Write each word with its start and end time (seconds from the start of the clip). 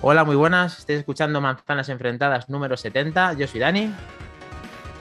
Hola, 0.00 0.22
muy 0.22 0.36
buenas. 0.36 0.78
Estáis 0.78 1.00
escuchando 1.00 1.40
Manzanas 1.40 1.88
Enfrentadas 1.88 2.48
número 2.48 2.76
70. 2.76 3.32
Yo 3.32 3.48
soy 3.48 3.58
Dani. 3.58 3.92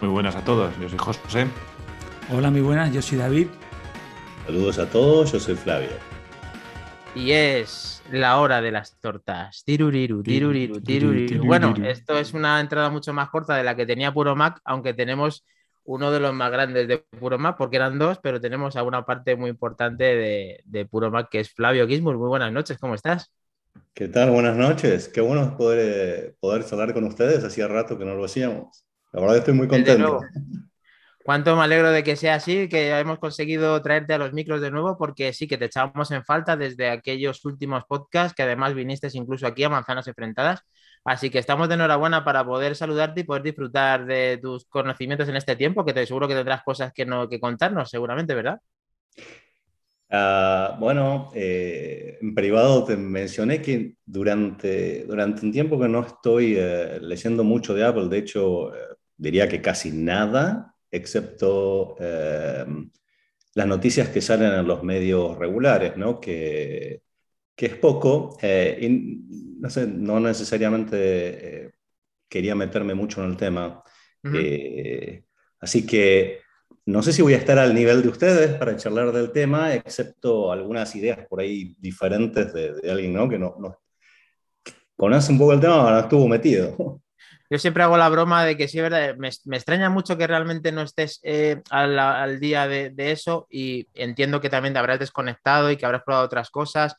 Muy 0.02 0.09
buenas 0.09 0.36
a 0.36 0.43
todos. 0.43 0.75
Yo 0.80 0.89
soy 0.89 0.98
José. 0.98 1.48
Hola, 2.34 2.50
muy 2.50 2.62
buenas. 2.62 2.91
Yo 2.91 3.04
soy 3.04 3.20
David. 3.20 3.48
Saludos 4.48 4.80
a 4.80 4.89
todos. 4.89 5.31
Yo 5.31 5.39
soy 5.39 5.54
Flavio. 5.54 5.91
Y 7.13 7.31
es 7.31 8.02
la 8.12 8.39
hora 8.39 8.59
de 8.59 8.71
las 8.71 8.99
tortas. 8.99 9.63
Tiruriru, 9.63 10.23
tiruriru, 10.23 10.81
tiruriru. 10.81 11.45
Bueno, 11.45 11.75
esto 11.86 12.18
es 12.18 12.34
una 12.34 12.59
entrada 12.59 12.90
mucho 12.90 13.13
más 13.13 13.29
corta 13.29 13.55
de 13.55 13.63
la 13.63 13.76
que 13.76 13.85
tenía 13.85 14.12
Puro 14.12 14.35
Mac, 14.35 14.62
aunque 14.66 14.95
tenemos 14.95 15.45
uno 15.84 16.09
de 16.09 16.20
los 16.20 16.34
más 16.34 16.52
grandes 16.52 16.88
de 16.88 16.98
Puro 16.98 17.38
Mac, 17.38 17.55
porque 17.55 17.76
eran 17.76 17.99
dos, 17.99 18.18
pero 18.18 18.41
tenemos 18.41 18.76
a 18.76 18.82
una 18.82 19.05
parte 19.05 19.35
muy 19.35 19.52
importante 19.52 20.04
de, 20.04 20.62
de 20.66 20.85
Puro 20.88 21.12
Mac, 21.12 21.29
que 21.29 21.40
es 21.40 21.54
Flavio 21.54 21.88
Gizmur. 21.88 22.18
Muy 22.18 22.29
buenas 22.29 22.52
noches, 22.52 22.79
¿cómo 22.79 22.95
estás? 22.95 23.32
¿Qué 23.94 24.08
tal? 24.08 24.31
Buenas 24.31 24.55
noches. 24.55 25.09
Qué 25.09 25.22
bueno 25.22 25.58
poder, 25.58 25.80
eh, 25.80 26.35
poder 26.40 26.66
hablar 26.72 26.94
con 26.94 27.04
ustedes. 27.05 27.44
Hacía 27.44 27.68
rato 27.68 27.98
que 27.98 28.05
no 28.05 28.16
lo 28.16 28.26
hacíamos. 28.26 28.85
La 29.12 29.22
verdad 29.22 29.38
estoy 29.38 29.54
muy 29.54 29.68
contento. 29.68 30.22
Cuánto 31.23 31.58
me 31.58 31.63
alegro 31.63 31.91
de 31.91 32.04
que 32.04 32.16
sea 32.16 32.35
así, 32.35 32.70
que 32.70 32.90
hemos 32.98 33.20
conseguido 33.20 33.82
traerte 33.82 34.13
a 34.13 34.18
los 34.18 34.32
micros 34.32 34.62
de 34.62 34.71
nuevo, 34.71 34.98
porque 34.98 35.34
sí 35.34 35.45
que 35.45 35.58
te 35.58 35.66
echábamos 35.66 36.09
en 36.12 36.23
falta 36.23 36.55
desde 36.55 36.90
aquellos 36.90 37.44
últimos 37.44 37.84
podcasts, 37.84 38.34
que 38.34 38.44
además 38.44 38.73
viniste 38.73 39.09
incluso 39.12 39.45
aquí 39.45 39.63
a 39.66 39.70
Manzanas 39.70 40.07
Enfrentadas. 40.07 40.62
Así 41.04 41.30
que 41.30 41.40
estamos 41.40 41.68
de 41.68 41.76
enhorabuena 41.76 42.23
para 42.23 42.46
poder 42.46 42.76
saludarte 42.77 43.21
y 43.21 43.23
poder 43.26 43.44
disfrutar 43.44 44.05
de 44.05 44.40
tus 44.41 44.66
conocimientos 44.66 45.27
en 45.27 45.35
este 45.35 45.57
tiempo, 45.57 45.84
que 45.84 45.94
te 45.94 46.05
seguro 46.05 46.29
que 46.29 46.35
tendrás 46.35 46.63
cosas 46.63 46.94
que, 46.94 47.05
no, 47.05 47.27
que 47.27 47.41
contarnos, 47.41 47.90
seguramente, 47.90 48.34
¿verdad? 48.34 48.60
Ah, 50.10 50.77
bueno, 50.80 51.32
eh, 51.36 52.18
en 52.22 52.34
privado 52.34 52.86
te 52.86 52.96
mencioné 52.96 53.62
que 53.62 53.98
durante, 54.05 55.04
durante 55.05 55.46
un 55.46 55.52
tiempo 55.52 55.80
que 55.80 55.90
no 55.90 56.05
estoy 56.05 56.55
eh, 56.58 57.00
leyendo 57.02 57.44
mucho 57.44 57.74
de 57.74 57.84
Apple, 57.84 58.08
de 58.08 58.20
hecho 58.20 58.74
eh, 58.74 58.80
diría 59.18 59.50
que 59.50 59.62
casi 59.62 59.91
nada, 59.91 60.74
excepto 60.90 61.96
las 62.00 63.68
noticias 63.68 64.09
que 64.09 64.22
salen 64.22 64.53
en 64.53 64.68
los 64.68 64.84
medios 64.84 65.38
regulares, 65.38 65.97
¿no? 65.97 66.19
que, 66.22 67.02
que 67.56 67.66
es 67.66 67.75
poco, 67.75 68.38
y 68.41 68.90
no, 69.59 69.69
sé, 69.69 69.88
no 69.88 70.19
necesariamente 70.19 71.74
quería 72.30 72.56
meterme 72.56 72.94
mucho 72.94 73.24
en 73.24 73.31
el 73.31 73.38
tema. 73.38 73.84
así 75.59 75.85
que 75.85 76.41
no 76.88 77.03
sé 77.03 77.12
si 77.12 77.22
voy 77.22 77.34
a 77.34 77.38
estar 77.38 77.59
al 77.59 77.75
nivel 77.75 78.02
de 78.02 78.07
ustedes 78.07 78.57
para 78.57 78.78
charlar 78.78 79.12
del 79.12 79.34
tema, 79.34 79.74
excepto 79.74 80.53
algunas 80.53 80.96
ideas 80.96 81.19
por 81.28 81.41
ahí 81.41 81.75
diferentes 81.79 82.53
de, 82.53 82.90
alguien 82.90 83.13
¿no? 83.13 83.28
que 83.28 83.38
no, 83.38 83.57
conoce 84.96 85.34
un 85.34 85.38
poco 85.38 85.52
el 85.52 85.59
tema, 85.59 85.84
pero 85.84 85.96
no 85.96 86.00
estuvo 86.00 86.28
metido. 86.29 87.02
Yo 87.50 87.59
siempre 87.59 87.84
hago 87.84 87.97
la 87.97 88.07
broma 88.07 88.46
de 88.46 88.56
que 88.56 88.69
sí, 88.69 88.79
verdad, 88.79 89.16
me, 89.18 89.28
extraña 89.28 89.90
mucho 89.90 90.18
que 90.18 90.28
realmente 90.28 90.72
no 90.72 90.81
estés 90.81 91.19
eh, 91.24 91.62
al, 91.69 92.40
día 92.40 92.68
de, 92.69 92.94
eso 92.97 93.47
y 93.50 93.88
entiendo 93.94 94.40
que 94.40 94.50
también 94.50 94.74
te 94.74 94.79
habrás 94.79 95.00
desconectado 95.00 95.69
y 95.69 95.75
que 95.75 95.85
habrás 95.85 96.03
probado 96.03 96.25
otras 96.25 96.50
cosas. 96.50 96.96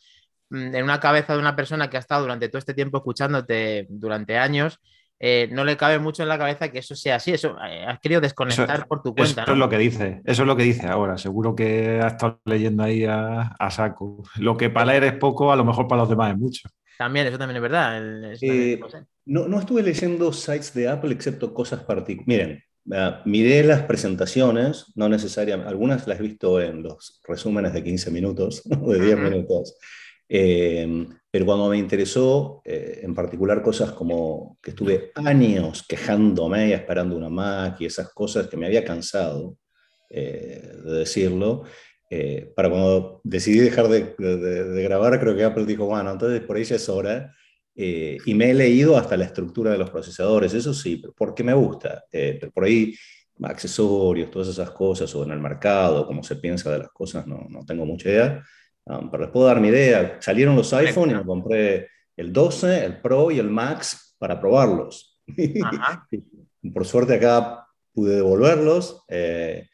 Mm, 0.50 0.75
en 0.75 0.84
una 0.84 1.00
cabeza 1.00 1.33
de 1.33 1.39
una 1.39 1.56
persona 1.56 1.89
que 1.89 1.97
ha 1.97 2.00
estado 2.00 2.23
durante 2.23 2.48
todo 2.48 2.58
este 2.58 2.75
tiempo 2.75 2.98
escuchándote 2.98 3.86
durante 3.89 4.36
años, 4.36 4.80
eh, 5.20 5.48
no 5.50 5.64
le 5.64 5.77
cabe 5.77 5.98
mucho 5.98 6.22
en 6.22 6.28
la 6.28 6.38
cabeza 6.38 6.70
que 6.70 6.78
eso 6.78 6.94
sea 6.94 7.16
así. 7.16 7.33
Eso 7.33 7.56
eh, 7.64 7.84
has 7.86 7.98
querido 7.98 8.20
desconectar 8.20 8.86
por 8.86 9.02
tu 9.02 9.14
cuenta. 9.14 9.42
Eso 9.42 9.52
es 9.52 9.58
lo 9.58 9.69
que 9.69 9.78
dice, 9.78 10.20
eso 10.24 10.42
es 10.42 10.47
lo 10.47 10.56
que 10.56 10.62
dice 10.62 10.86
ahora. 10.86 11.19
Seguro 11.19 11.56
que 11.56 12.01
ha 12.02 12.08
estado 12.08 12.40
leyendo 12.45 12.84
ahí 12.84 13.05
a, 13.05 13.70
saco. 13.70 14.23
Lo 14.36 14.56
que 14.56 14.70
para 14.70 14.86
leer 14.86 15.05
es 15.05 15.12
poco, 15.14 15.51
a 15.51 15.56
lo 15.56 15.64
mejor 15.64 15.89
para 15.89 16.02
los 16.02 16.11
demás 16.11 16.33
es 16.33 16.39
mucho. 16.39 16.68
También, 16.96 17.27
eso 17.27 17.39
también 17.39 17.56
es 17.56 17.62
verdad. 17.62 18.01
Eh, 18.40 18.80
no, 19.27 19.58
estuve 19.58 19.83
leyendo 19.83 20.33
sites 20.33 20.73
de 20.74 20.89
Apple 20.89 21.12
excepto 21.12 21.52
cosas 21.52 21.83
particulares. 21.83 22.27
Miren, 22.85 23.20
miré 23.24 23.64
las 23.64 23.83
presentaciones, 23.83 24.92
no 24.95 25.08
necesariamente, 25.08 25.68
algunas 25.68 26.06
las 26.06 26.18
he 26.18 26.23
visto 26.23 26.61
en 26.61 26.83
los 26.83 27.20
resúmenes 27.27 27.73
de 27.73 27.83
15 27.83 28.11
minutos 28.11 28.62
o 28.83 28.92
de 28.92 29.00
10 29.00 29.18
minutos. 29.18 29.77
Pero 31.38 31.46
cuando 31.46 31.68
me 31.68 31.78
interesó, 31.78 32.62
eh, 32.64 32.98
en 33.04 33.14
particular 33.14 33.62
cosas 33.62 33.92
como 33.92 34.58
que 34.60 34.70
estuve 34.70 35.12
años 35.14 35.84
quejándome 35.88 36.70
y 36.70 36.72
esperando 36.72 37.16
una 37.16 37.28
Mac 37.28 37.76
y 37.78 37.86
esas 37.86 38.12
cosas 38.12 38.48
que 38.48 38.56
me 38.56 38.66
había 38.66 38.84
cansado 38.84 39.56
eh, 40.10 40.68
de 40.84 40.92
decirlo, 40.98 41.62
eh, 42.10 42.52
para 42.56 42.68
cuando 42.68 43.20
decidí 43.22 43.60
dejar 43.60 43.86
de, 43.86 44.16
de, 44.18 44.82
grabar, 44.82 45.20
creo 45.20 45.36
que 45.36 45.44
Apple 45.44 45.64
dijo, 45.64 45.86
bueno, 45.86 46.10
entonces 46.10 46.40
por 46.40 46.56
ahí 46.56 46.64
ya 46.64 46.74
es 46.74 46.88
hora. 46.88 47.32
y 47.76 48.34
me 48.34 48.50
he 48.50 48.55
leído 48.55 48.96
hasta 48.96 49.16
la 49.16 49.26
estructura 49.26 49.70
de 49.70 49.78
los 49.78 49.90
procesadores, 49.90 50.52
eso 50.55 50.74
sí, 50.74 51.00
porque 51.16 51.44
me 51.44 51.55
gusta. 51.55 52.05
pero 52.10 52.50
por 52.50 52.64
ahí 52.64 52.96
accesorios, 53.44 54.28
todas 54.28 54.48
esas 54.48 54.72
cosas, 54.72 55.14
o 55.14 55.22
en 55.22 55.30
el 55.30 55.38
mercado, 55.38 56.05
cómo 56.05 56.24
se 56.24 56.34
piensa 56.34 56.72
de 56.72 56.80
las 56.80 56.90
cosas, 56.90 57.28
no, 57.28 57.46
no 57.48 57.64
tengo 57.64 57.86
mucha 57.86 58.08
idea. 58.08 58.44
Um, 58.88 59.10
pero 59.10 59.24
les 59.24 59.32
puedo 59.32 59.46
dar 59.46 59.60
mi 59.60 59.68
idea. 59.68 60.16
Salieron 60.20 60.56
los 60.56 60.72
iPhone 60.72 61.10
y 61.10 61.14
me 61.14 61.24
compré 61.24 61.88
el 62.16 62.32
12, 62.32 62.84
el 62.86 63.00
Pro 63.00 63.30
y 63.30 63.38
el 63.38 63.50
Max 63.50 64.16
para 64.18 64.40
probarlos. 64.40 65.20
Por 66.74 66.86
suerte 66.86 67.14
acá 67.14 67.66
pude 67.92 68.16
devolverlos 68.16 69.04
eh, 69.08 69.68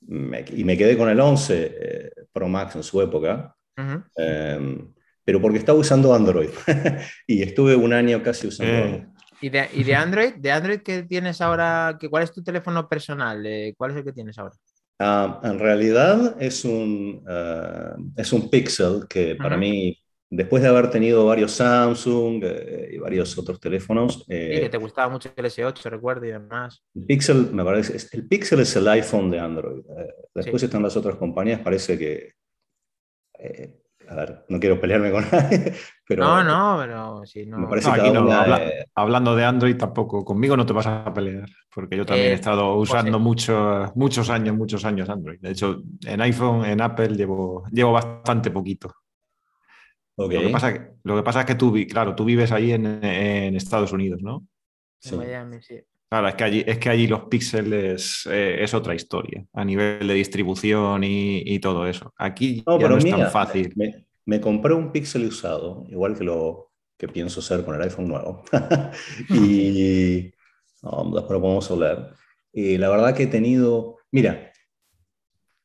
y 0.00 0.64
me 0.64 0.76
quedé 0.76 0.96
con 0.96 1.08
el 1.08 1.18
11 1.18 1.76
eh, 1.80 2.10
Pro 2.32 2.48
Max 2.48 2.76
en 2.76 2.82
su 2.82 3.02
época. 3.02 3.54
Em, 4.16 4.94
pero 5.24 5.42
porque 5.42 5.58
estaba 5.58 5.78
usando 5.78 6.14
Android 6.14 6.48
y 7.26 7.42
estuve 7.42 7.74
un 7.76 7.92
año 7.92 8.22
casi 8.22 8.46
usando 8.46 8.72
eh. 8.72 8.82
Android. 8.82 9.02
¿Y 9.42 9.48
de, 9.50 9.68
¿Y 9.74 9.84
de, 9.84 9.94
Android? 9.94 10.34
¿De 10.36 10.50
Android 10.52 10.80
qué 10.80 11.02
tienes 11.02 11.40
ahora? 11.42 11.98
¿Cuál 12.08 12.22
es 12.22 12.32
tu 12.32 12.42
teléfono 12.42 12.88
personal? 12.88 13.44
¿Cuál 13.76 13.90
es 13.90 13.96
el 13.98 14.04
que 14.04 14.12
tienes 14.12 14.38
ahora? 14.38 14.54
Ah, 14.98 15.40
en 15.44 15.58
realidad 15.58 16.40
es 16.40 16.64
un, 16.64 17.22
uh, 17.28 18.12
es 18.16 18.32
un 18.32 18.48
Pixel 18.48 19.06
que 19.08 19.34
para 19.36 19.56
mí, 19.58 19.98
después 20.30 20.62
de 20.62 20.70
haber 20.70 20.90
tenido 20.90 21.26
varios 21.26 21.52
Samsung 21.52 22.42
eh, 22.42 22.90
y 22.94 22.98
varios 22.98 23.36
otros 23.36 23.60
teléfonos... 23.60 24.24
Eh, 24.28 24.60
que 24.62 24.68
te 24.70 24.78
gustaba 24.78 25.10
mucho 25.10 25.30
el 25.36 25.44
S8, 25.44 25.90
recuerdo, 25.90 26.24
y 26.24 26.30
demás. 26.30 26.82
El 26.94 27.04
Pixel, 27.04 27.52
me 27.52 27.62
parece, 27.62 28.16
el 28.16 28.26
Pixel 28.26 28.60
es 28.60 28.74
el 28.76 28.88
iPhone 28.88 29.30
de 29.30 29.38
Android. 29.38 29.80
Eh, 29.80 30.14
después 30.34 30.62
están 30.62 30.82
las 30.82 30.96
otras 30.96 31.16
compañías, 31.16 31.60
parece 31.60 31.98
que 31.98 32.32
a 34.08 34.14
ver, 34.14 34.44
no 34.48 34.60
quiero 34.60 34.80
pelearme 34.80 35.10
con 35.10 35.24
nadie, 35.32 35.74
pero... 36.06 36.24
No, 36.24 36.44
no, 36.44 36.78
pero 36.80 37.26
sí, 37.26 37.46
no. 37.46 37.58
Me 37.58 37.66
parece 37.66 37.90
que 37.92 38.84
Hablando 38.94 39.34
de 39.34 39.44
Android 39.44 39.76
tampoco, 39.76 40.24
conmigo 40.24 40.56
no 40.56 40.64
te 40.64 40.72
vas 40.72 40.86
a 40.86 41.12
pelear, 41.12 41.48
porque 41.74 41.96
yo 41.96 42.06
también 42.06 42.28
he 42.28 42.32
eh, 42.32 42.34
estado 42.34 42.76
pues 42.76 42.90
usando 42.90 43.18
muchos 43.18 44.30
años, 44.30 44.56
muchos 44.56 44.84
años 44.84 45.08
Android. 45.08 45.40
De 45.40 45.50
hecho, 45.50 45.82
en 46.04 46.20
iPhone, 46.20 46.64
en 46.64 46.80
Apple 46.80 47.16
llevo, 47.16 47.64
llevo 47.70 47.92
bastante 47.92 48.50
poquito. 48.50 48.92
Lo, 50.16 50.28
que 50.28 50.48
pasa, 50.48 50.88
lo 51.02 51.16
que 51.16 51.22
pasa 51.22 51.40
es 51.40 51.46
que 51.46 51.54
tú, 51.56 51.74
claro, 51.88 52.14
tú 52.14 52.24
vives 52.24 52.50
ahí 52.52 52.72
en, 52.72 52.86
Estados 53.54 53.92
Unidos, 53.92 54.22
¿no? 54.22 54.46
Sí. 54.98 55.14
Miami, 55.14 55.60
sí. 55.60 55.78
Claro, 56.08 56.28
es 56.28 56.34
que 56.36 56.44
allí, 56.44 56.64
es 56.64 56.78
que 56.78 56.88
allí 56.88 57.06
los 57.08 57.24
píxeles 57.24 58.28
eh, 58.30 58.58
es 58.60 58.74
otra 58.74 58.94
historia, 58.94 59.44
a 59.52 59.64
nivel 59.64 60.06
de 60.06 60.14
distribución 60.14 61.02
y, 61.02 61.58
todo 61.58 61.86
eso. 61.86 62.12
Aquí 62.16 62.62
no, 62.64 62.78
ya 62.78 62.88
no 62.88 62.96
es 62.96 63.10
tan 63.10 63.30
fácil. 63.30 63.74
Me, 64.24 64.40
compré 64.40 64.74
un 64.74 64.92
píxel 64.92 65.26
usado, 65.26 65.84
igual 65.88 66.16
que 66.16 66.24
lo 66.24 66.70
que 66.96 67.08
pienso 67.08 67.40
hacer 67.40 67.64
con 67.64 67.74
el 67.74 67.82
iPhone 67.82 68.08
nuevo. 68.08 68.44
y 69.30 70.22
después 70.22 71.40
podemos 71.40 71.70
hablar. 71.70 72.14
Y 72.52 72.78
la 72.78 72.88
verdad 72.88 73.14
que 73.14 73.24
he 73.24 73.28
tenido, 73.28 73.98
mira, 74.12 74.52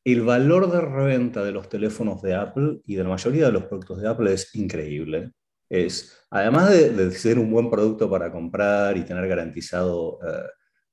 el 0.04 0.22
valor 0.22 0.72
de 0.72 0.80
reventa 0.80 1.44
de 1.44 1.52
los 1.52 1.68
teléfonos 1.68 2.20
de 2.20 2.34
Apple 2.34 2.80
y 2.84 2.96
de 2.96 3.04
la 3.04 3.10
mayoría 3.10 3.46
de 3.46 3.52
los 3.52 3.64
productos 3.64 4.02
de 4.02 4.08
Apple 4.08 4.32
es 4.32 4.52
increíble 4.56 5.30
es, 5.72 6.14
además 6.30 6.70
de, 6.70 7.10
ser 7.12 7.38
un 7.38 7.50
buen 7.50 7.70
producto 7.70 8.08
para 8.10 8.30
comprar 8.30 8.96
y 8.96 9.04
tener 9.04 9.26
garantizado 9.26 10.18
eh, 10.26 10.42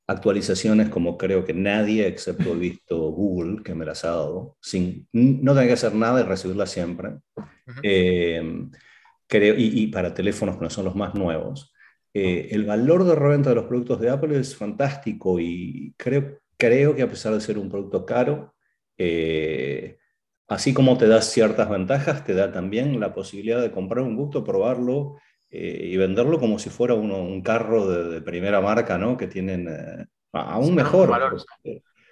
actualizaciones 0.08 0.90
como 0.90 1.18
creo 1.18 1.44
que 1.44 1.54
nadie, 1.54 2.08
excepto 2.08 2.56
visto 2.56 2.98
Google, 3.12 3.62
que 3.62 3.76
me 3.76 3.86
las 3.86 4.06
ha 4.06 4.12
dado, 4.12 4.58
sin 4.62 5.08
no 5.12 5.54
tener 5.54 5.68
que 5.68 5.74
hacer 5.74 5.94
nada 5.94 6.22
y 6.22 6.24
recibirlas 6.24 6.72
siempre, 6.72 7.18
eh, 7.84 8.42
creo, 9.28 9.56
y, 9.58 9.88
para 9.88 10.14
teléfonos 10.14 10.56
que 10.56 10.64
no 10.64 10.70
son 10.70 10.86
los 10.86 10.96
más 10.96 11.14
nuevos, 11.14 11.74
eh, 12.14 12.48
el 12.52 12.66
valor 12.66 13.04
de 13.04 13.16
reventa 13.16 13.50
de 13.50 13.56
los 13.56 13.66
productos 13.66 14.00
de 14.00 14.10
Apple 14.10 14.40
es 14.40 14.56
fantástico 14.56 15.40
y 15.40 15.94
creo, 15.98 16.40
creo 16.58 16.96
que 16.96 17.02
a 17.02 17.10
pesar 17.10 17.34
de 17.34 17.42
ser 17.42 17.58
un 17.58 17.70
producto 17.70 18.06
caro, 18.06 18.56
así 20.50 20.74
como 20.74 20.98
te 20.98 21.08
da 21.08 21.22
ciertas 21.22 21.70
ventajas, 21.70 22.26
te 22.26 22.34
da 22.34 22.52
también 22.52 23.00
la 23.00 23.14
posibilidad 23.14 23.62
de 23.62 23.72
comprar 23.72 24.04
un 24.04 24.16
gusto, 24.16 24.44
probarlo 24.44 25.18
eh, 25.52 25.90
y 25.92 25.96
venderlo 25.96 26.40
como 26.40 26.60
si 26.60 26.70
fuera 26.70 26.96
un 26.96 27.42
carro 27.42 27.88
de, 27.88 28.22
primera 28.22 28.60
marca, 28.60 28.98
¿no? 28.98 29.16
Que 29.16 29.28
tienen 29.28 29.68
eh, 29.70 30.06
aún 30.34 30.76
mejor. 30.76 31.10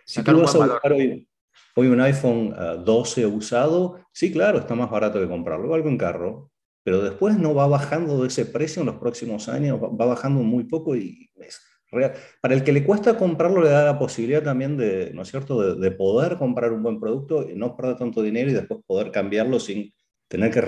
si 0.05 0.23
tú 0.23 0.39
vas 0.39 0.55
a 0.55 0.59
buscar 0.59 0.93
hoy, 0.93 1.27
un 1.75 2.01
iPhone 2.01 2.55
12 2.85 3.21
eh, 3.21 3.25
usado, 3.25 3.99
sí, 4.13 4.31
claro, 4.31 4.59
está 4.59 4.75
más 4.75 4.89
barato 4.89 5.19
que 5.19 5.27
comprarlo, 5.27 5.65
igual 5.65 5.81
que 5.81 5.89
un 5.89 5.97
carro. 5.97 6.51
pero 6.83 7.01
después 7.01 7.37
no 7.37 7.53
va 7.53 7.67
bajando 7.67 8.21
de 8.21 8.27
ese 8.27 8.45
precio 8.45 8.81
en 8.81 8.85
los 8.85 8.97
próximos 8.97 9.49
años, 9.49 9.81
va 9.81 10.05
bajando 10.05 10.41
muy 10.41 10.63
poco 10.63 10.95
y 10.95 11.29
es 11.35 11.59
real. 11.91 12.13
Para 12.41 12.53
el 12.53 12.63
que 12.63 12.71
le 12.71 12.83
cuesta 12.83 13.17
comprarlo, 13.17 13.61
le 13.61 13.69
da 13.69 13.85
la 13.85 13.99
posibilidad 13.99 14.43
también 14.43 14.77
de, 14.77 15.11
¿no 15.13 15.21
es 15.21 15.29
cierto?, 15.29 15.75
de, 15.75 15.91
poder 15.91 16.37
comprar 16.37 16.71
un 16.71 16.83
buen 16.83 16.99
producto 16.99 17.47
y 17.49 17.55
no 17.55 17.75
perder 17.75 17.97
tanto 17.97 18.21
dinero 18.21 18.49
y 18.49 18.53
después 18.53 18.81
poder 18.85 19.11
cambiarlo 19.11 19.59
sin 19.59 19.93
tener 20.27 20.51
que, 20.51 20.61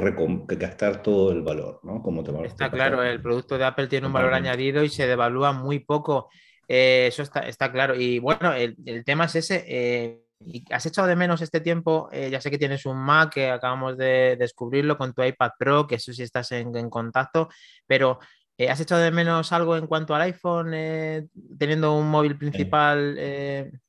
gastar 0.55 1.03
todo 1.03 1.31
el 1.31 1.41
valor, 1.41 1.81
¿no? 1.83 2.01
Como 2.01 2.23
te 2.23 2.31
está 2.45 2.71
claro, 2.71 3.03
el 3.03 3.21
producto 3.21 3.57
de 3.57 3.65
Apple 3.65 3.87
tiene 3.87 4.07
un 4.07 4.13
valor 4.13 4.33
añadido 4.33 4.83
y 4.83 4.89
se 4.89 5.05
devalúa 5.05 5.51
muy 5.51 5.79
poco. 5.79 6.29
Eh, 6.67 7.07
eso 7.07 7.23
está, 7.23 7.41
está, 7.41 7.71
claro. 7.71 7.95
Y 7.95 8.19
bueno, 8.19 8.53
el, 8.53 8.77
el 8.85 9.03
tema 9.03 9.25
es 9.25 9.35
ese. 9.35 9.65
Eh, 9.67 10.23
¿Has 10.71 10.85
echado 10.85 11.07
de 11.07 11.17
menos 11.17 11.41
este 11.41 11.59
tiempo? 11.59 12.07
Eh, 12.13 12.29
ya 12.29 12.39
sé 12.39 12.49
que 12.49 12.57
tienes 12.57 12.85
un 12.85 12.97
Mac, 12.97 13.33
que 13.33 13.49
acabamos 13.49 13.97
de 13.97 14.37
descubrirlo 14.37 14.97
con 14.97 15.13
tu 15.13 15.21
iPad 15.21 15.51
Pro, 15.59 15.85
que 15.85 15.95
eso 15.95 16.13
sí 16.13 16.23
estás 16.23 16.53
en, 16.53 16.89
contacto, 16.89 17.49
pero 17.85 18.19
eh, 18.59 18.69
¿has 18.69 18.79
echado 18.79 19.01
de 19.01 19.11
menos 19.11 19.51
algo 19.51 19.75
en 19.75 19.87
cuanto 19.87 20.13
al 20.13 20.21
iPhone 20.21 20.73
eh, 20.73 21.27
teniendo 21.57 21.97
un 21.97 22.09
móvil 22.09 22.37
principal? 22.37 23.15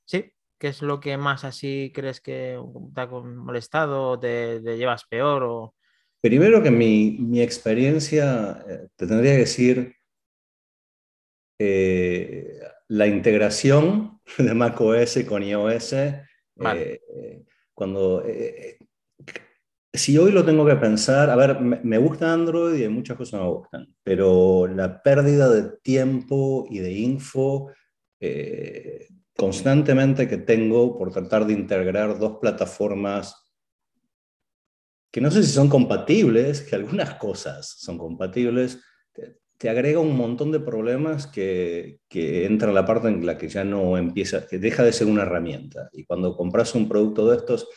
sí, 0.05 0.33
¿qué 0.59 0.69
es 0.69 0.81
lo 0.81 1.01
que 1.01 1.17
más 1.17 1.45
así 1.45 1.93
crees 1.95 2.21
que 2.21 2.59
te 2.95 3.01
ha 3.01 3.07
molestado 3.07 4.11
o 4.11 4.19
te, 4.19 4.61
llevas 4.61 5.05
peor? 5.05 5.43
O... 5.43 5.75
Primero 6.21 6.63
que 6.63 6.71
mi, 6.71 7.19
mi 7.21 7.43
experiencia, 7.43 8.65
te 8.97 9.07
tendría 9.07 9.33
que 9.33 9.39
decir, 9.39 9.97
la 12.89 13.07
integración 13.07 14.21
de 14.39 14.55
macOS 14.55 15.19
con 15.29 15.43
iOS 15.43 15.95
eh, 16.61 17.45
cuando, 17.75 18.23
eh, 18.27 18.79
si 19.93 20.17
hoy 20.19 20.33
lo 20.33 20.45
tengo 20.45 20.65
que 20.65 20.77
pensar, 20.77 21.31
a 21.31 21.37
ver, 21.37 21.61
me, 21.61 21.99
gusta 21.99 22.33
Android 22.33 22.81
y 22.81 22.89
muchas 22.89 23.17
cosas 23.17 23.41
me 23.41 23.49
gustan, 23.49 23.95
pero 24.03 24.67
la 24.67 25.03
pérdida 25.03 25.49
de 25.49 25.79
tiempo 25.83 26.67
y 26.71 26.79
de 26.79 26.93
info 26.93 27.73
eh, 28.21 29.09
constantemente 29.37 30.29
que 30.29 30.39
tengo 30.39 30.97
por 30.97 31.13
tratar 31.13 31.47
de 31.47 31.55
integrar 31.55 32.19
dos 32.19 32.39
plataformas 32.41 33.51
que 35.11 35.21
no 35.21 35.31
sé 35.31 35.43
si 35.43 35.51
son 35.51 35.69
compatibles, 35.69 36.63
que 36.63 36.77
algunas 36.77 37.15
cosas 37.17 37.67
son 37.81 37.99
compatibles, 37.99 38.79
te 39.61 39.69
agrega 39.69 40.01
un 40.01 40.17
montón 40.17 40.53
de 40.53 40.61
problemas 40.61 41.27
que, 41.27 42.01
que, 42.09 42.47
entra 42.47 42.73
la 42.73 42.87
parte 42.87 43.09
en 43.09 43.27
la 43.27 43.37
que 43.37 43.49
ya 43.49 43.63
no 43.63 43.99
empieza, 43.99 44.47
que 44.47 44.59
deja 44.59 44.83
de 44.83 44.93
ser 44.93 45.07
una 45.07 45.23
herramienta. 45.23 45.91
Y 45.93 46.05
cuando 46.05 46.35
compras 46.35 46.75
un 46.75 46.89
producto 46.89 47.29
de 47.29 47.37
estos, 47.37 47.69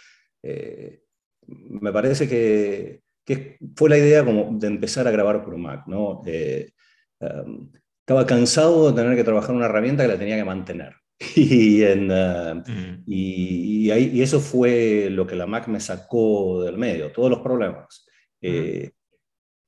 eh, 0.44 1.03
me 1.48 1.92
parece 1.92 2.28
que, 2.28 3.01
que, 3.25 3.57
fue 3.75 3.90
la 3.90 3.98
idea 3.98 4.24
como 4.25 4.57
de 4.57 4.68
empezar 4.68 5.07
a 5.07 5.12
grabar 5.12 5.44
por 5.44 5.57
Mac, 5.57 5.88
¿no? 5.88 6.22
Eh, 6.25 6.72
um, 7.19 7.69
estaba 8.00 8.25
cansado 8.25 8.92
de 8.92 9.01
tener 9.01 9.16
que 9.16 9.24
trabajar 9.24 9.56
una 9.56 9.66
herramienta 9.66 10.04
que 10.04 10.10
la 10.10 10.19
tenía 10.19 10.38
que 10.38 10.45
mantener. 10.45 10.94
Y, 11.36 11.84
en, 11.84 12.12
uh, 12.12 12.56
mm. 12.56 13.04
y, 13.07 13.92
y, 13.92 14.22
eso 14.22 14.40
fue 14.40 15.07
lo 15.10 15.25
que 15.25 15.36
la 15.36 15.45
Mac 15.45 15.68
me 15.68 15.80
sacó 15.80 16.63
del 16.63 16.78
medio, 16.78 17.12
todos 17.12 17.30
los 17.30 17.40
problemas. 17.40 18.06
Eh, 18.42 18.92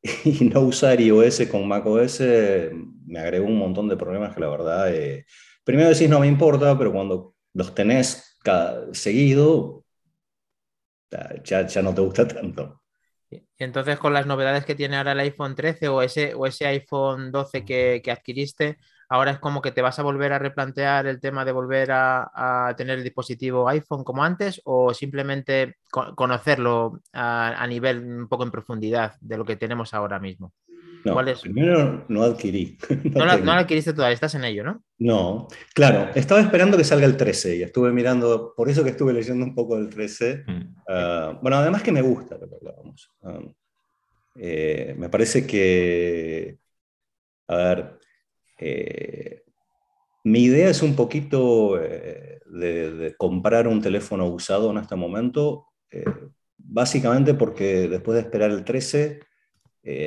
y 0.25 0.45
no 0.45 0.61
usar 0.61 0.99
iOS 0.99 1.47
con 1.49 1.67
macOS 1.67 2.21
me 3.05 3.19
agregó 3.19 3.47
un 3.47 3.57
montón 3.57 3.87
de 3.87 3.97
problemas 3.97 4.33
que 4.33 4.41
la 4.41 4.49
verdad, 4.49 4.93
eh, 4.93 5.25
primero 5.63 5.89
decís 5.89 6.09
no 6.09 6.19
me 6.19 6.27
importa, 6.27 6.77
pero 6.77 6.91
cuando 6.91 7.35
los 7.53 7.73
tenés 7.73 8.37
cada, 8.43 8.93
seguido, 8.93 9.84
ya, 11.43 11.67
ya 11.67 11.81
no 11.81 11.93
te 11.93 12.01
gusta 12.01 12.27
tanto. 12.27 12.81
Y 13.29 13.43
entonces 13.57 13.97
con 13.97 14.13
las 14.13 14.27
novedades 14.27 14.65
que 14.65 14.75
tiene 14.75 14.97
ahora 14.97 15.13
el 15.13 15.19
iPhone 15.19 15.55
13 15.55 15.87
o 15.87 16.01
ese, 16.01 16.33
o 16.35 16.45
ese 16.45 16.67
iPhone 16.67 17.31
12 17.31 17.65
que, 17.65 18.01
que 18.03 18.11
adquiriste, 18.11 18.77
ahora 19.09 19.31
es 19.31 19.39
como 19.39 19.61
que 19.61 19.71
te 19.71 19.81
vas 19.81 19.99
a 19.99 20.03
volver 20.03 20.33
a 20.33 20.39
replantear 20.39 21.07
el 21.07 21.19
tema 21.19 21.45
de 21.45 21.51
volver 21.51 21.89
a, 21.91 22.73
tener 22.77 22.97
el 22.97 23.03
dispositivo 23.03 23.67
iPhone 23.69 24.03
como 24.03 24.23
antes 24.23 24.61
o 24.65 24.93
simplemente 24.93 25.75
conocerlo 26.15 26.99
a, 27.13 27.65
nivel 27.67 27.99
un 27.99 28.27
poco 28.27 28.43
en 28.43 28.51
profundidad 28.51 29.15
de 29.21 29.37
lo 29.37 29.45
que 29.45 29.55
tenemos 29.55 29.93
ahora 29.93 30.19
mismo. 30.19 30.53
No, 31.05 31.15
primero 31.41 32.05
no 32.09 32.23
adquirí. 32.23 32.77
No, 33.15 33.25
lo, 33.25 33.51
adquiriste 33.51 33.93
todavía, 33.93 34.15
estás 34.15 34.35
en 34.35 34.43
ello, 34.43 34.63
¿no? 34.63 34.83
No, 34.97 35.47
claro, 35.73 36.09
estaba 36.15 36.41
esperando 36.41 36.77
que 36.77 36.83
salga 36.83 37.05
el 37.05 37.15
13 37.15 37.57
y 37.57 37.63
estuve 37.63 37.91
mirando, 37.91 38.53
por 38.57 38.69
eso 38.69 38.83
que 38.83 38.89
estuve 38.89 39.13
leyendo 39.13 39.45
un 39.45 39.53
poco 39.55 39.77
del 39.77 39.89
13. 39.89 40.43
Mm. 40.47 40.75
Ah, 40.89 41.39
bueno, 41.41 41.57
además 41.57 41.83
que 41.83 41.91
me 41.91 42.01
gusta 42.01 42.37
lo 42.37 42.49
que 42.49 42.55
hablábamos. 42.55 43.11
Ah, 43.23 43.39
eh, 44.37 44.95
me 44.97 45.09
parece 45.09 45.45
que, 45.47 46.57
a 47.47 47.55
ver, 47.55 47.99
eh, 48.57 49.43
mi 50.23 50.43
idea 50.43 50.69
es 50.69 50.81
un 50.81 50.95
poquito 50.95 51.81
eh, 51.81 52.39
de, 52.45 53.15
comprar 53.17 53.67
un 53.67 53.81
teléfono 53.81 54.27
usado 54.27 54.71
en 54.71 54.77
este 54.77 54.95
momento, 54.95 55.67
eh, 55.91 56.05
básicamente 56.57 57.33
porque 57.33 57.87
después 57.87 58.15
de 58.15 58.21
esperar 58.21 58.51
el 58.51 58.63
13, 58.63 59.19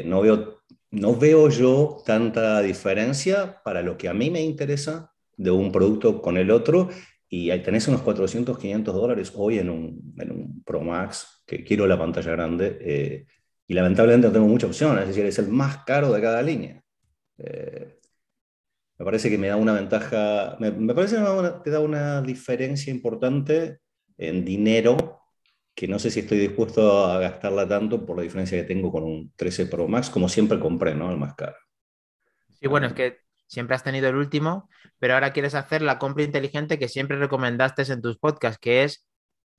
no, 0.06 0.22
veo, 0.22 0.62
no 0.90 1.14
veo 1.16 1.48
yo 1.48 2.02
tanta 2.04 2.60
diferencia 2.62 3.60
para 3.62 3.82
lo 3.82 3.96
que 3.98 4.08
a 4.08 4.14
mí 4.14 4.30
me 4.30 4.42
interesa 4.42 5.12
de 5.36 5.50
un 5.50 5.70
producto 5.70 6.20
con 6.22 6.36
el 6.36 6.50
otro. 6.50 6.88
Y 7.28 7.50
tenés 7.60 7.86
unos 7.88 8.00
400, 8.02 8.58
500 8.58 8.94
dólares 8.94 9.32
hoy 9.34 9.58
en 9.58 9.68
un, 9.68 10.14
en 10.18 10.32
un 10.32 10.62
Pro 10.64 10.80
Max, 10.80 11.42
que 11.46 11.62
quiero 11.62 11.86
la 11.86 11.98
pantalla 11.98 12.32
grande, 12.32 13.26
y 13.66 13.74
lamentablemente 13.74 14.28
no 14.28 14.32
tengo 14.32 14.46
muchas 14.46 14.70
opciones, 14.70 15.02
es 15.02 15.08
decir, 15.08 15.26
es 15.26 15.38
el 15.38 15.48
más 15.48 15.84
caro 15.84 16.10
de 16.10 16.22
cada 16.22 16.40
línea. 16.40 16.82
Me 18.98 19.04
parece 19.04 19.30
que 19.30 19.38
me 19.38 19.48
da 19.48 19.56
una 19.56 19.74
ventaja, 19.74 20.56
me, 20.58 20.72
parece 20.94 21.16
que 21.16 21.60
te 21.64 21.70
da 21.70 21.80
una 21.80 22.20
diferencia 22.20 22.92
importante 22.92 23.78
en 24.16 24.44
dinero 24.44 25.20
que 25.78 25.86
no 25.86 26.00
sé 26.00 26.10
si 26.10 26.20
estoy 26.20 26.38
dispuesto 26.38 27.06
a 27.06 27.20
gastarla 27.20 27.68
tanto 27.68 28.04
por 28.04 28.16
la 28.16 28.24
diferencia 28.24 28.58
que 28.58 28.66
tengo 28.66 28.90
con 28.90 29.04
un 29.04 29.32
13 29.36 29.66
Pro 29.66 29.86
Max, 29.86 30.10
como 30.10 30.28
siempre 30.28 30.58
compré, 30.58 30.92
¿no? 30.92 31.08
El 31.08 31.18
más 31.18 31.36
caro. 31.36 31.54
Sí, 32.58 32.66
bueno, 32.66 32.88
es 32.88 32.94
que 32.94 33.18
siempre 33.46 33.76
has 33.76 33.84
tenido 33.84 34.08
el 34.08 34.16
último, 34.16 34.68
pero 34.98 35.14
ahora 35.14 35.32
quieres 35.32 35.54
hacer 35.54 35.82
la 35.82 36.00
compra 36.00 36.24
inteligente 36.24 36.80
que 36.80 36.88
siempre 36.88 37.16
recomendaste 37.16 37.82
en 37.92 38.02
tus 38.02 38.18
podcasts, 38.18 38.58
que 38.60 38.82
es 38.82 39.06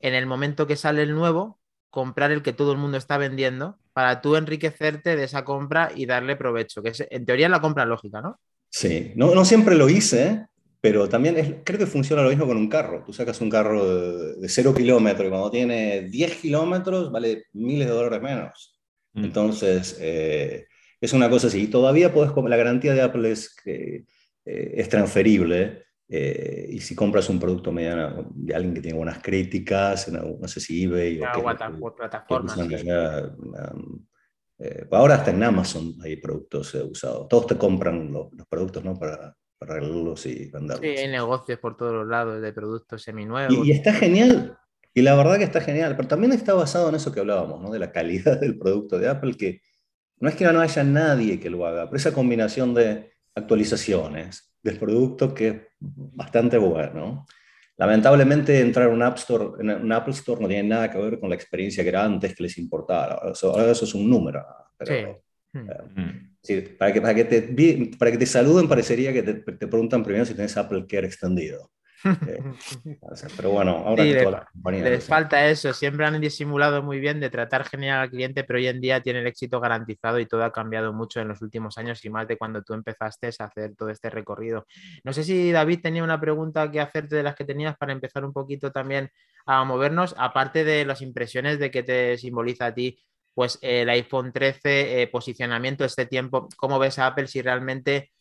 en 0.01 0.13
el 0.13 0.25
momento 0.25 0.67
que 0.67 0.75
sale 0.75 1.03
el 1.03 1.15
nuevo, 1.15 1.57
comprar 1.89 2.31
el 2.31 2.43
que 2.43 2.51
todo 2.51 2.73
el 2.73 2.79
mundo 2.79 2.97
está 2.97 3.17
vendiendo 3.17 3.79
para 3.93 4.19
tú 4.19 4.35
enriquecerte 4.35 5.15
de 5.15 5.23
esa 5.23 5.45
compra 5.45 5.89
y 5.95 6.05
darle 6.05 6.35
provecho, 6.35 6.83
que 6.83 6.89
es 6.89 7.07
en 7.09 7.25
teoría 7.25 7.47
la 7.47 7.61
compra 7.61 7.85
lógica, 7.85 8.21
¿no? 8.21 8.41
Sí, 8.69 9.13
no, 9.15 9.33
no 9.33 9.45
siempre 9.45 9.73
lo 9.73 9.87
hice, 9.87 10.48
pero 10.81 11.09
también 11.09 11.61
creo 11.63 11.79
que 11.79 11.85
funciona 11.85 12.23
lo 12.23 12.29
mismo 12.29 12.47
con 12.47 12.57
un 12.57 12.69
carro. 12.69 13.03
Tú 13.05 13.11
sacas 13.13 13.41
un 13.41 13.49
carro 13.49 14.35
de, 14.37 14.49
cero 14.49 14.73
kilómetros 14.73 15.27
y 15.27 15.29
cuando 15.29 15.51
tiene 15.51 16.03
10 16.03 16.35
kilómetros 16.37 17.11
vale 17.11 17.45
miles 17.53 17.87
de 17.87 17.93
dólares 17.93 18.21
menos. 18.21 18.79
Mm. 19.13 19.23
Entonces, 19.25 19.97
eh, 19.99 20.67
es 21.01 21.13
una 21.13 21.29
cosa 21.29 21.47
así. 21.47 21.63
Y 21.63 21.67
todavía 21.67 22.13
puedes, 22.13 22.31
la 22.35 22.57
garantía 22.57 22.93
de 22.93 23.01
Apple 23.01 23.31
es 23.31 23.53
que 23.55 24.05
eh, 24.45 24.73
es 24.75 24.89
transferible. 24.89 25.83
Eh, 26.07 26.67
y 26.71 26.79
si 26.79 26.95
compras 26.95 27.29
un 27.29 27.39
producto 27.39 27.71
mediano 27.71 28.31
de 28.33 28.55
alguien 28.55 28.73
que 28.73 28.81
tiene 28.81 28.97
buenas 28.97 29.19
críticas, 29.21 30.07
no 30.11 30.47
sé 30.47 30.59
si 30.59 30.83
eBay 30.83 31.19
o 31.21 31.95
plataformas. 31.95 32.57
Eh, 34.61 34.85
ahora 34.91 35.15
hasta 35.15 35.31
en 35.31 35.41
Amazon 35.41 35.95
hay 36.03 36.17
productos 36.17 36.75
eh, 36.75 36.83
usados. 36.83 37.27
Todos 37.29 37.47
te 37.47 37.57
compran 37.57 38.11
los 38.11 38.29
productos 38.49 38.83
¿no? 38.83 38.93
para, 38.93 39.33
para 39.59 39.73
arreglarlos 39.73 40.25
y 40.25 40.49
venderlos. 40.49 40.79
Sí, 40.79 40.87
hay 40.87 41.07
negocios 41.09 41.59
por 41.59 41.75
todos 41.75 41.93
los 41.93 42.07
lados 42.07 42.41
de 42.41 42.53
productos 42.53 43.03
seminuevos. 43.03 43.53
Y, 43.53 43.69
y 43.69 43.71
está 43.71 43.93
genial. 43.93 44.57
Y 44.93 45.01
la 45.01 45.15
verdad 45.15 45.37
que 45.37 45.43
está 45.43 45.61
genial. 45.61 45.95
Pero 45.95 46.07
también 46.07 46.31
está 46.31 46.53
basado 46.53 46.89
en 46.89 46.95
eso 46.95 47.11
que 47.11 47.19
hablábamos, 47.19 47.61
¿no? 47.61 47.69
de 47.69 47.79
la 47.79 47.91
calidad 47.91 48.39
del 48.39 48.57
producto 48.57 48.97
de 48.97 49.09
Apple, 49.09 49.35
que 49.37 49.61
no 50.19 50.29
es 50.29 50.35
que 50.35 50.45
no 50.45 50.59
haya 50.59 50.83
nadie 50.83 51.39
que 51.39 51.49
lo 51.49 51.65
haga, 51.65 51.85
pero 51.85 51.97
esa 51.97 52.13
combinación 52.13 52.73
de 52.73 53.11
actualizaciones 53.35 54.53
del 54.61 54.77
producto 54.77 55.33
que 55.33 55.47
es 55.47 55.61
bastante 55.79 56.57
bueno. 56.57 57.25
Lamentablemente 57.77 58.59
entrar 58.59 58.89
en 58.89 58.95
un 58.95 59.03
App 59.03 59.17
Store, 59.17 59.51
en 59.61 59.69
un 59.69 59.91
Apple 59.93 60.13
Store 60.13 60.41
no 60.41 60.49
tiene 60.49 60.67
nada 60.67 60.91
que 60.91 60.97
ver 60.97 61.19
con 61.19 61.29
la 61.29 61.35
experiencia 61.35 61.83
que 61.83 61.89
era 61.89 62.03
antes 62.03 62.35
que 62.35 62.43
les 62.43 62.57
importara. 62.57 63.13
Ahora 63.43 63.71
eso, 63.71 63.85
es 63.85 63.93
un 63.93 64.09
número. 64.09 64.45
Pero, 64.77 65.21
sí. 65.53 65.59
Eh, 65.59 66.28
para, 66.77 66.93
que, 66.93 67.01
para, 67.01 67.15
que 67.15 67.25
te, 67.25 67.91
para 67.97 68.11
que 68.11 68.17
te 68.17 68.25
saluden 68.25 68.67
parecería 68.67 69.13
que 69.13 69.23
te, 69.23 69.33
te 69.33 69.67
preguntan 69.67 70.03
primero 70.03 70.25
si 70.25 70.33
tienes 70.33 70.55
Apple 70.57 70.85
Care 70.87 71.07
extendido. 71.07 71.71
pero 73.35 73.51
bueno, 73.51 73.71
ahora 73.71 74.03
sí, 74.03 74.13
les, 74.81 75.05
falta 75.05 75.47
eso. 75.47 75.73
Siempre 75.73 76.05
han 76.05 76.19
disimulado 76.21 76.81
muy 76.81 76.99
bien 76.99 77.19
de 77.19 77.29
tratar 77.29 77.65
genial 77.65 77.99
al 77.99 78.09
cliente, 78.09 78.43
pero 78.43 78.57
hoy 78.57 78.67
en 78.67 78.79
día 78.79 79.01
tiene 79.01 79.19
el 79.19 79.27
éxito 79.27 79.59
garantizado 79.59 80.19
y 80.19 80.25
todo 80.25 80.43
ha 80.43 80.51
cambiado 80.51 80.93
mucho 80.93 81.19
en 81.19 81.27
los 81.27 81.41
últimos 81.41 81.77
años 81.77 82.03
y 82.05 82.09
más 82.09 82.27
de 82.27 82.37
cuando 82.37 82.63
tú 82.63 82.73
empezaste 82.73 83.27
a 83.39 83.43
hacer 83.43 83.75
todo 83.75 83.89
este 83.89 84.09
recorrido. 84.09 84.65
No 85.03 85.11
sé 85.11 85.23
si 85.23 85.51
David 85.51 85.81
tenía 85.81 86.03
una 86.03 86.19
pregunta 86.19 86.71
que 86.71 86.79
hacerte 86.79 87.17
de 87.17 87.23
las 87.23 87.35
que 87.35 87.45
tenías 87.45 87.75
para 87.77 87.91
empezar 87.91 88.23
un 88.23 88.33
poquito 88.33 88.71
también 88.71 89.09
a 89.45 89.63
movernos, 89.65 90.15
aparte 90.17 90.63
de 90.63 90.85
las 90.85 91.01
impresiones 91.01 91.59
de 91.59 91.71
que 91.71 91.83
te 91.83 92.17
simboliza 92.17 92.67
a 92.67 92.73
ti 92.73 92.97
pues 93.39 93.57
el 93.61 93.87
iPhone 93.87 94.33
13, 94.33 95.07
posicionamiento 95.09 95.85
este 95.85 96.05
tiempo, 96.05 96.49
¿cómo 96.57 96.77
ves 96.77 96.99
a 96.99 97.07
Apple 97.07 97.27
si 97.27 97.41
realmente 97.41 98.11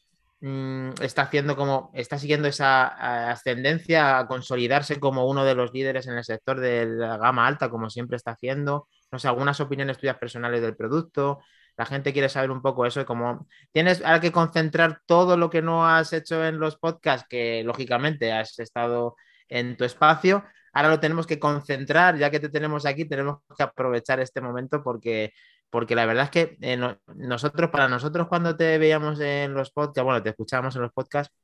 Mm, 0.40 0.90
está 1.02 1.22
haciendo 1.22 1.56
como, 1.56 1.90
está 1.94 2.16
siguiendo 2.16 2.46
esa 2.46 3.30
ascendencia 3.30 4.18
a 4.18 4.28
consolidarse 4.28 5.00
como 5.00 5.26
uno 5.26 5.44
de 5.44 5.56
los 5.56 5.72
líderes 5.72 6.06
en 6.06 6.16
el 6.16 6.24
sector 6.24 6.60
de 6.60 6.86
la 6.86 7.16
gama 7.16 7.46
alta, 7.46 7.68
como 7.70 7.90
siempre 7.90 8.16
está 8.16 8.32
haciendo. 8.32 8.88
No 9.10 9.18
sé, 9.18 9.26
algunas 9.28 9.60
opiniones 9.60 9.98
tuyas 9.98 10.16
personales 10.18 10.62
del 10.62 10.76
producto. 10.76 11.40
La 11.76 11.86
gente 11.86 12.12
quiere 12.12 12.28
saber 12.28 12.50
un 12.50 12.62
poco 12.62 12.86
eso, 12.86 13.04
como 13.04 13.48
tienes 13.72 14.02
ahora 14.04 14.20
que 14.20 14.32
concentrar 14.32 15.00
todo 15.06 15.36
lo 15.36 15.50
que 15.50 15.62
no 15.62 15.86
has 15.88 16.12
hecho 16.12 16.44
en 16.44 16.60
los 16.60 16.76
podcasts, 16.76 17.26
que 17.28 17.62
lógicamente 17.64 18.32
has 18.32 18.58
estado 18.60 19.16
en 19.48 19.76
tu 19.76 19.84
espacio. 19.84 20.44
Ahora 20.78 20.90
lo 20.90 21.00
tenemos 21.00 21.26
que 21.26 21.40
concentrar, 21.40 22.16
ya 22.18 22.30
que 22.30 22.38
te 22.38 22.48
tenemos 22.48 22.86
aquí, 22.86 23.04
tenemos 23.04 23.38
que 23.56 23.64
aprovechar 23.64 24.20
este 24.20 24.40
momento 24.40 24.80
porque 24.80 25.32
porque 25.70 25.96
la 25.96 26.06
verdad 26.06 26.24
es 26.26 26.30
que 26.30 26.56
eh, 26.60 26.78
nosotros, 27.16 27.70
para 27.70 27.88
nosotros 27.88 28.28
cuando 28.28 28.56
te 28.56 28.78
veíamos 28.78 29.18
en 29.18 29.54
los 29.54 29.72
podcasts, 29.72 30.04
bueno, 30.04 30.22
te 30.22 30.30
escuchábamos 30.30 30.76
en 30.76 30.82
los 30.82 30.92
podcasts, 30.92 31.34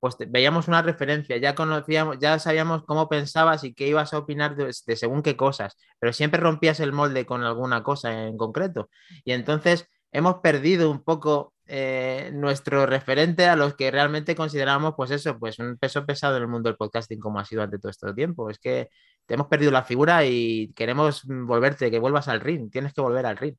pues 0.00 0.16
veíamos 0.26 0.68
una 0.68 0.80
referencia, 0.80 1.36
ya 1.36 1.54
conocíamos, 1.54 2.18
ya 2.18 2.38
sabíamos 2.38 2.84
cómo 2.86 3.10
pensabas 3.10 3.62
y 3.62 3.74
qué 3.74 3.88
ibas 3.88 4.14
a 4.14 4.18
opinar 4.18 4.56
de, 4.56 4.72
según 4.72 5.22
qué 5.22 5.36
cosas, 5.36 5.76
pero 5.98 6.14
siempre 6.14 6.40
rompías 6.40 6.80
el 6.80 6.94
molde 6.94 7.26
con 7.26 7.44
alguna 7.44 7.82
cosa 7.82 8.26
en 8.26 8.38
concreto. 8.38 8.88
Y 9.22 9.32
entonces 9.32 9.86
hemos 10.12 10.36
perdido 10.36 10.90
un 10.90 11.04
poco 11.04 11.52
eh, 11.66 12.30
nuestro 12.32 12.86
referente 12.86 13.46
a 13.46 13.56
los 13.56 13.74
que 13.74 13.90
realmente 13.90 14.34
consideramos, 14.34 14.94
pues 14.96 15.10
eso, 15.10 15.38
pues 15.38 15.58
un 15.58 15.76
peso 15.78 16.06
pesado 16.06 16.36
en 16.36 16.42
el 16.42 16.48
mundo 16.48 16.68
del 16.68 16.76
podcasting 16.76 17.18
como 17.18 17.38
ha 17.40 17.44
sido 17.44 17.62
ante 17.62 17.78
todo 17.78 17.90
este 17.90 18.12
tiempo. 18.14 18.50
Es 18.50 18.58
que 18.58 18.88
te 19.26 19.34
hemos 19.34 19.48
perdido 19.48 19.72
la 19.72 19.84
figura 19.84 20.24
y 20.24 20.72
queremos 20.74 21.24
volverte, 21.26 21.90
que 21.90 21.98
vuelvas 21.98 22.28
al 22.28 22.40
ring, 22.40 22.70
tienes 22.70 22.92
que 22.92 23.00
volver 23.00 23.26
al 23.26 23.36
ring. 23.36 23.56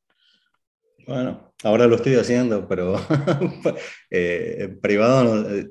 Bueno, 1.06 1.54
ahora 1.64 1.88
lo 1.88 1.96
estoy 1.96 2.16
haciendo, 2.16 2.68
pero 2.68 2.96
eh, 4.10 4.78
privado, 4.82 5.50
eh, 5.50 5.70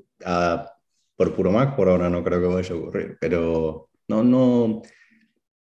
por 1.17 1.35
puro 1.35 1.53
Mac, 1.53 1.77
por 1.77 1.89
ahora 1.89 2.09
no 2.09 2.23
creo 2.23 2.41
que 2.41 2.55
vaya 2.55 2.75
a 2.75 2.79
ocurrir, 2.79 3.17
pero 3.21 3.91
no, 4.09 4.23
no, 4.23 4.83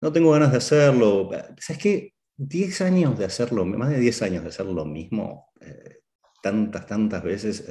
no 0.01 0.13
tengo 0.13 0.33
ganas 0.33 0.53
de 0.53 0.59
hacerlo. 0.59 1.31
¿Sabes 1.59 1.83
qué? 1.83 2.15
10 2.37 2.81
años 2.81 3.19
de 3.19 3.25
hacerlo, 3.25 3.65
más 3.65 3.91
de 3.91 3.99
10 3.99 4.23
años 4.23 4.43
de 4.43 4.49
hacer 4.49 4.67
lo 4.67 4.85
mismo, 4.85 5.53
eh, 5.61 6.01
tantas, 6.45 6.87
tantas 6.87 7.23
veces, 7.23 7.65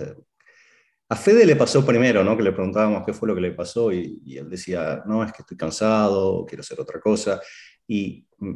a 1.13 1.15
Fede 1.15 1.45
le 1.45 1.55
pasó 1.55 1.85
primero, 1.85 2.23
¿no? 2.23 2.35
Que 2.35 2.41
le 2.41 2.51
preguntábamos 2.51 3.05
qué 3.05 3.13
fue 3.13 3.27
lo 3.27 3.35
que 3.35 3.41
le 3.41 3.51
pasó 3.51 3.91
y, 3.91 4.35
él 4.35 4.49
decía, 4.49 5.03
no, 5.05 5.23
es 5.23 5.31
que 5.31 5.43
estoy 5.43 5.55
cansado, 5.55 6.43
quiero 6.43 6.61
hacer 6.61 6.79
otra 6.81 6.99
cosa. 6.99 7.39
Y 7.87 8.27
mm, 8.39 8.55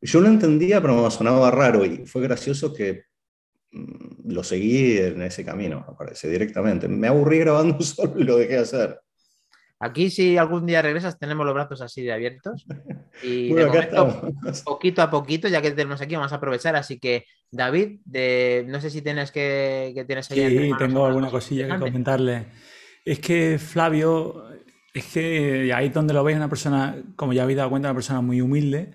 yo 0.00 0.20
lo 0.22 0.28
entendía, 0.28 0.80
pero 0.80 1.02
me 1.02 1.10
sonaba 1.10 1.50
raro 1.50 1.84
y 1.84 2.06
fue 2.06 2.22
gracioso 2.22 2.72
que 2.72 3.04
mm, 3.72 4.32
lo 4.32 4.42
seguí 4.42 4.96
en 4.96 5.20
ese 5.20 5.44
camino, 5.44 5.84
me 5.86 5.94
parece, 5.94 6.30
directamente. 6.30 6.88
Me 6.88 7.06
aburrí 7.06 7.38
grabando 7.40 7.78
solo 7.82 8.18
y 8.18 8.24
lo 8.24 8.38
dejé 8.38 8.56
hacer. 8.56 8.98
Aquí 9.78 10.08
si 10.08 10.38
algún 10.38 10.64
día 10.64 10.80
regresas 10.80 11.18
tenemos 11.18 11.44
los 11.44 11.54
brazos 11.54 11.82
así 11.82 12.02
de 12.02 12.12
abiertos 12.12 12.66
y 13.22 13.52
poquito 14.64 15.02
a 15.02 15.10
poquito, 15.10 15.48
ya 15.48 15.62
que 15.62 15.70
tenemos 15.70 16.00
aquí, 16.00 16.14
vamos 16.14 16.32
a 16.32 16.36
aprovechar. 16.36 16.76
Así 16.76 16.98
que 16.98 17.24
David, 17.50 18.00
de, 18.04 18.64
no 18.68 18.80
sé 18.80 18.90
si 18.90 19.02
tienes 19.02 19.30
que, 19.32 19.92
que 19.94 20.04
tienes 20.04 20.30
ahí. 20.30 20.58
Sí, 20.58 20.70
tengo 20.78 21.06
alguna 21.06 21.30
cosilla 21.30 21.68
que 21.68 21.78
comentarle. 21.78 22.46
Es 23.04 23.18
que 23.18 23.58
Flavio, 23.58 24.44
es 24.92 25.04
que 25.06 25.72
ahí 25.74 25.88
donde 25.88 26.14
lo 26.14 26.24
veis, 26.24 26.36
una 26.36 26.48
persona, 26.48 26.96
como 27.16 27.32
ya 27.32 27.42
habéis 27.42 27.58
dado 27.58 27.70
cuenta, 27.70 27.88
una 27.88 27.94
persona 27.94 28.20
muy 28.20 28.40
humilde 28.40 28.94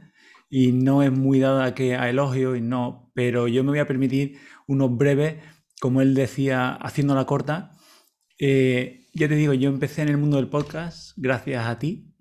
y 0.49 0.71
no 0.71 1.03
es 1.03 1.11
muy 1.11 1.39
dada 1.39 1.73
que 1.73 1.95
a 1.95 2.09
elogio 2.09 2.55
y 2.55 2.61
no, 2.61 3.11
pero 3.13 3.47
yo 3.47 3.63
me 3.63 3.71
voy 3.71 3.79
a 3.79 3.87
permitir 3.87 4.39
unos 4.67 4.95
breves, 4.95 5.35
como 5.81 6.01
él 6.01 6.13
decía, 6.13 6.73
haciendo 6.73 7.15
la 7.15 7.25
corta. 7.25 7.71
Eh, 8.39 9.07
ya 9.13 9.27
te 9.27 9.35
digo, 9.35 9.53
yo 9.53 9.69
empecé 9.69 10.01
en 10.01 10.09
el 10.09 10.17
mundo 10.17 10.37
del 10.37 10.49
podcast 10.49 11.13
gracias 11.17 11.65
a 11.65 11.79
ti. 11.79 12.14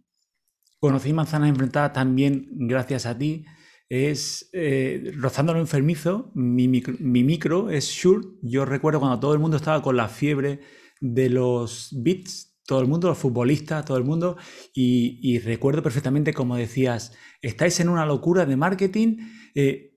Conocí 0.85 1.15
Manzanas 1.15 1.49
Enfrentadas 1.49 1.95
también 1.95 2.47
gracias 2.51 3.07
a 3.07 3.17
ti. 3.17 3.47
Es 3.89 4.51
eh, 4.53 5.15
rozando 5.17 5.55
lo 5.55 5.61
enfermizo, 5.61 6.31
mi 6.35 6.69
micro, 6.69 7.71
es 7.71 7.89
Shure. 7.89 8.27
Yo 8.43 8.67
recuerdo 8.67 9.01
cuando 9.01 9.19
todo 9.19 9.33
el 9.33 9.39
mundo 9.39 9.57
estaba 9.57 9.81
con 9.81 9.97
la 9.97 10.09
fiebre 10.09 10.61
de 11.01 11.31
los 11.31 11.89
beats, 11.91 12.61
todo 12.67 12.83
el 12.83 12.87
mundo, 12.87 13.09
los 13.09 13.17
futbolistas, 13.17 13.87
todo 13.87 13.97
el 13.97 14.05
mundo, 14.05 14.37
y, 14.75 15.39
recuerdo 15.39 15.83
perfectamente 15.83 16.35
como 16.35 16.55
decías, 16.55 17.17
estáis 17.41 17.81
en 17.81 17.89
una 17.89 18.05
locura 18.05 18.45
de 18.45 18.57
marketing, 18.57 19.17
eh, 19.55 19.97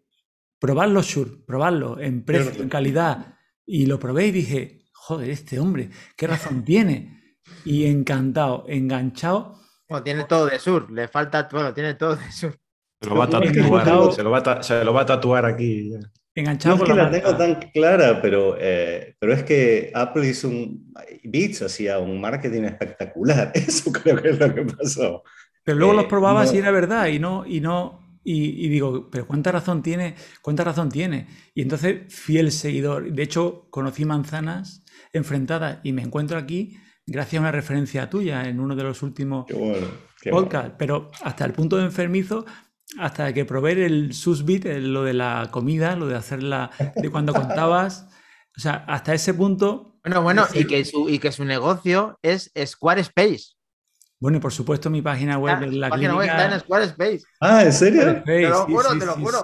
probadlo 0.58 1.02
Shure, 1.02 1.32
probadlo 1.46 2.00
en 2.00 2.24
precio, 2.24 2.64
en 2.64 2.70
calidad. 2.70 3.36
Y 3.66 3.88
lo 3.88 4.00
probé 4.00 4.28
y 4.28 4.32
dije, 4.32 4.86
joder, 4.94 5.32
este 5.32 5.60
hombre, 5.60 5.90
qué 6.16 6.28
razón 6.28 6.64
tiene. 6.64 7.36
Y 7.66 7.88
encantado, 7.88 8.64
enganchado. 8.70 9.67
Bueno, 9.90 10.04
tiene 10.04 10.24
todo 10.26 10.46
de 10.48 10.60
sur, 10.60 10.92
le 10.92 11.08
falta, 11.08 11.48
bueno, 11.52 11.74
tiene 11.74 11.94
todo 11.94 12.16
de 12.16 12.32
sur. 12.32 12.58
Se 13.00 13.10
lo 13.10 13.16
va 13.16 13.26
a 13.26 13.30
tatuar, 13.30 14.14
se 14.64 14.84
lo 14.84 14.94
va 14.94 15.02
a, 15.02 15.06
tatuar 15.06 15.46
aquí. 15.46 15.92
Enganchado 16.34 16.78
no 16.78 16.84
es 16.84 16.90
que 16.90 16.96
la, 16.96 17.12
tengo 17.12 17.38
tan 17.38 17.56
clara, 17.72 18.22
pero, 18.22 18.56
eh, 18.60 19.16
pero 19.20 19.34
es 19.34 19.44
que 19.44 19.92
Apple 19.94 20.28
hizo 20.28 20.50
un. 20.50 20.94
Beats 21.24 21.62
hacía 21.62 22.00
un 22.00 22.20
marketing 22.20 22.64
espectacular. 22.64 23.52
Eso 23.56 23.92
creo 23.92 24.22
que 24.22 24.30
es 24.30 24.40
lo 24.40 24.54
que 24.54 24.64
pasó. 24.64 25.24
Pero 25.64 25.78
luego 25.78 25.94
los 25.94 26.06
eh, 26.06 26.10
probabas 26.10 26.54
y 26.54 26.58
era 26.58 26.72
verdad, 26.72 27.08
y 27.08 27.20
no, 27.20 27.46
y 27.46 27.62
no. 27.62 28.00
Y, 28.24 28.66
y, 28.66 28.68
digo, 28.68 29.10
pero 29.10 29.26
cuánta 29.26 29.54
razón 29.54 29.82
tiene, 29.82 30.16
cuánta 30.42 30.64
razón 30.64 30.90
tiene. 30.90 31.28
Y 31.54 31.62
entonces, 31.62 32.14
fiel 32.14 32.52
seguidor. 32.52 33.12
De 33.12 33.24
hecho, 33.24 33.68
conocí 33.70 34.04
manzanas 34.04 34.84
enfrentada 35.14 35.80
y 35.84 35.94
me 35.94 36.02
encuentro 36.02 36.38
aquí 36.38 36.78
gracias 37.08 37.40
a 37.40 37.42
una 37.42 37.52
referencia 37.52 38.10
tuya 38.10 38.48
en 38.48 38.60
uno 38.60 38.76
de 38.76 38.84
los 38.84 39.02
últimos 39.02 39.46
podcasts, 40.30 40.74
pero 40.78 41.10
hasta 41.24 41.46
el 41.46 41.54
punto 41.54 41.78
de 41.78 41.86
enfermizo, 41.86 42.46
hasta 43.00 43.34
que 43.34 43.46
probé 43.46 43.86
el 43.86 44.14
susbit, 44.14 44.66
lo 44.66 45.04
de 45.04 45.14
la 45.14 45.48
comida, 45.52 45.96
lo 45.96 46.08
de 46.08 46.16
hacerla, 46.16 46.70
de 46.96 47.10
cuando 47.10 47.34
contabas, 47.34 48.08
o 48.56 48.60
sea, 48.60 48.86
hasta 48.88 49.14
ese 49.14 49.34
punto... 49.34 50.00
Bueno, 50.04 50.22
bueno, 50.22 50.46
y 50.54 50.66
que 50.66 50.86
su, 50.86 51.10
y 51.10 51.20
que 51.20 51.32
su 51.32 51.44
negocio 51.44 52.18
es 52.22 52.52
Squarespace. 52.66 53.58
Bueno, 54.20 54.38
y 54.38 54.42
por 54.42 54.52
supuesto 54.52 54.90
mi 54.90 55.02
página 55.02 55.38
web 55.38 55.64
es 55.64 55.74
la 55.74 55.90
página 55.90 56.16
web 56.16 56.28
está 56.28 56.54
en 56.54 56.60
Squarespace. 56.60 57.22
Ah, 57.40 57.64
¿en 57.64 57.74
serio? 57.74 58.24
Te 58.24 58.50
lo 58.50 58.66
juro, 58.66 58.98
te 58.98 59.06
lo 59.06 59.14
juro. 59.14 59.44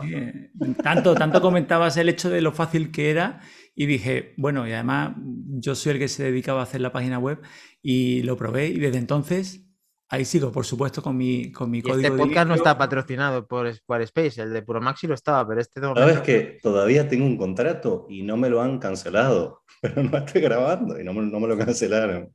Tanto, 0.81 1.13
tanto 1.15 1.41
comentabas 1.41 1.95
el 1.97 2.09
hecho 2.09 2.29
de 2.29 2.41
lo 2.41 2.51
fácil 2.51 2.91
que 2.91 3.11
era 3.11 3.41
y 3.75 3.85
dije, 3.85 4.33
bueno, 4.37 4.67
y 4.67 4.73
además 4.73 5.15
yo 5.59 5.75
soy 5.75 5.93
el 5.93 5.99
que 5.99 6.07
se 6.07 6.23
dedicaba 6.23 6.59
a 6.59 6.63
hacer 6.63 6.81
la 6.81 6.91
página 6.91 7.19
web 7.19 7.41
y 7.81 8.23
lo 8.23 8.37
probé 8.37 8.67
y 8.67 8.79
desde 8.79 8.97
entonces 8.97 9.65
ahí 10.09 10.25
sigo, 10.25 10.51
por 10.51 10.65
supuesto, 10.65 11.01
con 11.01 11.17
mi, 11.17 11.51
con 11.51 11.71
mi 11.71 11.81
código. 11.81 12.07
Este 12.07 12.11
podcast 12.11 12.47
no 12.47 12.53
está 12.53 12.77
patrocinado 12.77 13.47
por 13.47 13.73
Squarespace, 13.73 14.43
el 14.43 14.53
de 14.53 14.61
Puro 14.61 14.79
Maxi 14.79 15.07
lo 15.07 15.15
estaba, 15.15 15.47
pero 15.47 15.59
este 15.59 15.81
no. 15.81 15.95
Sabes 15.95 16.19
que 16.19 16.59
todavía 16.61 17.07
tengo 17.09 17.25
un 17.25 17.35
contrato 17.35 18.05
y 18.09 18.21
no 18.21 18.37
me 18.37 18.49
lo 18.49 18.61
han 18.61 18.77
cancelado, 18.77 19.63
pero 19.81 20.03
no 20.03 20.15
estoy 20.17 20.41
grabando 20.41 20.99
y 20.99 21.03
no 21.03 21.13
me, 21.13 21.23
no 21.23 21.39
me 21.39 21.47
lo 21.47 21.57
cancelaron. 21.57 22.31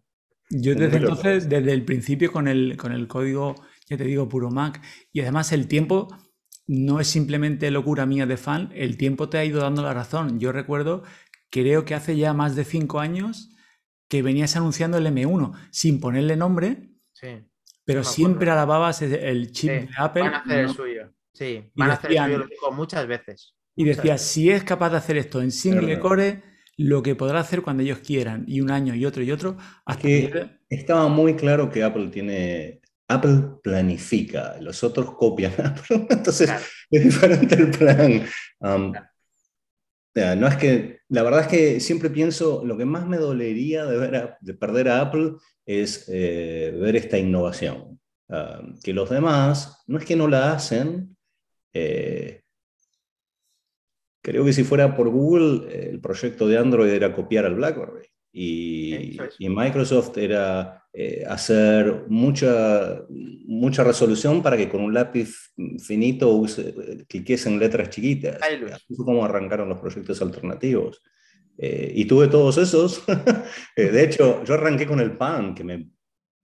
Yo 0.51 0.75
desde 0.75 0.97
entonces, 0.97 1.49
desde 1.49 1.73
el 1.73 1.85
principio 1.85 2.33
con 2.33 2.49
el, 2.49 2.77
con 2.77 2.93
el 2.93 3.07
código, 3.07 3.55
ya 3.87 3.97
te 3.97 4.05
digo, 4.05 4.29
Puro 4.29 4.51
Mac, 4.51 4.81
y 5.13 5.21
además 5.21 5.53
el 5.53 5.69
tiempo 5.69 6.09
no 6.67 7.01
es 7.01 7.07
simplemente 7.09 7.71
locura 7.71 8.07
mía 8.07 8.27
de 8.27 8.37
fan, 8.37 8.71
el 8.75 8.97
tiempo 8.97 9.29
te 9.29 9.39
ha 9.39 9.45
ido 9.45 9.61
dando 9.61 9.83
la 9.83 9.95
razón. 9.95 10.41
Yo 10.41 10.53
recuerdo 10.53 11.03
creo 11.51 11.85
que 11.85 11.95
hace 11.95 12.17
ya 12.17 12.33
más 12.33 12.57
de 12.57 12.65
cinco 12.65 13.01
años 13.01 13.51
que 14.09 14.23
venías 14.23 14.57
anunciando 14.57 14.99
el 14.99 15.07
M1 15.07 15.53
sin 15.71 16.01
ponerle 16.01 16.37
nombre, 16.37 16.91
pero 17.85 18.05
siempre 18.05 18.51
alababas 18.51 19.03
el 19.03 19.53
chip 19.53 19.71
de 19.71 19.89
Apple. 19.97 20.23
Van 20.23 20.35
a 20.35 20.39
hacer 20.39 20.59
el 20.61 20.69
suyo. 20.71 21.13
Sí, 21.33 21.71
van 21.75 21.91
a 21.91 21.95
hacer 21.95 22.13
el 22.13 22.19
suyo, 22.19 22.39
lo 22.39 22.47
digo 22.47 22.73
muchas 22.73 23.07
veces. 23.07 23.55
Y 23.77 23.85
decías, 23.85 24.23
si 24.23 24.51
es 24.51 24.65
capaz 24.65 24.91
de 24.91 24.97
hacer 24.97 25.17
esto 25.17 25.41
en 25.41 25.53
single 25.53 25.99
core, 26.01 26.43
lo 26.77 27.03
que 27.03 27.15
podrá 27.15 27.41
hacer 27.41 27.63
cuando 27.63 27.83
ellos 27.83 27.99
quieran, 27.99 28.45
y 28.47 28.61
un 28.61 28.71
año 28.71 28.95
y 28.95 29.05
otro 29.05 29.23
y 29.23 29.31
otro, 29.31 29.57
hasta 29.85 30.03
que... 30.03 30.59
Estaba 30.69 31.09
muy 31.09 31.35
claro 31.35 31.71
que 31.71 31.83
Apple 31.83 32.09
tiene 32.09 32.81
Apple 33.09 33.61
planifica, 33.63 34.57
los 34.61 34.85
otros 34.85 35.15
copian. 35.15 35.53
Entonces 35.89 36.51
es 36.91 37.05
diferente 37.05 37.55
el 37.55 37.71
plan. 37.71 38.27
Um, 38.61 38.93
no 40.37 40.47
es 40.47 40.57
que, 40.57 41.01
la 41.09 41.23
verdad 41.23 41.41
es 41.43 41.47
que 41.49 41.81
siempre 41.81 42.11
pienso, 42.11 42.65
lo 42.65 42.77
que 42.77 42.85
más 42.85 43.07
me 43.07 43.17
dolería 43.17 43.85
de, 43.87 43.99
ver 43.99 44.35
de 44.41 44.55
perder 44.55 44.89
a 44.89 45.01
Apple 45.01 45.35
es 45.67 46.09
eh, 46.09 46.75
ver 46.79 46.97
esta 46.97 47.19
innovación. 47.19 48.01
Ah, 48.29 48.61
que 48.83 48.93
los 48.93 49.09
demás, 49.09 49.83
no 49.87 49.99
es 49.99 50.05
que 50.05 50.17
no 50.17 50.29
la 50.29 50.53
hacen, 50.53 51.17
eh, 51.73 52.43
creo 54.23 54.45
que 54.45 54.53
si 54.53 54.65
fuera 54.65 54.95
por 54.95 55.09
Google, 55.09 55.91
el 55.91 56.01
proyecto 56.01 56.47
de 56.47 56.59
Android 56.59 56.91
era 56.91 57.15
copiar 57.15 57.47
al 57.47 57.55
BlackBerry. 57.55 58.07
Y, 58.33 59.19
y 59.39 59.49
Microsoft 59.49 60.17
era 60.19 60.78
eh, 60.93 61.25
hacer 61.29 62.05
mucha, 62.09 63.03
mucha 63.09 63.85
resolución 63.85 64.43
para 64.43 64.57
que 64.57 64.69
con 64.69 64.81
un 64.81 64.95
lápiz 64.95 65.53
finito 65.79 66.35
use, 66.35 66.75
cliques 67.09 67.47
en 67.47 67.59
letras 67.59 67.91
chiquitas. 67.91 68.39
Así 68.41 68.95
fue 68.95 69.05
como 69.05 69.25
arrancaron 69.25 69.69
los 69.69 69.79
proyectos 69.79 70.21
alternativos. 70.23 71.03
Eh, 71.59 71.93
y 71.95 72.05
tuve 72.05 72.29
todos 72.29 72.57
esos. 72.59 73.03
Eh, 73.77 73.91
de 73.91 74.05
hecho, 74.05 74.43
yo 74.45 74.55
arranqué 74.55 74.87
con 74.87 74.99
el 74.99 75.17
PAN, 75.17 75.55
que 75.55 75.63
me, 75.63 75.89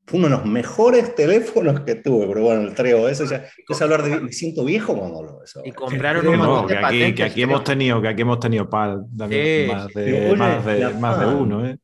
fue 0.06 0.20
uno 0.20 0.28
de 0.28 0.36
los 0.36 0.44
mejores 0.44 1.14
teléfonos 1.16 1.80
que 1.80 1.96
tuve, 1.96 2.28
pero 2.28 2.42
bueno, 2.42 2.60
el 2.62 2.74
Treo, 2.74 3.08
eso 3.08 3.24
ya, 3.24 3.44
es 3.68 3.82
hablar 3.82 4.04
de, 4.04 4.20
me 4.20 4.32
siento 4.32 4.64
viejo 4.64 4.96
cuando 4.96 5.22
lo 5.22 5.42
eso. 5.42 5.62
Y 5.64 5.72
compraron 5.72 6.28
un 6.28 6.36
montón 6.36 6.68
de 6.68 6.74
que 6.74 6.84
aquí, 6.84 7.14
que 7.14 7.22
aquí 7.24 7.42
hemos 7.42 7.64
tenido, 7.64 8.00
que 8.00 8.08
aquí 8.08 8.22
hemos 8.22 8.38
tenido 8.38 8.70
PAN 8.70 9.04
también, 9.16 9.68
más, 9.68 9.88
de, 9.88 10.36
más, 10.36 10.64
de, 10.64 10.88
más 10.90 11.20
de 11.20 11.26
uno. 11.26 11.66
¿eh? 11.66 11.76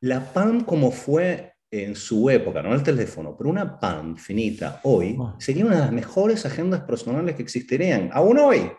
La 0.00 0.32
PAN 0.32 0.60
como 0.64 0.90
fue 0.90 1.54
en 1.70 1.94
su 1.94 2.30
época, 2.30 2.62
no 2.62 2.74
el 2.74 2.82
teléfono, 2.82 3.36
pero 3.36 3.50
una 3.50 3.78
PAN 3.78 4.16
finita 4.16 4.80
hoy, 4.84 5.16
oh. 5.18 5.34
sería 5.38 5.66
una 5.66 5.76
de 5.76 5.82
las 5.82 5.92
mejores 5.92 6.46
agendas 6.46 6.80
personales 6.82 7.34
que 7.34 7.42
existirían, 7.42 8.10
aún 8.12 8.38
hoy. 8.38 8.70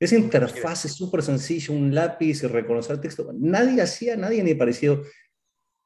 Esa 0.00 0.16
interfaz 0.16 0.84
es 0.84 0.92
súper 0.92 1.22
sencilla, 1.22 1.74
un 1.74 1.92
lápiz 1.92 2.44
y 2.44 2.46
reconocer 2.46 3.00
texto. 3.00 3.32
Nadie 3.34 3.82
hacía, 3.82 4.16
nadie 4.16 4.44
ni 4.44 4.54
parecido. 4.54 5.02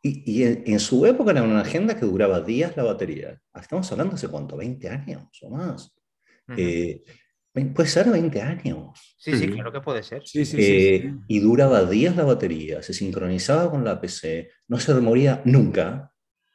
Y, 0.03 0.43
en, 0.43 0.81
su 0.81 1.07
época 1.07 1.31
era 1.31 1.45
una 1.45 1.61
agenda 1.61 1.97
que 1.97 2.05
duraba 2.05 2.41
días 2.41 2.77
la 2.77 2.83
batería. 2.83 3.41
Estamos 3.55 3.91
hablando 3.93 4.17
hace 4.17 4.29
cuánto, 4.29 4.57
20 4.57 4.89
años 4.89 5.29
o 5.43 5.51
más. 5.51 5.95
Eh, 6.57 7.03
puede 7.75 7.89
ser 7.89 8.11
20 8.11 8.43
años. 8.43 9.15
Sí, 9.17 9.37
sí, 9.37 9.49
claro 9.49 9.73
que 9.73 9.81
puede 9.81 10.03
ser. 10.03 10.23
Sí, 10.27 10.45
sí, 10.45 10.57
eh, 10.59 11.15
y 11.29 11.41
duraba 11.41 11.85
días 11.85 12.17
la 12.17 12.25
batería, 12.25 12.83
se 12.83 12.93
sincronizaba 12.93 13.71
con 13.71 13.85
la 13.85 14.01
PC, 14.01 14.51
no 14.69 14.79
se 14.79 14.93
moría 14.95 15.41
nunca. 15.45 16.12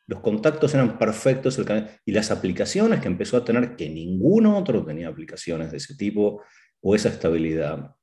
Los 0.08 0.22
contactos 0.22 0.74
eran 0.74 0.98
perfectos 0.98 1.62
y 2.06 2.12
las 2.12 2.32
aplicaciones 2.32 3.02
que 3.02 3.08
empezó 3.08 3.38
a 3.38 3.46
tener, 3.46 3.76
que 3.76 3.90
ningún 3.90 4.46
otro 4.46 4.86
tenía 4.86 5.10
aplicaciones 5.10 5.70
de 5.72 5.78
ese 5.78 5.96
tipo, 5.96 6.42
o 6.82 6.96
esa 6.96 7.10
estabilidad. 7.10 7.96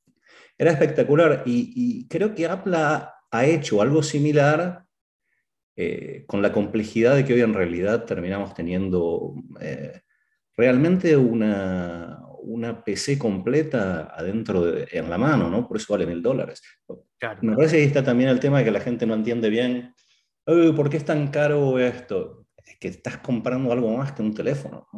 Era 0.58 0.70
espectacular 0.70 1.42
y, 1.46 2.06
creo 2.08 2.34
que 2.34 2.46
Apple 2.46 2.76
ha, 2.76 3.10
hecho 3.46 3.82
algo 3.82 4.00
similar 4.00 4.84
eh, 5.74 6.22
con 6.28 6.40
la 6.40 6.52
complejidad 6.52 7.16
de 7.16 7.24
que 7.24 7.34
hoy 7.34 7.40
en 7.40 7.52
realidad 7.52 8.04
terminamos 8.04 8.54
teniendo 8.54 9.34
eh, 9.60 10.02
realmente 10.56 11.16
una, 11.16 12.20
una 12.42 12.84
PC 12.84 13.18
completa 13.18 14.12
adentro 14.14 14.62
de, 14.62 14.86
en 14.92 15.10
la 15.10 15.18
mano, 15.18 15.50
¿no? 15.50 15.66
Por 15.66 15.78
eso 15.78 15.92
vale 15.94 16.06
mil 16.06 16.22
dólares. 16.22 16.62
Me 17.40 17.56
parece 17.56 17.76
que 17.76 17.82
ahí 17.82 17.88
está 17.88 18.04
también 18.04 18.28
el 18.28 18.38
tema 18.38 18.58
de 18.58 18.66
que 18.66 18.70
la 18.70 18.80
gente 18.80 19.04
no 19.04 19.14
entiende 19.14 19.50
bien, 19.50 19.94
¿por 20.44 20.90
qué 20.90 20.96
es 20.96 21.04
tan 21.04 21.28
caro 21.28 21.78
esto? 21.78 22.44
es 22.66 22.76
que 22.78 22.88
estás 22.88 23.18
comprando 23.18 23.72
algo 23.72 23.96
más 23.96 24.12
que 24.12 24.22
un 24.22 24.34
teléfono. 24.34 24.88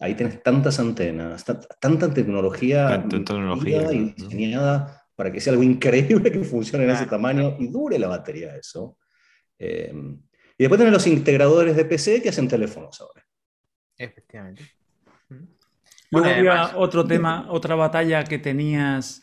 ahí 0.00 0.14
tienes 0.14 0.42
tantas 0.42 0.78
antenas, 0.80 1.44
tanta 1.80 2.12
tecnología, 2.12 3.04
tecnología 3.08 3.92
y 3.92 4.14
diseñada 4.16 5.06
para 5.14 5.32
que 5.32 5.40
sea 5.40 5.52
algo 5.52 5.62
increíble 5.62 6.30
que 6.30 6.44
funcione 6.44 6.84
en 6.84 6.90
ese 6.90 7.06
tamaño 7.06 7.56
y 7.58 7.68
dure 7.68 7.98
la 7.98 8.08
batería 8.08 8.56
eso. 8.56 8.98
Eh, 9.58 9.92
y 9.92 10.64
después 10.64 10.78
tienes 10.78 10.92
los 10.92 11.06
integradores 11.06 11.76
de 11.76 11.84
PC 11.84 12.22
que 12.22 12.28
hacen 12.30 12.48
teléfonos 12.48 13.00
ahora. 13.00 13.24
Efectivamente. 13.96 14.64
Luego 16.10 16.28
había 16.28 16.76
otro 16.76 17.06
tema, 17.06 17.46
otra 17.50 17.74
batalla 17.74 18.24
que 18.24 18.38
tenías, 18.38 19.20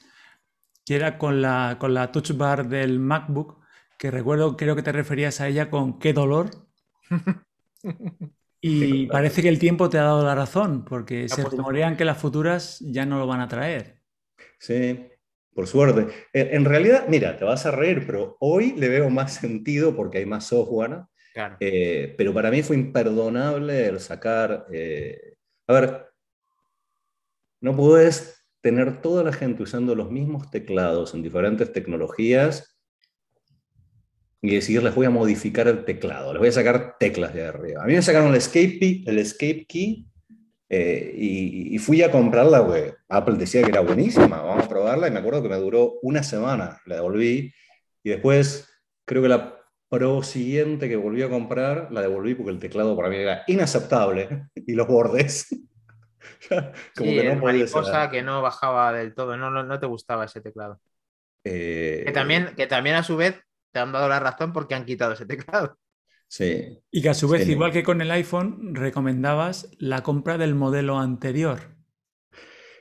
que 0.85 0.95
era 0.95 1.17
con 1.17 1.41
la, 1.41 1.77
con 1.79 1.93
la 1.93 2.12
touch 2.12 2.31
bar 2.33 2.67
del 2.67 3.00
MacBook, 3.00 3.64
que 3.98 4.12
recuerdo, 4.12 4.58
creo 4.58 4.75
que 4.75 4.84
te 4.84 4.92
referías 4.92 5.42
a 5.42 5.48
ella 5.48 5.70
con 5.70 6.00
qué 6.00 6.14
dolor. 6.14 6.50
Y 8.68 9.05
parece 9.05 9.44
que 9.44 9.50
el 9.50 9.60
tiempo 9.60 9.90
te 9.90 10.00
ha 10.00 10.03
dado 10.03 10.25
la 10.25 10.34
razón, 10.34 10.86
porque 10.86 11.29
se 11.29 11.44
rumorean 11.44 11.96
que 11.96 12.03
las 12.03 12.18
futuras 12.18 12.79
ya 12.79 13.05
no 13.05 13.20
lo 13.20 13.27
van 13.27 13.42
a 13.42 13.48
traer. 13.48 14.01
Sí, 14.58 15.08
por 15.53 15.68
suerte. 15.68 16.08
En 16.34 16.66
realidad, 16.66 17.05
mira, 17.08 17.38
te 17.38 17.46
vas 17.46 17.68
a 17.68 17.72
reír, 17.72 18.08
pero 18.08 18.38
hoy 18.40 18.74
le 18.75 18.90
veo 18.90 19.12
más 19.12 19.36
sentido 19.36 19.96
porque 19.96 20.18
hay 20.18 20.25
más 20.25 20.48
software. 20.48 21.03
Eh, 21.60 22.16
pero 22.18 22.34
para 22.34 22.50
mí 22.50 22.64
fue 22.64 22.75
imperdonable 22.75 23.88
el 23.88 24.00
sacar. 24.00 24.66
Eh, 24.72 25.36
a 25.68 25.74
ver, 25.74 26.08
no 27.62 27.75
puedes 27.75 28.48
tener 28.62 29.00
toda 29.00 29.24
la 29.24 29.31
gente 29.31 29.62
usando 29.62 29.94
los 29.94 30.10
mismos 30.10 30.50
teclados 30.50 31.14
en 31.14 31.22
diferentes 31.22 31.72
tecnologías 31.72 32.75
y 34.41 34.55
decir, 34.55 34.83
les 34.83 34.93
voy 34.93 35.05
a 35.05 35.09
modificar 35.09 35.67
el 35.67 35.85
teclado, 35.85 36.33
les 36.33 36.39
voy 36.39 36.50
a 36.50 36.53
sacar 36.53 36.98
teclas 37.00 37.33
de 37.33 37.45
arriba. 37.45 37.83
A 37.83 37.85
mí 37.87 37.93
me 37.93 38.01
sacaron 38.01 38.29
el 38.29 38.35
escape, 38.35 38.79
key, 38.79 39.03
el 39.07 39.19
escape 39.19 39.65
key 39.67 40.05
eh, 40.69 41.13
y, 41.15 41.77
fui 41.77 42.01
a 42.01 42.11
comprarla, 42.11 42.59
güey. 42.59 42.93
Apple 43.09 43.35
decía 43.35 43.61
que 43.63 43.69
era 43.69 43.81
buenísima, 43.81 44.41
vamos 44.41 44.65
a 44.65 44.69
probarla 44.69 45.07
y 45.07 45.11
me 45.11 45.19
acuerdo 45.19 45.43
que 45.43 45.50
me 45.50 45.57
duró 45.57 46.00
una 46.01 46.24
semana, 46.24 46.81
la 46.85 46.95
devolví 46.95 47.53
y 48.03 48.09
después 48.09 48.69
creo 49.05 49.21
que 49.21 49.29
la 49.29 49.55
Pro 49.87 50.24
siguiente 50.24 50.89
que 50.89 50.95
volví 50.95 51.21
a 51.21 51.29
comprar, 51.29 51.91
la 51.91 52.01
devolví 52.01 52.33
porque 52.33 52.51
el 52.51 52.59
teclado 52.59 52.98
para 52.98 53.07
mí 53.07 53.17
era 53.17 53.43
inaceptable 53.48 54.48
y 54.55 54.74
los 54.74 54.87
bordes. 54.89 55.48
como 56.95 57.11
que 57.11 57.35
no 57.35 57.71
cosa 57.71 58.09
que 58.09 58.24
no 58.24 58.41
bajaba 58.41 58.93
del 58.93 59.13
todo, 59.13 59.37
no, 59.37 59.51
no, 59.51 59.79
te 59.79 59.85
gustaba 59.85 60.25
ese 60.25 60.41
teclado. 60.41 60.81
Eh, 61.43 62.03
que, 62.07 62.11
también, 62.11 62.55
que 62.55 62.65
también 62.65 62.95
a 62.95 63.03
su 63.03 63.15
vez 63.15 63.39
te 63.75 63.79
han 63.79 63.92
dado 63.92 64.07
la 64.07 64.22
razón 64.22 64.53
porque 64.53 64.74
han 64.74 64.85
quitado 64.85 65.11
ese 65.11 65.25
teclado. 65.25 65.77
Sí. 66.29 66.79
Y 66.90 67.01
que 67.01 67.09
a 67.09 67.14
su 67.14 67.27
vez, 67.27 67.46
igual 67.50 67.74
que 67.74 67.83
con 67.83 68.01
el 68.01 68.09
iPhone, 68.09 68.74
recomendabas 68.74 69.70
la 69.79 70.01
compra 70.01 70.38
del 70.38 70.55
modelo 70.55 70.98
anterior. 70.98 71.59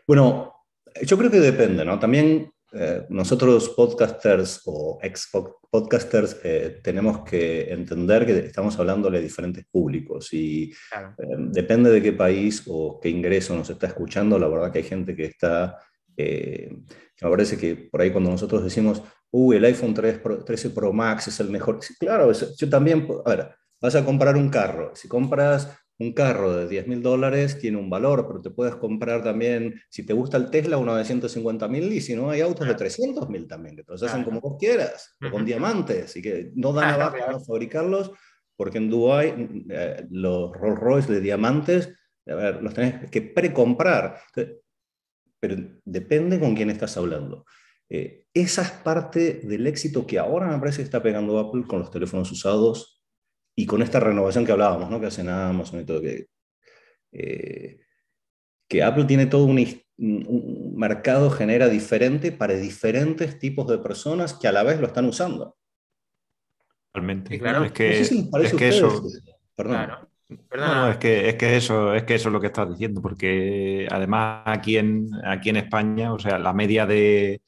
Bueno, 0.06 0.54
yo 1.02 1.18
creo 1.18 1.32
que 1.32 1.40
depende, 1.40 1.84
¿no? 1.84 1.98
También 1.98 2.48
eh, 2.72 3.06
nosotros 3.08 3.70
podcasters 3.70 4.62
o 4.66 5.00
ex 5.02 5.30
podcasters 5.68 6.36
eh, 6.44 6.78
tenemos 6.80 7.24
que 7.24 7.72
entender 7.72 8.24
que 8.24 8.38
estamos 8.38 8.78
hablando 8.78 9.10
de 9.10 9.20
diferentes 9.20 9.66
públicos 9.66 10.32
y 10.32 10.70
eh, 10.70 11.36
depende 11.38 11.90
de 11.90 12.02
qué 12.02 12.12
país 12.12 12.62
o 12.68 13.00
qué 13.00 13.08
ingreso 13.08 13.56
nos 13.56 13.68
está 13.68 13.88
escuchando. 13.88 14.38
La 14.38 14.46
verdad 14.46 14.70
que 14.70 14.78
hay 14.78 14.84
gente 14.84 15.16
que 15.16 15.24
está, 15.24 15.76
me 16.16 17.30
parece 17.30 17.58
que 17.58 17.74
por 17.74 18.00
ahí 18.00 18.12
cuando 18.12 18.30
nosotros 18.30 18.62
decimos, 18.62 19.02
uy, 19.36 19.56
el 19.56 19.64
iPhone 19.64 19.94
13 19.94 20.70
Pro 20.70 20.92
Max 20.92 21.26
es 21.26 21.40
el 21.40 21.50
mejor. 21.50 21.80
claro, 21.98 22.30
yo 22.32 22.70
también, 22.70 23.08
a 23.24 23.30
ver, 23.30 23.50
vas 23.80 23.96
a 23.96 24.04
comprar 24.04 24.36
un 24.36 24.48
carro. 24.48 24.92
Si 24.94 25.08
compras 25.08 25.76
un 25.98 26.12
carro 26.12 26.54
de 26.56 26.68
10 26.68 26.86
mil 26.86 27.02
dólares, 27.02 27.58
tiene 27.58 27.78
un 27.78 27.90
valor, 27.90 28.28
pero 28.28 28.40
te 28.40 28.50
puedes 28.50 28.76
comprar 28.76 29.24
también, 29.24 29.74
si 29.88 30.06
te 30.06 30.12
gusta 30.12 30.36
el 30.36 30.50
Tesla, 30.50 30.78
uno 30.78 30.94
de 30.94 31.04
150 31.04 31.66
mil, 31.66 31.92
y 31.92 32.00
si 32.00 32.14
no, 32.14 32.30
hay 32.30 32.42
autos 32.42 32.68
de 32.68 32.74
300 32.74 33.28
mil 33.28 33.48
también, 33.48 33.74
que 33.74 33.82
te 33.82 33.90
los 33.90 34.02
hacen 34.04 34.22
como 34.22 34.40
vos 34.40 34.56
quieras, 34.58 35.16
con 35.32 35.44
diamantes, 35.44 36.16
y 36.16 36.22
que 36.22 36.52
no 36.54 36.72
dan 36.72 36.94
abajo 36.94 37.16
para 37.18 37.40
fabricarlos, 37.40 38.12
porque 38.56 38.78
en 38.78 38.88
Dubai 38.88 39.66
eh, 39.68 40.06
los 40.10 40.52
Rolls 40.52 40.78
Royce 40.78 41.12
de 41.12 41.20
diamantes, 41.20 41.92
a 42.26 42.34
ver, 42.36 42.62
los 42.62 42.72
tenés 42.72 43.10
que 43.10 43.20
precomprar. 43.20 44.20
Pero 45.40 45.56
depende 45.84 46.38
con 46.38 46.54
quién 46.54 46.70
estás 46.70 46.96
hablando. 46.96 47.44
Eh, 47.88 48.23
esa 48.34 48.62
es 48.62 48.70
parte 48.72 49.40
del 49.44 49.66
éxito 49.68 50.06
que 50.06 50.18
ahora 50.18 50.48
me 50.48 50.58
parece 50.58 50.78
que 50.78 50.82
está 50.82 51.00
pegando 51.00 51.38
Apple 51.38 51.64
con 51.68 51.78
los 51.78 51.90
teléfonos 51.90 52.30
usados 52.32 53.00
y 53.56 53.64
con 53.64 53.80
esta 53.80 54.00
renovación 54.00 54.44
que 54.44 54.50
hablábamos, 54.50 54.90
¿no? 54.90 55.00
que 55.00 55.06
hacen 55.06 55.28
Amazon 55.28 55.80
y 55.80 55.84
todo, 55.84 56.00
que, 56.00 56.26
eh, 57.12 57.78
que 58.68 58.82
Apple 58.82 59.04
tiene 59.04 59.26
todo 59.26 59.44
un, 59.44 59.64
mercado, 60.76 61.30
genera 61.30 61.68
diferente 61.68 62.32
para 62.32 62.54
diferentes 62.54 63.38
tipos 63.38 63.68
de 63.68 63.78
personas 63.78 64.34
que 64.34 64.48
a 64.48 64.52
la 64.52 64.64
vez 64.64 64.80
lo 64.80 64.88
están 64.88 65.04
usando. 65.04 65.56
Realmente. 66.92 67.38
claro. 67.38 67.64
Es 67.64 67.70
que, 67.70 68.00
es 68.00 68.54
que 68.54 68.68
eso... 68.68 69.02
Perdón. 69.54 70.08
No, 70.56 70.90
es 70.90 70.96
que, 70.96 71.28
es 71.28 71.36
que 71.36 71.56
eso, 71.56 71.94
es 71.94 72.02
que 72.02 72.16
eso 72.16 72.28
es 72.28 72.32
lo 72.32 72.40
que 72.40 72.48
estás 72.48 72.68
diciendo, 72.68 73.00
porque 73.00 73.86
además 73.88 74.42
aquí 74.46 74.78
en, 74.78 75.08
aquí 75.24 75.50
en 75.50 75.56
España, 75.56 76.12
o 76.12 76.18
sea, 76.18 76.38
la 76.40 76.52
media 76.52 76.86
de, 76.86 77.40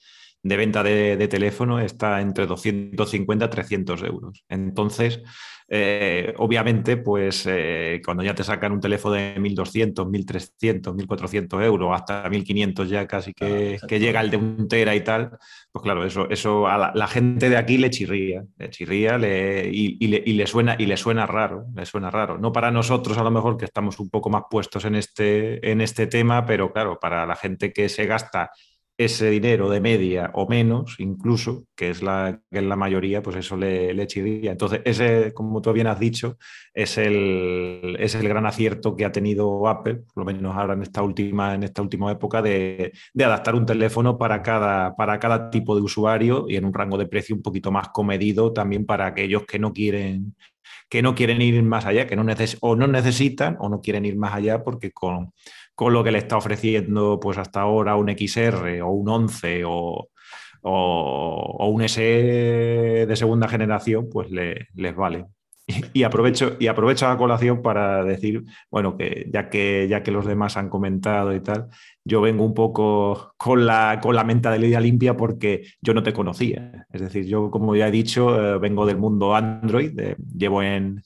de 0.49 0.57
venta 0.57 0.83
de, 0.83 1.29
teléfono 1.29 1.81
está 1.81 2.21
entre 2.21 2.47
250 2.47 3.45
y 3.45 3.49
300 3.49 4.03
euros. 4.05 4.45
Entonces, 4.49 5.23
eh, 5.69 6.33
obviamente, 6.39 6.97
pues 6.97 7.45
eh, 7.49 8.01
cuando 8.05 8.23
ya 8.23 8.35
te 8.35 8.45
sacan 8.45 8.71
un 8.71 8.81
teléfono 8.81 9.17
de 9.17 9.37
1.200, 9.37 9.95
1.300, 10.07 10.95
1.400 10.95 11.65
euros, 11.65 11.91
hasta 11.93 12.29
1.500 12.29 12.87
ya 12.87 13.07
casi 13.09 13.33
que, 13.33 13.79
llega 13.89 14.21
el 14.21 14.31
de 14.31 14.37
un 14.37 14.69
tera 14.69 14.95
y 14.95 15.01
tal, 15.01 15.37
pues 15.73 15.83
claro, 15.83 16.05
eso, 16.05 16.29
eso 16.31 16.69
a 16.69 16.93
la, 16.95 17.07
gente 17.09 17.51
de 17.51 17.57
aquí 17.57 17.79
le 17.79 17.91
chirría, 17.91 18.45
le 18.59 18.71
chirría 18.71 19.19
y, 19.19 20.07
le, 20.07 20.47
suena, 20.47 20.77
y 20.79 20.87
le 20.87 20.97
suena 20.97 21.27
raro, 21.27 21.67
le 21.75 21.85
suena 21.85 22.11
raro. 22.11 22.39
No 22.39 22.53
para 22.53 22.71
nosotros 22.71 23.19
a 23.19 23.25
lo 23.25 23.33
mejor 23.33 23.57
que 23.57 23.65
estamos 23.65 23.99
un 23.99 24.09
poco 24.09 24.31
más 24.31 24.45
puestos 24.49 24.85
en 24.85 24.95
este, 24.95 25.69
en 25.69 25.81
este 25.81 26.07
tema, 26.07 26.47
pero 26.47 26.73
claro, 26.73 27.01
para 27.01 27.27
la 27.27 27.35
gente 27.35 27.73
que 27.73 27.89
se 27.89 28.07
gasta 28.07 28.53
ese 28.99 29.29
dinero 29.29 29.69
de 29.69 29.81
media 29.81 30.31
o 30.35 30.49
menos, 30.49 30.97
incluso, 30.99 31.65
que 31.77 31.91
es 31.91 32.03
la, 32.03 32.41
que 32.51 32.59
es 32.59 32.65
la 32.65 32.77
mayoría, 32.77 33.23
pues 33.23 33.37
eso 33.37 33.57
le, 33.57 33.93
le 33.93 34.05
echiría. 34.05 34.53
Entonces, 34.53 34.81
ese, 34.85 35.35
como 35.35 35.61
tú 35.61 35.73
bien 35.73 35.87
has 35.87 36.01
dicho, 36.01 36.39
es 36.73 36.97
el, 36.97 37.97
es 38.01 38.15
el 38.15 38.27
gran 38.27 38.47
acierto 38.47 38.97
que 38.97 39.05
ha 39.05 39.13
tenido 39.13 39.69
Apple, 39.69 39.97
por 40.15 40.25
lo 40.25 40.25
menos 40.25 40.57
ahora 40.57 40.75
en 40.75 40.83
esta 40.83 41.03
última, 41.03 41.55
en 41.55 41.65
esta 41.65 41.83
última 41.83 42.11
época, 42.11 42.41
de, 42.41 42.93
de, 43.13 43.25
adaptar 43.25 43.55
un 43.55 43.67
teléfono 43.67 44.17
para 44.17 44.43
cada, 44.43 44.97
para 44.97 45.19
cada 45.19 45.51
tipo 45.51 45.77
de 45.77 45.83
usuario 45.83 46.47
y 46.49 46.57
en 46.57 46.65
un 46.65 46.73
rango 46.73 46.97
de 46.97 47.07
precio 47.07 47.37
un 47.37 47.43
poquito 47.43 47.71
más 47.71 47.89
comedido 47.91 48.53
también 48.55 48.87
para 48.87 49.07
aquellos 49.07 49.45
que 49.45 49.59
no 49.59 49.73
quieren 49.73 50.35
que 50.89 51.03
no 51.03 51.15
quieren 51.15 51.43
ir 51.43 51.61
más 51.63 51.85
allá, 51.87 52.07
que 52.07 52.17
no 52.17 52.25
neces 52.25 52.59
o 52.61 52.77
no 52.77 52.87
necesitan 52.87 53.57
o 53.61 53.69
no 53.69 53.81
quieren 53.81 54.05
ir 54.05 54.17
más 54.17 54.35
allá 54.35 54.63
porque 54.63 54.93
con, 54.93 55.33
con 55.77 55.93
lo 55.93 56.03
que 56.03 56.11
le 56.11 56.19
está 56.19 56.37
ofreciendo 56.37 57.21
pues 57.21 57.39
hasta 57.39 57.61
ahora 57.61 57.95
un 57.95 58.09
XR 58.09 58.83
o 58.83 58.91
un 58.91 59.09
11 59.09 59.63
o, 59.67 60.09
o, 60.63 61.69
un 61.69 61.89
SE 61.89 62.03
de 63.07 63.17
segunda 63.17 63.47
generación, 63.47 64.09
pues 64.11 64.31
le, 64.31 64.69
les 64.75 64.97
vale. 64.97 65.27
Y, 65.93 66.05
aprovecho, 66.05 66.57
y 66.61 66.69
aprovecho 66.69 67.09
la 67.09 67.17
colación 67.17 67.61
para 67.61 68.05
decir, 68.05 68.45
bueno, 68.71 68.97
que 68.97 69.29
ya, 69.33 69.51
que 69.51 69.89
ya 69.89 70.03
que 70.03 70.13
los 70.13 70.25
demás 70.25 70.57
han 70.57 70.69
comentado 70.69 71.35
y 71.35 71.41
tal, 71.41 71.69
yo 72.05 72.21
vengo 72.21 72.45
un 72.45 72.55
poco 72.55 73.35
con 73.37 73.67
la, 73.67 73.99
con 74.01 74.15
la 74.15 74.23
mentalidad 74.25 74.81
limpia 74.81 75.17
porque 75.17 75.65
yo 75.83 75.93
no 75.93 76.03
te 76.03 76.13
conocía. 76.13 76.87
Es 76.93 77.01
decir, 77.01 77.27
yo, 77.27 77.51
como 77.51 77.75
ya 77.75 77.89
he 77.89 77.91
dicho, 77.91 78.55
eh, 78.55 78.59
vengo 78.59 78.87
del 78.87 78.99
mundo 78.99 79.35
Android, 79.35 79.93
llevo 80.37 80.63
en, 80.63 81.03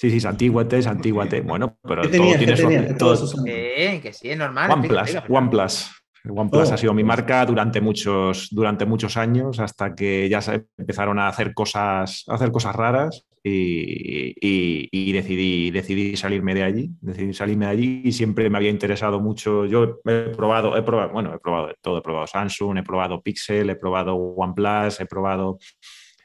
Sí, 0.00 0.10
sí, 0.10 0.18
santíguate, 0.18 0.80
santíguate. 0.80 1.42
Bueno, 1.42 1.76
pero 1.82 2.00
todo 2.00 2.10
tiene 2.10 2.56
su... 2.56 2.96
Todo... 2.96 3.16
Sí, 3.16 3.44
que 3.44 4.14
sí, 4.14 4.30
es 4.30 4.38
normal. 4.38 4.70
OnePlus, 4.70 5.18
OnePlus. 5.28 5.90
OnePlus 6.26 6.70
ha 6.70 6.78
sido 6.78 6.94
mi 6.94 7.02
oh. 7.02 7.06
marca 7.06 7.44
durante 7.44 7.82
muchos, 7.82 8.48
durante 8.50 8.86
muchos 8.86 9.18
años, 9.18 9.60
hasta 9.60 9.94
que 9.94 10.26
ya 10.30 10.40
se 10.40 10.64
empezaron 10.78 11.18
a 11.18 11.28
hacer 11.28 11.52
cosas, 11.52 12.24
a 12.28 12.34
hacer 12.36 12.50
cosas 12.50 12.74
raras 12.74 13.26
y, 13.44 14.32
y, 14.40 15.12
decidí, 15.12 15.70
decidí 15.70 16.16
salirme 16.16 16.54
de 16.54 16.62
allí. 16.62 16.90
Decidí 17.02 17.34
salirme 17.34 17.66
de 17.66 17.72
allí 17.72 18.00
y 18.02 18.12
siempre 18.12 18.48
me 18.48 18.56
había 18.56 18.70
interesado 18.70 19.20
mucho. 19.20 19.66
Yo 19.66 20.00
he 20.06 20.30
probado, 20.34 20.78
he 20.78 20.82
probado, 20.82 21.12
bueno, 21.12 21.34
he 21.34 21.38
probado 21.38 21.74
todo. 21.82 21.98
He 21.98 22.02
probado 22.02 22.26
Samsung, 22.26 22.78
he 22.78 22.82
probado 22.82 23.20
Pixel, 23.20 23.68
he 23.68 23.76
probado 23.76 24.14
OnePlus, 24.14 24.98
he 24.98 25.04
probado 25.04 25.58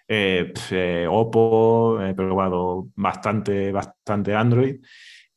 eh, 0.08 0.54
eh, 0.72 1.08
Oppo, 1.10 2.02
he 2.02 2.14
probado 2.14 2.88
bastante, 2.96 3.72
bastante 3.72 4.34
Android. 4.34 4.80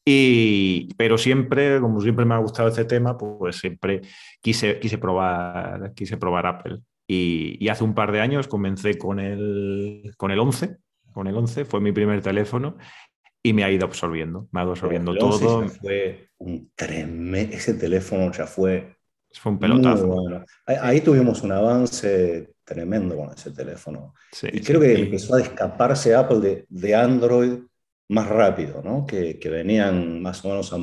Y, 0.05 0.89
pero 0.97 1.19
siempre, 1.19 1.81
como 1.81 2.01
siempre 2.01 2.25
me 2.25 2.35
ha 2.35 2.39
gustado 2.39 2.69
este 2.69 2.87
tema, 2.87 3.17
pues 3.19 3.57
siempre 3.57 4.01
quise, 4.41 4.79
quise, 4.79 4.97
probar, 4.99 5.93
quise 5.95 6.17
probar 6.17 6.47
Apple. 6.47 6.81
Y, 7.07 7.69
hace 7.69 7.85
un 7.85 7.95
par 7.95 8.13
de 8.13 8.21
años 8.21 8.49
comencé 8.49 8.97
con 8.97 9.21
el, 9.21 10.15
con 10.17 10.31
el 10.31 10.39
11, 10.39 10.77
con 11.13 11.27
el 11.27 11.37
11, 11.37 11.65
fue 11.65 11.81
mi 11.81 11.93
primer 11.93 12.23
teléfono 12.23 12.77
y 13.43 13.53
me 13.53 13.65
ha 13.65 13.71
ido 13.71 13.87
absorbiendo, 13.87 14.49
me 14.51 14.61
ha 14.61 14.63
ido 14.65 14.73
absorbiendo 14.73 15.15
todo. 15.15 15.69
Fue 15.69 16.31
un 16.39 16.71
tremendo, 16.75 17.55
ese 17.55 17.75
teléfono 17.75 18.31
ya 18.33 18.47
fue... 18.47 18.97
Fue 19.33 19.53
un 19.53 19.59
pelotazo. 19.59 20.45
Ahí, 20.67 21.03
tuvimos 21.03 21.43
un 21.43 21.53
avance 21.53 22.51
tremendo 22.69 23.17
con 23.17 23.31
ese 23.31 23.51
teléfono. 23.51 24.15
y 24.43 24.61
creo 24.61 24.81
que 24.81 25.01
empezó 25.01 25.37
a 25.37 25.41
escaparse 25.41 26.15
Apple 26.15 26.41
de, 26.41 26.67
de 26.69 26.95
Android 26.95 27.59
más 28.11 28.29
rápido, 28.29 28.83
¿no? 28.83 29.07
Que, 29.07 29.39
que, 29.39 29.51
venían 29.51 30.23
más 30.23 30.45
o 30.45 30.49
menos 30.49 30.73
a 30.73 30.79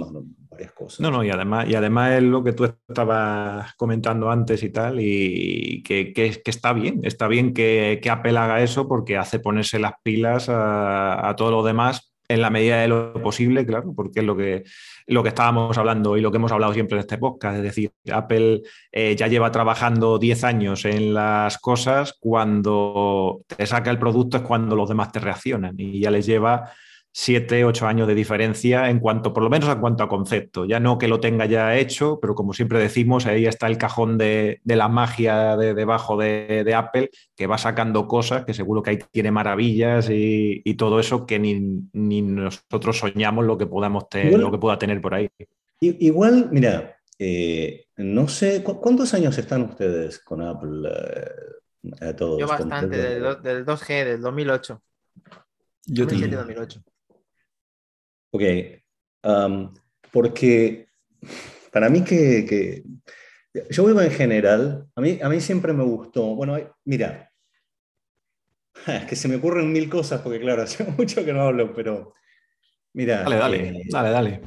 varias 0.50 0.72
cosas. 0.74 1.00
No, 1.00 1.10
no, 1.10 1.24
y 1.24 1.30
además, 1.30 1.68
y 1.68 1.76
además 1.76 2.14
es 2.14 2.24
lo 2.24 2.44
que 2.44 2.54
tú 2.54 2.66
estabas 2.66 3.74
comentando 3.76 4.30
antes 4.30 4.62
y 4.64 4.70
tal, 4.70 5.00
y 5.00 5.82
que, 5.84 6.14
que, 6.14 6.42
que 6.44 6.52
está 6.52 6.74
bien, 6.74 7.02
está 7.04 7.28
bien 7.28 7.54
que, 7.54 8.00
Apple 8.10 8.38
haga 8.38 8.62
eso 8.62 8.88
porque 8.88 9.18
hace 9.18 9.40
ponerse 9.40 9.80
las 9.80 9.94
pilas 10.04 10.50
a, 10.50 11.28
a 11.28 11.36
todo 11.36 11.52
lo 11.52 11.64
demás 11.64 12.15
en 12.28 12.42
la 12.42 12.50
medida 12.50 12.82
de 12.82 12.88
lo 12.88 13.14
posible, 13.22 13.66
claro, 13.66 13.94
porque 13.96 14.20
es 14.20 14.26
lo 14.26 14.36
que, 14.36 14.64
lo 15.08 15.24
que 15.24 15.30
estábamos 15.30 15.78
hablando 15.78 16.18
y 16.18 16.22
lo 16.22 16.32
que 16.32 16.38
hemos 16.38 16.52
hablado 16.52 16.74
siempre 16.74 16.98
en 16.98 17.02
este 17.02 17.18
podcast. 17.18 17.58
Es 17.58 17.64
decir, 17.64 17.92
Apple 18.12 18.62
eh, 18.92 19.16
ya 19.16 19.28
lleva 19.28 19.52
trabajando 19.52 20.18
10 20.18 20.44
años 20.44 20.86
en 20.86 21.14
las 21.14 21.58
cosas, 21.58 22.16
cuando 22.20 23.42
te 23.48 23.66
saca 23.66 23.92
el 23.92 24.00
producto 24.00 24.38
es 24.38 24.44
cuando 24.44 24.76
los 24.76 24.90
demás 24.90 25.12
te 25.12 25.20
reaccionan 25.20 25.76
y 25.78 26.00
ya 26.00 26.12
les 26.12 26.26
lleva 26.26 26.72
siete, 27.18 27.64
ocho 27.64 27.88
años 27.88 28.10
de 28.10 28.14
diferencia 28.14 28.90
en 28.90 29.00
cuanto, 29.00 29.32
por 29.32 29.42
lo 29.42 29.50
menos 29.50 29.70
en 29.70 29.80
cuanto 29.80 30.04
a 30.04 30.10
concepto. 30.10 30.66
Ya 30.66 30.82
no 30.82 30.98
que 30.98 31.08
lo 31.08 31.22
tenga 31.22 31.46
ya 31.46 31.78
hecho, 31.78 32.20
pero 32.20 32.36
como 32.36 32.52
siempre 32.52 32.78
decimos, 32.78 33.26
ahí 33.26 33.46
está 33.46 33.68
el 33.68 33.78
cajón 33.78 34.18
de, 34.18 34.60
la 34.66 34.90
magia 34.90 35.56
de, 35.56 35.74
debajo 35.74 36.18
de, 36.18 36.74
Apple, 36.76 37.10
que 37.34 37.48
va 37.48 37.58
sacando 37.58 38.10
cosas, 38.10 38.44
que 38.44 38.54
seguro 38.54 38.84
que 38.84 38.90
ahí 38.90 39.00
tiene 39.12 39.32
maravillas 39.32 40.10
y, 40.12 40.62
todo 40.78 41.00
eso 41.00 41.26
que 41.26 41.40
ni, 41.40 42.22
nosotros 42.22 42.98
soñamos 42.98 43.46
lo 43.46 43.58
que, 43.58 43.66
podamos 43.66 44.10
tener, 44.10 44.38
lo 44.38 44.52
que 44.52 44.58
pueda 44.58 44.78
tener 44.78 45.00
por 45.00 45.14
ahí. 45.14 45.30
Igual, 45.80 46.50
mira, 46.52 46.98
eh, 47.18 47.86
no 47.96 48.28
sé, 48.28 48.62
¿cuántos 48.62 49.14
años 49.14 49.38
están 49.38 49.62
ustedes 49.62 50.20
con 50.20 50.42
Apple? 50.42 50.90
Eh, 52.02 52.14
todos, 52.14 52.42
Yo 52.42 52.48
bastante, 52.48 52.98
del, 52.98 53.42
del 53.42 53.66
2G, 53.66 54.04
del 54.04 54.22
2008. 54.22 54.82
Yo 55.88 56.06
2007, 56.06 56.84
2008. 58.38 58.82
Ok, 59.22 59.80
porque 60.12 60.88
para 61.72 61.90
mí 61.90 62.04
que, 62.04 62.84
yo 63.70 63.86
vivo 63.86 64.02
en 64.02 64.12
general, 64.12 64.88
a 64.96 65.02
mí, 65.02 65.20
a 65.22 65.30
mí 65.30 65.42
siempre 65.42 65.74
me 65.74 65.84
gustó, 65.84 66.36
bueno, 66.36 66.58
mira, 66.86 67.32
es 68.88 69.06
que 69.10 69.16
se 69.16 69.28
me 69.28 69.36
ocurren 69.36 69.72
mil 69.72 69.90
cosas 69.90 70.22
porque 70.22 70.40
claro, 70.40 70.62
hace 70.64 70.84
mucho 70.84 71.24
que 71.24 71.34
no 71.34 71.42
hablo, 71.42 71.74
pero 71.74 72.14
mira. 72.94 73.24
Dale, 73.24 73.38
dale, 73.38 73.70
eh, 73.70 73.84
dale, 73.90 74.10
dale. 74.10 74.42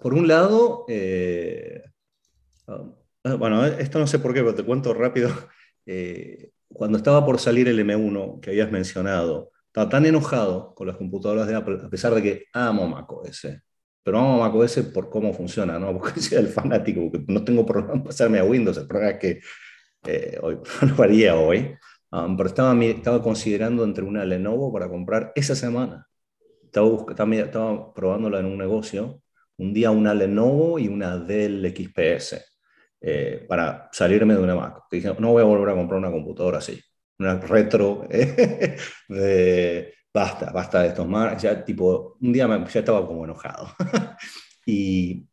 Por 0.00 0.14
un 0.14 0.26
lado, 0.28 0.84
eh, 0.88 1.82
ah, 2.66 3.34
bueno, 3.38 3.64
esto 3.64 3.98
no 3.98 4.06
sé 4.06 4.18
por 4.18 4.34
qué, 4.34 4.40
pero 4.40 4.54
te 4.54 4.64
cuento 4.64 4.94
rápido. 4.94 5.30
Eh, 5.90 6.50
cuando 6.68 6.98
estaba 6.98 7.24
por 7.24 7.38
salir 7.38 7.66
el 7.66 7.80
M1 7.80 8.40
que 8.42 8.50
habías 8.50 8.70
mencionado, 8.70 9.52
estaba 9.78 9.90
tan 9.90 10.06
enojado 10.06 10.74
con 10.74 10.88
las 10.88 10.96
computadoras 10.96 11.46
de 11.46 11.54
Apple, 11.54 11.78
a 11.84 11.88
pesar 11.88 12.12
de 12.12 12.20
que 12.20 12.44
amo 12.52 12.88
macOS. 12.88 13.46
Pero 14.02 14.18
amo 14.18 14.40
macOS 14.40 14.78
por 14.92 15.08
cómo 15.08 15.32
funciona, 15.32 15.78
¿no? 15.78 15.92
Porque 15.98 16.20
soy 16.20 16.38
el 16.38 16.48
fanático, 16.48 17.02
porque 17.10 17.24
no 17.32 17.44
tengo 17.44 17.64
problema 17.64 17.94
en 17.94 18.02
pasarme 18.02 18.40
a 18.40 18.44
Windows. 18.44 18.76
El 18.76 18.88
problema 18.88 19.12
es 19.12 19.18
que 19.20 19.40
eh, 20.06 20.38
hoy, 20.42 20.58
no 20.82 20.96
lo 20.96 21.02
haría 21.04 21.36
hoy. 21.36 21.76
Um, 22.10 22.36
pero 22.36 22.48
estaba, 22.48 22.84
estaba 22.84 23.22
considerando 23.22 23.84
entre 23.84 24.02
una 24.02 24.24
Lenovo 24.24 24.72
para 24.72 24.88
comprar 24.88 25.32
esa 25.36 25.54
semana. 25.54 26.08
Estaba, 26.64 27.04
estaba, 27.10 27.34
estaba 27.36 27.94
probándola 27.94 28.40
en 28.40 28.46
un 28.46 28.58
negocio. 28.58 29.22
Un 29.58 29.72
día 29.74 29.92
una 29.92 30.12
Lenovo 30.12 30.78
y 30.80 30.88
una 30.88 31.18
Dell 31.18 31.72
XPS. 31.72 32.44
Eh, 33.00 33.46
para 33.48 33.88
salirme 33.92 34.34
de 34.34 34.40
una 34.40 34.56
Mac. 34.56 34.84
Dije, 34.90 35.14
no 35.20 35.32
voy 35.32 35.42
a 35.42 35.46
volver 35.46 35.68
a 35.68 35.74
comprar 35.74 36.00
una 36.00 36.10
computadora 36.10 36.58
así 36.58 36.80
una 37.18 37.34
retro 37.40 38.06
de 39.08 39.94
basta, 40.12 40.50
basta 40.52 40.82
de 40.82 40.88
estos 40.88 41.08
mar. 41.08 41.36
Ya 41.38 41.64
tipo, 41.64 42.16
un 42.20 42.32
día 42.32 42.46
ya 42.46 42.80
estaba 42.80 43.06
como 43.06 43.24
enojado. 43.24 43.70
y 44.66 45.26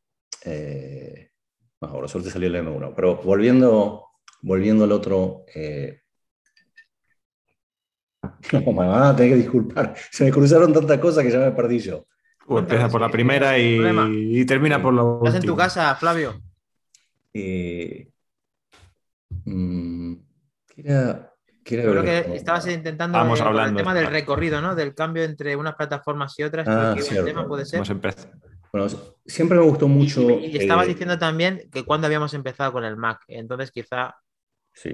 eh, 0.43 1.31
bueno, 1.79 1.95
por 1.95 2.09
suerte 2.09 2.29
salió 2.29 2.47
el 2.47 2.55
M1. 2.55 2.93
Pero 2.95 3.17
volviendo, 3.17 4.05
volviendo 4.41 4.83
al 4.83 4.91
otro, 4.91 5.45
eh, 5.53 6.01
no, 8.53 8.59
me 8.59 8.87
van 8.87 9.03
a 9.03 9.15
tener 9.15 9.33
que 9.33 9.43
disculpar. 9.43 9.95
Se 10.11 10.25
me 10.25 10.31
cruzaron 10.31 10.73
tantas 10.73 10.99
cosas 10.99 11.23
que 11.23 11.31
ya 11.31 11.39
me 11.39 11.51
perdí 11.51 11.79
yo. 11.79 12.05
empieza 12.49 12.89
por 12.89 13.01
la 13.01 13.09
primera 13.09 13.57
y, 13.57 14.45
termina 14.45 14.81
por 14.81 14.93
la 14.93 15.03
última. 15.03 15.29
¿Estás 15.29 15.43
en 15.43 15.47
tu 15.47 15.55
casa, 15.55 15.95
Flavio? 15.95 16.41
Eh, 17.33 18.09
mm, 19.43 20.13
era, 20.77 21.34
creo 21.65 22.03
que 22.03 22.35
estabas 22.35 22.67
intentando 22.67 23.17
Vamos 23.17 23.41
hablando, 23.41 23.71
el 23.79 23.83
tema 23.83 23.93
del 23.93 24.07
recorrido, 24.07 24.61
¿no? 24.61 24.75
Del 24.75 24.93
cambio 24.93 25.23
entre 25.23 25.55
unas 25.55 25.75
plataformas 25.75 26.37
y 26.37 26.43
otras. 26.43 26.67
Ah, 26.67 26.95
tema 27.25 27.47
puede 27.47 27.65
ser. 27.65 27.81
Bueno, 28.71 28.87
siempre 29.25 29.57
me 29.57 29.63
gustó 29.63 29.87
mucho. 29.87 30.29
Y, 30.39 30.57
estabas 30.57 30.85
eh, 30.85 30.89
diciendo 30.89 31.17
también 31.17 31.69
que 31.71 31.83
cuando 31.83 32.07
habíamos 32.07 32.33
empezado 32.33 32.71
con 32.71 32.83
el 32.83 32.97
Mac, 32.97 33.21
entonces 33.27 33.71
quizá. 33.71 34.15
Sí, 34.73 34.93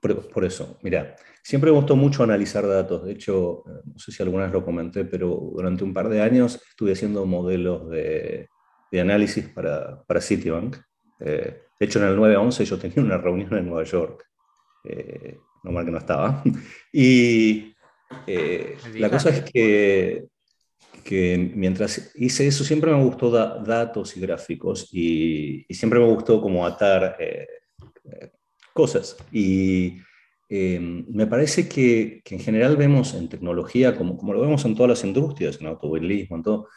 por, 0.00 0.44
eso. 0.44 0.78
Mira, 0.82 1.16
siempre 1.42 1.70
me 1.70 1.76
gustó 1.76 1.96
mucho 1.96 2.22
analizar 2.22 2.66
datos. 2.66 3.04
De 3.04 3.12
hecho, 3.12 3.62
eh, 3.66 3.80
no 3.84 3.98
sé 3.98 4.12
si 4.12 4.22
alguna 4.22 4.44
vez 4.44 4.52
lo 4.52 4.64
comenté, 4.64 5.04
pero 5.04 5.28
durante 5.54 5.84
un 5.84 5.94
par 5.94 6.08
de 6.08 6.20
años 6.20 6.60
estuve 6.68 6.92
haciendo 6.92 7.24
modelos 7.24 7.88
de, 7.88 8.48
de 8.90 9.00
análisis 9.00 9.48
para, 9.48 10.02
para 10.02 10.20
Citibank. 10.20 10.76
Eh, 11.20 11.62
de 11.78 11.86
hecho, 11.86 11.98
en 12.00 12.08
el 12.08 12.16
911 12.16 12.64
yo 12.64 12.78
tenía 12.78 13.02
una 13.02 13.16
reunión 13.16 13.56
en 13.56 13.66
Nueva 13.66 13.84
York 13.84 14.26
no 15.62 15.72
mal 15.72 15.84
que 15.84 15.90
no 15.90 15.98
estaba. 15.98 16.42
Y 16.92 17.72
eh, 18.26 18.76
la 18.94 19.08
cosa 19.08 19.30
es 19.30 19.42
que, 19.42 20.24
que, 21.04 21.52
mientras 21.54 22.12
hice 22.16 22.46
eso, 22.46 22.64
siempre 22.64 22.90
me 22.90 23.04
gustó 23.04 23.30
datos 23.30 24.16
y 24.16 24.20
gráficos 24.20 24.88
y, 24.92 25.64
siempre 25.70 26.00
me 26.00 26.06
gustó 26.06 26.40
como 26.40 26.66
atar, 26.66 27.16
eh, 27.20 27.46
cosas. 28.72 29.16
Y 29.30 29.98
em, 30.48 31.06
me 31.08 31.28
parece 31.28 31.68
que, 31.68 32.20
que, 32.24 32.34
en 32.34 32.40
general 32.40 32.76
vemos 32.76 33.14
en 33.14 33.28
tecnología, 33.28 33.96
como, 33.96 34.16
como 34.16 34.32
lo 34.32 34.40
vemos 34.40 34.64
en 34.64 34.74
todas 34.74 34.90
las 34.90 35.04
industrias, 35.04 35.60
en 35.60 35.68
automovilismo, 35.68 36.36
en 36.36 36.42
todo, 36.42 36.68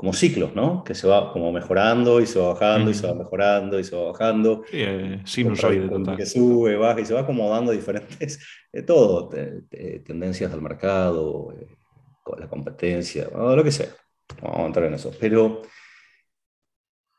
como 0.00 0.14
ciclos, 0.14 0.54
¿no? 0.54 0.82
Que 0.82 0.94
se 0.94 1.06
va 1.06 1.30
como 1.30 1.52
mejorando 1.52 2.22
y 2.22 2.26
se 2.26 2.38
va 2.38 2.54
bajando 2.54 2.90
y 2.90 2.94
se 2.94 3.06
va 3.06 3.12
mejorando 3.12 3.78
y 3.78 3.84
se 3.84 3.94
va 3.94 4.04
bajando. 4.04 4.62
Sí, 4.70 4.78
eh, 4.80 5.20
sinusoide 5.26 5.90
total. 5.90 6.16
Que 6.16 6.24
sube, 6.24 6.74
baja 6.76 7.02
y 7.02 7.04
se 7.04 7.12
va 7.12 7.20
acomodando 7.20 7.70
diferentes, 7.70 8.42
de 8.72 8.82
todo, 8.82 9.28
tendencias 9.28 10.50
del 10.50 10.62
mercado, 10.62 11.52
eh, 11.52 11.66
la 12.38 12.48
competencia, 12.48 13.28
lo 13.30 13.62
que 13.62 13.70
sea. 13.70 13.88
Vamos 14.40 14.60
a 14.60 14.66
entrar 14.68 14.86
en 14.86 14.94
eso. 14.94 15.12
Pero 15.20 15.60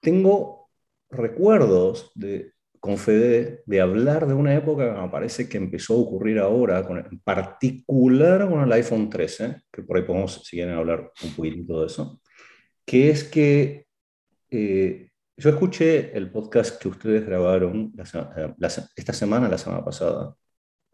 tengo 0.02 0.72
recuerdos 1.12 2.12
de, 2.16 2.54
con 2.80 2.98
Fede 2.98 3.62
de 3.68 3.80
hablar 3.80 4.26
de 4.26 4.34
una 4.34 4.56
época 4.56 4.92
que 4.92 5.02
me 5.02 5.10
parece 5.10 5.48
que 5.48 5.58
empezó 5.58 5.94
a 5.94 5.98
ocurrir 5.98 6.40
ahora, 6.40 6.84
con, 6.84 6.98
en 6.98 7.20
particular 7.20 8.50
con 8.50 8.64
el 8.64 8.72
iPhone 8.72 9.08
13, 9.08 9.66
que 9.72 9.84
por 9.84 9.98
ahí 9.98 10.04
podemos, 10.04 10.42
si 10.44 10.58
quieren, 10.58 10.74
hablar 10.74 11.12
un 11.24 11.36
poquitito 11.36 11.82
de 11.82 11.86
eso 11.86 12.18
que 12.86 13.10
es 13.10 13.24
que 13.24 13.88
eh, 14.50 15.12
yo 15.38 15.50
escuché 15.50 16.16
el 16.16 16.30
podcast 16.30 16.80
que 16.80 16.88
ustedes 16.88 17.26
grabaron 17.26 17.94
eh, 17.98 18.54
esta 18.96 19.14
semana, 19.14 19.50
la 19.50 19.58
semana 19.58 19.84
pasada. 19.84 20.36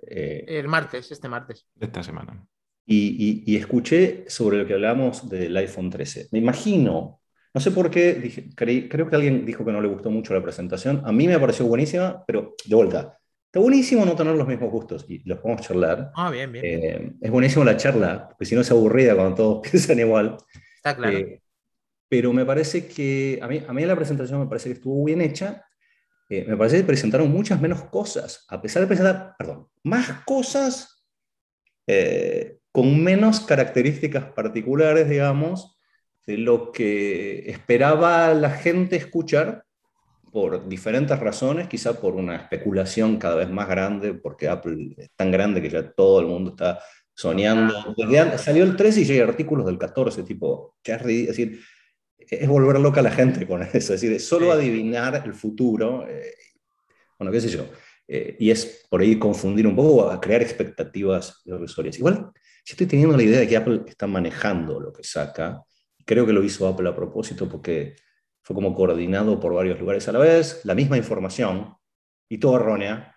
Eh, 0.01 0.45
el 0.47 0.67
martes, 0.67 1.11
este 1.11 1.27
martes. 1.27 1.67
Esta 1.79 2.03
semana. 2.03 2.45
Y, 2.85 3.57
escuché 3.57 4.23
sobre 4.29 4.59
lo 4.59 4.65
que 4.65 4.73
hablamos 4.73 5.27
del 5.29 5.57
iPhone 5.57 5.89
13. 5.89 6.29
Me 6.31 6.39
imagino, 6.39 7.19
no 7.53 7.59
sé 7.59 7.71
por 7.71 7.91
qué, 7.91 8.13
dije, 8.13 8.49
creo 8.55 9.09
que 9.09 9.15
alguien 9.15 9.45
dijo 9.45 9.65
que 9.65 9.73
no 9.73 9.81
le 9.81 9.89
gustó 9.89 10.09
mucho 10.09 10.33
la 10.33 10.41
presentación. 10.41 11.01
A 11.03 11.11
mí 11.11 11.27
me 11.27 11.37
pareció 11.37 11.65
buenísima, 11.65 12.23
pero 12.25 12.55
de 12.65 12.75
vuelta, 12.75 13.13
Está 13.47 13.61
buenísimo 13.61 14.05
no 14.05 14.13
tener 14.13 14.35
los 14.35 14.45
mismos 14.45 14.69
gustos 14.69 15.05
y 15.07 15.19
los 15.27 15.39
podemos 15.39 15.65
charlar. 15.65 16.11
Ah, 16.15 16.29
bien, 16.29 16.51
bien. 16.51 17.17
es 17.21 17.31
buenísimo 17.31 17.63
la 17.63 17.77
charla, 17.77 18.27
porque 18.27 18.43
si 18.43 18.55
no 18.55 18.61
es 18.61 18.69
aburrida 18.71 19.15
cuando 19.15 19.35
todos 19.35 19.61
piensan 19.71 19.99
igual. 19.99 20.37
Está 20.75 20.95
claro 20.95 21.17
pero 22.09 22.33
me 22.33 22.45
parece 22.45 22.87
que, 22.87 23.39
a 23.41 23.47
mí, 23.47 23.63
a 23.67 23.73
mí 23.73 23.85
la 23.85 23.95
presentación 23.95 24.39
me 24.39 24.47
parece 24.47 24.69
que 24.69 24.75
estuvo 24.75 25.03
bien 25.03 25.21
hecha, 25.21 25.65
eh, 26.29 26.45
me 26.47 26.57
parece 26.57 26.77
que 26.77 26.83
presentaron 26.83 27.31
muchas 27.31 27.61
menos 27.61 27.83
cosas, 27.85 28.45
a 28.49 28.61
pesar 28.61 28.81
de 28.81 28.87
presentar, 28.87 29.35
perdón, 29.37 29.67
más 29.83 30.23
cosas 30.25 31.05
eh, 31.87 32.57
con 32.71 33.01
menos 33.01 33.39
características 33.39 34.25
particulares, 34.33 35.09
digamos, 35.09 35.79
de 36.25 36.37
lo 36.37 36.71
que 36.73 37.49
esperaba 37.49 38.33
la 38.33 38.49
gente 38.49 38.97
escuchar 38.97 39.63
por 40.31 40.67
diferentes 40.67 41.17
razones, 41.17 41.67
quizá 41.67 41.93
por 41.99 42.15
una 42.15 42.35
especulación 42.35 43.17
cada 43.17 43.35
vez 43.35 43.49
más 43.49 43.67
grande, 43.69 44.13
porque 44.13 44.49
Apple 44.49 44.95
es 44.97 45.09
tan 45.15 45.31
grande 45.31 45.61
que 45.61 45.69
ya 45.69 45.89
todo 45.91 46.19
el 46.19 46.27
mundo 46.27 46.51
está 46.51 46.79
soñando. 47.13 47.73
salió 48.37 48.63
el 48.63 48.75
13 48.75 49.01
y 49.01 49.05
ya 49.05 49.13
hay 49.13 49.19
artículos 49.21 49.65
del 49.65 49.77
14, 49.77 50.23
tipo, 50.23 50.75
que 50.83 50.91
es 50.91 51.03
decir, 51.03 51.61
es 52.29 52.47
volver 52.47 52.79
loca 52.79 52.99
a 52.99 53.03
la 53.03 53.11
gente 53.11 53.47
con 53.47 53.61
eso, 53.73 53.93
es 53.93 54.01
decir, 54.01 54.19
solo 54.19 54.51
adivinar 54.51 55.23
el 55.25 55.33
futuro, 55.33 56.07
eh, 56.07 56.35
bueno, 57.17 57.31
qué 57.31 57.41
sé 57.41 57.49
yo, 57.49 57.67
eh, 58.07 58.35
y 58.39 58.51
es 58.51 58.85
por 58.89 59.01
ahí 59.01 59.17
confundir 59.17 59.67
un 59.67 59.75
poco, 59.75 60.09
a 60.09 60.21
crear 60.21 60.41
expectativas 60.41 61.41
irrisorias. 61.45 61.97
Igual, 61.97 62.15
yo 62.15 62.73
estoy 62.73 62.87
teniendo 62.87 63.17
la 63.17 63.23
idea 63.23 63.39
de 63.39 63.47
que 63.47 63.57
Apple 63.57 63.81
está 63.87 64.07
manejando 64.07 64.79
lo 64.79 64.93
que 64.93 65.03
saca, 65.03 65.61
creo 66.05 66.25
que 66.25 66.33
lo 66.33 66.43
hizo 66.43 66.67
Apple 66.67 66.89
a 66.89 66.95
propósito 66.95 67.49
porque 67.49 67.95
fue 68.41 68.55
como 68.55 68.73
coordinado 68.73 69.39
por 69.39 69.53
varios 69.53 69.79
lugares 69.79 70.07
a 70.07 70.13
la 70.13 70.19
vez, 70.19 70.61
la 70.63 70.73
misma 70.73 70.97
información, 70.97 71.75
y 72.29 72.37
todo 72.37 72.57
errónea, 72.57 73.15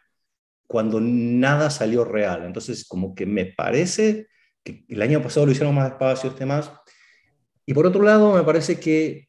cuando 0.67 1.01
nada 1.01 1.71
salió 1.71 2.05
real. 2.05 2.45
Entonces, 2.45 2.87
como 2.87 3.15
que 3.15 3.27
me 3.27 3.47
parece 3.47 4.29
que 4.63 4.85
el 4.89 5.03
año 5.03 5.23
pasado 5.23 5.47
lo 5.47 5.53
hicieron 5.53 5.75
más 5.75 5.89
despacio, 5.89 6.31
este 6.31 6.47
más, 6.47 6.71
y 7.71 7.73
por 7.73 7.87
otro 7.87 8.03
lado, 8.03 8.35
me 8.35 8.43
parece 8.43 8.81
que 8.81 9.29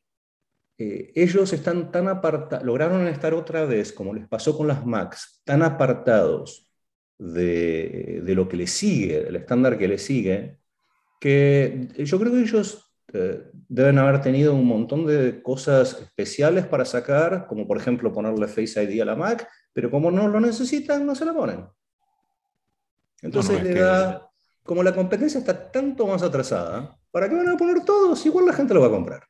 eh, 0.80 1.12
ellos 1.14 1.54
están 1.54 1.92
tan 1.92 2.08
apartados, 2.08 2.66
lograron 2.66 3.08
estar 3.08 3.36
otra 3.36 3.66
vez, 3.66 3.94
como 3.94 4.16
les 4.16 4.28
pasó 4.28 4.58
con 4.58 4.68
las 4.68 4.84
Macs, 4.84 5.44
tan 5.44 5.62
apartados 5.62 6.68
de, 7.20 8.24
de 8.26 8.34
lo 8.34 8.50
que 8.50 8.58
les 8.58 8.72
sigue, 8.72 9.26
del 9.26 9.36
estándar 9.36 9.78
que 9.78 9.88
les 9.88 10.04
sigue, 10.04 10.58
que 11.20 11.90
yo 12.00 12.20
creo 12.20 12.32
que 12.32 12.42
ellos 12.42 12.92
eh, 13.14 13.44
deben 13.54 14.00
haber 14.00 14.22
tenido 14.22 14.56
un 14.56 14.66
montón 14.66 15.06
de 15.06 15.44
cosas 15.44 16.02
especiales 16.02 16.66
para 16.66 16.84
sacar, 16.84 17.46
como 17.46 17.68
por 17.68 17.78
ejemplo 17.78 18.12
ponerle 18.12 18.48
Face 18.48 18.84
ID 18.84 19.02
a 19.02 19.06
la 19.06 19.16
Mac, 19.16 19.48
pero 19.72 19.92
como 19.92 20.10
no 20.10 20.28
lo 20.28 20.40
necesitan, 20.40 21.06
no 21.06 21.14
se 21.14 21.26
la 21.26 21.34
ponen. 21.36 21.68
Entonces 23.22 23.62
le 23.62 23.76
da, 23.76 24.31
como 24.64 24.84
la 24.84 24.94
competencia 24.94 25.40
está 25.40 25.72
tanto 25.72 26.08
más 26.08 26.22
atrasada, 26.24 26.98
¿Para 27.12 27.28
qué 27.28 27.36
van 27.36 27.50
a 27.50 27.58
poner 27.58 27.84
todos? 27.84 28.26
Igual 28.26 28.46
la 28.46 28.54
gente 28.54 28.74
lo 28.74 28.82
va 28.82 28.88
a 28.88 28.92
comprar. 28.92 29.24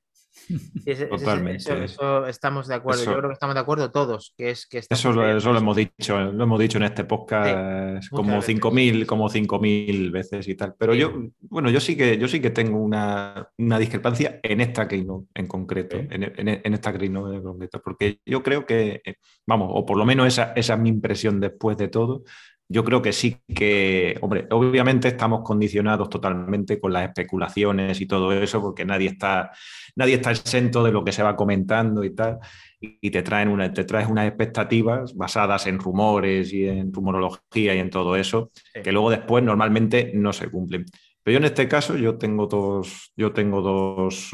Totalmente. 1.10 1.84
Eso, 1.84 2.26
estamos 2.28 2.68
de 2.68 2.76
acuerdo. 2.76 3.04
Yo 3.04 3.18
creo 3.18 3.30
que 3.30 3.34
estamos 3.34 3.56
de 3.56 3.62
acuerdo 3.62 3.92
todos. 3.92 4.34
Que 4.38 4.52
es, 4.52 4.66
que 4.68 4.82
eso, 4.88 5.12
lo, 5.12 5.38
eso 5.38 5.52
lo 5.52 5.60
hemos 5.60 5.76
dicho, 5.76 6.20
lo 6.20 6.44
hemos 6.44 6.60
dicho 6.60 6.78
en 6.78 6.86
este 6.86 7.04
podcast 7.06 8.08
como 8.10 8.38
5.000 8.38 9.06
como 9.06 9.30
5.000 9.30 10.12
veces 10.12 10.48
y 10.48 10.56
tal. 10.56 10.76
Pero 10.78 10.94
yo, 10.94 11.12
bueno, 11.42 11.70
yo 11.70 11.80
sí 11.80 11.96
que 11.96 12.18
yo 12.18 12.28
sí 12.28 12.40
que 12.40 12.50
tengo 12.50 12.78
una, 12.78 13.50
una 13.58 13.80
discrepancia 13.80 14.40
en 14.44 14.62
esta 14.62 14.88
Keynote 14.88 15.28
en 15.34 15.48
concreto, 15.48 15.98
en, 15.98 16.24
en, 16.24 16.74
esta 16.74 16.98
Keynote 16.98 17.38
en 17.38 17.44
concreto, 17.44 17.82
porque 17.82 18.20
yo 18.26 18.44
creo 18.44 18.66
que, 18.66 19.02
eh, 19.04 19.16
vamos, 19.46 19.70
o 19.74 19.86
por 19.86 19.98
lo 19.98 20.06
menos 20.06 20.28
esa, 20.28 20.54
esa 20.56 20.74
es 20.74 20.80
mi 20.80 20.90
impresión 20.90 21.40
después 21.40 21.78
de 21.78 21.88
todo, 21.88 22.24
yo 22.72 22.86
creo 22.86 23.02
que 23.02 23.12
sí 23.12 23.38
que, 23.54 24.18
hombre, 24.22 24.48
obviamente 24.50 25.10
estamos 25.10 25.42
condicionados 25.44 26.10
totalmente 26.10 26.80
con 26.80 26.94
las 26.94 27.04
especulaciones 27.04 28.00
y 28.00 28.06
todo 28.06 28.32
eso, 28.32 28.62
porque 28.62 28.86
nadie 28.86 29.10
está, 29.10 29.52
nadie 29.98 30.16
está 30.16 30.32
exento 30.32 30.82
de 30.82 30.94
lo 30.94 31.04
que 31.04 31.12
se 31.12 31.22
va 31.22 31.36
comentando 31.36 32.04
y 32.06 32.16
tal, 32.16 32.40
y 32.80 33.12
te 33.12 33.24
traen 33.24 33.50
una, 33.50 33.74
te 33.74 33.84
traes 33.84 34.08
unas 34.10 34.26
expectativas 34.28 35.14
basadas 35.16 35.68
en 35.68 35.80
rumores 35.80 36.54
y 36.54 36.66
en 36.66 36.94
rumorología 36.94 37.76
y 37.76 37.80
en 37.80 37.90
todo 37.90 38.16
eso, 38.16 38.52
que 38.82 38.92
luego 38.94 39.10
después 39.10 39.44
normalmente 39.44 40.12
no 40.16 40.32
se 40.32 40.50
cumplen. 40.50 40.86
Pero 41.24 41.34
yo 41.34 41.38
en 41.40 41.52
este 41.52 41.68
caso 41.68 41.98
yo 41.98 42.18
tengo 42.18 42.48
dos, 42.48 43.12
yo 43.18 43.34
tengo 43.34 43.62
dos, 43.62 44.32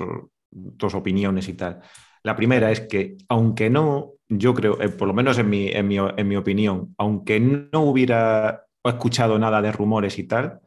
dos 0.52 0.94
opiniones 0.94 1.50
y 1.50 1.54
tal. 1.54 1.82
La 2.22 2.36
primera 2.36 2.72
es 2.72 2.82
que, 2.82 3.18
aunque 3.30 3.70
no, 3.72 4.17
yo 4.30 4.54
creo, 4.54 4.82
eh, 4.82 4.90
por 4.90 5.08
lo 5.08 5.14
menos 5.14 5.38
en 5.38 5.50
mi, 5.50 5.68
en, 5.68 5.88
mi, 5.88 5.98
en 5.98 6.28
mi, 6.28 6.36
opinión, 6.36 6.94
aunque 6.98 7.40
no 7.40 7.82
hubiera 7.82 8.66
escuchado 8.84 9.40
nada 9.40 9.62
de 9.62 9.72
rumores 9.72 10.20
y 10.20 10.24
tal, 10.24 10.62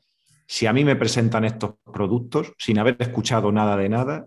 si 0.46 0.66
a 0.66 0.73
mí 0.73 0.85
me 0.85 0.96
presentan 0.96 1.44
estos 1.44 1.75
productos 1.92 2.53
sin 2.59 2.79
haber 2.79 2.96
escuchado 2.99 3.53
nada 3.53 3.77
de 3.77 3.88
nada, 3.88 4.27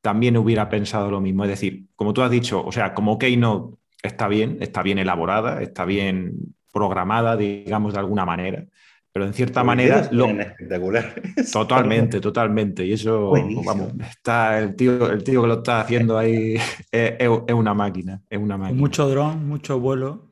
también 0.00 0.36
hubiera 0.36 0.68
pensado 0.68 1.10
lo 1.10 1.20
mismo. 1.20 1.44
Es 1.44 1.50
decir, 1.50 1.86
como 1.96 2.12
tú 2.12 2.22
has 2.22 2.30
dicho, 2.30 2.64
o 2.64 2.72
sea, 2.72 2.94
como 2.94 3.18
Keynote 3.18 3.76
está 4.02 4.28
bien, 4.28 4.58
está 4.60 4.82
bien 4.82 4.98
elaborada, 4.98 5.62
está 5.62 5.84
bien 5.84 6.54
programada, 6.72 7.36
digamos, 7.36 7.94
de 7.94 8.00
alguna 8.00 8.24
manera 8.24 8.66
pero 9.12 9.26
en 9.26 9.34
cierta 9.34 9.62
manera 9.62 10.08
lo 10.10 10.26
espectacular. 10.26 11.20
Totalmente, 11.52 12.20
totalmente. 12.20 12.86
Y 12.86 12.94
eso, 12.94 13.32
vamos, 13.64 13.92
está 14.00 14.58
el 14.58 14.74
tío, 14.74 15.10
el 15.10 15.22
tío 15.22 15.42
que 15.42 15.48
lo 15.48 15.54
está 15.54 15.82
haciendo 15.82 16.16
ahí 16.16 16.56
es, 16.90 17.28
una 17.52 17.74
máquina, 17.74 18.22
es 18.30 18.38
una 18.38 18.56
máquina. 18.56 18.78
Mucho 18.78 19.08
dron, 19.08 19.46
mucho 19.46 19.78
vuelo. 19.78 20.30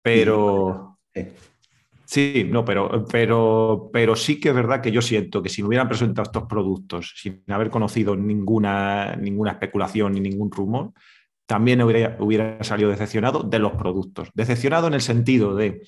Pero 0.00 1.00
sí, 2.04 2.46
no, 2.48 2.64
pero, 2.64 3.04
pero, 3.10 3.90
pero 3.92 4.14
sí 4.14 4.38
que 4.38 4.50
es 4.50 4.54
verdad 4.54 4.80
que 4.80 4.92
yo 4.92 5.02
siento 5.02 5.42
que 5.42 5.48
si 5.48 5.62
me 5.62 5.68
hubieran 5.68 5.88
presentado 5.88 6.28
estos 6.28 6.44
productos 6.44 7.14
sin 7.16 7.42
haber 7.48 7.68
conocido 7.68 8.14
ninguna, 8.14 9.16
ninguna 9.16 9.50
especulación 9.50 10.12
ni 10.12 10.20
ningún 10.20 10.52
rumor, 10.52 10.92
también 11.46 11.82
hubiera, 11.82 12.16
hubiera 12.20 12.62
salido 12.62 12.90
decepcionado 12.90 13.42
de 13.42 13.58
los 13.58 13.72
productos. 13.72 14.30
Decepcionado 14.34 14.86
en 14.86 14.94
el 14.94 15.00
sentido 15.00 15.56
de 15.56 15.82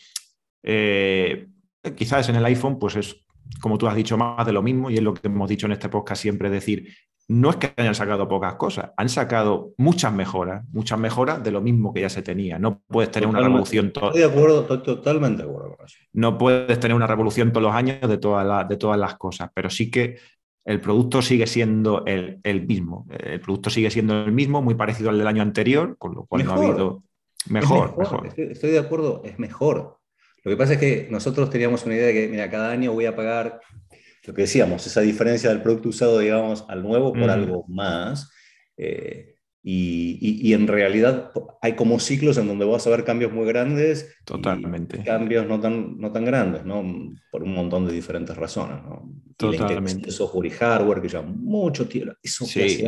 eh, 0.65 1.47
quizás 1.95 2.29
en 2.29 2.37
el 2.37 2.45
iPhone, 2.45 2.79
pues 2.79 2.97
es, 2.97 3.25
como 3.61 3.79
tú 3.79 3.87
has 3.87 3.97
dicho, 3.97 4.17
más 4.17 4.45
de 4.47 4.53
lo 4.53 4.63
mismo 4.63 4.91
y 4.91 4.95
es 4.95 5.03
lo 5.03 5.15
que 5.15 5.27
hemos 5.29 5.49
dicho 5.49 5.67
en 5.67 5.73
este 5.73 5.89
podcast 5.89 6.23
siempre, 6.23 6.51
decir, 6.51 6.89
no 7.29 7.51
es 7.51 7.57
que 7.57 7.73
hayan 7.77 7.95
sacado 7.95 8.27
pocas 8.27 8.55
cosas, 8.55 8.91
han 8.97 9.11
sacado 9.11 9.75
muchas 9.77 10.13
mejoras, 10.15 10.65
muchas 10.73 10.99
mejoras 10.99 11.45
de 11.45 11.51
lo 11.51 11.61
mismo 11.61 11.93
que 11.93 12.01
ya 12.01 12.09
se 12.09 12.23
tenía. 12.23 12.59
No 12.59 12.81
puedes 12.89 13.11
tener 13.11 13.29
una 13.29 13.41
revolución. 13.41 13.93
Estoy 13.95 14.21
de 14.21 14.25
acuerdo, 14.25 14.65
totalmente 14.65 15.43
de 15.43 15.49
acuerdo 15.49 15.77
con 15.77 15.87
eso. 15.87 15.99
No 16.15 16.39
puedes 16.39 16.81
tener 16.81 16.97
una 16.97 17.07
revolución 17.07 17.53
todos 17.53 17.65
los 17.65 17.75
años 17.75 18.09
de, 18.09 18.17
todas 18.17 18.67
de 18.67 18.77
todas 18.79 18.99
las 18.99 19.17
cosas, 19.17 19.51
pero 19.55 19.69
sí 19.69 19.91
que 19.91 20.17
el 20.65 20.81
producto 20.81 21.21
sigue 21.21 21.47
siendo 21.47 22.05
el, 22.07 22.67
mismo. 22.67 23.07
El 23.11 23.41
producto 23.41 23.69
sigue 23.69 23.91
siendo 23.91 24.25
el 24.25 24.33
mismo, 24.33 24.63
muy 24.63 24.75
parecido 24.75 25.11
al 25.11 25.19
del 25.19 25.27
año 25.27 25.43
anterior, 25.43 25.97
con 25.99 26.15
lo 26.15 26.25
cual 26.25 26.45
no 26.45 26.53
ha 26.53 26.57
habido. 26.57 27.03
Mejor, 27.49 27.97
mejor. 27.97 28.29
estoy 28.37 28.71
de 28.71 28.79
acuerdo, 28.79 29.23
es 29.25 29.39
mejor. 29.39 29.98
Lo 30.49 30.57
que 30.57 30.59
pasa 30.59 30.73
es 30.73 30.79
que 30.79 31.09
nosotros 31.11 31.51
teníamos 31.51 31.85
una 31.85 31.95
idea 31.95 32.07
de 32.07 32.15
que, 32.15 32.29
mira, 32.29 32.51
cada 32.51 32.71
año 32.71 32.93
voy 32.93 33.05
a 33.05 33.15
pagar 33.15 33.61
lo 34.25 34.35
que 34.35 34.43
decíamos, 34.43 34.87
esa 34.87 35.03
diferencia 35.03 35.51
del 35.51 35.63
producto 35.63 35.91
usado, 35.91 36.19
digamos, 36.19 36.65
al 36.69 36.83
nuevo 36.83 37.13
por 37.13 37.29
algo 37.29 37.67
más. 37.69 38.31
Eh, 38.77 39.35
Y, 39.63 40.55
en 40.55 40.67
realidad 40.67 41.31
hay 41.61 41.75
como 41.75 42.01
ciclos 42.01 42.39
en 42.39 42.47
donde 42.49 42.65
vas 42.65 42.87
a 42.87 42.91
ver 42.91 43.05
cambios 43.05 43.33
muy 43.33 43.47
grandes. 43.47 44.17
Totalmente. 44.25 45.01
Y 45.01 45.05
cambios 45.05 45.47
no 45.47 45.61
tan, 45.61 45.99
no 45.99 46.11
tan 46.11 46.25
grandes, 46.25 46.65
¿no? 46.65 46.83
Por 47.31 47.43
un 47.43 47.53
montón 47.53 47.87
de 47.87 47.93
diferentes 47.93 48.35
razones, 48.35 48.83
¿no? 48.83 49.13
Totalmente. 49.37 50.11
software 50.11 50.47
y 50.47 50.51
hardware 50.51 51.03
que 51.03 51.09
lleva 51.09 51.23
mucho 51.25 51.87
tiempo. 51.87 52.15
Eso 52.23 52.47
sí, 52.47 52.87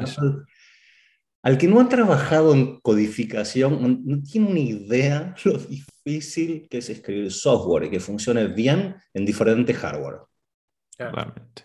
al 1.43 1.59
que 1.59 1.69
no 1.69 1.81
ha 1.81 1.89
trabajado 1.89 2.55
en 2.55 2.81
codificación, 2.81 4.03
no, 4.05 4.23
tiene 4.23 4.49
una 4.49 4.61
idea 4.61 5.35
lo 5.45 5.59
difícil 5.59 6.69
que 6.69 6.79
es 6.79 6.91
escribir 6.91 7.31
software 7.31 7.85
y 7.85 7.91
que 7.91 8.01
funcione 8.01 8.47
bien 8.47 8.97
en 9.15 9.25
diferentes 9.25 9.77
hardware. 9.77 10.21
Totalmente. 10.97 11.65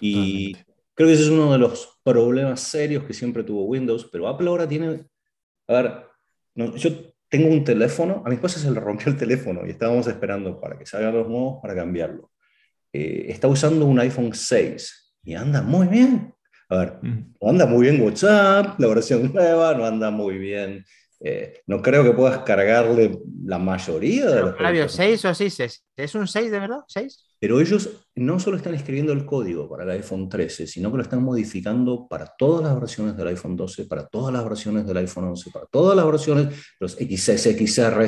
Y 0.00 0.56
Creo 0.94 1.08
que 1.08 1.14
ese 1.14 1.24
es 1.24 1.28
uno 1.28 1.52
de 1.52 1.58
los 1.58 1.98
problemas 2.04 2.60
serios 2.60 3.04
que 3.04 3.14
siempre 3.14 3.42
tuvo 3.42 3.64
Windows, 3.64 4.08
pero 4.10 4.28
Apple 4.28 4.48
ahora 4.48 4.68
tiene... 4.68 5.04
A 5.66 5.72
ver, 5.72 6.04
yo 6.54 6.90
tengo 7.28 7.48
un 7.48 7.64
teléfono, 7.64 8.22
a 8.24 8.28
mi 8.28 8.36
esposa 8.36 8.60
se 8.60 8.70
le 8.70 8.78
rompió 8.78 9.10
el 9.10 9.18
teléfono 9.18 9.66
y 9.66 9.70
estábamos 9.70 10.06
esperando 10.06 10.60
para 10.60 10.78
que 10.78 10.86
salgan 10.86 11.14
los 11.14 11.28
nuevos 11.28 11.58
para 11.60 11.74
cambiarlo. 11.74 12.30
Eh, 12.92 13.26
está 13.28 13.48
usando 13.48 13.86
un 13.86 13.98
iPhone 13.98 14.32
6 14.32 15.16
y 15.24 15.34
anda 15.34 15.62
muy 15.62 15.88
bien. 15.88 16.32
A 16.74 16.78
ver, 16.78 16.98
no 17.40 17.50
anda 17.50 17.66
muy 17.66 17.82
bien 17.88 18.02
WhatsApp, 18.02 18.80
la 18.80 18.88
versión 18.88 19.32
nueva, 19.32 19.74
no 19.74 19.84
anda 19.86 20.10
muy 20.10 20.38
bien. 20.38 20.84
Eh, 21.26 21.62
no 21.68 21.80
creo 21.80 22.04
que 22.04 22.10
puedas 22.10 22.40
cargarle 22.40 23.18
la 23.46 23.58
mayoría 23.58 24.26
de 24.26 24.40
los. 24.42 24.56
Flavio, 24.58 24.84
¿6 24.84 25.30
o 25.30 25.34
6? 25.34 25.84
¿Es 25.96 26.14
un 26.14 26.28
6 26.28 26.50
de 26.50 26.58
verdad? 26.60 26.80
¿6? 26.86 27.16
Pero 27.40 27.60
ellos 27.60 27.88
no 28.14 28.38
solo 28.38 28.58
están 28.58 28.74
escribiendo 28.74 29.10
el 29.14 29.24
código 29.24 29.66
para 29.66 29.84
el 29.84 29.90
iPhone 29.90 30.28
13, 30.28 30.66
sino 30.66 30.90
que 30.90 30.98
lo 30.98 31.02
están 31.02 31.22
modificando 31.22 32.06
para 32.08 32.26
todas 32.26 32.62
las 32.62 32.78
versiones 32.78 33.16
del 33.16 33.28
iPhone 33.28 33.56
12, 33.56 33.86
para 33.86 34.06
todas 34.06 34.34
las 34.34 34.44
versiones 34.44 34.86
del 34.86 34.98
iPhone 34.98 35.24
11, 35.24 35.50
para 35.50 35.64
todas 35.64 35.96
las 35.96 36.06
versiones, 36.06 36.54
los 36.78 36.92
XS, 36.92 37.56
XR, 37.56 38.06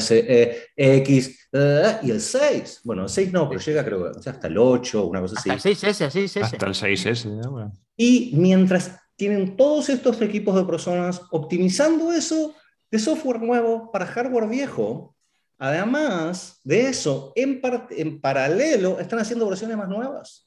X 0.76 1.48
eh, 1.52 1.98
y 2.02 2.10
el 2.10 2.20
6. 2.20 2.80
Bueno, 2.84 3.04
el 3.04 3.08
6 3.08 3.32
no, 3.32 3.48
pero 3.48 3.62
llega 3.62 3.82
creo 3.82 4.12
que 4.12 4.28
hasta 4.28 4.46
el 4.46 4.58
8, 4.58 5.06
una 5.06 5.22
cosa 5.22 5.36
así. 5.38 5.48
Hasta 5.48 5.68
el 5.70 5.74
6S, 5.74 6.10
6S. 6.10 6.42
Hasta 6.42 6.66
el 6.66 6.74
6S. 6.74 7.72
Y 7.96 8.32
mientras 8.36 8.94
tienen 9.16 9.56
todos 9.56 9.88
estos 9.88 10.20
equipos 10.20 10.54
de 10.54 10.64
personas 10.64 11.22
optimizando 11.30 12.12
eso 12.12 12.54
de 12.90 12.98
software 12.98 13.40
nuevo 13.40 13.90
para 13.90 14.06
hardware 14.06 14.48
viejo, 14.48 15.16
Además 15.58 16.60
de 16.64 16.88
eso, 16.88 17.32
en, 17.34 17.60
en 17.90 18.20
paralelo 18.20 19.00
están 19.00 19.18
haciendo 19.18 19.48
versiones 19.48 19.76
más 19.76 19.88
nuevas. 19.88 20.46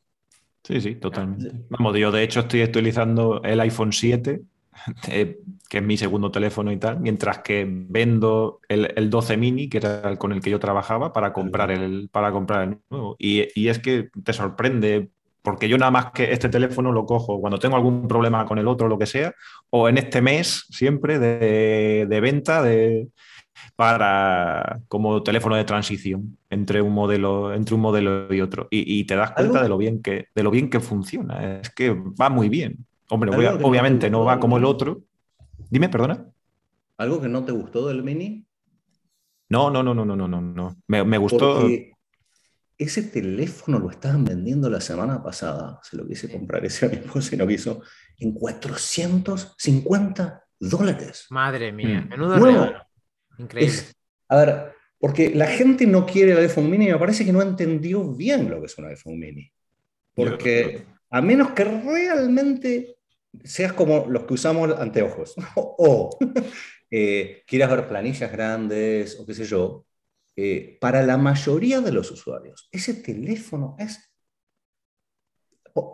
Sí, 0.63 0.79
sí, 0.81 0.95
totalmente. 0.95 1.51
Vamos, 1.69 1.97
yo 1.97 2.11
de 2.11 2.23
hecho 2.23 2.41
estoy 2.41 2.63
utilizando 2.63 3.41
el 3.43 3.59
iPhone 3.59 3.91
7, 3.91 4.41
eh, 5.09 5.39
que 5.67 5.77
es 5.79 5.83
mi 5.83 5.97
segundo 5.97 6.29
teléfono 6.29 6.71
y 6.71 6.77
tal, 6.77 6.99
mientras 6.99 7.39
que 7.39 7.65
vendo 7.67 8.59
el, 8.67 9.09
12 9.09 9.37
mini, 9.37 9.67
que 9.67 9.77
era 9.77 10.07
el 10.09 10.19
con 10.19 10.31
el 10.31 10.41
que 10.41 10.51
yo 10.51 10.59
trabajaba, 10.59 11.11
para 11.11 11.33
comprar 11.33 11.71
el, 11.71 12.09
para 12.11 12.31
comprar 12.31 12.67
el 12.67 12.77
nuevo. 12.89 13.15
Y, 13.17 13.67
es 13.67 13.79
que 13.79 14.09
te 14.23 14.33
sorprende, 14.33 15.09
porque 15.41 15.69
yo 15.69 15.77
nada 15.77 15.91
más 15.91 16.11
que 16.11 16.31
este 16.31 16.49
teléfono 16.49 16.91
lo 16.91 17.05
cojo 17.05 17.39
cuando 17.39 17.59
tengo 17.59 17.75
algún 17.75 18.07
problema 18.07 18.45
con 18.45 18.57
el 18.57 18.67
otro, 18.67 18.87
lo 18.87 18.97
que 18.97 19.05
sea, 19.05 19.33
o 19.69 19.89
en 19.89 19.97
este 19.97 20.21
mes 20.21 20.65
siempre 20.69 21.19
de, 21.19 22.05
de 22.09 22.21
venta 22.21 22.61
de 22.61 23.07
para 23.75 24.81
como 24.87 25.23
teléfono 25.23 25.55
de 25.55 25.63
transición 25.63 26.37
entre 26.49 26.81
un 26.81 26.93
modelo, 26.93 27.53
entre 27.53 27.75
un 27.75 27.81
modelo 27.81 28.33
y 28.33 28.41
otro. 28.41 28.67
Y, 28.69 29.03
te 29.05 29.15
das 29.15 29.31
cuenta 29.31 29.63
de 29.63 29.69
lo, 29.69 29.77
bien 29.77 30.01
que, 30.01 30.27
de 30.33 30.43
lo 30.43 30.51
bien 30.51 30.69
que 30.69 30.79
funciona. 30.79 31.59
Es 31.59 31.69
que 31.69 31.91
va 31.91 32.29
muy 32.29 32.49
bien. 32.49 32.85
Hombre, 33.09 33.31
obviamente 33.63 34.09
no, 34.09 34.23
va 34.23 34.39
como 34.39 34.57
el 34.57 34.65
otro. 34.65 35.01
Dime, 35.69 35.89
perdona. 35.89 36.25
¿Algo 36.97 37.21
que 37.21 37.29
no 37.29 37.45
te 37.45 37.51
gustó 37.51 37.87
del 37.87 38.03
Mini? 38.03 38.45
No, 39.49 39.69
no, 39.71 39.81
no, 39.81 39.95
no, 39.95 40.05
no, 40.05 40.15
no, 40.15 40.27
no. 40.27 40.75
Me, 40.87 41.03
me 41.03 41.17
gustó. 41.17 41.65
Ese 42.79 43.03
teléfono 43.03 43.77
lo 43.77 43.91
estaban 43.91 44.23
vendiendo 44.23 44.69
la 44.69 44.79
semana 44.79 45.21
pasada. 45.21 45.81
Se 45.83 45.97
lo 45.97 46.07
quise 46.07 46.31
comprar 46.31 46.65
ese 46.65 46.85
a 46.85 46.89
mi 46.89 46.95
esposa 46.95 47.35
y 47.35 47.37
no 47.37 47.45
quiso. 47.45 47.81
En 48.17 48.33
450 48.33 50.45
dólares. 50.57 51.25
Madre 51.29 51.73
mía, 51.73 52.01
mm. 52.01 52.09
menudo 52.09 52.73
Increíble. 53.37 53.79
a 54.29 54.37
ver, 54.37 54.71
porque 54.97 55.35
la 55.35 55.47
gente 55.47 55.85
no 55.85 56.05
quiere 56.05 56.31
el 56.31 56.37
iPhone 56.39 56.69
mini 56.69 56.87
y 56.87 56.91
me 56.91 56.97
parece 56.97 57.25
que 57.25 57.33
no 57.33 57.41
entendió 57.41 58.13
bien 58.13 58.49
lo 58.49 58.61
que 58.61 58.67
es 58.67 58.77
un 58.77 58.85
iPhone 58.85 59.19
mini. 59.19 59.51
Porque 60.15 60.85
a 61.09 61.21
menos 61.21 61.51
que 61.51 61.65
realmente 61.65 62.95
seas 63.43 63.73
como 63.73 64.05
los 64.07 64.23
que 64.23 64.35
usamos 64.35 64.71
anteojos 64.77 65.35
o 65.55 66.17
eh, 66.91 67.43
quieras 67.45 67.71
ver 67.71 67.89
planillas 67.89 68.31
grandes 68.31 69.19
o 69.19 69.25
qué 69.25 69.33
sé 69.33 69.43
yo, 69.43 69.85
eh, 70.35 70.77
para 70.79 71.03
la 71.03 71.17
mayoría 71.17 71.81
de 71.81 71.91
los 71.91 72.11
usuarios, 72.11 72.69
ese 72.71 72.93
teléfono 72.93 73.75
es 73.79 74.09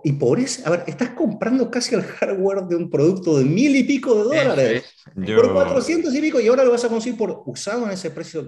y 0.03 0.13
por 0.13 0.39
eso, 0.39 0.65
a 0.65 0.71
ver, 0.71 0.83
estás 0.87 1.09
comprando 1.09 1.69
casi 1.69 1.95
el 1.95 2.03
hardware 2.03 2.63
de 2.63 2.75
un 2.75 2.89
producto 2.89 3.37
de 3.37 3.45
mil 3.45 3.75
y 3.75 3.83
pico 3.83 4.15
de 4.15 4.37
dólares. 4.37 4.95
Por 5.13 5.53
400 5.53 6.13
y 6.15 6.21
pico 6.21 6.39
y 6.39 6.47
ahora 6.47 6.63
lo 6.63 6.71
vas 6.71 6.85
a 6.85 6.89
conseguir 6.89 7.17
por 7.17 7.43
usado 7.45 7.85
en 7.85 7.91
ese 7.91 8.11
precio. 8.11 8.47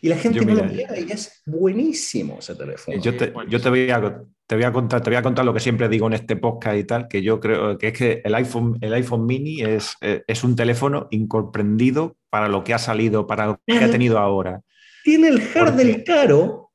Y 0.00 0.08
la 0.08 0.16
gente 0.16 0.44
no 0.44 0.54
lo 0.54 0.66
quiere 0.68 1.00
y 1.00 1.10
es 1.10 1.42
buenísimo 1.44 2.38
ese 2.38 2.54
teléfono. 2.54 3.00
Yo 3.00 3.16
te, 3.16 3.32
yo 3.48 3.60
te 3.60 3.68
voy 3.68 3.90
a, 3.90 4.22
te 4.46 4.54
voy 4.54 4.64
a 4.64 4.72
contar, 4.72 5.02
te 5.02 5.10
voy 5.10 5.16
a 5.16 5.22
contar 5.22 5.44
lo 5.44 5.52
que 5.52 5.60
siempre 5.60 5.88
digo 5.88 6.06
en 6.06 6.12
este 6.12 6.36
podcast 6.36 6.76
y 6.78 6.84
tal, 6.84 7.08
que 7.08 7.20
yo 7.20 7.40
creo 7.40 7.76
que 7.76 7.88
es 7.88 7.92
que 7.92 8.22
el 8.24 8.34
iPhone, 8.36 8.78
el 8.80 8.94
iPhone 8.94 9.26
mini 9.26 9.60
es, 9.62 9.96
eh, 10.00 10.22
es 10.26 10.44
un 10.44 10.54
teléfono 10.54 11.08
incomprendido 11.10 12.16
para 12.30 12.48
lo 12.48 12.62
que 12.62 12.74
ha 12.74 12.78
salido, 12.78 13.26
para 13.26 13.46
lo 13.46 13.60
que 13.66 13.84
ha 13.84 13.90
tenido 13.90 14.18
ahora. 14.18 14.60
Tiene 15.08 15.28
el 15.28 15.40
hard 15.54 15.72
del 15.72 16.04
caro 16.04 16.72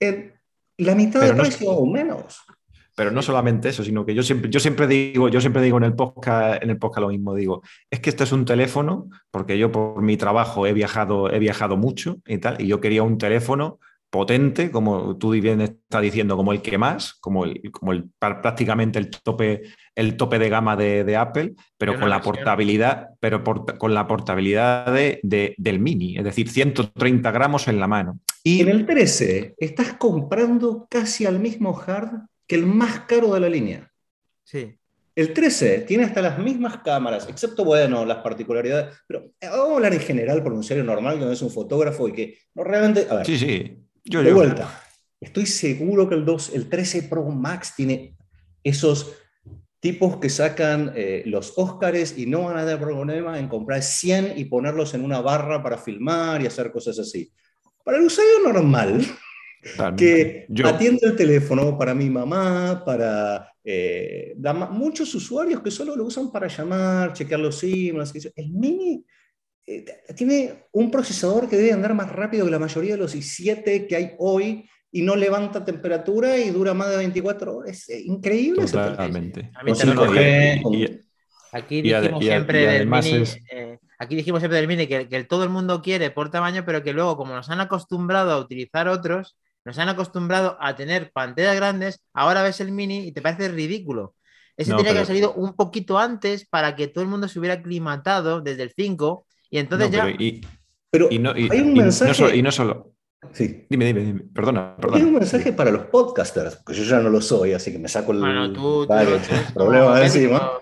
en 0.00 0.32
la 0.78 0.94
mitad 0.94 1.20
de 1.20 1.34
precio 1.34 1.70
o 1.70 1.84
menos. 1.84 2.40
Pero 2.96 3.10
no 3.10 3.20
solamente 3.20 3.68
eso, 3.68 3.84
sino 3.84 4.06
que 4.06 4.14
yo 4.14 4.22
siempre, 4.22 4.48
yo 4.48 4.58
siempre 4.60 4.86
digo, 4.86 5.28
yo 5.28 5.42
siempre 5.42 5.60
digo 5.60 5.76
en 5.76 5.84
el 5.84 5.92
podcast, 5.92 6.62
en 6.62 6.70
el 6.70 6.78
podcast 6.78 7.02
lo 7.02 7.08
mismo, 7.08 7.34
digo, 7.34 7.62
es 7.90 8.00
que 8.00 8.08
este 8.08 8.24
es 8.24 8.32
un 8.32 8.46
teléfono, 8.46 9.10
porque 9.30 9.58
yo 9.58 9.70
por 9.70 10.00
mi 10.00 10.16
trabajo 10.16 10.66
he 10.66 10.72
viajado, 10.72 11.30
he 11.30 11.38
viajado 11.38 11.76
mucho 11.76 12.16
y 12.26 12.38
tal, 12.38 12.58
y 12.62 12.66
yo 12.66 12.80
quería 12.80 13.02
un 13.02 13.18
teléfono 13.18 13.78
potente, 14.10 14.70
como 14.70 15.16
tú 15.16 15.30
bien 15.30 15.60
estás 15.60 16.02
diciendo, 16.02 16.36
como 16.36 16.52
el 16.52 16.60
que 16.60 16.76
más, 16.76 17.14
como 17.14 17.44
el, 17.44 17.70
como 17.70 17.92
el 17.92 18.10
prácticamente 18.18 18.98
el 18.98 19.08
tope, 19.08 19.62
el 19.94 20.16
tope 20.16 20.38
de 20.38 20.48
gama 20.48 20.76
de, 20.76 21.16
Apple, 21.16 21.54
pero 21.78 21.98
con 21.98 22.10
la 22.10 22.20
portabilidad, 22.20 23.10
pero 23.20 23.42
con 23.44 23.94
la 23.94 24.06
portabilidad 24.06 24.92
de, 24.92 25.54
del 25.56 25.78
mini, 25.78 26.18
es 26.18 26.24
decir, 26.24 26.48
130 26.48 27.30
gramos 27.30 27.68
en 27.68 27.78
la 27.78 27.86
mano. 27.86 28.18
Y 28.42 28.60
en 28.60 28.68
el 28.68 28.84
13 28.84 29.54
estás 29.58 29.94
comprando 29.94 30.86
casi 30.90 31.26
al 31.26 31.38
mismo 31.38 31.78
hard 31.78 32.26
que 32.46 32.56
el 32.56 32.66
más 32.66 33.00
caro 33.00 33.32
de 33.34 33.40
la 33.40 33.48
línea. 33.48 33.92
Sí. 34.42 34.76
El 35.14 35.32
13 35.32 35.80
tiene 35.80 36.04
hasta 36.04 36.22
las 36.22 36.38
mismas 36.38 36.78
cámaras, 36.78 37.28
excepto, 37.28 37.64
bueno, 37.64 38.04
las 38.04 38.18
particularidades. 38.18 38.96
Pero 39.06 39.32
eh, 39.40 39.48
vamos 39.48 39.70
a 39.70 39.74
hablar 39.74 39.92
en 39.92 40.00
general 40.00 40.42
por 40.42 40.52
un 40.52 40.64
serio 40.64 40.82
normal 40.82 41.18
que 41.18 41.24
no 41.24 41.32
es 41.32 41.42
un 41.42 41.50
fotógrafo 41.50 42.08
y 42.08 42.12
que 42.12 42.38
no 42.54 42.64
realmente. 42.64 43.06
A 43.10 43.16
ver, 43.16 43.26
sí, 43.26 43.38
sí. 43.38 43.76
Yo, 44.10 44.24
de 44.24 44.32
vuelta. 44.32 44.68
Estoy 45.20 45.46
seguro 45.46 46.08
que 46.08 46.16
el, 46.16 46.24
2, 46.24 46.54
el 46.54 46.68
13 46.68 47.04
Pro 47.04 47.24
Max 47.26 47.74
tiene 47.76 48.16
esos 48.64 49.14
tipos 49.78 50.16
que 50.16 50.28
sacan 50.28 50.92
eh, 50.96 51.22
los 51.26 51.52
Óscares 51.56 52.18
y 52.18 52.26
no 52.26 52.44
van 52.44 52.56
a 52.56 52.64
tener 52.64 52.80
problema 52.80 53.38
en 53.38 53.46
comprar 53.46 53.82
100 53.82 54.34
y 54.36 54.46
ponerlos 54.46 54.94
en 54.94 55.04
una 55.04 55.20
barra 55.20 55.62
para 55.62 55.78
filmar 55.78 56.42
y 56.42 56.46
hacer 56.46 56.72
cosas 56.72 56.98
así. 56.98 57.30
Para 57.84 57.98
el 57.98 58.04
usuario 58.04 58.52
normal, 58.52 59.00
que 59.96 60.46
atiende 60.64 61.06
el 61.06 61.14
teléfono 61.14 61.78
para 61.78 61.94
mi 61.94 62.10
mamá, 62.10 62.82
para 62.84 63.52
eh, 63.62 64.34
muchos 64.70 65.14
usuarios 65.14 65.62
que 65.62 65.70
solo 65.70 65.94
lo 65.94 66.04
usan 66.04 66.32
para 66.32 66.48
llamar, 66.48 67.12
chequear 67.12 67.38
los 67.38 67.62
emails. 67.62 68.32
El 68.34 68.50
Mini 68.50 69.04
tiene 70.16 70.66
un 70.72 70.90
procesador 70.90 71.48
que 71.48 71.56
debe 71.56 71.72
andar 71.72 71.94
más 71.94 72.10
rápido 72.10 72.44
que 72.44 72.50
la 72.50 72.58
mayoría 72.58 72.92
de 72.92 72.98
los 72.98 73.14
i7 73.14 73.86
que 73.86 73.96
hay 73.96 74.12
hoy 74.18 74.68
y 74.92 75.02
no 75.02 75.16
levanta 75.16 75.64
temperatura 75.64 76.36
y 76.38 76.50
dura 76.50 76.74
más 76.74 76.90
de 76.90 76.96
24 76.96 77.56
horas. 77.56 77.88
Es 77.88 78.04
increíble. 78.04 78.66
Totalmente. 78.66 79.50
Aquí 81.52 81.82
dijimos 81.82 82.20
siempre 82.20 82.66
del 82.66 82.86
Mini. 82.86 83.24
Eh, 83.50 83.78
aquí 83.98 84.16
dijimos 84.16 84.40
siempre 84.40 84.58
del 84.58 84.68
Mini 84.68 84.86
que, 84.86 85.08
que 85.08 85.24
todo 85.24 85.44
el 85.44 85.50
mundo 85.50 85.82
quiere 85.82 86.10
por 86.10 86.30
tamaño, 86.30 86.64
pero 86.64 86.82
que 86.82 86.92
luego, 86.92 87.16
como 87.16 87.34
nos 87.34 87.50
han 87.50 87.60
acostumbrado 87.60 88.32
a 88.32 88.38
utilizar 88.38 88.88
otros, 88.88 89.36
nos 89.64 89.78
han 89.78 89.88
acostumbrado 89.88 90.56
a 90.60 90.74
tener 90.74 91.12
pantallas 91.12 91.56
grandes, 91.56 92.00
ahora 92.12 92.42
ves 92.42 92.60
el 92.60 92.72
mini 92.72 93.06
y 93.06 93.12
te 93.12 93.22
parece 93.22 93.48
ridículo. 93.48 94.14
Ese 94.56 94.70
tenía 94.72 94.84
que 94.84 94.90
haber 94.90 95.06
salido 95.06 95.32
un 95.34 95.54
poquito 95.54 95.98
antes 95.98 96.46
para 96.46 96.76
que 96.76 96.88
todo 96.88 97.02
el 97.02 97.08
mundo 97.08 97.28
se 97.28 97.38
hubiera 97.38 97.54
aclimatado 97.54 98.40
desde 98.40 98.64
el 98.64 98.72
5 98.76 99.26
y 99.50 99.58
entonces 99.58 99.90
ya... 99.90 100.06
Pero, 100.92 101.08
y, 101.10 101.18
no, 101.18 101.32
hay 101.32 101.60
un 101.60 101.74
mensaje... 101.74 102.36
Y 102.36 102.42
no 102.42 102.50
solo... 102.50 102.94
Sí. 103.32 103.66
Dime, 103.68 103.84
dime, 103.84 104.00
dime. 104.00 104.20
Perdona, 104.34 104.76
perdona. 104.76 104.96
Hay 104.96 105.04
un 105.04 105.14
mensaje 105.14 105.52
para 105.52 105.70
los 105.70 105.84
podcasters, 105.84 106.56
porque 106.56 106.80
yo 106.80 106.84
ya 106.84 107.00
no 107.00 107.10
lo 107.10 107.20
soy, 107.20 107.52
así 107.52 107.70
que 107.70 107.78
me 107.78 107.88
saco 107.88 108.12
el, 108.12 108.18
bueno, 108.18 108.52
tú, 108.52 108.88
problema 109.54 110.00
de 110.00 110.06
encima. 110.06 110.52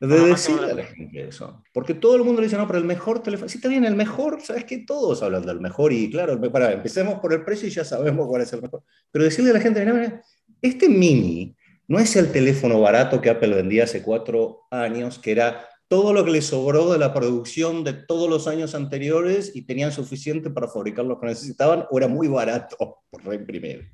De 0.00 0.18
decirle 0.18 0.70
a 0.70 0.74
la 0.74 0.84
gente 0.84 1.28
eso. 1.28 1.62
Porque 1.74 1.92
todo 1.92 2.16
el 2.16 2.24
mundo 2.24 2.40
le 2.40 2.46
dice, 2.46 2.56
no, 2.56 2.66
pero 2.66 2.78
el 2.78 2.86
mejor 2.86 3.22
teléfono. 3.22 3.50
Si 3.50 3.58
está 3.58 3.68
bien, 3.68 3.84
el 3.84 3.96
mejor, 3.96 4.40
sabes 4.40 4.64
que 4.64 4.78
todos 4.78 5.22
hablan 5.22 5.44
del 5.44 5.60
mejor. 5.60 5.92
Y 5.92 6.10
claro, 6.10 6.40
para, 6.50 6.72
empecemos 6.72 7.20
por 7.20 7.34
el 7.34 7.44
precio 7.44 7.68
y 7.68 7.70
ya 7.70 7.84
sabemos 7.84 8.26
cuál 8.26 8.40
es 8.40 8.52
el 8.54 8.62
mejor. 8.62 8.82
Pero 9.12 9.24
decirle 9.26 9.50
a 9.50 9.54
la 9.54 9.60
gente, 9.60 9.84
mira, 9.84 10.22
este 10.62 10.88
mini 10.88 11.54
no 11.86 11.98
es 11.98 12.16
el 12.16 12.32
teléfono 12.32 12.80
barato 12.80 13.20
que 13.20 13.28
Apple 13.28 13.54
vendía 13.54 13.84
hace 13.84 14.02
cuatro 14.02 14.62
años, 14.70 15.18
que 15.18 15.32
era 15.32 15.68
todo 15.90 16.12
lo 16.12 16.24
que 16.24 16.30
le 16.30 16.40
sobró 16.40 16.92
de 16.92 17.00
la 17.00 17.12
producción 17.12 17.82
de 17.82 17.94
todos 17.94 18.30
los 18.30 18.46
años 18.46 18.76
anteriores 18.76 19.50
y 19.56 19.62
tenían 19.62 19.90
suficiente 19.90 20.48
para 20.48 20.68
fabricar 20.68 21.04
lo 21.04 21.18
que 21.18 21.26
necesitaban, 21.26 21.84
o 21.90 21.98
era 21.98 22.06
muy 22.06 22.28
barato 22.28 22.76
por 23.10 23.24
reimprimir. 23.24 23.90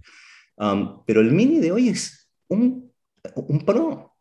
Um, 0.59 1.03
pero 1.07 1.22
el 1.22 1.32
mini 1.32 1.59
de 1.59 1.72
hoy 1.72 1.88
es 1.88 2.30
un, 2.49 2.92
un 3.34 3.64
Pro, 3.64 4.14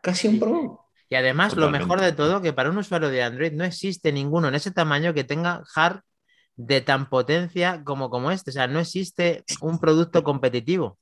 casi 0.00 0.28
un 0.28 0.38
Pro. 0.38 0.86
Y 1.08 1.16
además, 1.16 1.56
lo 1.56 1.68
mejor 1.68 2.00
de 2.00 2.12
todo, 2.12 2.40
que 2.40 2.52
para 2.52 2.70
un 2.70 2.78
usuario 2.78 3.08
de 3.08 3.24
Android 3.24 3.52
no 3.52 3.64
existe 3.64 4.12
ninguno 4.12 4.46
en 4.46 4.54
ese 4.54 4.70
tamaño 4.70 5.12
que 5.12 5.24
tenga 5.24 5.64
hard 5.74 6.02
de 6.54 6.80
tan 6.80 7.08
potencia 7.08 7.82
como, 7.82 8.08
como 8.08 8.30
este. 8.30 8.50
O 8.50 8.52
sea, 8.52 8.68
no 8.68 8.78
existe 8.78 9.44
un 9.60 9.80
producto 9.80 10.22
competitivo. 10.22 10.96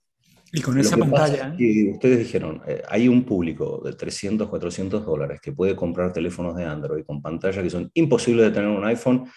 Y 0.54 0.62
con 0.62 0.78
esa 0.78 0.96
pantalla. 0.96 1.54
Y 1.58 1.90
ustedes 1.90 2.18
dijeron, 2.20 2.62
eh, 2.66 2.82
hay 2.88 3.08
un 3.08 3.24
público 3.24 3.82
de 3.84 3.92
300, 3.92 4.48
400 4.48 5.04
dólares 5.04 5.40
que 5.40 5.52
puede 5.52 5.74
comprar 5.74 6.12
teléfonos 6.12 6.54
de 6.56 6.64
Android 6.64 7.04
con 7.04 7.20
pantalla 7.20 7.60
que 7.60 7.70
son 7.70 7.90
imposibles 7.94 8.46
de 8.46 8.52
tener 8.52 8.68
un 8.68 8.84
iPhone, 8.84 9.28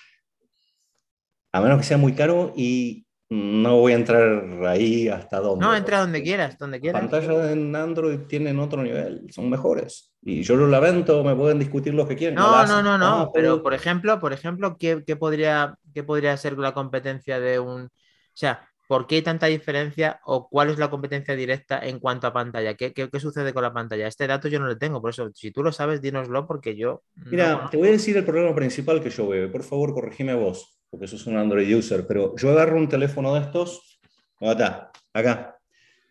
a 1.51 1.61
menos 1.61 1.79
que 1.79 1.85
sea 1.85 1.97
muy 1.97 2.13
caro 2.13 2.53
y 2.55 3.07
no 3.29 3.77
voy 3.77 3.91
a 3.91 3.95
entrar 3.95 4.65
ahí 4.65 5.09
hasta 5.09 5.39
donde. 5.39 5.65
No, 5.65 5.75
entra 5.75 5.99
donde 5.99 6.23
quieras, 6.23 6.57
donde 6.57 6.79
quieras. 6.79 7.01
Pantallas 7.01 7.51
en 7.51 7.75
Android 7.75 8.19
tienen 8.19 8.59
otro 8.59 8.81
nivel, 8.81 9.27
son 9.31 9.49
mejores. 9.49 10.13
Y 10.21 10.43
yo 10.43 10.55
lo 10.55 10.67
lamento, 10.67 11.23
me 11.23 11.35
pueden 11.35 11.59
discutir 11.59 11.93
lo 11.93 12.07
que 12.07 12.15
quieran. 12.15 12.35
No, 12.35 12.65
no, 12.65 12.81
no, 12.81 12.97
no, 12.97 13.05
ah, 13.05 13.31
pero 13.33 13.61
por 13.61 13.73
ejemplo, 13.73 14.19
por 14.19 14.33
ejemplo, 14.33 14.77
¿qué, 14.77 15.01
podría, 15.19 15.75
¿qué 15.93 16.03
podría 16.03 16.37
ser 16.37 16.57
la 16.57 16.73
competencia 16.73 17.39
de 17.39 17.59
un... 17.59 17.85
O 17.85 18.39
sea, 18.39 18.69
¿por 18.87 19.05
qué 19.05 19.15
hay 19.15 19.21
tanta 19.21 19.45
diferencia 19.47 20.19
o 20.25 20.49
cuál 20.49 20.69
es 20.69 20.79
la 20.79 20.89
competencia 20.89 21.35
directa 21.35 21.79
en 21.79 21.99
cuanto 21.99 22.27
a 22.27 22.33
pantalla? 22.33 22.75
¿Qué, 22.75 22.93
qué, 22.93 23.19
sucede 23.19 23.53
con 23.53 23.63
la 23.63 23.73
pantalla? 23.73 24.07
Este 24.07 24.25
dato 24.25 24.47
yo 24.47 24.59
no 24.59 24.67
lo 24.67 24.77
tengo, 24.77 25.01
por 25.01 25.11
eso, 25.11 25.29
si 25.33 25.51
tú 25.51 25.63
lo 25.63 25.71
sabes, 25.71 26.01
dínoslo 26.01 26.47
porque 26.47 26.75
yo... 26.75 27.03
Mira, 27.15 27.67
te 27.69 27.77
voy 27.77 27.89
a 27.89 27.91
decir 27.91 28.17
el 28.17 28.25
problema 28.25 28.55
principal 28.55 29.01
que 29.01 29.09
yo 29.09 29.27
veo. 29.27 29.51
Por 29.51 29.63
favor, 29.63 29.93
corregime 29.93 30.33
vos 30.33 30.77
porque 30.89 31.05
eso 31.05 31.15
es 31.15 31.27
un 31.27 31.37
Android 31.37 31.75
user, 31.75 32.05
pero 32.07 32.35
yo 32.37 32.51
agarro 32.51 32.77
un 32.77 32.87
teléfono 32.87 33.33
de 33.33 33.41
estos, 33.41 33.99
acá, 34.39 34.91
acá. 35.13 35.57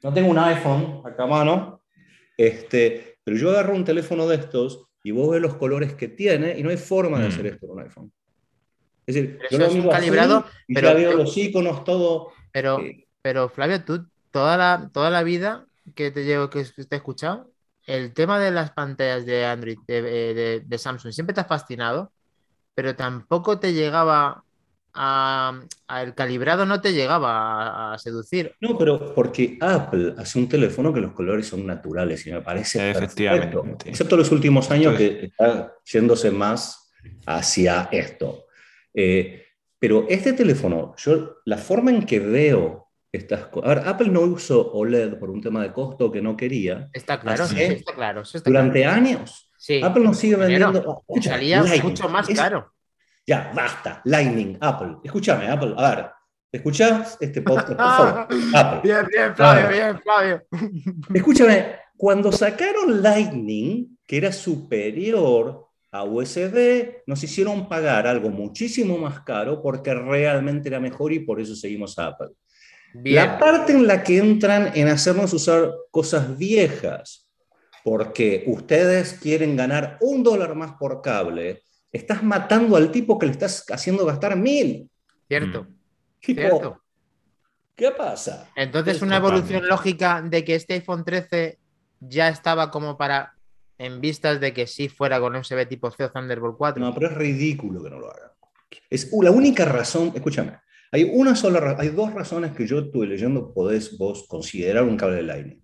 No 0.03 0.13
tengo 0.13 0.31
un 0.31 0.39
iPhone 0.39 1.03
acá 1.05 1.25
a 1.25 1.27
mano, 1.27 1.83
este, 2.37 3.19
pero 3.25 3.37
yo 3.37 3.51
agarro 3.51 3.75
un 3.75 3.85
teléfono 3.85 4.29
de 4.29 4.37
estos 4.37 4.87
y 5.03 5.11
vos 5.11 5.31
ves 5.31 5.41
los 5.41 5.57
colores 5.57 5.95
que 5.95 6.09
tiene 6.09 6.59
y 6.59 6.63
no 6.63 6.71
hay 6.71 6.77
forma 6.77 7.19
de 7.19 7.25
mm. 7.25 7.29
hacer 7.29 7.47
esto 7.47 7.67
con 7.67 7.79
un 7.79 7.85
iPhone. 7.85 8.13
Es 9.07 9.15
decir, 9.15 9.39
yo 9.51 9.59
lo 9.59 9.71
miro 9.71 9.91
calibrado, 9.91 10.45
y 10.67 10.75
pero, 10.75 10.89
ya 10.89 10.95
veo 10.95 11.13
los 11.17 11.37
iconos, 11.37 11.85
todo. 11.85 12.33
Pero, 12.57 12.81
eh, 12.81 13.07
pero 13.21 13.51
Flavio, 13.51 13.85
tú 13.85 14.07
toda 14.31 14.57
la, 14.57 14.89
toda 14.91 15.11
la 15.11 15.23
vida 15.23 15.67
que 15.95 16.11
te 16.11 16.25
llevo, 16.25 16.49
que 16.49 16.65
te 16.65 16.95
he 16.95 16.97
escuchado, 16.97 17.51
el 17.85 18.15
tema 18.15 18.41
de 18.41 18.51
las 18.51 18.71
pantallas 18.71 19.27
de 19.27 19.45
Android, 19.45 19.79
de, 19.87 20.63
de 20.65 20.79
Samsung, 20.79 21.13
siempre 21.13 21.35
te 21.35 21.43
ha 21.43 21.45
fascinado, 21.45 22.13
pero 22.75 22.97
tampoco 22.97 23.59
te 23.59 23.75
llegaba 23.75 24.43
el 26.01 26.15
calibrado 26.15 26.65
no 26.65 26.81
te 26.81 26.95
llegaba 26.95 27.93
a, 27.93 27.99
seducir. 27.99 28.55
No, 28.63 28.79
pero 28.79 29.15
porque 29.15 29.59
Apple 29.61 30.15
hace 30.17 30.39
un 30.39 30.49
teléfono 30.49 30.91
que 30.91 31.01
los 31.01 31.13
colores 31.13 31.47
son 31.47 31.67
naturales 31.67 32.27
y 32.27 32.33
me 32.33 32.41
parece 32.41 32.91
Efectivamente. 32.91 33.57
Perfecto, 33.57 33.89
excepto 33.91 34.17
los 34.17 34.33
últimos 34.33 34.71
años 34.71 34.97
que 34.97 35.27
está 35.27 35.75
yéndose 35.85 36.31
más 36.31 36.91
hacia 37.27 37.91
esto. 37.93 38.47
Eh, 38.95 39.46
pero 39.87 40.05
este 40.09 40.33
teléfono, 40.33 40.97
yo 40.97 41.37
la 41.45 41.57
forma 41.57 41.93
en 41.93 42.05
que 42.05 42.19
veo 42.19 42.89
estas 43.13 43.47
cosas. 43.47 43.71
A 43.71 43.75
ver, 43.77 43.89
Apple 43.89 44.09
no 44.09 44.23
usó 44.23 44.73
OLED 44.73 45.17
por 45.17 45.31
un 45.31 45.41
tema 45.41 45.63
de 45.63 45.73
costo 45.73 46.11
que 46.11 46.21
no 46.21 46.37
quería. 46.37 46.89
Está 46.93 47.21
claro, 47.21 47.45
está 47.45 47.93
claro. 47.95 48.25
durante 48.45 48.85
años. 48.85 49.49
Apple 49.85 50.03
nos 50.03 50.19
sigue 50.19 50.35
vendiendo. 50.35 51.05
salía 51.23 51.63
mucho 51.85 52.09
más 52.09 52.27
caro. 52.27 52.73
Ya, 53.25 53.53
basta. 53.55 54.03
Lightning, 54.07 54.59
Apple. 54.61 54.97
Escúchame, 55.05 55.49
Apple. 55.49 55.75
A 55.77 55.95
ver, 55.95 56.07
¿escuchás 56.51 57.17
este 57.21 57.43
podcast? 57.43 57.69
Por 57.69 57.77
favor. 57.77 58.29
Apple. 58.57 58.81
Bien, 58.83 59.07
bien, 59.07 59.37
Flavio, 59.37 59.69
bien, 59.69 60.01
Flavio. 60.01 60.43
Escúchame, 61.15 61.77
cuando 61.97 62.33
sacaron 62.33 63.01
Lightning, 63.01 63.97
que 64.05 64.17
era 64.17 64.33
superior 64.33 65.66
a 65.99 66.05
USB, 66.05 67.03
nos 67.07 67.23
hicieron 67.23 67.69
pagar 67.69 68.07
algo 68.07 68.31
muchísimo 68.31 68.99
más 68.99 69.21
caro 69.21 69.63
porque 69.63 69.95
realmente 69.95 70.69
era 70.69 70.81
mejor 70.81 71.13
y 71.13 71.21
por 71.21 71.41
eso 71.41 71.55
seguimos 71.55 71.99
a 71.99 72.09
Apple. 72.09 72.31
La 73.05 73.39
parte 73.39 73.73
en 73.73 73.87
la 73.87 74.03
que 74.03 74.19
entran 74.19 74.73
en 74.75 74.89
hacernos 74.89 75.33
usar 75.33 75.71
cosas 75.91 76.37
viejas, 76.39 77.29
porque 77.85 78.45
ustedes 78.47 79.15
quieren 79.15 79.57
ganar 79.57 79.99
un 80.01 80.23
dólar 80.23 80.55
más 80.55 80.73
por 80.73 81.03
cable, 81.03 81.63
estás 81.93 82.23
matando 82.23 82.77
al 82.77 82.91
tipo 82.91 83.19
que 83.19 83.27
le 83.27 83.33
estás 83.33 83.65
haciendo 83.71 84.05
gastar 84.07 84.37
mil. 84.37 84.91
Cierto. 85.29 85.65
Mm. 85.65 85.75
cierto. 86.21 86.83
¿Qué 87.75 87.91
pasa? 87.91 88.51
Entonces, 88.57 89.03
una 89.03 89.17
evolución 89.17 89.69
lógica 89.69 90.23
de 90.23 90.45
que 90.45 90.55
este 90.55 90.75
iPhone 90.75 91.05
13 91.05 91.59
ya 92.01 92.29
estaba 92.29 92.71
como 92.71 92.97
para, 92.97 93.36
en 93.79 94.01
vistas 94.01 94.41
de 94.41 94.53
que 94.53 94.67
sí 94.67 94.89
fuera 94.89 95.21
con 95.21 95.35
USB 95.37 95.67
tipo 95.69 95.91
C 95.91 96.05
o 96.05 96.11
Thunderbolt 96.11 96.57
4. 96.57 96.83
No, 96.83 96.95
pero 96.95 97.09
es 97.09 97.15
ridículo 97.15 97.83
que 97.83 97.91
no 97.91 97.99
lo 97.99 98.11
haga. 98.11 98.33
Es 98.91 99.11
la 99.23 99.31
única 99.31 99.65
razón, 99.65 100.13
escúchame, 100.15 100.59
hay 100.93 101.05
una 101.13 101.35
sola, 101.35 101.77
hay 101.79 101.89
dos 101.89 102.13
razones 102.13 102.53
que 102.53 102.67
yo 102.67 102.79
estuve 102.79 103.07
leyendo 103.07 103.53
podés 103.53 103.97
vos 103.99 104.27
considerar 104.29 104.85
un 104.85 104.97
cable 104.97 105.17
de 105.17 105.23
Lightning. 105.23 105.63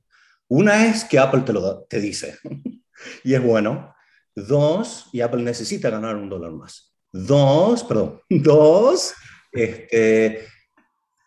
Una 0.48 0.86
es 0.86 1.04
que 1.04 1.18
Apple 1.18 1.42
te 1.42 1.52
lo 1.52 1.84
te 1.84 2.00
dice, 2.00 2.38
y 3.24 3.34
es 3.34 3.42
bueno. 3.42 3.94
Dos, 4.34 5.10
y 5.12 5.20
Apple 5.20 5.42
necesita 5.42 5.90
ganar 5.90 6.16
un 6.16 6.30
dólar 6.30 6.52
más. 6.52 6.94
Dos, 7.12 7.84
perdón, 7.84 8.20
dos, 8.30 9.14
este, 9.52 10.46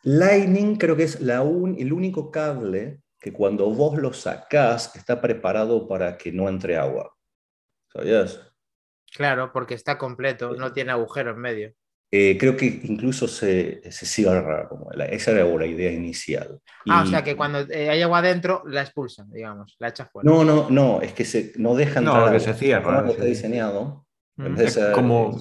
Lightning 0.04 0.76
creo 0.76 0.96
que 0.96 1.04
es 1.04 1.22
la 1.22 1.42
el 1.42 1.94
único 1.94 2.32
cable 2.32 3.02
que 3.26 3.34
cuando 3.34 3.72
vos 3.72 3.98
lo 3.98 4.14
sacás 4.14 4.96
está 4.96 5.20
preparado 5.20 5.88
para 5.88 6.16
que 6.16 6.32
no 6.32 6.48
entre 6.48 6.78
agua. 6.78 7.12
¿Sabías? 7.92 8.40
Claro, 9.18 9.52
porque 9.52 9.74
está 9.74 9.98
completo, 9.98 10.52
no 10.52 10.72
tiene 10.72 10.92
agujero 10.92 11.32
en 11.32 11.40
medio. 11.40 11.74
Eh, 12.12 12.38
creo 12.40 12.56
que 12.56 12.68
incluso 12.84 13.28
se, 13.28 13.82
se 13.92 14.06
cierra, 14.06 14.70
como 14.70 14.92
esa 14.92 15.32
era 15.32 15.44
la 15.44 15.66
idea 15.66 15.92
inicial. 15.92 16.60
Ah, 16.88 17.02
o 17.02 17.08
sea 17.08 17.24
que 17.24 17.36
cuando 17.36 17.62
eh, 17.62 17.90
hay 17.90 18.04
agua 18.04 18.20
adentro 18.20 18.62
la 18.68 18.84
expulsan, 18.84 19.32
digamos, 19.32 19.76
la 19.80 19.88
echa 19.88 20.06
fuera. 20.06 20.30
No, 20.30 20.44
no, 20.44 20.70
no, 20.70 21.02
es 21.02 21.14
que 21.14 21.26
se, 21.26 21.54
no 21.56 21.74
dejan 21.74 22.04
no, 22.04 22.32
que 22.32 22.40
se 22.40 22.54
cierra. 22.54 23.02
No, 23.02 23.10
está 23.10 23.24
diseñado. 23.24 24.06
Mm. 24.36 24.60
Es, 24.60 24.78
como, 24.94 25.36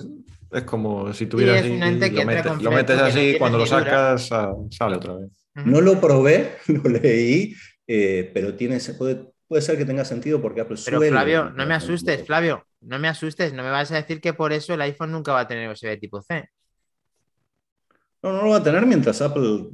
es 0.51 0.63
como 0.63 1.13
si 1.13 1.27
tuvieras. 1.27 1.67
lo, 1.67 2.25
metes, 2.25 2.63
lo 2.63 2.71
metes 2.71 2.99
así, 2.99 3.37
cuando 3.39 3.59
lo 3.59 3.67
sacas 3.67 4.27
sale 4.71 4.97
otra 4.97 5.17
vez. 5.17 5.45
No 5.55 5.81
lo 5.81 6.01
probé, 6.01 6.57
lo 6.67 6.91
leí, 6.91 7.55
eh, 7.87 8.31
pero 8.33 8.55
tiene, 8.55 8.79
puede, 8.99 9.33
puede 9.47 9.63
ser 9.63 9.77
que 9.77 9.85
tenga 9.85 10.05
sentido 10.05 10.41
porque 10.41 10.61
Apple 10.61 10.77
Pero 10.85 11.01
Flavio, 11.01 11.51
no 11.51 11.67
me 11.67 11.75
asustes, 11.75 12.25
Flavio, 12.27 12.67
no 12.81 12.99
me 12.99 13.09
asustes, 13.09 13.53
no 13.53 13.63
me 13.63 13.71
vas 13.71 13.93
a 13.93 13.97
decir 13.97 14.21
que 14.21 14.33
por 14.33 14.53
eso 14.53 14.75
el 14.75 14.81
iPhone 14.83 15.13
nunca 15.13 15.33
va 15.33 15.41
a 15.41 15.49
tener 15.49 15.71
USB 15.71 15.99
tipo 15.99 16.23
C. 16.23 16.49
No, 18.23 18.33
no 18.33 18.43
lo 18.43 18.51
va 18.51 18.57
a 18.57 18.63
tener 18.63 18.87
mientras 18.87 19.21
Apple 19.21 19.69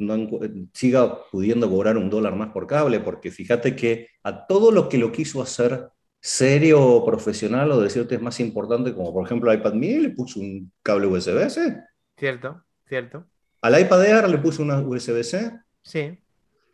siga 0.74 1.24
pudiendo 1.30 1.70
cobrar 1.70 1.96
un 1.96 2.10
dólar 2.10 2.34
más 2.34 2.48
por 2.52 2.66
cable, 2.66 2.98
porque 2.98 3.30
fíjate 3.30 3.76
que 3.76 4.08
a 4.24 4.46
todo 4.46 4.72
lo 4.72 4.88
que 4.88 4.98
lo 4.98 5.12
quiso 5.12 5.40
hacer 5.40 5.88
serio 6.20 6.82
o 6.82 7.06
profesional 7.06 7.70
o 7.70 7.80
decirte 7.80 8.16
es 8.16 8.20
más 8.20 8.40
importante, 8.40 8.92
como 8.92 9.12
por 9.12 9.24
ejemplo 9.24 9.50
el 9.50 9.58
iPad 9.58 9.74
mini 9.74 10.00
le 10.00 10.10
puso 10.10 10.40
un 10.40 10.72
cable 10.82 11.06
USB-C. 11.06 11.80
Cierto, 12.16 12.64
cierto. 12.88 13.24
Al 13.62 13.80
iPad 13.80 14.04
Air 14.04 14.28
le 14.28 14.38
puso 14.38 14.62
una 14.62 14.80
USB-C. 14.80 15.52
Sí. 15.82 16.18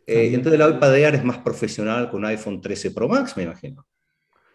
Eh, 0.07 0.31
entonces 0.33 0.59
el 0.59 0.75
iPad 0.75 0.95
Air 0.95 1.15
es 1.15 1.23
más 1.25 1.39
profesional 1.39 2.09
con 2.09 2.23
iPhone 2.23 2.61
13 2.61 2.91
Pro 2.91 3.09
Max, 3.09 3.35
me 3.35 3.43
imagino. 3.43 3.85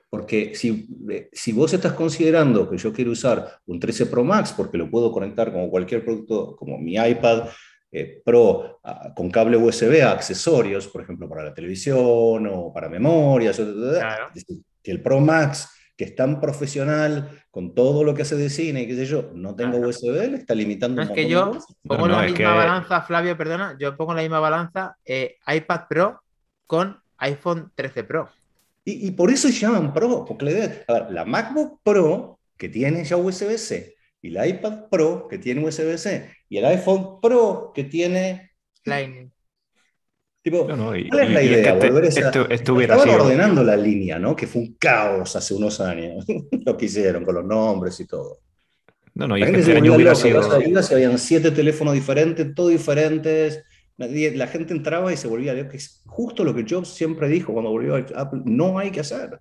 Porque 0.08 0.54
si, 0.54 0.88
eh, 1.10 1.28
si 1.30 1.52
vos 1.52 1.72
estás 1.74 1.92
considerando 1.92 2.68
que 2.68 2.78
yo 2.78 2.92
quiero 2.92 3.10
usar 3.10 3.60
un 3.66 3.78
13 3.78 4.06
Pro 4.06 4.24
Max 4.24 4.54
porque 4.56 4.78
lo 4.78 4.90
puedo 4.90 5.12
conectar 5.12 5.52
como 5.52 5.70
cualquier 5.70 6.04
producto, 6.04 6.56
como 6.56 6.78
mi 6.78 6.94
iPad 6.94 7.48
eh, 7.90 8.22
Pro 8.24 8.80
con 9.14 9.30
cable 9.30 9.58
USB 9.58 10.02
a 10.02 10.12
accesorios, 10.12 10.88
por 10.88 11.02
ejemplo, 11.02 11.28
para 11.28 11.44
la 11.44 11.52
televisión 11.52 12.46
o 12.50 12.72
para 12.72 12.88
memorias, 12.88 13.56
claro. 13.56 14.30
que 14.82 14.90
el 14.90 15.02
Pro 15.02 15.20
Max, 15.20 15.68
que 15.96 16.04
es 16.04 16.16
tan 16.16 16.40
profesional 16.40 17.30
con 17.50 17.74
todo 17.74 18.02
lo 18.04 18.14
que 18.14 18.22
hace 18.22 18.36
de 18.36 18.48
cine 18.50 18.82
y 18.82 18.86
qué 18.86 18.96
sé 18.96 19.06
yo, 19.06 19.30
no 19.34 19.54
tengo 19.54 19.78
USB, 19.78 20.30
le 20.30 20.36
está 20.36 20.54
limitando. 20.54 21.02
No, 21.02 21.08
es 21.08 21.14
que 21.14 21.28
yo 21.28 21.58
pongo 21.86 22.08
la 22.08 22.22
misma 22.22 22.54
balanza, 22.54 23.02
Flavio, 23.02 23.36
perdona, 23.36 23.76
yo 23.78 23.96
pongo 23.96 24.14
la 24.14 24.22
misma 24.22 24.40
balanza 24.40 24.96
eh, 25.04 25.36
iPad 25.46 25.82
Pro 25.88 26.22
con 26.66 26.98
iPhone 27.18 27.70
13 27.74 28.04
Pro. 28.04 28.30
Y, 28.84 29.12
por 29.12 29.30
eso 29.30 29.48
se 29.48 29.54
llaman 29.54 29.92
Pro, 29.92 30.24
porque 30.24 30.44
la 30.44 30.50
idea, 30.50 30.84
a 30.88 30.92
ver, 30.94 31.12
la 31.12 31.24
MacBook 31.24 31.80
Pro, 31.84 32.40
que 32.56 32.68
tiene 32.68 33.04
ya 33.04 33.16
USB-C, 33.16 33.94
y 34.22 34.30
la 34.30 34.46
iPad 34.46 34.88
Pro, 34.90 35.28
que 35.28 35.38
tiene 35.38 35.64
USB-C, 35.64 36.34
y 36.48 36.58
el 36.58 36.64
iPhone 36.64 37.20
Pro, 37.20 37.70
que 37.72 37.84
tiene... 37.84 38.50
Lightning. 38.84 39.31
Tipo, 40.42 40.66
¿cuál 40.66 40.96
es 40.96 41.30
la 41.30 41.42
idea? 41.42 41.74
Volver 41.74 42.04
Estaban 42.04 43.08
ordenando 43.08 43.62
la 43.62 43.76
línea, 43.76 44.18
¿no? 44.18 44.34
Que 44.34 44.48
fue 44.48 44.62
un 44.62 44.74
caos 44.74 45.36
hace 45.36 45.54
unos 45.54 45.80
años. 45.80 46.24
Lo 46.66 46.76
que 46.76 46.86
hicieron 46.86 47.24
con 47.24 47.36
los 47.36 47.44
nombres 47.44 48.00
y 48.00 48.06
todo. 48.06 48.40
No, 49.14 49.28
no, 49.28 49.36
y 49.36 49.42
este 49.42 49.76
año 49.76 49.94
hubiera 49.94 50.14
sido... 50.14 50.40
habían 50.42 51.18
siete 51.18 51.50
teléfonos 51.50 51.94
diferentes, 51.94 52.54
todos 52.54 52.70
diferentes, 52.70 53.62
la 53.98 54.46
gente 54.46 54.72
entraba 54.72 55.12
y 55.12 55.16
se 55.16 55.28
volvía 55.28 55.52
a 55.52 55.68
que 55.68 55.76
es 55.76 56.02
justo 56.06 56.44
lo 56.44 56.54
que 56.54 56.64
Jobs 56.68 56.88
siempre 56.88 57.28
dijo 57.28 57.52
cuando 57.52 57.70
volvió 57.70 57.96
a 57.96 57.98
Apple, 58.16 58.40
no 58.44 58.78
hay 58.78 58.90
que 58.90 59.00
hacer. 59.00 59.38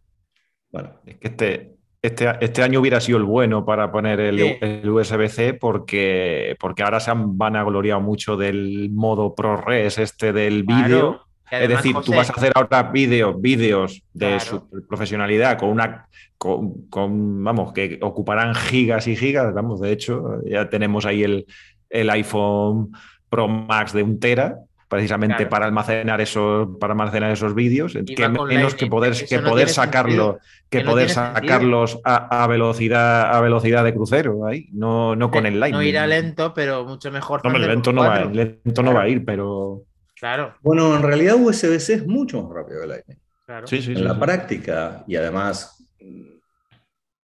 Bueno. 0.69 0.99
Es 1.05 1.17
que 1.17 1.27
este, 1.29 1.75
este, 2.01 2.29
este 2.41 2.63
año 2.63 2.79
hubiera 2.79 2.99
sido 2.99 3.19
el 3.19 3.23
bueno 3.23 3.63
para 3.63 3.91
poner 3.91 4.19
el, 4.19 4.89
USB-C 4.89 5.53
porque, 5.53 6.55
porque 6.59 6.81
ahora 6.83 6.99
se 6.99 7.11
han 7.11 7.37
vanagloriado 7.37 8.01
mucho 8.01 8.37
del 8.37 8.89
modo 8.91 9.35
ProRes, 9.35 9.99
este 9.99 10.33
del 10.33 10.63
vídeo. 10.63 11.21
es 11.51 11.69
decir, 11.69 11.95
tú 12.03 12.13
vas 12.13 12.29
a 12.29 12.33
hacer 12.33 12.53
ahora 12.55 12.83
vídeos, 12.83 13.39
vídeos 13.39 14.03
de 14.13 14.39
su 14.39 14.67
profesionalidad 14.87 15.59
con 15.59 15.69
una, 15.69 16.07
con, 16.37 16.87
con, 16.89 17.43
vamos, 17.43 17.71
que 17.71 17.99
ocuparán 18.01 18.55
gigas 18.55 19.07
y 19.07 19.15
gigas, 19.15 19.53
vamos, 19.53 19.79
de 19.79 19.91
hecho, 19.91 20.41
ya 20.43 20.69
tenemos 20.69 21.05
ahí 21.05 21.23
el, 21.23 21.45
el 21.89 22.09
iPhone 22.09 22.91
Pro 23.29 23.47
Max 23.47 23.93
de 23.93 24.01
un 24.01 24.19
tera, 24.19 24.57
precisamente 24.91 25.45
para 25.45 25.65
almacenar 25.65 26.19
esos, 26.19 26.77
para 26.77 26.91
almacenar 26.91 27.31
esos 27.31 27.55
vídeos, 27.55 27.93
que 27.93 28.27
menos 28.27 28.75
que 28.75 28.87
poder, 28.87 29.13
que 29.25 29.39
poder 29.39 29.69
sacarlo, 29.69 30.39
que, 30.69 30.81
poder 30.81 31.09
sacarlos 31.09 32.01
a, 32.03 32.45
velocidad, 32.47 33.33
a 33.33 33.39
velocidad 33.39 33.85
de 33.85 33.93
crucero 33.93 34.45
ahí, 34.45 34.67
no, 34.73 35.15
no 35.15 35.31
con 35.31 35.45
el 35.45 35.61
Lightning. 35.61 35.79
No 35.79 35.87
irá 35.87 36.05
lento, 36.05 36.53
pero 36.53 36.83
mucho 36.83 37.09
mejor. 37.09 37.39
No, 37.45 37.57
lento, 37.57 37.93
no 37.93 38.01
va, 38.01 38.25
lento 38.25 38.83
no 38.83 38.93
va 38.93 39.03
a 39.03 39.07
ir, 39.07 39.23
pero. 39.23 39.85
Claro. 40.13 40.55
Bueno, 40.59 40.93
en 40.93 41.03
realidad 41.03 41.35
USB-C 41.37 41.93
es 41.93 42.05
mucho 42.05 42.43
más 42.43 42.51
rápido 42.51 42.81
que 42.81 42.87
Lightning. 42.87 43.17
Claro. 43.45 43.67
Sí, 43.67 43.81
sí, 43.81 43.93
en 43.93 44.03
la 44.03 44.19
práctica, 44.19 45.05
y 45.07 45.15
además, 45.15 45.87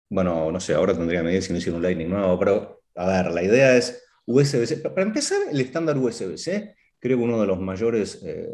bueno, 0.08 0.50
no 0.50 0.58
sé, 0.58 0.72
ahora 0.72 0.94
tendría 0.94 1.20
que 1.20 1.26
medir 1.26 1.42
si 1.42 1.52
no 1.52 1.58
hicieron 1.58 1.76
un 1.76 1.82
Lightning 1.82 2.08
nuevo, 2.08 2.38
pero 2.38 2.80
a 2.94 3.06
ver, 3.06 3.30
la 3.30 3.42
idea 3.42 3.76
es 3.76 4.02
USB-C. 4.24 4.78
Para 4.78 5.02
empezar, 5.02 5.38
el 5.52 5.60
estándar 5.60 5.98
USB-C, 5.98 6.77
creo 6.98 7.18
que 7.18 7.24
uno 7.24 7.40
de 7.40 7.46
los 7.46 7.60
mayores 7.60 8.22
eh, 8.24 8.48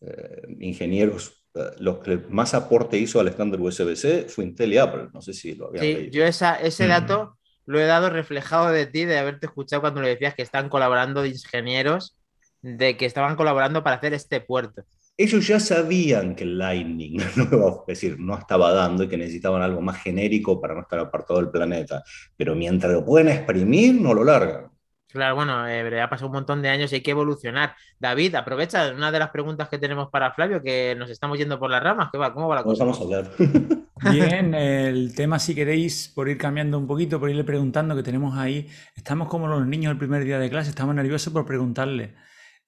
eh, 0.00 0.42
ingenieros, 0.60 1.44
eh, 1.54 1.70
los 1.78 1.98
que 1.98 2.18
más 2.28 2.54
aporte 2.54 2.98
hizo 2.98 3.20
al 3.20 3.28
estándar 3.28 3.60
USB-C 3.60 4.26
fue 4.28 4.44
Intel 4.44 4.72
y 4.72 4.78
Apple. 4.78 5.08
No 5.12 5.20
sé 5.20 5.32
si 5.32 5.54
lo 5.54 5.68
habían 5.68 5.84
sí, 5.84 6.10
Yo 6.10 6.24
ese 6.24 6.86
dato 6.86 7.38
lo 7.66 7.80
he 7.80 7.84
dado 7.84 8.10
reflejado 8.10 8.70
de 8.70 8.86
ti, 8.86 9.04
de 9.04 9.18
haberte 9.18 9.46
escuchado 9.46 9.82
cuando 9.82 10.00
le 10.00 10.10
decías 10.10 10.34
que 10.34 10.42
están 10.42 10.68
colaborando 10.68 11.22
de 11.22 11.30
ingenieros, 11.30 12.16
de 12.62 12.96
que 12.96 13.06
estaban 13.06 13.36
colaborando 13.36 13.82
para 13.82 13.96
hacer 13.96 14.14
este 14.14 14.40
puerto. 14.40 14.84
Ellos 15.18 15.46
ya 15.46 15.58
sabían 15.58 16.34
que 16.34 16.44
Lightning 16.44 17.16
no, 17.36 17.80
es 17.80 17.86
decir, 17.86 18.20
no 18.20 18.38
estaba 18.38 18.72
dando 18.72 19.04
y 19.04 19.08
que 19.08 19.16
necesitaban 19.16 19.62
algo 19.62 19.80
más 19.80 20.02
genérico 20.02 20.60
para 20.60 20.74
no 20.74 20.82
estar 20.82 20.98
apartado 20.98 21.40
del 21.40 21.50
planeta. 21.50 22.02
Pero 22.36 22.54
mientras 22.54 22.92
lo 22.92 23.04
pueden 23.04 23.28
exprimir, 23.28 24.00
no 24.00 24.12
lo 24.12 24.24
largan. 24.24 24.70
Claro, 25.08 25.36
bueno, 25.36 25.66
eh, 25.68 26.00
ha 26.00 26.10
pasado 26.10 26.26
un 26.26 26.34
montón 26.34 26.62
de 26.62 26.68
años 26.68 26.92
y 26.92 26.96
hay 26.96 27.00
que 27.00 27.12
evolucionar. 27.12 27.74
David, 27.98 28.34
aprovecha 28.34 28.92
una 28.92 29.12
de 29.12 29.18
las 29.18 29.30
preguntas 29.30 29.68
que 29.68 29.78
tenemos 29.78 30.10
para 30.10 30.32
Flavio, 30.32 30.62
que 30.62 30.94
nos 30.96 31.10
estamos 31.10 31.38
yendo 31.38 31.58
por 31.58 31.70
las 31.70 31.82
ramas. 31.82 32.08
¿Qué 32.10 32.18
va? 32.18 32.34
¿Cómo 32.34 32.48
va 32.48 32.56
la 32.56 32.64
cosa? 32.64 32.84
Vamos 32.84 33.00
a 33.00 33.04
hablar. 33.04 33.30
Bien, 34.10 34.52
el 34.54 35.14
tema, 35.14 35.38
si 35.38 35.54
queréis, 35.54 36.08
por 36.14 36.28
ir 36.28 36.36
cambiando 36.36 36.78
un 36.78 36.86
poquito, 36.86 37.18
por 37.18 37.30
irle 37.30 37.44
preguntando, 37.44 37.96
que 37.96 38.02
tenemos 38.02 38.36
ahí, 38.36 38.68
estamos 38.94 39.28
como 39.28 39.48
los 39.48 39.66
niños 39.66 39.92
el 39.92 39.98
primer 39.98 40.24
día 40.24 40.38
de 40.38 40.50
clase, 40.50 40.70
estamos 40.70 40.94
nerviosos 40.94 41.32
por 41.32 41.46
preguntarle. 41.46 42.14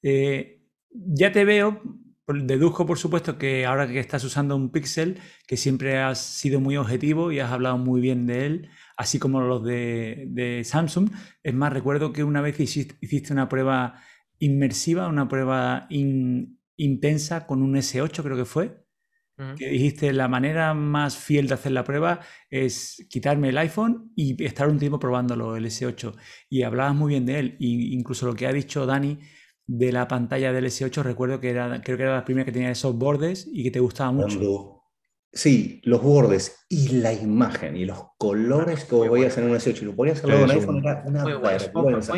Eh, 0.03 0.63
ya 0.91 1.31
te 1.31 1.45
veo, 1.45 1.83
deduzco 2.27 2.87
por 2.87 2.99
supuesto 2.99 3.37
que 3.37 3.67
ahora 3.67 3.87
que 3.87 4.01
estás 4.01 4.25
usando 4.25 4.57
un 4.57 4.71
Pixel, 4.71 5.21
que 5.47 5.57
siempre 5.57 5.99
has 5.99 6.19
sido 6.19 6.61
muy 6.61 6.77
objetivo 6.77 7.31
y 7.33 7.41
has 7.41 7.53
hablado 7.53 7.79
muy 7.79 8.01
bien 8.01 8.27
de 8.27 8.47
él, 8.47 8.71
así 8.99 9.19
como 9.19 9.41
los 9.41 9.65
de, 9.65 10.63
Samsung. 10.65 11.11
Es 11.43 11.55
más, 11.55 11.73
recuerdo 11.73 12.13
que 12.13 12.25
una 12.25 12.43
vez 12.43 12.61
hiciste, 12.61 13.33
una 13.33 13.49
prueba 13.49 14.03
inmersiva, 14.39 15.09
una 15.09 15.29
prueba 15.29 15.87
intensa 16.77 17.47
con 17.47 17.63
un 17.63 17.77
S8, 17.77 18.23
creo 18.23 18.37
que 18.37 18.45
fue. 18.45 18.85
Que 19.57 19.69
dijiste 19.69 20.13
la 20.13 20.27
manera 20.27 20.75
más 20.75 21.17
fiel 21.17 21.47
de 21.47 21.55
hacer 21.55 21.71
la 21.71 21.85
prueba 21.85 22.19
es 22.51 23.07
quitarme 23.09 23.51
el 23.51 23.59
iPhone 23.59 24.11
y 24.17 24.43
estar 24.45 24.69
un 24.69 24.81
tiempo 24.81 24.99
probándolo, 24.99 25.55
el 25.55 25.65
S8. 25.65 26.17
Y 26.51 26.65
hablabas 26.65 26.97
muy 26.97 27.11
bien 27.11 27.25
de 27.25 27.39
él. 27.39 27.57
Y 27.61 27.95
incluso 27.95 28.27
lo 28.27 28.35
que 28.35 28.49
ha 28.49 28.53
dicho 28.53 28.85
Dani 28.85 29.21
de 29.65 29.93
la 29.93 30.09
pantalla 30.09 30.53
del 30.53 30.67
S8, 30.67 31.05
recuerdo 31.05 31.39
que 31.39 31.51
era, 31.51 31.81
creo 31.83 31.97
que 31.97 32.03
era 32.03 32.17
la 32.17 32.25
primera 32.25 32.45
que 32.47 32.51
tenía 32.51 32.73
esos 32.73 32.97
bordes 32.97 33.49
y 33.53 33.63
que 33.63 33.71
te 33.71 33.79
gustaba 33.79 34.11
mucho. 34.11 34.78
Sí, 35.31 35.81
los 35.85 36.03
bordes 36.03 36.65
y 36.71 36.89
la 37.01 37.13
imagen 37.13 37.77
y 37.77 37.85
los 37.85 37.99
colores 38.17 38.87
que 38.87 38.95
voy 38.95 39.25
a 39.25 39.27
hacer 39.27 39.45
en 39.45 39.51
un 39.51 39.57
S8 39.57 39.83
y 39.83 39.85
lo 39.85 39.95
podía 39.95 40.15
hacerlo 40.15 40.41
con 40.41 40.51
iPhone 40.51 40.79
era 40.79 41.03
una 41.05 41.55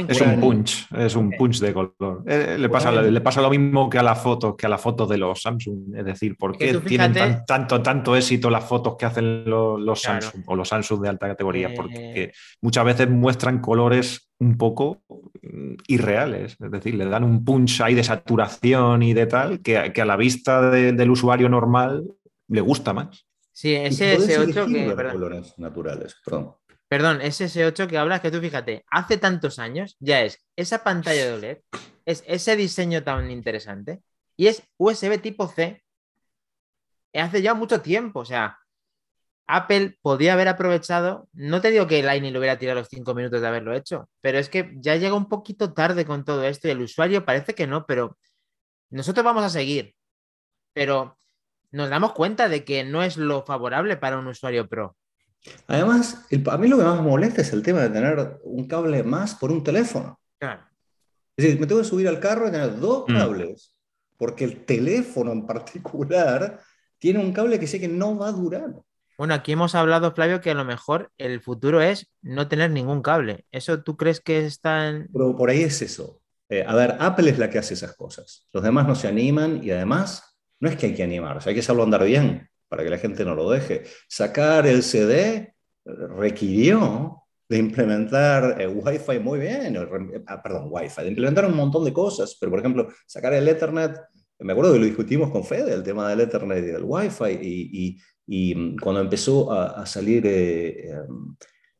Es 0.09 0.21
un 0.21 0.41
punch, 0.41 0.87
es 0.97 1.17
un 1.17 1.31
punch 1.33 1.59
de 1.59 1.73
color. 1.73 2.23
Eh, 2.27 2.57
le, 2.57 2.69
pasa, 2.69 2.93
le, 2.93 3.21
pasa, 3.21 3.43
lo 3.43 3.51
mismo 3.51 3.91
que 3.91 3.99
a 3.99 4.03
la 4.05 4.15
foto, 4.15 4.57
que 4.57 4.67
a 4.67 4.69
la 4.69 4.79
foto 4.79 5.09
de 5.09 5.19
los 5.19 5.43
Samsung. 5.43 5.97
Es 5.97 6.05
decir, 6.05 6.37
¿por 6.37 6.57
qué 6.57 6.73
tienen 6.79 7.13
tanto, 7.47 7.83
tanto 7.83 8.15
éxito 8.15 8.49
las 8.49 8.65
fotos 8.65 8.95
que 8.97 9.07
hacen 9.07 9.45
los, 9.45 10.01
Samsung 10.01 10.45
o 10.47 10.55
los 10.55 10.69
Samsung 10.69 11.03
de 11.03 11.09
alta 11.09 11.27
categoría? 11.27 11.71
Porque 11.75 12.23
eh. 12.23 12.33
muchas 12.63 12.85
veces 12.85 13.11
muestran 13.11 13.59
colores 13.59 14.31
un 14.39 14.57
poco 14.57 15.03
mm, 15.43 15.75
irreales. 15.89 16.57
Es 16.61 16.71
decir, 16.71 16.95
le 16.95 17.07
dan 17.07 17.25
un 17.25 17.45
punch 17.45 17.81
ahí 17.81 17.95
de 17.95 18.05
saturación 18.05 19.03
y 19.03 19.15
de 19.15 19.27
tal 19.27 19.61
que, 19.61 19.77
a 19.79 20.05
la 20.05 20.17
vista 20.17 20.71
del 20.71 21.11
usuario 21.11 21.49
normal 21.49 22.05
le 22.51 22.61
gusta 22.61 22.92
más. 22.92 23.26
Sí, 23.53 23.74
ese 23.74 24.18
S8 24.18 24.72
que. 24.72 24.94
Perdón. 24.94 25.12
Colores 25.12 25.59
naturales, 25.59 26.16
perdón. 26.24 26.57
Perdón, 26.88 27.20
ese 27.20 27.46
S8 27.46 27.86
que 27.86 27.98
hablas, 27.98 28.20
que 28.20 28.30
tú 28.30 28.40
fíjate, 28.40 28.84
hace 28.90 29.16
tantos 29.16 29.59
años 29.59 29.96
ya 30.01 30.22
es 30.22 30.44
esa 30.57 30.82
pantalla 30.82 31.24
de 31.24 31.32
OLED, 31.32 31.59
es 32.05 32.24
ese 32.26 32.57
diseño 32.57 33.05
tan 33.05 33.30
interesante 33.30 34.03
y 34.36 34.48
es 34.48 34.62
USB 34.76 35.20
tipo 35.20 35.46
C. 35.46 35.82
Hace 37.14 37.42
ya 37.42 37.55
mucho 37.55 37.80
tiempo, 37.80 38.20
o 38.20 38.24
sea, 38.24 38.59
Apple 39.46 39.98
podía 40.01 40.32
haber 40.32 40.48
aprovechado, 40.48 41.28
no 41.32 41.61
te 41.61 41.70
digo 41.70 41.86
que 41.86 42.03
Lightning 42.03 42.32
lo 42.32 42.38
hubiera 42.38 42.59
tirado 42.59 42.80
los 42.80 42.88
cinco 42.88 43.14
minutos 43.14 43.40
de 43.40 43.48
haberlo 43.48 43.74
hecho, 43.74 44.09
pero 44.20 44.38
es 44.38 44.48
que 44.48 44.72
ya 44.76 44.96
llega 44.96 45.14
un 45.14 45.28
poquito 45.28 45.72
tarde 45.72 46.05
con 46.05 46.24
todo 46.24 46.44
esto 46.44 46.68
y 46.68 46.72
el 46.72 46.82
usuario 46.82 47.24
parece 47.24 47.55
que 47.55 47.66
no, 47.66 47.84
pero 47.86 48.16
nosotros 48.90 49.24
vamos 49.24 49.44
a 49.44 49.51
seguir. 49.51 49.94
Pero 50.72 51.20
nos 51.73 51.91
damos 51.91 52.12
cuenta 52.12 52.49
de 52.49 52.64
que 52.64 52.85
no 52.85 53.03
es 53.03 53.16
lo 53.16 53.43
favorable 53.43 53.97
para 53.97 54.18
un 54.18 54.27
usuario 54.27 54.68
pro. 54.68 54.97
Además, 55.66 56.27
a 56.51 56.59
mí 56.59 56.68
lo 56.68 56.77
que 56.77 56.85
más 56.85 57.01
molesta 57.01 57.41
es 57.41 57.53
el 57.53 57.62
tema 57.62 57.81
de 57.81 57.91
tener 57.91 58.39
un 58.45 58.66
cable 58.66 59.03
más 59.03 59.35
por 59.35 59.51
un 59.51 59.64
teléfono. 59.64 60.21
Claro. 60.39 60.62
Es 61.37 61.45
decir, 61.45 61.61
me 61.61 61.66
tengo 61.66 61.81
que 61.81 61.89
subir 61.89 62.09
al 62.09 62.21
carro 62.21 62.49
y 62.49 62.51
tener 62.51 62.79
dos 62.79 63.05
mm. 63.09 63.14
cables, 63.14 63.75
porque 64.18 64.45
el 64.45 64.64
teléfono 64.64 65.33
en 65.33 65.47
particular 65.47 66.61
tiene 66.99 67.21
un 67.21 67.33
cable 67.33 67.59
que 67.59 67.66
sé 67.66 67.81
que 67.81 67.89
no 67.89 68.16
va 68.18 68.29
a 68.29 68.33
durar. 68.33 68.75
Bueno, 69.16 69.35
aquí 69.35 69.53
hemos 69.53 69.75
hablado, 69.75 70.12
Flavio, 70.12 70.41
que 70.41 70.51
a 70.51 70.55
lo 70.55 70.64
mejor 70.64 71.11
el 71.18 71.41
futuro 71.41 71.81
es 71.81 72.11
no 72.23 72.49
tener 72.49 72.71
ningún 72.71 73.03
cable. 73.03 73.45
¿Eso 73.51 73.83
tú 73.83 73.97
crees 73.97 74.21
que 74.21 74.47
está 74.47 74.89
en...? 74.89 75.09
Pero 75.12 75.37
por 75.37 75.51
ahí 75.51 75.62
es 75.62 75.83
eso. 75.83 76.21
Eh, 76.49 76.64
a 76.66 76.75
ver, 76.75 76.97
Apple 76.99 77.31
es 77.31 77.39
la 77.39 77.49
que 77.49 77.59
hace 77.59 77.75
esas 77.75 77.95
cosas. 77.97 78.49
Los 78.53 78.62
demás 78.62 78.87
no 78.87 78.95
se 78.95 79.09
animan 79.09 79.62
y 79.62 79.71
además 79.71 80.30
no 80.61 80.69
es 80.69 80.77
que 80.77 80.87
hay 80.87 80.95
que 80.95 81.03
animarse, 81.03 81.49
hay 81.49 81.55
que 81.55 81.63
saberlo 81.63 81.85
andar 81.85 82.05
bien 82.05 82.49
para 82.69 82.85
que 82.85 82.91
la 82.91 82.99
gente 82.99 83.25
no 83.25 83.35
lo 83.35 83.51
deje. 83.51 83.83
Sacar 84.09 84.67
el 84.67 84.83
CD 84.83 85.55
requirió 85.85 87.21
de 87.49 87.59
implementar 87.59 88.61
eh, 88.61 88.69
Wi-Fi 88.69 89.19
muy 89.19 89.41
bien, 89.41 89.77
ah, 90.29 90.41
perdón, 90.41 90.69
Wi-Fi, 90.71 91.03
de 91.03 91.09
implementar 91.09 91.47
un 91.47 91.57
montón 91.57 91.85
de 91.85 91.93
cosas, 91.93 92.37
pero 92.39 92.51
por 92.51 92.61
ejemplo, 92.61 92.89
sacar 93.07 93.35
el 93.35 93.49
Ethernet, 93.49 93.99
me 94.39 94.53
acuerdo 94.53 94.73
que 94.73 94.79
lo 94.79 94.85
discutimos 94.85 95.31
con 95.31 95.43
Fede, 95.43 95.75
el 95.75 95.83
tema 95.83 96.09
del 96.09 96.21
Ethernet 96.21 96.59
y 96.59 96.69
del 96.69 96.85
Wi-Fi, 96.85 97.39
y, 97.43 97.99
y, 98.29 98.55
mm, 98.55 98.77
cuando 98.79 99.01
empezó 99.01 99.51
a, 99.51 99.85
salir, 99.85 100.25
eh, 100.27 100.91
em, 100.91 101.35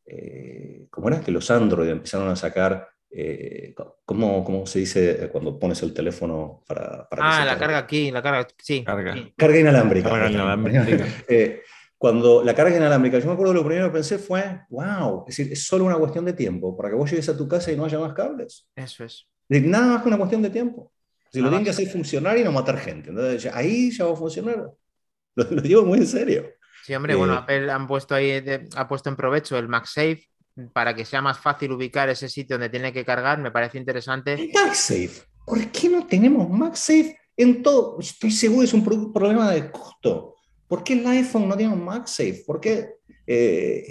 eh, 0.07 0.87
¿cómo 0.91 1.09
era? 1.09 1.21
Que 1.21 1.31
los 1.31 1.49
Android 1.53 1.89
empezaron 1.89 2.29
a 2.29 2.37
sacar 2.37 2.89
eh, 3.13 3.75
¿cómo, 4.05 4.45
¿cómo, 4.45 4.67
se 4.67 4.79
dice 4.79 5.29
cuando 5.33 5.59
pones 5.59 5.83
el 5.83 5.93
teléfono 5.93 6.63
para... 6.67 7.09
para 7.09 7.41
ah, 7.41 7.45
la 7.45 7.59
carga 7.59 7.79
aquí, 7.79 8.11
la 8.11 8.23
carga, 8.23 8.47
sí. 8.59 8.85
Carga, 8.85 9.15
carga 9.37 9.59
inalámbrica. 9.59 10.09
Carga 10.09 10.31
inalámbrica. 10.31 10.87
eh, 11.29 11.63
cuando 11.99 12.45
la 12.45 12.55
carga 12.55 12.77
inalámbrica, 12.77 13.19
yo 13.19 13.27
me 13.27 13.33
acuerdo 13.33 13.53
lo 13.53 13.65
primero 13.65 13.89
que 13.89 13.95
pensé 13.95 14.19
fue, 14.19 14.61
wow, 14.71 15.25
es 15.27 15.37
decir, 15.37 15.53
es 15.53 15.67
solo 15.67 15.85
una 15.85 15.97
cuestión 15.97 16.25
de 16.25 16.33
tiempo 16.33 16.77
para 16.77 16.89
que 16.89 16.95
vos 16.95 17.11
llegues 17.11 17.29
a 17.29 17.37
tu 17.37 17.49
casa 17.49 17.73
y 17.73 17.77
no 17.77 17.85
haya 17.85 17.99
más 17.99 18.15
cables. 18.15 18.69
Eso 18.77 19.05
es. 19.05 19.27
Nada 19.49 19.87
más 19.87 20.03
que 20.03 20.09
una 20.09 20.17
cuestión 20.17 20.43
de 20.43 20.51
tiempo. 20.51 20.93
Si 21.33 21.41
lo 21.41 21.49
tienen 21.49 21.65
que 21.65 21.71
hacer 21.71 21.89
funcionar 21.89 22.39
y 22.39 22.45
no 22.45 22.53
matar 22.53 22.79
gente. 22.79 23.11
Entonces, 23.11 23.53
ahí 23.55 23.91
ya 23.91 24.05
va 24.05 24.13
a 24.13 24.17
funcionar. 24.17 24.71
Lo, 25.35 25.45
digo 25.45 25.85
muy 25.85 25.99
en 25.99 26.07
serio. 26.07 26.55
Sí, 26.85 26.95
hombre, 26.95 27.15
bueno, 27.15 27.35
eh, 27.35 27.39
Apple 27.39 27.71
han 27.71 27.87
puesto 27.87 28.15
ahí, 28.15 28.43
ha 28.75 28.89
puesto 28.89 29.11
en 29.11 29.17
provecho 29.17 29.59
el 29.59 29.69
MagSafe 29.69 30.31
para 30.69 30.95
que 30.95 31.05
sea 31.05 31.23
más 31.23 31.39
fácil 31.39 31.73
ubicar 31.73 32.09
ese 32.09 32.29
sitio 32.29 32.57
donde 32.57 32.69
tiene 32.69 32.93
que 32.93 33.05
cargar, 33.05 33.39
me 33.39 33.51
parece 33.51 33.79
interesante. 33.79 34.51
MagSafe, 34.55 35.23
¿por 35.45 35.67
qué 35.69 35.89
no 35.89 36.07
tenemos 36.07 36.49
MagSafe 36.49 37.19
en 37.37 37.63
todo? 37.63 37.99
Estoy 38.01 38.31
seguro 38.31 38.65
es 38.65 38.75
un 38.75 38.85
problema 39.13 39.51
de 39.51 39.71
costo. 39.71 40.37
¿Por 40.67 40.85
qué 40.85 40.93
el 40.93 41.07
iPhone 41.07 41.49
no 41.49 41.57
tiene 41.57 41.73
un 41.73 41.85
MagSafe? 41.85 42.45
¿Por 42.47 42.61
qué 42.61 43.01
eh, 43.27 43.85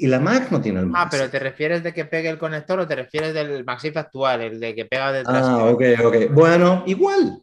y, 0.00 0.06
la 0.06 0.20
Mac 0.20 0.50
no 0.50 0.60
tiene 0.60 0.80
el 0.80 0.86
MagSafe? 0.86 1.06
Ah, 1.06 1.10
pero 1.10 1.30
¿te 1.30 1.38
refieres 1.38 1.82
de 1.82 1.92
que 1.92 2.04
pegue 2.04 2.28
el 2.28 2.38
conector 2.38 2.78
o 2.78 2.86
te 2.86 2.96
refieres 2.96 3.34
del 3.34 3.64
MagSafe 3.64 3.98
actual, 3.98 4.40
el 4.42 4.60
de 4.60 4.74
que 4.74 4.84
pega 4.84 5.12
detrás? 5.12 5.44
Ah, 5.46 5.64
ok, 5.66 5.82
ok. 6.04 6.16
Bueno, 6.32 6.84
igual. 6.86 7.42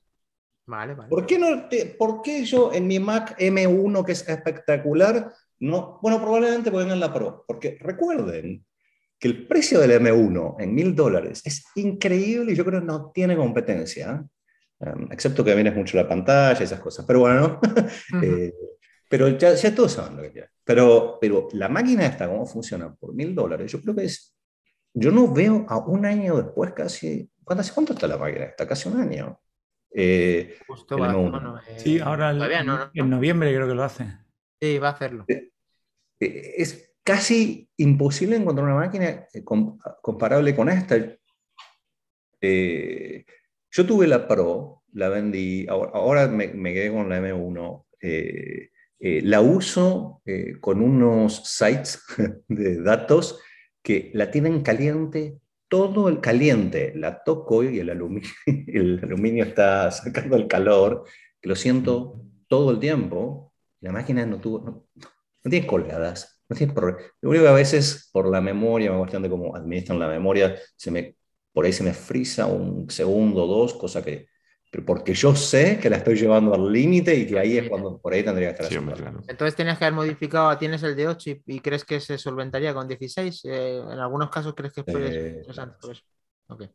Vale, 0.67 0.93
vale. 0.93 1.09
¿Por 1.09 1.25
qué, 1.25 1.39
no 1.39 1.67
¿Por 1.97 2.21
qué 2.21 2.45
yo 2.45 2.71
en 2.71 2.85
mi 2.85 2.99
Mac 2.99 3.35
M1, 3.39 4.05
que 4.05 4.11
es 4.11 4.27
espectacular, 4.29 5.33
no? 5.59 5.97
Bueno, 6.03 6.21
probablemente 6.21 6.69
pongan 6.69 6.91
en 6.91 6.99
la 6.99 7.11
Pro, 7.11 7.43
porque 7.47 7.79
recuerden 7.81 8.63
que 9.19 9.27
el 9.27 9.45
precio 9.45 9.79
del 9.79 9.91
M1 10.01 10.55
en 10.59 10.73
mil 10.73 10.95
dólares 10.95 11.41
es 11.43 11.65
increíble 11.75 12.53
y 12.53 12.55
yo 12.55 12.63
creo 12.63 12.79
que 12.79 12.85
no 12.85 13.11
tiene 13.11 13.35
competencia, 13.35 14.25
um, 14.79 15.11
excepto 15.11 15.43
que 15.43 15.53
vienes 15.53 15.75
mucho 15.75 15.97
la 15.97 16.07
pantalla 16.07 16.59
y 16.59 16.63
esas 16.63 16.79
cosas. 16.79 17.05
Pero 17.05 17.19
bueno, 17.19 17.59
eh, 18.23 18.53
pero 19.09 19.27
ya, 19.37 19.53
ya, 19.53 19.75
todos 19.75 19.91
saben 19.91 20.15
lo 20.15 20.23
que 20.23 20.31
quieren. 20.31 20.49
Pero, 20.63 21.17
pero 21.19 21.49
la 21.51 21.67
máquina 21.67 22.05
esta, 22.05 22.27
cómo 22.29 22.45
funciona 22.45 22.95
por 22.95 23.13
mil 23.13 23.35
dólares, 23.35 23.71
yo 23.71 23.81
creo 23.81 23.95
que 23.95 24.05
es. 24.05 24.35
Yo 24.93 25.11
no 25.11 25.31
veo 25.31 25.65
a 25.67 25.77
un 25.77 26.05
año 26.05 26.37
después 26.37 26.71
casi. 26.73 27.29
¿Cuánto, 27.43 27.63
cuánto 27.73 27.93
está 27.93 28.07
la 28.07 28.17
máquina 28.17 28.45
esta? 28.45 28.67
Casi 28.67 28.87
un 28.87 29.01
año. 29.01 29.39
Eh, 29.91 30.55
eh, 30.59 31.77
sí, 31.77 31.99
ahora 31.99 32.31
en 32.93 33.09
noviembre 33.09 33.53
creo 33.53 33.67
que 33.67 33.75
lo 33.75 33.83
hace. 33.83 34.05
Sí, 34.61 34.77
va 34.77 34.89
a 34.89 34.91
hacerlo. 34.91 35.25
es 36.19 36.88
casi 37.09 37.67
imposible 37.77 38.35
encontrar 38.35 38.67
una 38.67 38.75
máquina 38.85 39.25
eh, 39.33 39.43
comparable 39.43 40.55
con 40.55 40.69
esta. 40.69 40.95
Eh, 42.39 43.25
yo 43.71 43.85
tuve 43.87 44.05
la 44.05 44.27
Pro, 44.27 44.83
la 44.93 45.09
vendí, 45.09 45.65
ahora, 45.67 46.27
me, 46.27 46.51
quedé 46.71 46.91
con 46.91 47.09
la 47.09 47.19
M1. 47.19 47.85
Eh, 47.99 48.69
la 49.23 49.41
uso 49.41 50.21
con 50.61 50.83
unos 50.83 51.41
sites 51.45 51.99
de 52.47 52.79
datos 52.83 53.41
que 53.81 54.11
la 54.13 54.29
tienen 54.29 54.61
caliente, 54.61 55.39
todo 55.67 56.09
el 56.09 56.21
caliente. 56.21 56.93
La 56.95 57.23
toco 57.23 57.63
y 57.63 57.79
el 57.79 57.89
aluminio, 57.89 58.29
el 58.45 58.99
aluminio 59.01 59.45
está 59.45 59.89
sacando 59.89 60.35
el 60.35 60.47
calor, 60.47 61.05
que 61.41 61.49
lo 61.49 61.55
siento 61.55 62.21
todo 62.47 62.69
el 62.69 62.79
tiempo. 62.79 63.51
La 63.81 63.91
máquina 63.91 64.27
no 64.27 64.39
tuvo, 64.39 64.59
no 64.59 65.49
tiene 65.49 65.65
colgadas, 65.65 66.38
no 66.49 66.55
tiene 66.55 66.73
problema. 66.73 66.99
Lo 67.21 67.29
único 67.29 67.45
que 67.45 67.49
a 67.49 67.53
veces 67.53 68.09
por 68.11 68.29
la 68.29 68.41
memoria, 68.41 68.91
una 68.91 68.99
cuestión 68.99 69.23
de 69.23 69.29
cómo 69.29 69.55
administran 69.55 69.99
la 69.99 70.07
memoria, 70.07 70.55
se 70.75 70.91
me, 70.91 71.15
por 71.53 71.65
ahí 71.65 71.71
se 71.71 71.83
me 71.83 71.93
frisa 71.93 72.47
un 72.47 72.89
segundo 72.89 73.45
o 73.45 73.47
dos, 73.47 73.73
cosa 73.75 74.03
que 74.03 74.27
pero 74.71 74.85
porque 74.85 75.13
yo 75.13 75.35
sé 75.35 75.79
que 75.79 75.89
la 75.89 75.97
estoy 75.97 76.15
llevando 76.15 76.53
al 76.53 76.71
límite 76.71 77.15
y 77.15 77.25
que 77.25 77.39
ahí 77.39 77.57
es 77.57 77.67
cuando 77.67 77.99
por 77.99 78.13
ahí 78.13 78.23
tendría 78.23 78.53
que 78.53 78.63
estar. 78.63 78.83
Entonces 79.27 79.55
tienes 79.55 79.77
que 79.77 79.85
haber 79.85 79.95
modificado, 79.95 80.55
tienes 80.59 80.83
el 80.83 80.95
de 80.95 81.07
8 81.07 81.31
y, 81.47 81.59
crees 81.59 81.83
que 81.83 81.99
se 81.99 82.19
solventaría 82.19 82.73
con 82.73 82.87
16. 82.87 83.45
Eh, 83.45 83.77
en 83.77 83.99
algunos 83.99 84.29
casos 84.29 84.53
crees 84.55 84.73
que 84.73 84.81
es 84.81 84.87
interesante 85.37 85.77
por 85.81 85.91
eso. 85.91 86.03
Okay. 86.47 86.69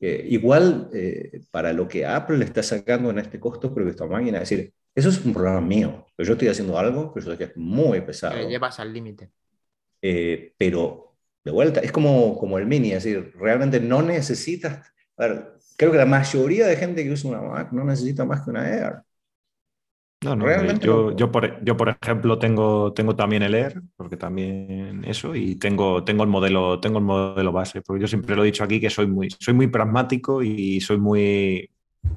Eh, 0.00 0.26
igual, 0.30 0.88
eh, 0.92 1.42
para 1.50 1.72
lo 1.72 1.86
que 1.86 2.04
Apple 2.04 2.38
le 2.38 2.44
está 2.44 2.62
sacando 2.62 3.10
en 3.10 3.18
este 3.18 3.38
costo, 3.38 3.72
creo 3.72 3.86
que 3.86 3.92
esta 3.92 4.06
máquina, 4.06 4.42
es 4.42 4.50
decir, 4.50 4.72
eso 4.94 5.08
es 5.08 5.24
un 5.24 5.32
problema 5.32 5.60
mío. 5.60 6.06
Yo 6.18 6.32
estoy 6.32 6.48
haciendo 6.48 6.78
algo 6.78 7.12
que 7.12 7.20
yo 7.20 7.30
sé 7.30 7.38
que 7.38 7.44
es 7.44 7.56
muy 7.56 8.00
pesado. 8.02 8.34
Que 8.34 8.48
llevas 8.48 8.78
al 8.80 8.92
límite. 8.92 9.30
Eh, 10.02 10.54
pero 10.56 11.16
de 11.44 11.50
vuelta, 11.50 11.80
es 11.80 11.92
como, 11.92 12.38
como 12.38 12.58
el 12.58 12.66
mini, 12.66 12.92
es 12.92 13.04
decir, 13.04 13.32
realmente 13.38 13.80
no 13.80 14.02
necesitas. 14.02 14.92
A 15.16 15.26
ver, 15.26 15.52
creo 15.76 15.92
que 15.92 15.98
la 15.98 16.06
mayoría 16.06 16.66
de 16.66 16.76
gente 16.76 17.04
que 17.04 17.12
usa 17.12 17.30
una 17.30 17.42
Mac 17.42 17.72
no 17.72 17.84
necesita 17.84 18.24
más 18.24 18.42
que 18.42 18.50
una 18.50 18.68
Air. 18.68 19.02
No, 20.22 20.36
no, 20.36 20.44
Realmente 20.44 20.84
yo, 20.84 21.16
yo, 21.16 21.32
por, 21.32 21.64
yo, 21.64 21.78
por, 21.78 21.88
ejemplo, 21.88 22.38
tengo, 22.38 22.92
tengo 22.92 23.16
también 23.16 23.42
el 23.42 23.54
Air, 23.54 23.80
porque 23.96 24.18
también 24.18 25.02
eso, 25.06 25.34
y 25.34 25.56
tengo, 25.56 26.04
tengo, 26.04 26.24
el 26.24 26.28
modelo, 26.28 26.78
tengo 26.78 26.98
el 26.98 27.04
modelo 27.04 27.52
base, 27.52 27.80
porque 27.80 28.02
yo 28.02 28.06
siempre 28.06 28.36
lo 28.36 28.42
he 28.42 28.46
dicho 28.46 28.62
aquí 28.62 28.78
que 28.80 28.90
soy 28.90 29.06
muy, 29.06 29.30
soy 29.38 29.54
muy 29.54 29.68
pragmático 29.68 30.42
y 30.42 30.78
soy 30.82 30.98
muy, 30.98 31.70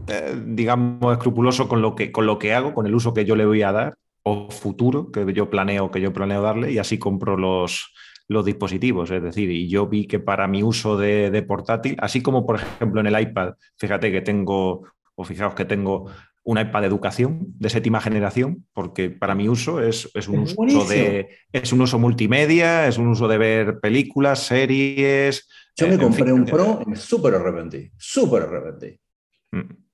eh, 0.08 0.42
digamos, 0.46 1.14
escrupuloso 1.14 1.68
con 1.68 1.82
lo, 1.82 1.96
que, 1.96 2.12
con 2.12 2.26
lo 2.26 2.38
que 2.38 2.54
hago, 2.54 2.74
con 2.74 2.86
el 2.86 2.96
uso 2.96 3.14
que 3.14 3.26
yo 3.26 3.36
le 3.36 3.46
voy 3.46 3.62
a 3.62 3.72
dar 3.72 3.96
o 4.24 4.50
futuro 4.50 5.12
que 5.12 5.32
yo 5.34 5.50
planeo, 5.50 5.92
que 5.92 6.02
yo 6.02 6.14
planeo 6.14 6.42
darle 6.42 6.72
y 6.72 6.78
así 6.78 6.98
compro 6.98 7.38
los, 7.38 7.94
los 8.28 8.46
dispositivos. 8.46 9.12
Es 9.12 9.22
decir, 9.22 9.50
y 9.50 9.70
yo 9.70 9.88
vi 9.88 10.08
que 10.08 10.20
para 10.20 10.48
mi 10.48 10.64
uso 10.64 10.98
de, 10.98 11.44
portátil, 11.48 11.96
así 12.00 12.22
como 12.22 12.46
por 12.46 12.58
ejemplo 12.58 13.02
en 13.02 13.08
el 13.08 13.20
iPad, 13.20 13.54
fíjate 13.78 14.12
que 14.12 14.22
tengo, 14.22 14.84
o 15.16 15.24
fijaos 15.24 15.54
que 15.54 15.66
tengo 15.66 16.10
un 16.46 16.60
iPad 16.60 16.82
de 16.82 16.88
educación 16.88 17.54
de 17.58 17.70
séptima 17.70 18.02
generación, 18.02 18.66
porque 18.74 19.10
para 19.10 19.36
mi 19.36 19.48
uso 19.48 19.82
es, 19.82 20.10
un 20.28 20.40
uso 20.40 20.86
de 20.86 21.30
es 21.54 21.72
un 21.72 21.82
uso 21.82 22.00
multimedia, 22.00 22.88
es 22.88 22.98
un 22.98 23.08
uso 23.08 23.30
de 23.30 23.38
ver 23.38 23.80
películas, 23.80 24.46
series. 24.46 25.48
Yo 25.78 25.88
me 25.88 25.98
compré 25.98 26.34
un 26.34 26.44
Pro 26.44 26.82
y 26.86 26.90
me 26.90 26.96
súper 26.98 27.36
arrepentí, 27.36 27.90
súper 27.98 28.44
arrepentí. 28.44 29.00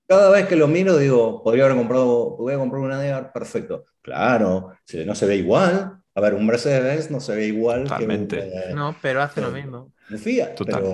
Cada 0.08 0.32
vez 0.32 0.48
que 0.48 0.56
lo 0.56 0.68
miro 0.68 0.98
digo, 0.98 1.44
podría 1.44 1.66
haber 1.66 1.78
comprado, 1.78 2.36
podría 2.36 2.58
comprar 2.58 2.82
una 2.82 3.00
DR, 3.00 3.32
perfecto. 3.32 3.86
Claro, 4.02 4.74
si 4.84 5.06
no 5.06 5.14
se 5.14 5.26
ve 5.26 5.36
igual. 5.36 5.98
A 6.16 6.22
ver, 6.22 6.34
un 6.34 6.46
Mercedes 6.46 7.12
no 7.12 7.20
se 7.20 7.36
ve 7.36 7.46
igual 7.46 7.84
Totalmente. 7.84 8.74
no, 8.74 8.96
pero 9.02 9.22
hace 9.22 9.40
lo 9.40 9.52
mismo. 9.52 9.94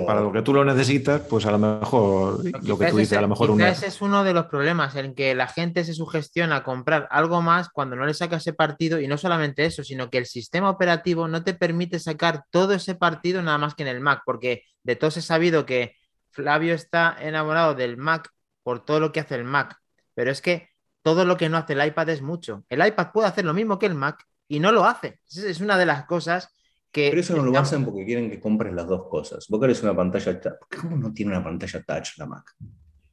Para 0.05 0.19
lo 0.19 0.31
que 0.33 0.41
tú 0.41 0.53
lo 0.53 0.65
necesitas, 0.65 1.21
pues 1.21 1.45
a 1.45 1.51
lo 1.51 1.57
mejor 1.57 2.43
lo, 2.63 2.77
que 2.77 2.87
tú 2.87 2.97
dices, 2.97 3.17
a 3.17 3.21
lo 3.21 3.29
mejor 3.29 3.49
una... 3.49 3.69
Ese 3.69 3.87
es 3.87 4.01
uno 4.01 4.25
de 4.25 4.33
los 4.33 4.47
problemas 4.47 4.93
en 4.97 5.15
que 5.15 5.33
la 5.33 5.47
gente 5.47 5.85
se 5.85 5.93
sugestiona 5.93 6.57
a 6.57 6.63
comprar 6.63 7.07
algo 7.09 7.41
más 7.41 7.69
cuando 7.69 7.95
no 7.95 8.05
le 8.05 8.13
saca 8.13 8.35
ese 8.35 8.51
partido 8.51 8.99
y 8.99 9.07
no 9.07 9.17
solamente 9.17 9.63
eso, 9.63 9.85
sino 9.85 10.09
que 10.09 10.17
el 10.17 10.25
sistema 10.25 10.69
operativo 10.69 11.29
no 11.29 11.45
te 11.45 11.53
permite 11.53 11.99
sacar 11.99 12.43
todo 12.49 12.73
ese 12.73 12.95
partido 12.95 13.41
nada 13.41 13.57
más 13.57 13.73
que 13.73 13.83
en 13.83 13.89
el 13.89 14.01
Mac, 14.01 14.23
porque 14.25 14.63
de 14.83 14.97
todos 14.97 15.15
he 15.15 15.21
sabido 15.21 15.65
que 15.65 15.95
Flavio 16.31 16.73
está 16.73 17.15
enamorado 17.21 17.73
del 17.73 17.95
Mac 17.95 18.29
por 18.65 18.83
todo 18.83 18.99
lo 18.99 19.11
que 19.11 19.19
hace 19.19 19.35
el 19.35 19.43
Mac, 19.43 19.79
pero 20.15 20.31
es 20.31 20.41
que 20.41 20.69
todo 21.03 21.23
lo 21.23 21.37
que 21.37 21.49
no 21.49 21.57
hace 21.57 21.73
el 21.73 21.85
iPad 21.85 22.09
es 22.09 22.23
mucho. 22.23 22.65
El 22.67 22.83
iPad 22.83 23.11
puede 23.13 23.27
hacer 23.27 23.45
lo 23.45 23.53
mismo 23.53 23.77
que 23.77 23.85
el 23.85 23.93
Mac 23.93 24.25
y 24.47 24.59
no 24.59 24.71
lo 24.71 24.85
hace. 24.85 25.19
Es 25.27 25.61
una 25.61 25.77
de 25.77 25.85
las 25.85 26.05
cosas 26.05 26.49
que... 26.91 27.09
Pero 27.09 27.21
eso 27.21 27.37
no 27.37 27.43
lo 27.43 27.59
hacen 27.59 27.85
porque 27.85 28.03
quieren 28.03 28.27
que 28.27 28.39
compres 28.39 28.73
las 28.73 28.87
dos 28.87 29.07
cosas. 29.07 29.45
Vos 29.49 29.61
querés 29.61 29.83
una 29.83 29.95
pantalla 29.95 30.41
touch. 30.41 30.81
¿Cómo 30.81 30.97
no 30.97 31.13
tiene 31.13 31.33
una 31.33 31.43
pantalla 31.43 31.83
touch 31.83 32.17
la 32.17 32.25
Mac? 32.25 32.55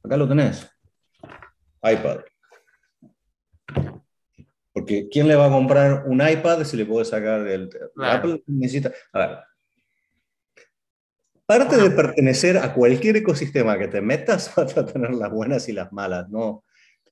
Acá 0.03 0.17
lo 0.17 0.27
tenés. 0.27 0.67
iPad. 1.83 2.21
Porque 4.71 5.07
¿quién 5.07 5.27
le 5.27 5.35
va 5.35 5.45
a 5.45 5.51
comprar 5.51 6.05
un 6.07 6.27
iPad 6.27 6.63
si 6.63 6.77
le 6.77 6.87
puede 6.87 7.05
sacar 7.05 7.45
el... 7.45 7.69
Apple 7.97 8.41
necesita... 8.47 8.91
A 9.11 9.19
ver, 9.19 9.39
Parte 11.59 11.77
de 11.77 11.91
pertenecer 11.91 12.57
a 12.57 12.73
cualquier 12.73 13.17
ecosistema 13.17 13.77
que 13.77 13.87
te 13.87 14.01
metas, 14.01 14.51
vas 14.57 14.75
a 14.75 14.85
tener 14.87 15.13
las 15.13 15.31
buenas 15.31 15.69
y 15.69 15.71
las 15.71 15.93
malas, 15.93 16.27
¿no? 16.29 16.63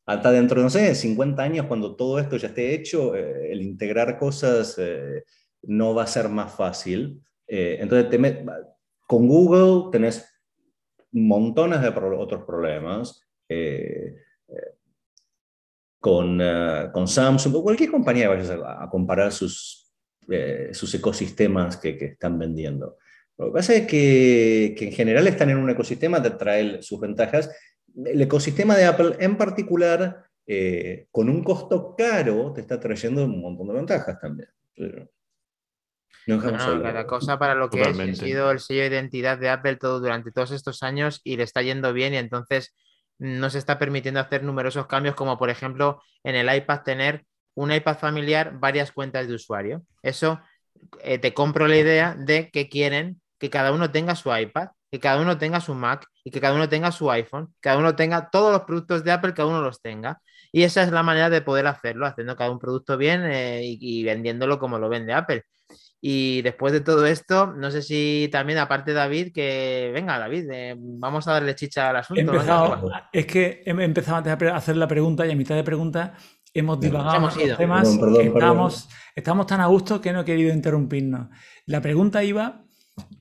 Hasta 0.08 0.32
dentro, 0.32 0.64
no 0.64 0.70
sé, 0.72 0.96
50 0.96 1.44
años, 1.44 1.68
cuando 1.68 1.96
todo 1.96 2.18
esto 2.18 2.38
ya 2.38 2.48
esté 2.48 2.74
hecho, 2.74 3.16
eh, 3.16 3.52
el 3.52 3.62
integrar 3.62 4.18
cosas 4.18 4.76
eh, 4.80 5.26
no 5.62 5.94
va 5.94 6.04
a 6.04 6.08
ser 6.08 6.28
más 6.28 6.56
fácil. 6.56 7.22
Eh, 7.48 7.78
entonces, 7.80 8.10
te 8.10 8.46
con 9.06 9.28
Google 9.28 9.92
tenés 9.92 10.28
montones 11.12 11.80
de 11.82 11.90
otros 11.90 12.44
problemas. 12.44 13.22
con, 16.00 16.42
con, 16.92 17.08
Samsung 17.08 17.56
o 17.56 17.64
cualquier 17.64 17.92
compañía 17.92 18.24
que 18.24 18.36
vayas 18.36 18.50
a, 18.50 18.90
comparar 18.90 19.32
sus, 19.32 19.94
sus 20.72 20.96
ecosistemas 20.96 21.78
que, 21.78 21.96
que 21.96 22.06
están 22.06 22.40
vendiendo. 22.40 22.98
Lo 23.42 23.48
que 23.48 23.54
pasa 23.54 23.74
es 23.74 23.88
que, 23.88 24.76
en 24.80 24.92
general 24.92 25.26
están 25.26 25.50
en 25.50 25.58
un 25.58 25.68
ecosistema, 25.68 26.22
te 26.22 26.30
trae 26.30 26.80
sus 26.84 27.00
ventajas. 27.00 27.50
El 28.06 28.22
ecosistema 28.22 28.78
de 28.78 28.86
Apple 28.86 29.16
en 29.20 29.36
particular, 29.36 30.26
eh, 30.46 31.08
con 31.10 31.28
un 31.28 31.44
costo 31.44 31.96
caro, 31.98 32.54
te 32.54 32.62
está 32.62 32.80
trayendo 32.80 33.26
un 33.26 33.42
montón 33.42 33.70
de 33.70 33.74
ventajas 33.74 34.20
también. 34.22 34.48
no, 36.28 36.40
cada 36.40 37.08
cosa 37.08 37.40
para 37.40 37.56
lo 37.56 37.72
que 37.72 37.82
ha 37.82 37.92
sido 38.14 38.52
el 38.52 38.60
sello 38.60 38.82
de 38.82 38.88
identidad 38.90 39.40
de 39.40 39.50
Apple 39.50 39.78
todo 39.78 40.00
durante 40.00 40.32
todos 40.32 40.52
estos 40.52 40.84
años 40.84 41.20
y 41.24 41.36
le 41.36 41.44
está 41.44 41.64
yendo 41.64 41.94
bien 41.94 42.14
y 42.14 42.18
entonces 42.18 42.76
no 43.18 43.50
se 43.50 43.58
está 43.58 43.80
permitiendo 43.80 44.20
hacer 44.20 44.44
numerosos 44.44 44.86
cambios 44.86 45.16
como 45.16 45.40
por 45.40 45.50
ejemplo 45.50 46.00
en 46.24 46.36
el 46.36 46.56
iPad 46.56 46.84
tener 46.84 47.26
un 47.56 47.72
iPad 47.72 47.98
familiar 47.98 48.60
varias 48.60 48.92
cuentas 48.92 49.28
de 49.28 49.34
usuario. 49.34 49.82
Eso 50.04 50.40
eh, 51.02 51.18
te 51.18 51.34
compro 51.34 51.68
la 51.68 51.78
idea 51.78 52.16
de 52.16 52.52
que 52.52 52.70
quieren 52.70 53.20
que 53.42 53.50
cada 53.50 53.72
uno 53.72 53.90
tenga 53.90 54.16
su 54.16 54.34
iPad, 54.34 54.68
que 54.92 55.00
cada 55.00 55.20
uno 55.20 55.36
tenga 55.40 55.60
su 55.60 55.74
Mac 55.74 56.06
y 56.24 56.30
que 56.30 56.40
cada 56.40 56.54
uno 56.54 56.70
tenga 56.70 56.92
su 56.92 57.10
iPhone, 57.10 57.48
que 57.48 57.60
cada 57.62 57.80
uno 57.80 57.96
tenga 57.96 58.30
todos 58.30 58.52
los 58.52 58.62
productos 58.62 59.04
de 59.04 59.12
Apple, 59.12 59.34
cada 59.34 59.50
uno 59.50 59.64
los 59.64 59.82
tenga. 59.82 60.22
Y 60.52 60.62
esa 60.62 60.84
es 60.84 60.92
la 60.92 61.02
manera 61.02 61.32
de 61.32 61.42
poder 61.42 61.66
hacerlo, 61.66 62.06
haciendo 62.06 62.36
cada 62.36 62.52
un 62.52 62.60
producto 62.60 62.98
bien 62.98 63.24
eh, 63.26 63.62
y, 63.64 64.04
vendiéndolo 64.04 64.60
como 64.60 64.78
lo 64.78 64.90
vende 64.90 65.14
Apple. 65.14 65.44
Y 66.00 66.44
después 66.44 66.72
de 66.72 66.82
todo 66.82 67.08
esto, 67.08 67.48
no 67.48 67.72
sé 67.72 67.82
si 67.82 68.30
también, 68.32 68.60
aparte 68.60 68.94
David, 68.94 69.34
que 69.34 69.90
venga, 69.92 70.20
David, 70.20 70.48
eh, 70.52 70.76
vamos 70.78 71.28
a 71.28 71.34
darle 71.34 71.56
chicha 71.56 71.90
al 71.90 71.96
asunto. 71.96 72.34
es 73.12 73.26
que 73.26 73.64
he 73.66 73.72
empezado 73.72 74.30
a 74.30 74.56
hacer 74.56 74.78
la 74.78 74.88
pregunta 74.88 75.26
y 75.26 75.32
a 75.32 75.36
mitad 75.36 75.56
de 75.56 75.64
pregunta 75.64 76.14
hemos 76.54 76.80
divagado 76.80 77.16
hemos 77.16 77.38
ido. 77.38 77.58
temas 77.58 77.88
estamos, 77.88 78.90
estamos, 79.16 79.48
tan 79.48 79.62
a 79.62 79.66
gusto 79.66 80.00
que 80.00 80.14
no 80.14 80.22
he 80.22 80.26
querido 80.26 80.54
interrumpirnos. 80.54 81.30
La 81.66 81.82
pregunta 81.82 82.24
iba, 82.24 82.66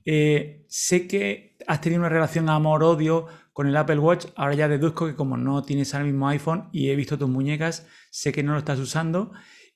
eh, 0.05 0.65
sé 0.67 1.07
que 1.07 1.57
has 1.67 1.81
tenido 1.81 2.01
una 2.01 2.09
relación 2.09 2.49
amor-odio 2.49 3.27
con 3.53 3.67
el 3.67 3.75
Apple 3.75 3.99
Watch, 3.99 4.27
ahora 4.35 4.55
ya 4.55 4.67
deduzco 4.67 5.07
que 5.07 5.15
como 5.15 5.37
no 5.37 5.63
tienes 5.63 5.93
el 5.93 6.05
mismo 6.05 6.27
iPhone 6.29 6.69
y 6.71 6.89
he 6.89 6.95
visto 6.95 7.17
tus 7.17 7.29
muñecas, 7.29 7.85
sé 8.09 8.31
que 8.31 8.43
no 8.43 8.53
lo 8.53 8.59
estás 8.59 8.79
usando 8.79 9.31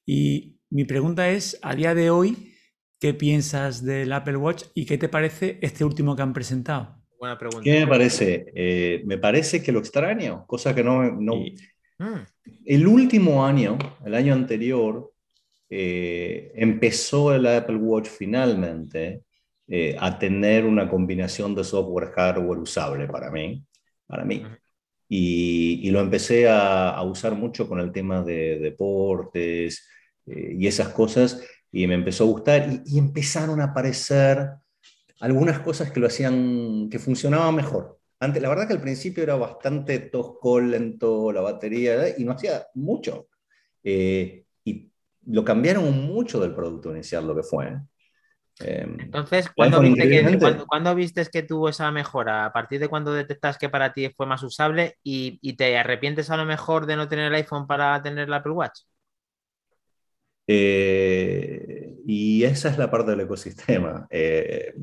y 0.06 0.56
mi 0.70 0.86
pregunta 0.86 1.30
es, 1.30 1.60
a 1.62 1.76
día 1.76 1.94
de 1.94 2.10
hoy, 2.10 2.54
¿qué 3.00 3.14
piensas 3.14 3.84
del 3.84 4.12
Apple 4.14 4.38
Watch 4.38 4.66
y 4.74 4.86
qué 4.86 4.98
te 4.98 5.10
parece 5.10 5.60
este 5.62 5.84
último 5.84 6.16
que 6.16 6.22
han 6.22 6.34
presentado? 6.34 7.02
Buena 7.20 7.38
pregunta. 7.38 7.64
¿Qué 7.64 7.80
me 7.80 7.88
parece? 7.88 8.52
Eh, 8.56 9.04
me 9.06 9.18
parece 9.18 9.62
que 9.62 9.72
lo 9.72 9.80
extraño, 9.80 10.46
cosa 10.48 10.74
que 10.74 10.84
no... 10.84 11.12
no... 11.12 11.36
Mm. 11.98 12.26
El 12.66 12.88
último 12.88 13.46
año, 13.46 13.78
el 14.06 14.16
año 14.16 14.34
anterior, 14.34 15.14
eh, 15.70 16.52
empezó 16.56 17.34
el 17.34 17.46
Apple 17.48 17.78
Watch 17.78 18.08
finalmente 18.08 19.25
eh, 19.68 19.96
a 20.00 20.20
tener 20.20 20.66
una 20.66 20.90
combinación 20.90 21.56
de 21.56 21.64
software 21.64 22.12
hardware 22.12 22.60
usable 22.60 23.08
para 23.08 23.32
mí. 23.32 23.66
Para 24.08 24.24
mí. 24.26 24.44
Y, 25.08 25.90
lo 25.92 26.00
empecé 26.00 26.50
a, 26.50 27.02
usar 27.04 27.36
mucho 27.36 27.68
con 27.68 27.80
el 27.80 27.92
tema 27.92 28.24
de 28.24 28.60
deportes 28.60 29.88
eh, 30.26 30.56
y 30.58 30.68
esas 30.68 30.90
cosas, 30.90 31.44
y 31.72 31.88
me 31.88 31.94
empezó 31.94 32.24
a 32.24 32.28
gustar, 32.28 32.70
y, 32.72 32.96
y, 32.96 33.00
empezaron 33.00 33.62
a 33.62 33.66
aparecer 33.66 34.50
algunas 35.20 35.60
cosas 35.60 35.92
que 35.92 36.00
lo 36.00 36.08
hacían, 36.08 36.90
que 36.90 37.00
funcionaban 37.00 37.56
mejor. 37.56 38.00
Antes, 38.20 38.42
la 38.42 38.50
verdad 38.50 38.68
que 38.68 38.74
al 38.74 38.82
principio 38.82 39.24
era 39.24 39.36
bastante 39.36 40.00
tosco, 40.00 40.60
lento 40.60 41.32
la 41.32 41.42
batería 41.42 42.18
y 42.18 42.24
no 42.24 42.32
hacía 42.32 42.68
mucho. 42.74 43.28
Eh, 43.84 44.46
y 44.64 44.92
lo 45.28 45.44
cambiaron 45.44 46.06
mucho 46.08 46.40
del 46.40 46.56
producto 46.56 46.92
inicial, 46.92 47.28
lo 47.28 47.36
que 47.36 47.44
fue. 47.44 47.78
¿Eh? 48.60 48.82
Em, 48.82 49.00
Entonces, 49.00 49.50
¿cuándo 49.56 49.80
viste, 49.80 50.10
que, 50.10 50.22
viste, 50.96 51.26
que, 51.32 51.44
tuvo 51.44 51.70
esa 51.70 51.92
mejora? 51.92 52.46
¿A 52.46 52.54
partir 52.54 52.80
de 52.80 52.88
cuándo 52.88 53.14
detectas 53.14 53.58
que 53.58 53.70
para 53.70 53.94
ti 53.94 54.10
fue 54.16 54.26
más 54.26 54.44
usable 54.44 54.98
y, 55.04 55.40
y, 55.42 55.54
te 55.54 55.78
arrepientes 55.78 56.30
a 56.30 56.38
lo 56.38 56.46
mejor 56.46 56.86
de 56.86 56.96
no 56.96 57.08
tener 57.10 57.28
el 57.28 57.36
iPhone 57.36 57.68
para 57.68 58.02
tener 58.02 58.28
el 58.28 58.34
Apple 58.34 58.54
Watch? 58.54 58.82
Eh, 60.48 61.96
y 62.06 62.44
esa 62.44 62.70
es 62.70 62.78
la 62.78 62.90
parte 62.90 63.12
del 63.12 63.22
ecosistema. 63.22 64.08
Eh, 64.10 64.74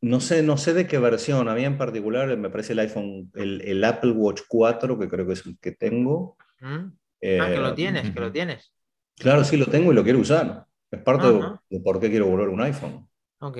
no 0.00 0.20
sé, 0.20 0.42
no 0.42 0.56
sé 0.56 0.74
de 0.74 0.86
qué 0.86 0.98
versión. 0.98 1.48
A 1.48 1.54
mí 1.54 1.64
en 1.64 1.78
particular 1.78 2.36
me 2.36 2.50
parece 2.50 2.72
el 2.72 2.80
iPhone, 2.80 3.30
el, 3.34 3.84
Apple 3.84 4.10
Watch 4.12 4.42
4, 4.48 4.98
que 4.98 5.08
creo 5.08 5.26
que 5.26 5.32
es 5.34 5.46
el 5.46 5.58
que 5.58 5.72
tengo. 5.72 6.36
Mm. 6.60 6.76
ah, 6.76 6.90
que 7.20 7.58
lo 7.58 7.68
eh, 7.68 7.74
tienes, 7.74 8.10
que 8.10 8.20
lo 8.20 8.32
tienes. 8.32 8.72
Claro, 9.16 9.44
sí 9.44 9.56
lo 9.56 9.66
tengo 9.66 9.92
y 9.92 9.94
lo 9.94 10.04
quiero 10.04 10.18
usar. 10.18 10.66
Es 10.90 11.00
parte 11.00 11.26
de, 11.70 11.80
por 11.80 12.00
qué 12.00 12.10
quiero 12.10 12.26
volver 12.26 12.48
un 12.48 12.60
iPhone. 12.60 13.08
Ok, 13.40 13.58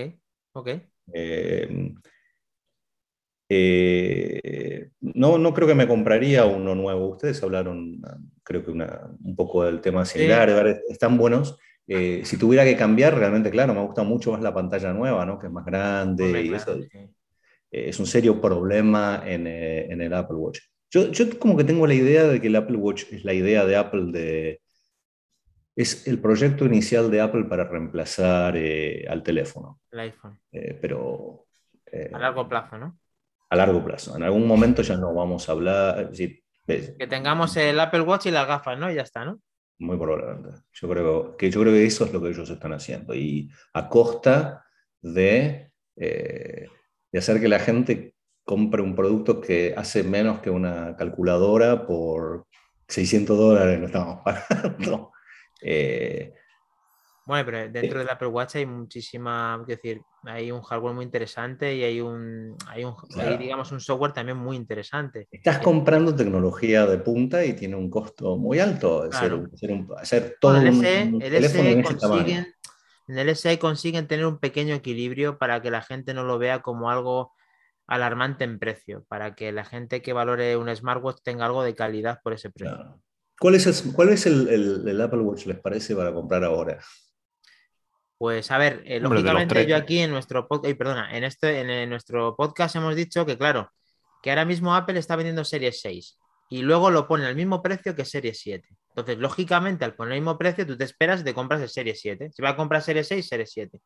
ok. 0.52 0.68
Eh, 1.14 1.94
no, 5.00 5.38
no 5.38 5.54
creo 5.54 5.68
que 5.68 5.74
me 5.74 5.88
compraría 5.88 6.44
uno 6.44 6.74
nuevo. 6.74 7.08
Ustedes 7.08 7.42
hablaron, 7.42 8.00
creo 8.42 8.64
que 8.64 8.70
un 8.70 9.36
poco 9.36 9.64
del 9.64 9.80
tema 9.80 10.04
similar. 10.04 10.82
Están 10.88 11.16
buenos. 11.16 11.56
Eh, 11.86 12.22
si 12.24 12.36
tuviera 12.36 12.64
que 12.64 12.76
cambiar, 12.76 13.18
realmente, 13.18 13.50
claro, 13.50 13.74
me 13.74 13.82
gusta 13.82 14.02
mucho 14.02 14.32
más 14.32 14.40
la 14.40 14.54
pantalla 14.54 14.92
nueva, 14.92 15.26
¿no? 15.26 15.38
que 15.38 15.46
es 15.46 15.52
más 15.52 15.64
grande 15.64 16.42
y 16.42 16.54
eso. 16.54 16.74
Eh, 16.74 17.10
es 17.70 17.98
un 17.98 18.06
serio 18.06 18.40
problema 18.40 19.22
en, 19.26 19.46
eh, 19.46 19.86
en 19.90 20.00
el 20.00 20.14
Apple 20.14 20.36
Watch. 20.36 20.60
Yo, 20.90 21.10
yo, 21.10 21.38
como 21.38 21.56
que 21.56 21.64
tengo 21.64 21.86
la 21.86 21.94
idea 21.94 22.24
de 22.24 22.40
que 22.40 22.46
el 22.46 22.56
Apple 22.56 22.76
Watch 22.76 23.04
es 23.10 23.24
la 23.24 23.32
idea 23.32 23.64
de 23.64 23.76
Apple 23.76 24.12
de... 24.12 24.60
Es 25.74 26.06
el 26.06 26.20
proyecto 26.20 26.66
inicial 26.66 27.10
de 27.10 27.20
Apple 27.20 27.44
para 27.44 27.64
reemplazar 27.64 28.56
al 28.56 29.22
teléfono. 29.22 29.80
El 29.90 30.00
iPhone. 30.00 30.38
pero... 30.50 31.46
a 32.12 32.18
largo 32.18 32.48
plazo, 32.48 32.78
¿no? 32.78 32.98
A 33.48 33.56
largo 33.56 33.84
plazo. 33.84 34.16
En 34.16 34.22
algún 34.22 34.46
momento 34.46 34.82
ya 34.82 34.96
no 34.96 35.14
vamos 35.14 35.48
a 35.48 35.52
hablar... 35.52 36.10
que 36.66 37.06
tengamos 37.08 37.56
el 37.56 37.80
Apple 37.80 38.02
Watch 38.02 38.26
y 38.26 38.30
las 38.30 38.46
gafas, 38.46 38.78
¿no? 38.78 38.90
Y 38.90 38.96
ya 38.96 39.02
está, 39.02 39.24
¿no? 39.24 39.40
Muy 39.78 39.96
probablemente. 39.96 40.62
Yo 40.72 40.88
creo 40.88 41.36
que, 41.36 41.50
yo 41.50 41.60
creo 41.60 41.72
que 41.72 41.84
eso 41.84 42.04
es 42.04 42.12
lo 42.12 42.22
que 42.22 42.28
ellos 42.28 42.48
están 42.48 42.72
haciendo. 42.72 43.14
Y 43.14 43.50
a 43.74 43.88
costa 43.88 44.64
de, 45.00 45.72
eh, 45.96 46.68
de 47.10 47.18
hacer 47.18 47.40
que 47.40 47.48
la 47.48 47.58
gente 47.58 48.14
compre 48.44 48.82
un 48.82 48.94
producto 48.94 49.40
que 49.40 49.74
hace 49.76 50.04
menos 50.04 50.40
que 50.40 50.50
una 50.50 50.96
calculadora 50.96 51.86
por 51.86 52.46
600 52.88 53.36
dólares, 53.36 53.80
lo 53.80 53.86
estamos 53.86 54.20
pagando. 54.24 55.12
Eh, 55.62 56.34
bueno, 57.24 57.44
pero 57.46 57.68
dentro 57.70 58.00
del 58.00 58.08
Apple 58.08 58.28
Watch 58.28 58.56
hay 58.56 58.66
muchísima, 58.66 59.62
decir, 59.66 60.02
hay 60.24 60.50
un 60.50 60.60
hardware 60.60 60.94
muy 60.94 61.04
interesante 61.04 61.74
y 61.74 61.84
hay 61.84 62.00
un, 62.00 62.56
hay 62.66 62.84
un 62.84 62.96
digamos, 63.38 63.70
un 63.70 63.80
software 63.80 64.12
también 64.12 64.38
muy 64.38 64.56
interesante. 64.56 65.28
Estás 65.30 65.58
comprando 65.58 66.14
tecnología 66.14 66.84
de 66.84 66.98
punta 66.98 67.44
y 67.44 67.52
tiene 67.52 67.76
un 67.76 67.88
costo 67.88 68.36
muy 68.36 68.58
alto 68.58 69.04
hacer, 69.04 69.38
hacer, 69.98 70.36
todo 70.40 70.56
el 70.56 70.70
un, 70.70 71.20
teléfono 71.20 71.68
en, 71.68 71.82
consiguen, 71.82 72.54
en 73.06 73.18
el 73.18 73.36
SE 73.36 73.58
consiguen 73.60 74.08
tener 74.08 74.26
un 74.26 74.38
pequeño 74.38 74.74
equilibrio 74.74 75.38
para 75.38 75.62
que 75.62 75.70
la 75.70 75.82
gente 75.82 76.14
no 76.14 76.24
lo 76.24 76.38
vea 76.38 76.60
como 76.60 76.90
algo 76.90 77.32
alarmante 77.86 78.42
en 78.42 78.58
precio, 78.58 79.04
para 79.08 79.36
que 79.36 79.52
la 79.52 79.64
gente 79.64 80.02
que 80.02 80.12
valore 80.12 80.56
un 80.56 80.74
smartwatch 80.74 81.22
tenga 81.22 81.46
algo 81.46 81.62
de 81.62 81.76
calidad 81.76 82.18
por 82.24 82.32
ese 82.32 82.50
precio. 82.50 83.00
¿Cuál 83.38 83.56
es, 83.56 83.66
el, 83.66 83.92
cuál 83.92 84.10
es 84.10 84.26
el 84.26 85.00
Apple 85.00 85.20
Watch, 85.20 85.46
les 85.46 85.58
parece, 85.58 85.96
para 85.96 86.12
comprar 86.12 86.44
ahora? 86.44 86.78
Pues 88.22 88.52
a 88.52 88.58
ver, 88.58 88.84
eh, 88.86 89.00
lógicamente 89.00 89.66
yo 89.66 89.74
aquí 89.74 89.98
en 89.98 90.12
nuestro 90.12 90.46
podcast, 90.46 90.76
perdona, 90.78 91.16
en 91.16 91.24
este, 91.24 91.60
en 91.60 91.90
nuestro 91.90 92.36
podcast 92.36 92.76
hemos 92.76 92.94
dicho 92.94 93.26
que 93.26 93.36
claro, 93.36 93.72
que 94.22 94.30
ahora 94.30 94.44
mismo 94.44 94.76
Apple 94.76 94.96
está 94.96 95.16
vendiendo 95.16 95.44
Series 95.44 95.80
6 95.80 96.20
y 96.48 96.62
luego 96.62 96.92
lo 96.92 97.08
pone 97.08 97.26
al 97.26 97.34
mismo 97.34 97.60
precio 97.62 97.96
que 97.96 98.04
Series 98.04 98.38
7. 98.38 98.68
Entonces, 98.90 99.18
lógicamente, 99.18 99.84
al 99.84 99.96
poner 99.96 100.12
el 100.12 100.20
mismo 100.20 100.38
precio, 100.38 100.64
tú 100.64 100.76
te 100.76 100.84
esperas 100.84 101.22
y 101.22 101.24
te 101.24 101.34
compras 101.34 101.60
el 101.62 101.68
Series 101.68 101.98
7. 102.00 102.30
Si 102.32 102.42
vas 102.42 102.52
a 102.52 102.56
comprar 102.56 102.82
Series 102.82 103.08
6, 103.08 103.26
Series 103.26 103.50
7. 103.50 103.80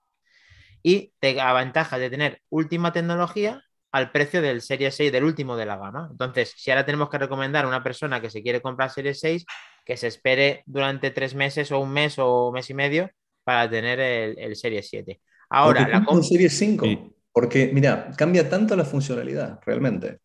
Y 0.82 1.14
te 1.18 1.40
aventaja 1.40 1.96
de 1.96 2.10
tener 2.10 2.42
última 2.50 2.92
tecnología 2.92 3.64
al 3.96 4.10
precio 4.10 4.42
del 4.42 4.60
Series 4.60 4.94
6, 4.94 5.10
del 5.10 5.24
último 5.24 5.56
de 5.56 5.64
la 5.64 5.78
gama. 5.78 6.08
Entonces, 6.10 6.52
si 6.54 6.70
ahora 6.70 6.84
tenemos 6.84 7.08
que 7.08 7.16
recomendar 7.16 7.64
a 7.64 7.68
una 7.68 7.82
persona 7.82 8.20
que 8.20 8.28
se 8.28 8.42
quiere 8.42 8.60
comprar 8.60 8.90
Series 8.90 9.18
6, 9.20 9.46
que 9.86 9.96
se 9.96 10.08
espere 10.08 10.62
durante 10.66 11.10
tres 11.10 11.34
meses 11.34 11.72
o 11.72 11.80
un 11.80 11.92
mes 11.92 12.16
o 12.18 12.52
mes 12.52 12.68
y 12.68 12.74
medio 12.74 13.10
para 13.42 13.70
tener 13.70 13.98
el, 14.00 14.54
Serie 14.54 14.82
7. 14.82 15.18
Ahora, 15.48 15.88
la 15.88 16.04
con 16.04 16.22
Serie 16.22 16.50
5, 16.50 16.84
porque 17.32 17.70
mira, 17.72 18.10
cambia 18.18 18.46
tanto 18.50 18.76
la 18.76 18.84
funcionalidad, 18.84 19.60
realmente. 19.64 20.18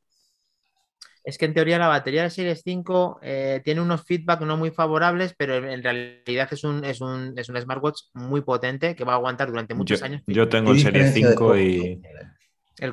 Es 1.23 1.37
que 1.37 1.45
en 1.45 1.53
teoría 1.53 1.79
la 1.79 1.87
batería 1.87 2.23
de 2.23 2.29
Series 2.29 2.61
5 2.65 3.19
eh, 3.21 3.61
tiene 3.63 3.79
unos 3.79 4.03
feedback 4.03 4.41
no 4.41 4.57
muy 4.57 4.71
favorables, 4.71 5.33
pero 5.37 5.55
en 5.55 5.81
realidad 5.81 6.49
es 6.51 6.63
un, 6.65 6.83
es, 6.83 6.99
un, 6.99 7.35
es 7.37 7.47
un 7.47 7.61
smartwatch 7.61 8.01
muy 8.15 8.41
potente 8.41 8.95
que 8.97 9.05
va 9.05 9.13
a 9.13 9.15
aguantar 9.15 9.47
durante 9.47 9.75
muchos 9.75 10.03
años. 10.03 10.23
Yo 10.27 10.49
tengo 10.49 10.73
el 10.73 10.81
Serie 10.81 11.09
5 11.09 11.57
y. 11.57 12.01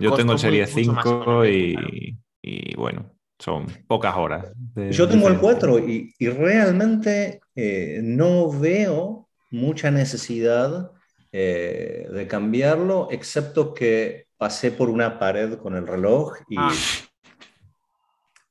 yo 0.01 0.15
tengo 0.15 0.33
el 0.33 0.39
Serie 0.39 0.67
5 0.67 1.47
y, 1.47 2.19
y, 2.43 2.77
bueno, 2.77 3.13
son 3.39 3.67
pocas 3.87 4.17
horas. 4.17 4.53
yo 4.91 5.09
tengo 5.09 5.29
el 5.29 5.39
4 5.39 5.79
y, 5.79 6.15
y 6.19 6.29
realmente 6.29 7.41
eh, 7.55 8.01
no 8.03 8.51
veo 8.51 9.29
mucha 9.51 9.91
necesidad 9.91 10.93
eh, 11.33 12.09
de 12.11 12.27
cambiarlo, 12.27 13.09
excepto 13.11 13.75
que 13.75 14.29
pasé 14.37 14.71
por 14.71 14.89
una 14.89 15.19
pared 15.19 15.59
con 15.59 15.77
el 15.77 15.87
reloj 15.87 16.35
y 16.49 16.57
ah. 16.59 16.73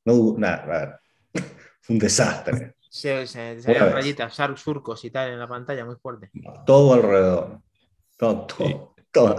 no 0.05 0.35
nada, 0.37 1.01
fue 1.81 1.93
un 1.95 1.99
desastre. 1.99 2.75
Se, 2.89 3.27
se, 3.27 3.61
se 3.61 3.73
rayitas, 3.73 4.39
surcos 4.55 5.03
y 5.05 5.11
tal 5.11 5.31
en 5.31 5.39
la 5.39 5.47
pantalla, 5.47 5.85
muy 5.85 5.95
fuerte. 5.95 6.31
Todo 6.65 6.93
alrededor. 6.93 7.61
Todo, 8.17 8.47
todo, 9.11 9.35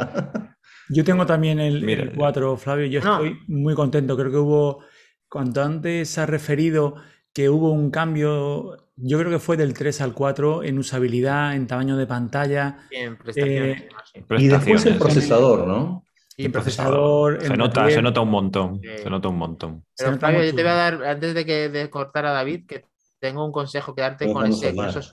Yo 0.90 1.04
tengo 1.04 1.26
también 1.26 1.60
el, 1.60 2.12
4, 2.16 2.56
Flavio, 2.56 2.86
yo 2.86 3.00
estoy 3.00 3.38
muy 3.46 3.74
contento. 3.74 4.16
Creo 4.16 4.30
que 4.30 4.38
hubo, 4.38 4.80
cuanto 5.28 5.62
antes 5.62 6.08
se 6.08 6.20
ha 6.20 6.26
referido 6.26 6.96
que 7.32 7.48
hubo 7.48 7.70
un 7.70 7.90
cambio 7.90 8.76
yo 9.00 9.18
creo 9.18 9.30
que 9.30 9.38
fue 9.38 9.56
del 9.56 9.74
3 9.74 10.00
al 10.00 10.12
4 10.12 10.64
en 10.64 10.78
usabilidad, 10.78 11.54
en 11.54 11.66
tamaño 11.66 11.96
de 11.96 12.06
pantalla. 12.06 12.78
Bien, 12.90 13.16
prestaciones. 13.16 13.82
Eh, 14.14 14.22
y 14.38 14.48
después 14.48 14.86
el 14.86 14.98
procesador, 14.98 15.66
¿no? 15.66 16.04
el 16.36 16.52
procesador. 16.52 17.40
Se, 17.40 17.56
nota, 17.56 17.88
se 17.90 18.02
nota 18.02 18.20
un 18.20 18.30
montón. 18.30 18.80
Se 18.82 19.08
nota 19.08 19.28
un 19.28 19.38
montón. 19.38 19.84
Pero 19.96 20.18
Fabio, 20.18 20.44
yo 20.44 20.54
te 20.54 20.62
voy 20.62 20.70
a 20.70 20.74
dar, 20.74 21.04
antes 21.04 21.34
de 21.34 21.44
que 21.44 21.68
de 21.68 21.90
cortar 21.90 22.26
a 22.26 22.32
David, 22.32 22.66
que 22.66 22.84
tengo 23.20 23.44
un 23.44 23.52
consejo 23.52 23.94
que 23.94 24.02
darte 24.02 24.32
con, 24.32 24.46
ese, 24.46 24.74
con, 24.74 24.88
esos, 24.88 25.10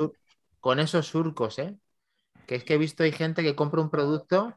con 0.60 0.80
esos 0.80 1.08
surcos, 1.08 1.60
¿eh? 1.60 1.76
Que 2.48 2.56
es 2.56 2.64
que 2.64 2.76
he 2.76 2.78
visto 2.78 3.04
hay 3.04 3.12
gente 3.12 3.44
que 3.44 3.56
compra 3.56 3.82
un 3.82 3.90
producto 3.90 4.56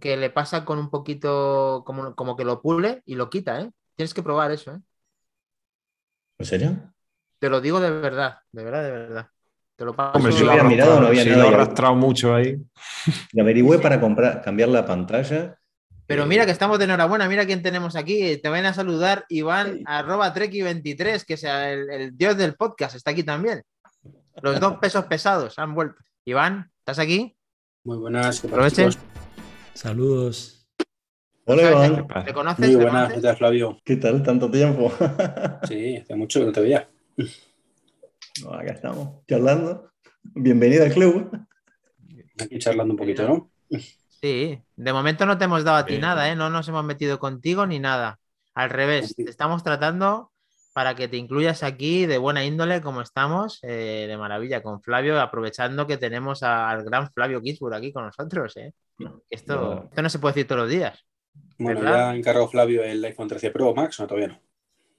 que 0.00 0.16
le 0.16 0.30
pasa 0.30 0.64
con 0.64 0.78
un 0.78 0.90
poquito, 0.90 1.82
como, 1.86 2.14
como 2.14 2.36
que 2.36 2.44
lo 2.44 2.62
pule 2.62 3.02
y 3.04 3.14
lo 3.14 3.30
quita, 3.30 3.60
¿eh? 3.60 3.70
Tienes 3.96 4.14
que 4.14 4.22
probar 4.22 4.50
eso, 4.50 4.72
¿eh? 4.72 4.80
¿En 6.38 6.46
serio? 6.46 6.92
Te 7.38 7.48
lo 7.48 7.60
digo 7.60 7.80
de 7.80 7.90
verdad, 7.90 8.38
de 8.52 8.64
verdad, 8.64 8.82
de 8.82 8.90
verdad. 8.90 9.28
Te 9.76 9.84
lo 9.84 9.94
paso. 9.94 10.18
Hombre, 10.18 10.32
si 10.32 10.44
lo, 10.44 10.50
había 10.50 10.64
mirado, 10.64 11.00
no 11.00 11.06
había 11.06 11.22
si 11.22 11.30
lo 11.30 11.44
he 11.44 11.48
arrastrado 11.48 11.94
mucho 11.94 12.34
ahí. 12.34 12.56
Y 13.32 13.40
averigüé 13.40 13.78
para 13.78 14.00
comprar, 14.00 14.42
cambiar 14.42 14.68
la 14.70 14.84
pantalla. 14.84 15.56
Pero 16.06 16.26
mira 16.26 16.46
que 16.46 16.52
estamos 16.52 16.78
de 16.78 16.86
enhorabuena, 16.86 17.28
mira 17.28 17.44
quién 17.46 17.62
tenemos 17.62 17.94
aquí. 17.94 18.38
Te 18.38 18.48
van 18.48 18.66
a 18.66 18.72
saludar 18.72 19.24
Iván, 19.28 19.82
arroba 19.84 20.32
Treki23, 20.34 21.24
que 21.24 21.36
sea 21.36 21.70
el, 21.70 22.16
dios 22.16 22.36
del 22.36 22.54
podcast, 22.54 22.96
está 22.96 23.10
aquí 23.10 23.22
también. 23.22 23.62
Los 24.40 24.58
dos 24.58 24.78
pesos 24.80 25.04
pesados 25.04 25.58
han 25.58 25.74
vuelto. 25.74 26.02
Iván, 26.24 26.70
¿estás 26.78 26.98
aquí? 26.98 27.36
Muy 27.84 27.98
buenas, 27.98 28.44
aprovechen. 28.44 28.90
Saludos. 29.78 30.66
Hola, 31.44 31.70
Iván. 31.70 32.08
¿Te 32.24 32.34
conoces? 32.34 32.66
Muy 32.66 32.74
buenas, 32.74 33.12
¿qué 33.12 33.20
tal, 33.20 33.36
Flavio? 33.36 33.78
¿Qué 33.84 33.94
tal? 33.94 34.24
¿Tanto 34.24 34.50
tiempo? 34.50 34.92
sí, 35.68 35.98
hace 35.98 36.16
mucho 36.16 36.40
que 36.40 36.46
no 36.46 36.50
te 36.50 36.62
veía. 36.62 36.90
acá 38.50 38.72
estamos, 38.72 39.24
charlando. 39.28 39.92
Bienvenida 40.34 40.82
al 40.82 40.92
club. 40.92 41.30
Aquí 42.40 42.58
charlando 42.58 42.94
un 42.94 42.98
poquito, 42.98 43.28
¿no? 43.28 43.52
Sí, 44.20 44.60
de 44.74 44.92
momento 44.92 45.26
no 45.26 45.38
te 45.38 45.44
hemos 45.44 45.62
dado 45.62 45.76
a 45.76 45.86
ti 45.86 45.98
nada, 45.98 46.28
¿eh? 46.28 46.34
No 46.34 46.50
nos 46.50 46.66
hemos 46.66 46.84
metido 46.84 47.20
contigo 47.20 47.64
ni 47.64 47.78
nada. 47.78 48.18
Al 48.54 48.70
revés, 48.70 49.14
te 49.14 49.30
estamos 49.30 49.62
tratando 49.62 50.32
para 50.72 50.96
que 50.96 51.06
te 51.06 51.18
incluyas 51.18 51.62
aquí 51.62 52.04
de 52.04 52.18
buena 52.18 52.44
índole 52.44 52.82
como 52.82 53.00
estamos, 53.00 53.60
eh, 53.62 54.06
de 54.08 54.16
maravilla, 54.16 54.60
con 54.60 54.82
Flavio, 54.82 55.20
aprovechando 55.20 55.86
que 55.86 55.98
tenemos 55.98 56.42
al 56.42 56.82
gran 56.82 57.12
Flavio 57.12 57.40
Gisburg 57.40 57.74
aquí 57.74 57.92
con 57.92 58.06
nosotros. 58.06 58.56
¿eh? 58.56 58.74
Esto, 59.30 59.84
esto 59.84 60.02
no 60.02 60.10
se 60.10 60.18
puede 60.18 60.34
decir 60.34 60.46
todos 60.48 60.62
los 60.62 60.70
días. 60.70 61.04
Bueno, 61.58 61.82
ya 61.82 62.14
encargó 62.14 62.48
Flavio 62.48 62.82
el 62.82 63.04
iPhone 63.04 63.28
13 63.28 63.50
Pro 63.50 63.74
Max, 63.74 63.98
no 64.00 64.06
todavía 64.06 64.28
no. 64.28 64.40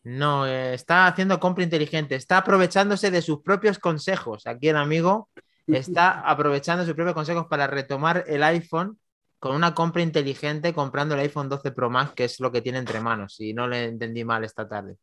No, 0.04 0.48
eh, 0.48 0.74
está 0.74 1.08
haciendo 1.08 1.40
compra 1.40 1.64
inteligente, 1.64 2.16
está 2.16 2.38
aprovechándose 2.38 3.12
de 3.12 3.22
sus 3.22 3.42
propios 3.42 3.80
consejos. 3.80 4.48
Aquí 4.48 4.70
el 4.70 4.78
amigo 4.78 5.30
está 5.68 6.22
aprovechando 6.30 6.86
sus 6.86 6.94
propios 6.94 7.14
consejos 7.14 7.48
para 7.48 7.68
retomar 7.68 8.24
el 8.28 8.44
iPhone 8.44 8.98
con 9.40 9.56
una 9.56 9.74
compra 9.74 10.02
inteligente 10.02 10.74
comprando 10.74 11.16
el 11.16 11.22
iPhone 11.22 11.50
12 11.50 11.72
Pro 11.72 11.90
Max, 11.90 12.14
que 12.14 12.26
es 12.26 12.40
lo 12.40 12.52
que 12.52 12.62
tiene 12.62 12.80
entre 12.80 13.00
manos. 13.00 13.40
Y 13.40 13.54
no 13.54 13.68
le 13.68 13.86
entendí 13.86 14.24
mal 14.24 14.44
esta 14.44 14.68
tarde. 14.68 14.98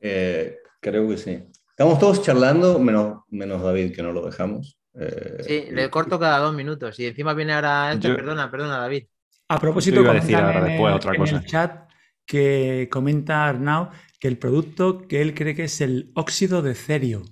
Eh, 0.00 0.58
creo 0.80 1.08
que 1.08 1.18
sí. 1.18 1.42
Estamos 1.70 1.98
todos 1.98 2.22
charlando, 2.22 2.78
menos, 2.78 3.22
menos 3.28 3.62
David, 3.62 3.94
que 3.94 4.02
no 4.02 4.12
lo 4.12 4.24
dejamos. 4.24 4.79
Eh, 4.94 5.36
sí, 5.46 5.66
le 5.70 5.88
corto 5.90 6.18
cada 6.18 6.38
dos 6.38 6.54
minutos. 6.54 6.98
Y 6.98 7.06
encima 7.06 7.34
viene 7.34 7.52
ahora. 7.52 7.96
Perdona, 8.00 8.50
perdona, 8.50 8.78
David. 8.78 9.04
A 9.48 9.58
propósito, 9.58 10.02
de 10.02 10.12
decir 10.14 10.36
ahora 10.36 10.62
después 10.62 10.94
otra 10.94 11.16
cosa. 11.16 11.36
En 11.36 11.42
el 11.42 11.48
chat 11.48 11.90
que 12.24 12.88
comenta 12.90 13.48
Arnau 13.48 13.90
que 14.20 14.28
el 14.28 14.38
producto 14.38 15.08
que 15.08 15.22
él 15.22 15.34
cree 15.34 15.54
que 15.54 15.64
es 15.64 15.80
el 15.80 16.12
óxido 16.14 16.62
de 16.62 16.74
cerio. 16.74 17.22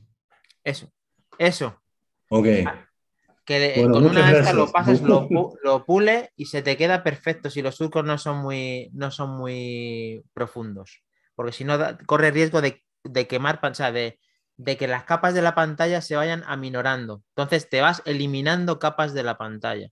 Eso, 0.64 0.90
eso. 1.38 1.80
Ok. 2.30 2.46
Que 3.44 3.86
con 3.90 4.04
una 4.04 4.30
de 4.30 4.38
estas 4.40 4.54
lo 4.54 4.72
pasas, 4.72 5.00
lo, 5.02 5.84
pule 5.86 6.32
y 6.36 6.46
se 6.46 6.62
te 6.62 6.76
queda 6.76 7.02
perfecto 7.02 7.48
si 7.48 7.62
los 7.62 7.76
surcos 7.76 8.04
no 8.04 8.18
son 8.18 8.38
muy, 8.38 8.90
no 8.92 9.10
son 9.10 9.36
muy 9.36 10.22
profundos. 10.34 11.02
Porque 11.34 11.52
si 11.52 11.64
no, 11.64 11.78
corre 12.06 12.30
riesgo 12.30 12.60
de, 12.60 12.82
quemar, 13.28 13.60
o 13.62 13.74
sea, 13.74 13.92
de, 13.92 14.18
de 14.58 14.76
que 14.76 14.88
las 14.88 15.04
capas 15.04 15.34
de 15.34 15.40
la 15.40 15.54
pantalla 15.54 16.02
se 16.02 16.16
vayan 16.16 16.42
aminorando. 16.46 17.22
Entonces 17.30 17.68
te 17.70 17.80
vas 17.80 18.02
eliminando 18.04 18.78
capas 18.78 19.14
de 19.14 19.22
la 19.22 19.38
pantalla 19.38 19.88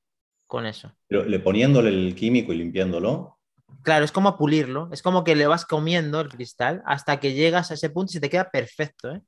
con 0.47 0.67
eso. 0.67 0.93
Pero 1.09 1.25
le 1.25 1.39
poniéndole 1.39 1.89
el 1.89 2.14
químico 2.14 2.53
y 2.53 2.59
limpiándolo. 2.59 3.39
Claro, 3.83 4.05
es 4.05 4.12
como 4.12 4.37
pulirlo, 4.37 4.91
es 4.93 5.03
como 5.03 5.23
que 5.23 5.37
le 5.37 5.47
vas 5.47 5.64
comiendo 5.64 6.21
el 6.21 6.29
cristal 6.29 6.83
hasta 6.85 7.19
que 7.21 7.33
llegas 7.33 7.71
a 7.71 7.75
ese 7.75 7.91
punto 7.91 8.11
y 8.11 8.14
se 8.14 8.21
te 8.21 8.29
queda 8.29 8.51
perfecto, 8.51 9.12
¿eh? 9.12 9.23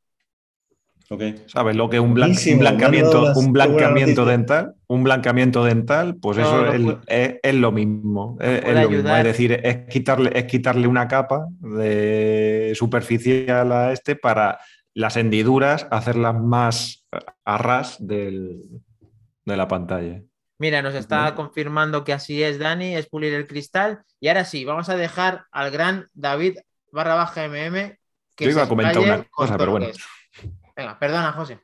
¿Sabes 1.47 1.75
lo 1.75 1.89
que 1.89 1.97
es 1.97 2.03
un, 2.03 2.13
blancamiento, 2.13 3.33
un 3.35 3.51
blancamiento 3.51 4.27
dental? 4.27 4.75
Un 4.89 5.05
blancamiento 5.05 5.65
dental, 5.65 6.17
pues 6.21 6.37
eso 6.37 6.67
es, 6.67 7.55
lo 7.55 7.73
mismo. 7.73 8.37
Es, 8.43 8.63
es, 8.63 9.25
decir, 9.25 9.59
es 9.65 9.87
quitarle, 9.89 10.33
es 10.35 10.45
quitarle 10.45 10.87
una 10.87 11.09
capa 11.09 11.47
de 11.61 12.73
superficial 12.75 13.73
a 13.73 13.93
este 13.93 14.17
para 14.17 14.59
las 14.99 15.17
hendiduras 15.17 15.87
hacerlas 15.93 16.35
más 16.35 17.07
a 17.45 17.57
ras 17.57 17.99
de 18.01 18.59
la 19.45 19.69
pantalla. 19.69 20.23
Mira, 20.59 20.83
nos 20.83 20.97
está 20.97 21.37
confirmando 21.37 22.03
que 22.03 22.13
así 22.13 22.43
es, 22.43 22.59
Dani, 22.59 22.97
es 22.97 23.09
pulir 23.09 23.33
el 23.33 23.47
cristal. 23.47 24.03
Y 24.19 24.27
ahora 24.27 24.45
sí, 24.45 24.65
vamos 24.65 24.89
a 24.89 24.97
dejar 24.97 25.45
al 25.53 25.71
gran 25.71 26.09
David 26.15 26.59
barra 26.91 27.15
baja 27.15 27.47
MM. 27.47 27.97
Que 28.35 28.47
Yo 28.47 28.51
iba 28.51 28.65
a 28.65 28.69
comentar 28.69 28.99
una 28.99 29.23
cosa, 29.23 29.57
pero 29.57 29.71
bueno. 29.71 29.87
Venga, 30.75 30.99
perdona, 30.99 31.31
José. 31.31 31.61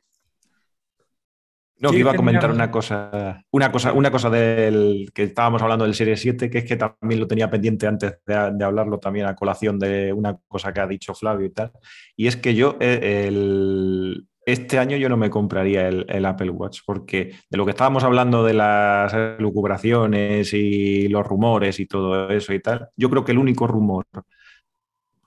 No, 1.77 1.91
que 1.91 1.99
iba 1.99 2.11
a 2.11 2.15
comentar 2.15 2.51
una 2.51 2.71
cosa, 2.71 3.43
una 3.51 3.69
cosa, 3.69 3.91
una 3.91 4.09
cosa 4.09 4.29
del 4.29 5.11
que 5.13 5.23
estábamos 5.23 5.61
hablando 5.61 5.83
del 5.83 5.93
Serie 5.93 6.15
7, 6.15 6.49
que 6.49 6.59
es 6.59 6.63
que 6.63 6.77
también 6.77 7.19
lo 7.19 7.27
tenía 7.27 7.49
pendiente 7.49 7.85
antes 7.85 8.19
de, 8.25 8.63
hablarlo 8.63 8.97
también 8.97 9.25
a 9.25 9.35
colación 9.35 9.77
de 9.77 10.13
una 10.13 10.37
cosa 10.47 10.73
que 10.73 10.79
ha 10.79 10.87
dicho 10.87 11.13
Flavio 11.13 11.47
y 11.47 11.51
tal. 11.51 11.71
Y 12.15 12.27
es 12.27 12.37
que 12.37 12.55
yo 12.55 12.77
eh, 12.79 13.25
el, 13.27 14.25
este 14.45 14.77
año 14.77 14.95
yo 14.95 15.09
no 15.09 15.17
me 15.17 15.29
compraría 15.29 15.87
el, 15.89 16.25
Apple 16.25 16.51
Watch, 16.51 16.81
porque 16.85 17.33
de 17.49 17.57
lo 17.57 17.65
que 17.65 17.71
estábamos 17.71 18.03
hablando 18.03 18.43
de 18.43 18.53
las 18.53 19.13
lucubraciones 19.39 20.53
y 20.53 21.07
los 21.07 21.25
rumores 21.25 21.79
y 21.79 21.87
todo 21.87 22.29
eso 22.29 22.53
y 22.53 22.61
tal, 22.61 22.89
yo 22.95 23.09
creo 23.09 23.25
que 23.25 23.31
el 23.31 23.39
único 23.39 23.67
rumor 23.67 24.05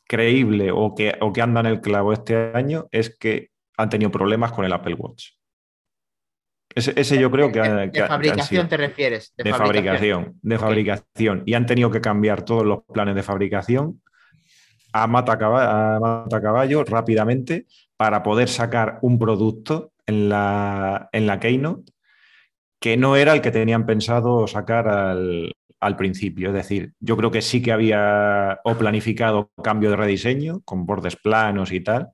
creíble 0.07 0.71
o 0.73 0.95
que, 0.95 1.17
o 1.21 1.33
que 1.33 1.43
anda 1.43 1.61
en 1.61 1.67
el 1.67 1.81
clavo 1.81 2.13
este 2.13 2.53
año 2.55 2.87
es 2.93 3.17
que 3.19 3.51
han 3.77 3.91
tenido 3.91 4.11
problemas 4.11 4.53
con 4.53 4.65
el 4.65 4.73
Apple 4.73 4.95
Watch. 4.95 5.38
Ese, 6.79 7.19
yo 7.19 7.31
creo 7.31 7.51
que... 7.51 7.61
De, 7.61 7.89
de 7.89 8.07
fabricación 8.07 8.69
te 8.69 8.77
refieres. 8.77 9.33
De, 9.37 9.53
fabricación, 9.53 10.39
de 10.43 10.59
fabricación. 10.59 11.43
Y 11.47 11.55
han 11.55 11.67
tenido 11.67 11.91
que 11.91 12.01
cambiar 12.01 12.43
todos 12.43 12.65
los 12.65 12.81
planes 12.93 13.15
de 13.15 13.23
fabricación 13.23 14.01
a 14.93 15.07
mata, 15.07 15.33
a 15.41 15.99
mata 16.01 16.41
caballo 16.41 16.85
rápidamente 16.85 17.67
para 17.97 18.23
poder 18.23 18.49
sacar 18.49 18.99
un 19.03 19.19
producto 19.19 19.93
en 20.07 20.29
la, 20.29 21.09
en 21.13 21.27
la 21.27 21.39
Keynote 21.39 21.93
que 22.81 22.97
no 22.97 23.17
era 23.17 23.33
el 23.33 23.41
que 23.41 23.51
tenían 23.51 23.87
pensado 23.87 24.47
sacar 24.47 24.89
al, 24.89 25.55
principio. 25.97 26.49
Es 26.49 26.55
decir, 26.55 26.93
yo 27.01 27.17
creo 27.17 27.31
que 27.31 27.43
sí 27.43 27.63
que 27.63 27.73
había 27.73 28.61
o 28.65 28.75
planificado 28.77 29.51
cambio 29.63 29.91
de 29.91 29.97
rediseño 29.97 30.61
con 30.65 30.87
bordes 30.87 31.17
planos 31.17 31.73
y 31.73 31.81
tal, 31.81 32.11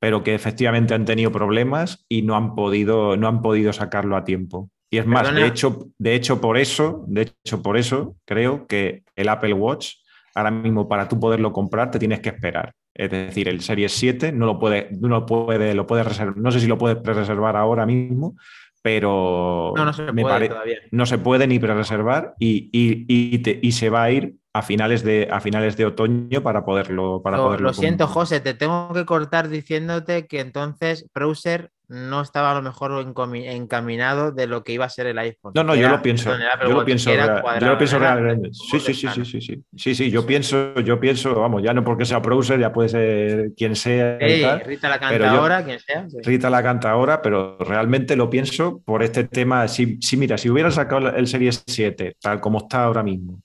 pero 0.00 0.24
que 0.24 0.34
efectivamente 0.34 0.94
han 0.94 1.04
tenido 1.04 1.30
problemas 1.30 2.04
y 2.08 2.22
no 2.22 2.34
han 2.34 2.54
podido, 2.54 3.16
no 3.16 3.28
han 3.28 3.42
podido 3.42 3.72
sacarlo 3.72 4.16
a 4.16 4.24
tiempo. 4.24 4.70
Y 4.90 4.98
es 4.98 5.06
más, 5.06 5.32
de 5.32 5.46
hecho, 5.46 5.86
de 5.98 6.14
hecho, 6.14 6.40
por 6.40 6.58
eso, 6.58 7.04
de 7.06 7.30
hecho, 7.44 7.62
por 7.62 7.76
eso 7.76 8.16
creo 8.24 8.66
que 8.66 9.04
el 9.14 9.28
Apple 9.28 9.52
Watch, 9.52 9.96
ahora 10.34 10.50
mismo 10.50 10.88
para 10.88 11.06
tú 11.06 11.20
poderlo 11.20 11.52
comprar, 11.52 11.92
te 11.92 12.00
tienes 12.00 12.18
que 12.20 12.30
esperar. 12.30 12.72
Es 12.92 13.10
decir, 13.10 13.48
el 13.48 13.60
Series 13.60 13.92
7 13.92 14.32
no 14.32 14.46
lo 14.46 14.58
puede, 14.58 14.88
no 15.00 15.24
puede, 15.26 15.74
lo 15.74 15.86
puede 15.86 16.02
reservar, 16.02 16.36
no 16.36 16.50
sé 16.50 16.58
si 16.58 16.66
lo 16.66 16.76
puedes 16.76 16.98
pre-reservar 16.98 17.56
ahora 17.56 17.86
mismo, 17.86 18.34
pero 18.82 19.74
no, 19.76 19.92
se 19.92 20.12
puede 20.12 20.48
todavía. 20.48 20.78
No 20.90 21.06
se 21.06 21.18
puede 21.18 21.46
ni 21.46 21.58
pre-reservar 21.58 22.34
y, 22.38 22.70
y, 22.72 23.72
se 23.72 23.90
va 23.90 24.04
a 24.04 24.10
ir 24.10 24.34
a 24.52 24.62
finales 24.62 25.04
de, 25.04 25.28
a 25.30 25.40
finales 25.40 25.76
de 25.76 25.86
otoño 25.86 26.42
para 26.42 26.64
poderlo. 26.64 27.22
Para 27.22 27.36
lo, 27.36 27.56
lo 27.56 27.72
siento, 27.72 28.06
José, 28.06 28.40
te 28.40 28.54
tengo 28.54 28.92
que 28.92 29.04
cortar 29.04 29.48
diciéndote 29.48 30.26
que 30.26 30.40
entonces 30.40 31.06
Browser 31.14 31.70
no 31.90 32.20
estaba 32.20 32.52
a 32.52 32.54
lo 32.54 32.62
mejor 32.62 32.92
encaminado 33.34 34.30
de 34.30 34.46
lo 34.46 34.62
que 34.62 34.72
iba 34.72 34.84
a 34.84 34.88
ser 34.88 35.08
el 35.08 35.18
iPhone. 35.18 35.52
No, 35.56 35.64
no, 35.64 35.74
yo 35.74 35.88
lo 35.88 36.00
pienso. 36.00 36.30
Yo 36.30 36.68
lo 36.68 36.84
pienso, 36.84 37.10
yo 37.12 37.66
lo 37.66 37.78
pienso 37.78 37.98
realmente. 37.98 38.50
Sí, 38.52 38.78
sí, 38.78 38.94
sí, 38.94 39.08
sí, 39.08 39.24
sí, 39.24 39.40
sí. 39.40 39.64
Sí, 39.76 39.94
sí, 39.96 40.10
yo 40.10 40.24
pienso, 40.24 40.78
yo 40.80 41.00
pienso, 41.00 41.34
vamos, 41.34 41.64
ya 41.64 41.74
no 41.74 41.82
porque 41.82 42.04
sea 42.04 42.20
browser, 42.20 42.60
ya 42.60 42.72
puede 42.72 42.90
ser 42.90 43.50
quien 43.56 43.74
sea. 43.74 44.18
Rita 44.64 44.88
la 44.88 45.00
canta 45.00 45.30
ahora, 45.30 45.64
quien 45.64 45.80
sea. 45.80 46.06
Rita 46.22 46.48
la 46.48 46.62
canta 46.62 46.92
ahora, 46.92 47.20
pero 47.20 47.58
realmente 47.58 48.14
lo 48.14 48.30
pienso 48.30 48.80
por 48.84 49.02
este 49.02 49.24
tema. 49.24 49.66
Si, 49.66 49.98
mira, 50.16 50.38
si 50.38 50.48
hubieran 50.48 50.70
sacado 50.70 51.08
el 51.08 51.26
Series 51.26 51.64
7, 51.66 52.16
tal 52.20 52.40
como 52.40 52.58
está 52.58 52.84
ahora 52.84 53.02
mismo, 53.02 53.42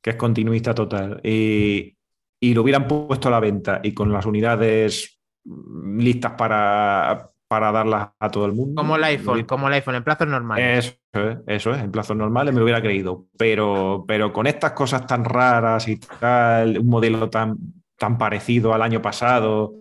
que 0.00 0.10
es 0.10 0.16
continuista 0.16 0.74
total, 0.74 1.20
y, 1.22 1.96
y 2.40 2.54
lo 2.54 2.62
hubieran 2.62 2.86
puesto 2.86 3.28
a 3.28 3.32
la 3.32 3.40
venta 3.40 3.80
y 3.82 3.92
con 3.92 4.12
las 4.12 4.26
unidades 4.26 5.20
listas 5.44 6.32
para 6.32 7.30
para 7.48 7.72
darlas 7.72 8.10
a 8.20 8.30
todo 8.30 8.44
el 8.44 8.52
mundo. 8.52 8.80
Como 8.80 8.96
el 8.96 9.04
iPhone, 9.04 9.44
como 9.44 9.68
el 9.68 9.74
iPhone, 9.74 9.96
en 9.96 10.04
plazos 10.04 10.28
normales. 10.28 10.98
Eso 11.12 11.28
es, 11.30 11.38
eso 11.46 11.72
es, 11.72 11.82
en 11.82 11.90
plazos 11.90 12.16
normales 12.16 12.54
me 12.54 12.62
hubiera 12.62 12.80
creído. 12.80 13.24
Pero, 13.38 14.04
pero 14.06 14.32
con 14.32 14.46
estas 14.46 14.72
cosas 14.72 15.06
tan 15.06 15.24
raras 15.24 15.88
y 15.88 15.96
tal, 15.96 16.78
un 16.78 16.86
modelo 16.86 17.30
tan, 17.30 17.56
tan 17.96 18.18
parecido 18.18 18.74
al 18.74 18.82
año 18.82 19.00
pasado, 19.00 19.72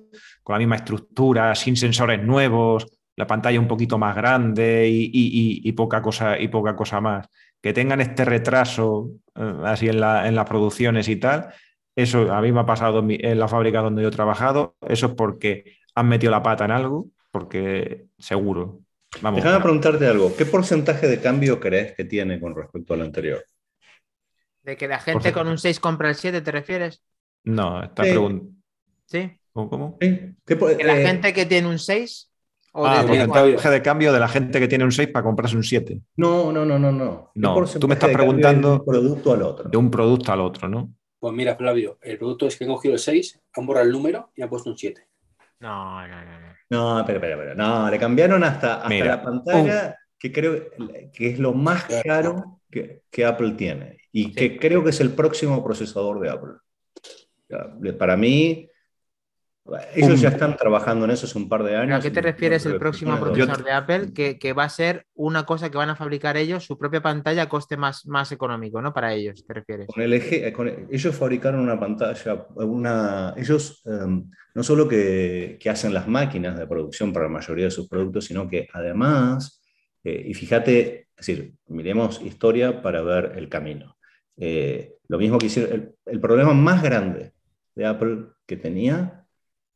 con 0.41 0.53
la 0.53 0.59
misma 0.59 0.77
estructura, 0.77 1.53
sin 1.55 1.75
sensores 1.75 2.23
nuevos, 2.23 2.87
la 3.17 3.27
pantalla 3.27 3.59
un 3.59 3.67
poquito 3.67 3.97
más 3.97 4.15
grande 4.15 4.87
y, 4.89 5.71
poca, 5.73 6.01
cosa, 6.01 6.39
y 6.39 6.47
poca 6.47 6.75
cosa 6.75 7.01
más, 7.01 7.27
que 7.61 7.73
tengan 7.73 8.01
este 8.01 8.25
retraso 8.25 9.11
eh, 9.35 9.53
así 9.65 9.87
en, 9.87 10.03
en 10.03 10.35
las 10.35 10.45
producciones 10.45 11.07
y 11.07 11.15
tal, 11.17 11.53
eso 11.95 12.31
a 12.31 12.41
mí 12.41 12.51
me 12.51 12.59
ha 12.59 12.65
pasado 12.65 13.03
en 13.07 13.39
la 13.39 13.47
fábrica 13.47 13.81
donde 13.81 14.03
yo 14.03 14.09
he 14.09 14.11
trabajado, 14.11 14.75
eso 14.87 15.07
es 15.07 15.13
porque 15.13 15.77
han 15.95 16.07
metido 16.07 16.31
la 16.31 16.43
pata 16.43 16.65
en 16.65 16.71
algo 16.71 17.07
porque 17.31 18.05
seguro. 18.17 18.81
Vamos. 19.21 19.43
Déjame 19.43 19.61
preguntarte 19.61 20.05
algo. 20.07 20.35
¿Qué 20.35 20.45
porcentaje 20.45 21.07
de 21.07 21.19
cambio 21.19 21.59
crees 21.59 21.95
que 21.95 22.03
tiene 22.03 22.39
con 22.39 22.55
respecto 22.55 22.93
al 22.93 23.01
anterior? 23.01 23.43
¿De 24.63 24.75
que 24.75 24.87
la 24.87 24.99
gente 24.99 25.31
con 25.31 25.47
un 25.47 25.57
6 25.57 25.79
compra 25.79 26.09
el 26.09 26.15
7, 26.15 26.41
te 26.41 26.51
refieres? 26.51 27.01
No, 27.43 27.83
esta 27.83 28.03
pregunta. 28.03 28.53
¿Sí? 29.05 29.39
¿Cómo? 29.53 29.97
¿Que 29.99 30.55
la 30.83 30.99
eh, 30.99 31.05
gente 31.05 31.33
que 31.33 31.45
tiene 31.45 31.67
un 31.67 31.79
6? 31.79 32.31
¿O 32.77 32.85
ah, 32.85 33.01
de 33.01 33.07
porcentaje 33.07 33.69
de 33.71 33.81
cambio 33.81 34.13
de 34.13 34.19
la 34.19 34.27
gente 34.27 34.59
que 34.59 34.67
tiene 34.67 34.83
un 34.83 34.91
6 34.91 35.09
para 35.09 35.23
comprarse 35.23 35.55
un 35.55 35.63
7. 35.63 35.99
No, 36.17 36.51
no, 36.51 36.63
no, 36.63 36.77
no, 36.77 36.91
no. 36.91 37.31
No, 37.33 37.65
tú 37.65 37.87
me 37.87 37.95
estás 37.95 38.11
preguntando 38.11 38.69
de 38.69 38.75
un 38.77 38.85
producto 38.85 39.33
al 39.33 39.41
otro. 39.41 39.69
De 39.69 39.77
un 39.77 39.89
producto 39.89 40.31
al 40.31 40.41
otro, 40.41 40.69
¿no? 40.69 40.93
Pues 41.19 41.33
mira, 41.33 41.55
Flavio, 41.55 41.97
el 42.03 42.19
producto 42.19 42.45
es 42.45 42.55
que 42.55 42.65
han 42.65 42.69
cogido 42.69 42.93
el 42.93 42.99
6, 42.99 43.41
han 43.55 43.65
borrado 43.65 43.87
el 43.87 43.91
número 43.91 44.29
y 44.35 44.43
han 44.43 44.49
puesto 44.49 44.69
un 44.69 44.77
7. 44.77 45.01
No, 45.59 46.07
no, 46.07 46.15
no, 46.23 46.39
no. 46.39 46.47
No, 46.69 46.99
espera, 46.99 47.17
espera, 47.17 47.33
espera. 47.35 47.55
No, 47.55 47.89
le 47.89 47.97
cambiaron 47.97 48.43
hasta, 48.43 48.75
hasta 48.75 49.05
la 49.05 49.23
pantalla, 49.23 49.97
que 50.19 50.31
creo 50.31 50.65
que 51.11 51.29
es 51.29 51.39
lo 51.39 51.53
más 51.53 51.85
caro 52.03 52.61
que, 52.69 53.01
que 53.09 53.25
Apple 53.25 53.53
tiene 53.57 53.97
y 54.11 54.31
que 54.33 54.59
creo 54.59 54.83
que 54.83 54.91
es 54.91 54.99
el 54.99 55.11
próximo 55.11 55.63
procesador 55.63 56.19
de 56.19 56.29
Apple. 56.29 57.93
Para 57.97 58.15
mí, 58.15 58.69
ellos 59.93 60.21
ya 60.21 60.29
están 60.29 60.55
trabajando 60.55 61.05
en 61.05 61.11
eso 61.11 61.25
hace 61.25 61.37
un 61.37 61.49
par 61.49 61.63
de 61.63 61.75
años. 61.75 61.99
¿A 61.99 62.01
qué 62.01 62.11
te 62.11 62.21
refieres 62.21 62.65
el 62.65 62.77
próximo 62.77 63.19
procesador 63.19 63.63
de 63.63 63.71
Apple? 63.71 64.13
Que, 64.13 64.53
va 64.53 64.63
a 64.63 64.69
ser 64.69 65.05
una 65.13 65.45
cosa 65.45 65.69
que 65.69 65.77
van 65.77 65.89
a 65.89 65.95
fabricar 65.95 66.37
ellos, 66.37 66.65
su 66.65 66.77
propia 66.77 67.01
pantalla 67.01 67.43
a 67.43 67.49
coste 67.49 67.77
más, 67.77 68.05
más 68.05 68.31
económico, 68.31 68.81
¿no? 68.81 68.93
Para 68.93 69.13
ellos, 69.13 69.45
¿te 69.45 69.53
refieres? 69.53 69.87
Con 69.87 70.01
el 70.01 70.13
eje, 70.13 70.53
ellos 70.89 71.15
fabricaron 71.15 71.61
una 71.61 71.79
pantalla, 71.79 72.47
una, 72.55 73.33
ellos 73.37 73.81
em, 73.85 74.29
no 74.55 74.63
solo 74.63 74.87
que, 74.87 75.59
hacen 75.69 75.93
las 75.93 76.07
máquinas 76.07 76.57
de 76.57 76.65
producción 76.65 77.11
para 77.11 77.25
la 77.25 77.31
mayoría 77.31 77.65
de 77.65 77.71
sus 77.71 77.89
productos, 77.89 78.25
sino 78.25 78.47
que 78.47 78.67
además, 78.73 79.61
eh, 80.03 80.23
y 80.27 80.33
fíjate, 80.33 81.07
es 81.15 81.27
decir, 81.27 81.53
miremos 81.67 82.21
historia 82.21 82.81
para 82.81 83.01
ver 83.01 83.33
el 83.35 83.49
camino. 83.49 83.97
Eh, 84.37 84.93
lo 85.09 85.17
mismo 85.17 85.37
que 85.37 85.47
hicieron, 85.47 85.93
el 86.05 86.19
problema 86.19 86.53
más 86.53 86.81
grande 86.81 87.33
de 87.75 87.85
Apple 87.85 88.27
que 88.45 88.57
tenía 88.57 89.26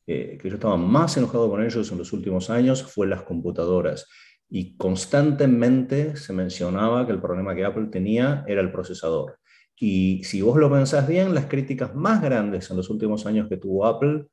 que 0.06 0.40
yo 0.44 0.56
estaba 0.56 0.78
más 0.78 1.16
enojado 1.18 1.50
con 1.50 1.64
ellos 1.64 1.92
en 1.92 1.98
los 1.98 2.12
últimos 2.12 2.50
años 2.50 2.84
fue 2.84 3.08
las 3.08 3.24
computadoras. 3.24 4.08
Y 4.50 4.76
constantemente 4.76 6.18
se 6.18 6.34
mencionaba 6.34 7.06
que 7.06 7.14
el 7.14 7.22
problema 7.22 7.56
que 7.56 7.64
Apple 7.64 7.88
tenía 7.92 8.44
era 8.48 8.62
el 8.62 8.72
procesador. 8.72 9.40
Y 9.84 10.24
si 10.24 10.44
vos 10.44 10.58
lo 10.58 10.72
pensás 10.72 11.08
bien, 11.08 11.34
las 11.34 11.48
críticas 11.48 11.96
más 11.96 12.22
grandes 12.22 12.70
en 12.70 12.78
los 12.78 12.90
últimos 12.92 13.26
años 13.26 13.50
que 13.50 13.58
tuvo 13.58 13.88
Apple 13.88 14.28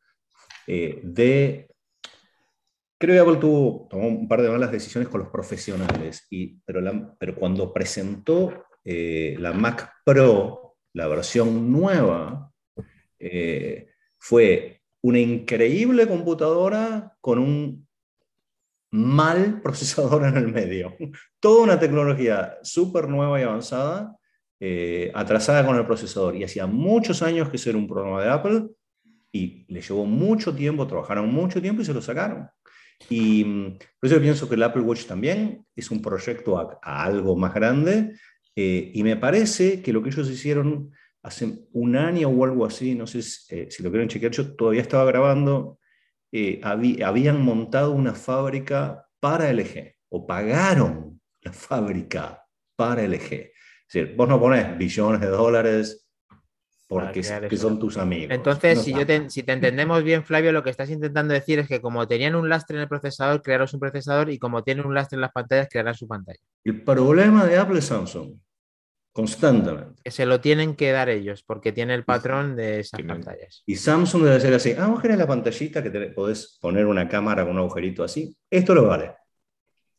eh, 0.66 1.00
de... 1.02 1.70
Creo 2.98 3.14
que 3.14 3.20
Apple 3.30 3.40
tuvo, 3.40 3.86
tomó 3.88 4.08
un 4.08 4.28
par 4.28 4.42
de 4.42 4.50
malas 4.50 4.70
decisiones 4.70 5.08
con 5.08 5.20
los 5.20 5.30
profesionales, 5.30 6.26
y, 6.30 6.58
pero, 6.66 6.82
pero 7.18 7.34
cuando 7.34 7.72
presentó 7.72 8.66
eh, 8.84 9.36
la 9.38 9.52
Mac 9.52 9.90
Pro, 10.04 10.76
la 10.92 11.08
versión 11.08 11.72
nueva, 11.72 12.52
eh, 13.18 13.88
fue 14.18 14.77
una 15.03 15.18
increíble 15.18 16.07
computadora 16.07 17.16
con 17.20 17.38
un 17.38 17.86
mal 18.90 19.61
procesador 19.62 20.24
en 20.26 20.36
el 20.36 20.49
medio. 20.49 20.96
Toda 21.40 21.62
una 21.62 21.78
tecnología 21.78 22.59
súper 22.62 23.09
nueva 23.09 23.40
y 23.40 23.44
avanzada, 23.44 24.16
eh, 24.61 25.11
atrasada 25.14 25.64
con 25.64 25.76
el 25.76 25.86
procesador. 25.86 26.36
Y 26.36 26.44
hacía 26.44 26.66
muchos 26.66 27.22
años 27.22 27.49
que 27.49 27.57
eso 27.57 27.70
era 27.70 27.78
un 27.78 27.88
problema 27.88 28.22
de 28.22 28.30
Apple 28.30 28.68
y 29.30 29.66
le 29.68 29.80
llevó 29.80 30.05
mucho 30.05 30.55
tiempo, 30.55 30.86
trabajaron 30.86 31.32
mucho 31.32 31.61
tiempo 31.61 31.82
y 31.82 31.84
se 31.84 31.94
lo 31.94 32.03
sacaron. 32.03 32.49
Y 33.09 33.44
mm, 33.44 33.78
por 34.01 34.07
eso 34.07 34.16
yo 34.16 34.22
pienso 34.22 34.49
que 34.49 34.57
el 34.57 34.62
Apple 34.62 34.82
Watch 34.82 35.05
también 35.07 35.64
es 35.76 35.90
un 35.90 36.03
proyecto 36.03 36.59
a, 36.59 36.78
algo 36.82 37.36
más 37.36 37.55
grande. 37.55 38.14
Eh, 38.57 38.90
y 38.92 39.03
me 39.05 39.16
parece 39.16 39.82
que 39.82 39.92
lo 39.92 40.03
que 40.03 40.09
ellos 40.09 40.28
hicieron 40.28 40.90
hace 41.28 41.58
un 41.72 41.94
año 41.94 42.28
o 42.30 42.44
algo 42.44 42.64
así, 42.64 42.94
no 42.94 43.06
sé 43.06 43.18
eh, 43.50 43.68
si, 43.70 43.82
lo 43.82 43.90
quieren 43.90 44.08
chequear, 44.08 44.32
yo 44.32 44.56
todavía 44.56 44.80
estaba 44.80 45.04
grabando, 45.04 45.78
eh, 46.32 46.60
habían 46.62 47.42
montado 47.42 47.92
una 47.92 48.14
fábrica 48.14 49.06
para 49.20 49.52
LG, 49.52 49.94
o 50.08 50.26
pagaron 50.26 51.20
la 51.42 51.52
fábrica 51.52 52.42
para 52.76 53.02
LG. 53.06 53.32
Es 53.32 53.92
decir, 53.92 54.16
vos 54.16 54.28
no 54.28 54.40
pones 54.40 54.76
billones 54.78 55.20
de 55.20 55.28
dólares 55.28 56.08
porque 56.88 57.22
son 57.22 57.78
tus 57.78 57.98
amigos. 57.98 58.34
Entonces, 58.34 58.82
si, 58.82 58.94
yo 58.94 59.04
te, 59.04 59.28
si 59.28 59.42
te 59.42 59.52
entendemos 59.52 60.02
bien, 60.02 60.24
Flavio, 60.24 60.52
lo 60.52 60.62
que 60.62 60.70
estás 60.70 60.88
intentando 60.88 61.34
decir 61.34 61.58
es 61.58 61.68
que 61.68 61.82
como 61.82 62.08
tenían 62.08 62.34
un 62.36 62.48
lastre 62.48 62.76
en 62.76 62.82
el 62.82 62.88
procesador, 62.88 63.42
crearon 63.42 63.68
su 63.68 63.78
procesador 63.78 64.30
y 64.30 64.38
como 64.38 64.64
tienen 64.64 64.86
un 64.86 64.94
lastre 64.94 65.16
en 65.16 65.20
las 65.20 65.32
pantallas, 65.32 65.68
crearán 65.70 65.94
su 65.94 66.08
pantalla. 66.08 66.38
El 66.64 66.82
problema 66.82 67.44
de 67.44 67.58
Apple 67.58 67.82
Samsung 67.82 68.38
constantemente. 69.18 70.00
Que 70.04 70.12
se 70.12 70.26
lo 70.26 70.40
tienen 70.40 70.76
que 70.76 70.92
dar 70.92 71.08
ellos, 71.08 71.42
porque 71.42 71.72
tiene 71.72 71.92
el 71.94 72.04
patrón 72.04 72.54
de 72.54 72.78
esas 72.78 73.02
pantallas. 73.02 73.64
Y 73.66 73.74
Samsung 73.74 74.22
debe 74.22 74.38
ser 74.38 74.54
así, 74.54 74.76
ah, 74.78 74.86
vos 74.86 75.02
querés 75.02 75.18
la 75.18 75.26
pantallita 75.26 75.82
que 75.82 75.90
te 75.90 76.10
podés 76.10 76.56
poner 76.60 76.86
una 76.86 77.08
cámara 77.08 77.42
con 77.42 77.54
un 77.54 77.58
agujerito 77.58 78.04
así, 78.04 78.36
esto 78.48 78.76
lo 78.76 78.86
vale. 78.86 79.10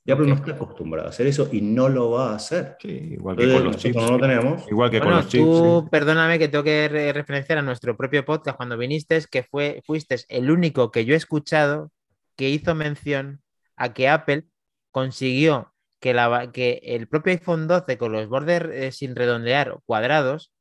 Y 0.06 0.12
Apple 0.12 0.26
no 0.26 0.36
está 0.36 0.52
acostumbrado 0.52 1.08
a 1.08 1.10
hacer 1.10 1.28
eso 1.28 1.50
y 1.52 1.60
no 1.60 1.90
lo 1.90 2.12
va 2.12 2.32
a 2.32 2.36
hacer. 2.38 2.78
igual 2.82 3.36
que 3.36 3.52
con 3.52 3.66
los 3.66 3.76
chips. 3.76 3.96
No 3.98 4.12
lo 4.12 4.20
tenemos. 4.20 4.64
Igual 4.72 4.90
que 4.90 5.02
con 5.02 5.12
los 5.12 5.28
chips. 5.28 5.44
Tú, 5.44 5.90
perdóname 5.92 6.40
que 6.40 6.48
tengo 6.48 6.64
que 6.64 7.12
referenciar 7.14 7.58
a 7.58 7.62
nuestro 7.62 7.98
propio 7.98 8.24
podcast 8.24 8.56
cuando 8.56 8.78
viniste, 8.78 9.22
que 9.30 9.44
fue, 9.44 9.82
fuiste 9.86 10.16
el 10.30 10.50
único 10.50 10.92
que 10.92 11.04
yo 11.04 11.14
he 11.14 11.18
escuchado 11.18 11.92
que 12.38 12.50
hizo 12.50 12.74
mención 12.74 13.42
a 13.76 13.94
que 13.94 14.08
Apple 14.08 14.46
consiguió 14.92 15.74
que, 16.00 16.14
la, 16.14 16.52
que 16.52 16.80
el 16.84 17.08
propio 17.08 17.34
iPhone 17.34 17.68
12 17.68 17.98
con 17.98 18.12
los 18.12 18.28
bordes 18.28 18.64
eh, 18.72 18.92
sin 18.92 19.16
redondear 19.16 19.80
cuadrados 19.86 20.52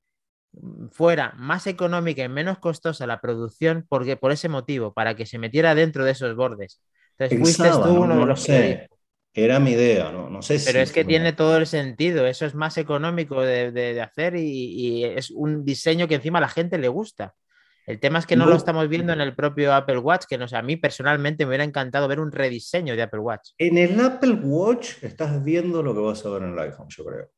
mm, 0.53 0.89
fuera 0.89 1.33
más 1.37 1.67
económica 1.67 2.23
y 2.25 2.29
menos 2.29 2.59
costosa 2.59 3.07
la 3.07 3.21
producción 3.21 3.87
porque, 3.89 4.17
por 4.17 4.33
ese 4.33 4.49
motivo, 4.49 4.93
para 4.93 5.15
que 5.15 5.27
se 5.27 5.39
metiera 5.39 5.75
dentro 5.75 6.05
de 6.05 6.13
esos 6.13 6.35
bordes. 6.37 6.81
Entonces, 7.19 7.39
fuiste 7.39 7.71
tú 7.71 8.03
uno 8.03 8.19
de 8.21 8.27
los 8.27 8.43
sé. 8.43 8.89
Era 9.35 9.61
mi 9.61 9.73
idea, 9.73 10.11
no, 10.11 10.29
no 10.29 10.43
sé 10.43 10.61
Pero 10.65 10.81
es 10.81 10.91
que 10.91 11.05
tiene 11.05 11.33
todo 11.33 11.59
el 11.59 11.67
sentido, 11.67 12.27
eso 12.27 12.45
es 12.45 12.57
más 12.57 12.77
económico 12.77 13.41
de, 13.41 14.01
hacer 14.01 14.35
y, 14.37 15.05
es 15.05 15.31
un 15.31 15.65
diseño 15.65 16.09
que 16.09 16.17
encima 16.17 16.39
a 16.39 16.43
la 16.43 16.49
gente 16.49 16.77
le 16.77 16.89
gusta. 16.89 17.35
El 17.89 18.01
tema 18.01 18.19
es 18.19 18.27
que 18.27 18.37
no, 18.37 18.45
lo 18.45 18.55
estamos 18.55 18.87
viendo 18.87 19.15
en 19.15 19.23
el 19.23 19.35
propio 19.35 19.73
Apple 19.73 19.97
Watch, 19.97 20.27
que 20.29 20.37
no 20.37 20.47
sé, 20.47 20.59
a 20.59 20.63
mí 20.63 20.77
personalmente 20.77 21.47
me 21.47 21.49
hubiera 21.49 21.65
encantado 21.65 22.07
ver 22.07 22.21
un 22.21 22.31
rediseño 22.31 22.95
de 22.95 23.01
Apple 23.01 23.21
Watch. 23.21 23.53
En 23.57 23.79
el 23.79 23.99
Apple 23.99 24.41
Watch 24.43 25.03
estás 25.03 25.43
viendo 25.43 25.83
lo 25.83 25.95
que 25.95 26.01
vas 26.01 26.23
a 26.27 26.29
ver 26.29 26.43
en 26.43 26.53
el 26.53 26.59
iPhone, 26.59 26.89
yo 26.91 27.03
creo. 27.07 27.31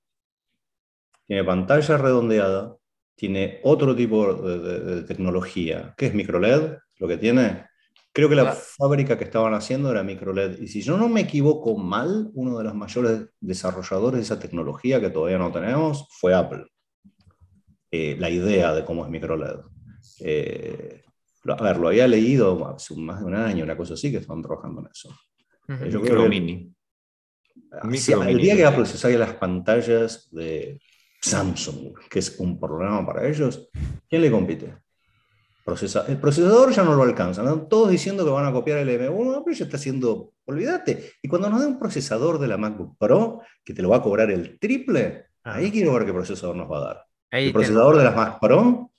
Tiene 1.25 1.45
pantalla 1.45 1.97
redondeada, 1.99 2.77
tiene 3.15 3.61
otro 3.63 3.95
tipo 3.95 4.35
de, 4.35 5.03
tecnología, 5.03 5.95
que 5.97 6.07
es 6.07 6.15
micro 6.15 6.41
LED, 6.41 6.79
lo 6.99 7.07
que 7.07 7.17
tiene. 7.17 7.67
Creo 8.13 8.29
que 8.29 8.35
la 8.35 8.51
fábrica 8.51 9.17
que 9.17 9.23
estaban 9.23 9.55
haciendo 9.55 9.93
era 9.93 10.03
micro 10.03 10.33
LED. 10.33 10.59
Y 10.59 10.67
si 10.67 10.83
yo 10.83 10.97
no 10.97 11.09
me 11.09 11.21
equivoco 11.21 11.79
mal, 11.79 12.29
uno 12.35 12.59
de 12.59 12.65
los 12.65 12.75
mayores 12.75 13.29
desarrolladores 13.39 14.19
de 14.19 14.25
esa 14.25 14.41
tecnología 14.41 15.01
que 15.01 15.11
todavía 15.11 15.39
no 15.39 15.53
tenemos 15.53 16.09
fue 16.11 16.35
Apple. 16.35 16.67
Eh, 17.93 18.17
la 18.19 18.29
idea 18.29 18.73
de 18.75 18.85
cómo 18.85 19.05
es 19.05 19.11
micro 19.13 19.37
LED. 19.37 19.61
Eh, 20.21 21.03
a 21.47 21.63
ver, 21.63 21.77
lo 21.79 21.89
había 21.89 22.07
leído 22.07 22.69
hace 22.69 22.95
más 22.97 23.21
de 23.21 23.27
un 23.27 23.35
año, 23.35 23.65
una 23.65 23.77
cosa 23.77 23.95
así, 23.95 24.11
que 24.11 24.19
estaban 24.19 24.43
trabajando 24.43 24.81
en 24.81 24.89
eso. 24.89 25.15
Eh, 25.69 25.89
yo 25.91 26.01
creo 26.03 26.25
que, 26.25 26.29
mini. 26.29 26.73
el 28.27 28.39
día 28.39 28.57
que 28.57 28.65
Apple 28.65 28.87
se 28.87 28.99
saque 28.99 29.17
las 29.17 29.35
pantallas 29.35 30.29
de 30.31 30.81
Samsung, 31.21 31.95
que 32.11 32.19
es 32.19 32.39
un 32.39 32.59
problema 32.59 33.05
para 33.07 33.27
ellos, 33.27 33.69
¿quién 34.09 34.23
le 34.23 34.31
compite? 34.31 34.75
el 36.09 36.19
procesador 36.19 36.73
ya 36.73 36.83
no 36.83 36.95
lo 36.95 37.03
alcanza. 37.03 37.45
Todos 37.69 37.91
diciendo 37.91 38.25
que 38.25 38.31
van 38.31 38.47
a 38.47 38.53
copiar 38.53 38.79
el 38.79 38.89
M1, 38.89 39.43
pero 39.45 39.57
ya 39.57 39.65
está 39.65 39.77
haciendo, 39.77 40.33
olvídate. 40.45 41.13
Y 41.23 41.29
cuando 41.29 41.49
nos 41.49 41.61
dé 41.61 41.67
un 41.67 41.79
procesador 41.79 42.39
de 42.39 42.49
la 42.49 42.57
MacBook 42.57 42.97
Pro, 42.99 43.41
que 43.65 43.75
te 43.75 43.83
lo 43.83 43.91
va 43.91 43.99
a 43.99 44.03
cobrar 44.03 44.31
el 44.31 44.59
triple, 44.59 45.27
ah. 45.45 45.55
ahí 45.55 45.71
quiero 45.71 45.93
ver 45.95 46.07
qué 46.07 46.13
procesador 46.13 46.57
nos 46.57 46.71
va 46.71 46.79
a 46.79 46.85
dar. 46.85 47.07
el 47.31 47.53
procesador 47.53 47.99
de 47.99 48.05
las 48.05 48.17
Mac 48.17 48.41
Pro 48.41 48.90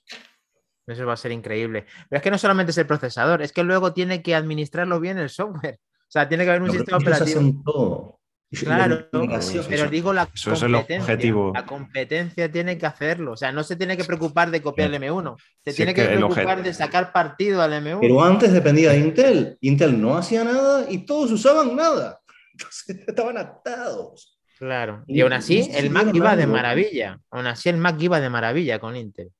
eso 0.86 1.06
va 1.06 1.12
a 1.14 1.16
ser 1.16 1.32
increíble. 1.32 1.86
Pero 2.08 2.18
es 2.18 2.22
que 2.22 2.30
no 2.30 2.38
solamente 2.38 2.70
es 2.70 2.78
el 2.78 2.86
procesador, 2.86 3.42
es 3.42 3.52
que 3.52 3.62
luego 3.62 3.92
tiene 3.92 4.22
que 4.22 4.34
administrarlo 4.34 5.00
bien 5.00 5.18
el 5.18 5.30
software. 5.30 5.78
sea, 6.08 6.28
tiene 6.28 6.44
que 6.44 6.50
haber 6.50 6.62
un 6.62 6.68
No, 6.68 6.74
sistema 6.74 6.98
operativo. 6.98 7.24
hacen 7.40 7.62
todo. 7.64 8.18
Claro, 8.54 9.08
pero 9.10 9.88
digo 9.88 10.12
la 10.12 10.28
Eso 10.34 10.52
es 10.52 10.62
el 10.62 10.72
competencia. 10.72 11.00
objetivo. 11.14 11.52
La 11.54 11.64
competencia 11.64 12.52
tiene 12.52 12.76
que 12.76 12.84
hacerlo. 12.84 13.32
O 13.32 13.36
sea, 13.38 13.50
no 13.50 13.62
se 13.64 13.76
tiene 13.76 13.96
que 13.96 14.04
preocupar 14.04 14.50
de 14.50 14.60
copiar 14.60 14.92
el 14.92 15.00
M1. 15.02 15.36
Se 15.64 15.70
Sí, 15.70 15.76
tiene 15.78 15.94
que 15.94 16.02
que 16.02 16.08
el 16.12 16.16
preocupar 16.18 16.62
de 16.62 16.74
sacar 16.74 17.12
partido 17.12 17.62
al 17.62 17.72
M1. 17.72 17.98
Pero 18.02 18.22
antes 18.22 18.52
dependía 18.52 18.90
de 18.90 18.98
Intel. 18.98 19.56
Intel 19.62 19.98
no 19.98 20.18
hacía 20.18 20.44
nada 20.44 20.84
y 20.90 21.06
todos 21.06 21.32
usaban 21.32 21.74
nada. 21.74 22.20
Entonces 22.52 22.98
estaban 23.08 23.38
atados. 23.38 24.38
Claro. 24.58 25.02
Y 25.06 25.16
Y 25.16 25.20
aún 25.22 25.32
así, 25.32 25.62
si 25.62 25.74
el 25.74 25.88
Mac 25.88 26.08
iba 26.12 26.36
de 26.36 26.46
maravilla. 26.46 27.18
Aún 27.30 27.46
así, 27.46 27.70
el 27.70 27.78
Mac 27.78 27.96
iba 28.00 28.20
de 28.20 28.28
maravilla 28.28 28.78
con 28.78 28.96
Intel. 28.96 29.32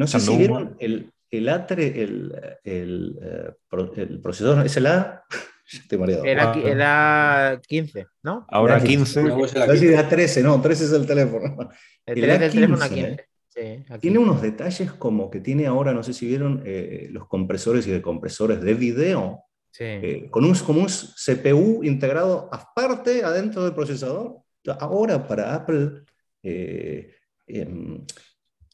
No 0.00 0.06
sé 0.06 0.18
si 0.20 0.36
vieron 0.36 0.76
el, 0.78 1.12
el 1.30 1.48
A3, 1.48 1.72
el, 1.78 2.32
el, 2.64 3.18
eh, 3.22 3.52
el 3.96 4.20
procesador, 4.20 4.64
¿es 4.66 4.76
el 4.76 4.86
A? 4.86 5.24
Ya 5.72 5.78
Estoy 5.78 5.98
mareado. 5.98 6.24
Era, 6.24 6.52
Ah. 6.52 6.60
era 6.64 7.60
15, 7.68 8.06
¿no? 8.24 8.44
Ahora 8.48 8.78
Era 8.78 8.84
15. 8.84 9.22
Luego 9.22 9.44
es 9.46 9.52
el 9.54 9.58
Iba 9.62 9.66
a 9.66 9.76
aquí. 9.76 9.86
decir 9.86 9.98
A13, 9.98 10.42
no, 10.42 10.60
13 10.60 10.84
es 10.84 10.92
el 10.92 11.06
teléfono. 11.06 11.68
El 12.04 12.18
El 12.18 12.24
3 12.24 12.40
del 12.40 12.50
teléfono 12.50 12.82
a 12.82 12.88
A15, 12.88 12.94
15. 12.94 13.26
Sí, 13.50 13.84
aquí. 13.88 14.00
Tiene 14.00 14.18
unos 14.18 14.42
detalles 14.42 14.90
como 14.92 15.30
que 15.30 15.38
tiene 15.40 15.66
ahora, 15.68 15.92
no 15.92 16.02
sé 16.02 16.12
si 16.12 16.26
vieron, 16.26 16.62
eh, 16.66 17.06
los 17.12 17.28
compresores 17.28 17.86
y 17.86 17.92
decompresores 17.92 18.60
de 18.60 18.74
video, 18.74 19.44
Sí. 19.70 19.84
eh, 19.84 20.26
con 20.30 20.44
un, 20.44 20.54
como 20.56 20.80
un 20.80 20.88
CPU 20.88 21.84
integrado 21.84 22.48
aparte 22.50 23.22
adentro 23.22 23.62
del 23.62 23.72
procesador. 23.74 24.38
Ahora 24.80 25.24
para 25.28 25.54
Apple 25.54 26.02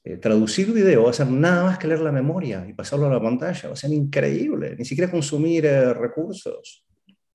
eh, 0.09 0.19
traducir 0.19 0.73
video 0.73 1.03
va 1.03 1.11
a 1.11 1.13
ser 1.13 1.27
nada 1.27 1.65
más 1.65 1.79
que 1.79 1.89
leer 1.89 1.99
la 1.99 2.13
memoria 2.13 2.65
y 2.69 2.73
pasarlo 2.73 3.07
a 3.07 3.11
la 3.11 3.21
pantalla. 3.21 3.71
Va 3.71 3.73
a 3.73 3.77
ser 3.77 3.93
increíble. 3.93 4.77
Ni 4.79 4.85
siquiera 4.85 5.11
consumir 5.11 5.67
eh, 5.67 5.93
recursos. 5.93 6.87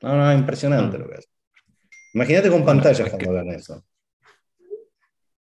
No, 0.01 0.15
no, 0.15 0.33
impresionante 0.33 0.97
lo 0.97 1.09
que 1.09 1.15
es. 1.15 1.29
Imagínate 2.13 2.49
con 2.49 2.63
pantallas 2.63 3.09
cuando 3.09 3.31
hagan 3.31 3.49
eso. 3.49 3.83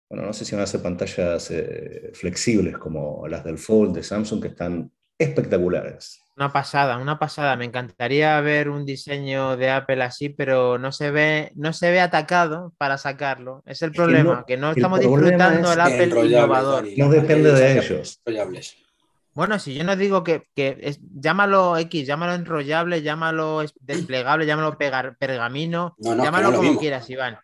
Bueno, 0.08 0.24
no 0.24 0.32
sé 0.32 0.46
si 0.46 0.52
van 0.52 0.62
a 0.62 0.64
hacer 0.64 0.80
pantallas 0.80 1.50
eh, 1.50 2.12
flexibles 2.14 2.78
como 2.78 3.28
las 3.28 3.44
del 3.44 3.58
Fold 3.58 3.96
de 3.96 4.02
Samsung 4.02 4.40
que 4.40 4.48
están 4.48 4.90
espectaculares. 5.18 6.22
Una 6.36 6.52
pasada, 6.52 6.98
una 6.98 7.18
pasada. 7.18 7.56
Me 7.56 7.64
encantaría 7.64 8.40
ver 8.40 8.68
un 8.68 8.84
diseño 8.84 9.56
de 9.56 9.70
Apple 9.70 10.02
así, 10.04 10.28
pero 10.28 10.78
no 10.78 10.92
se 10.92 11.10
ve, 11.10 11.50
no 11.56 11.72
se 11.72 11.90
ve 11.90 12.00
atacado 12.00 12.72
para 12.78 12.96
sacarlo. 12.96 13.62
Es 13.66 13.82
el 13.82 13.90
que 13.90 13.96
problema, 13.96 14.34
no- 14.36 14.46
que 14.46 14.56
no 14.56 14.70
estamos 14.70 15.00
disfrutando 15.00 15.68
es 15.68 15.74
el 15.74 15.80
Apple 15.80 16.26
innovador. 16.26 16.86
No 16.96 17.10
depende 17.10 17.52
de 17.52 17.78
ellos. 17.78 18.20
Bueno, 19.34 19.58
si 19.58 19.74
yo 19.74 19.84
no 19.84 19.94
digo 19.96 20.24
que, 20.24 20.44
que 20.54 20.78
es- 20.80 21.00
llámalo 21.14 21.76
X, 21.76 22.06
llámalo 22.06 22.34
enrollable, 22.34 23.02
llámalo 23.02 23.62
es- 23.62 23.72
desplegable, 23.80 24.46
llámalo 24.46 24.76
pegar, 24.78 25.16
pergamino, 25.18 25.94
No, 25.98 26.22
llámalo 26.22 26.50
como 26.50 26.62
mismo. 26.62 26.80
quieras, 26.80 27.08
Iván. 27.10 27.38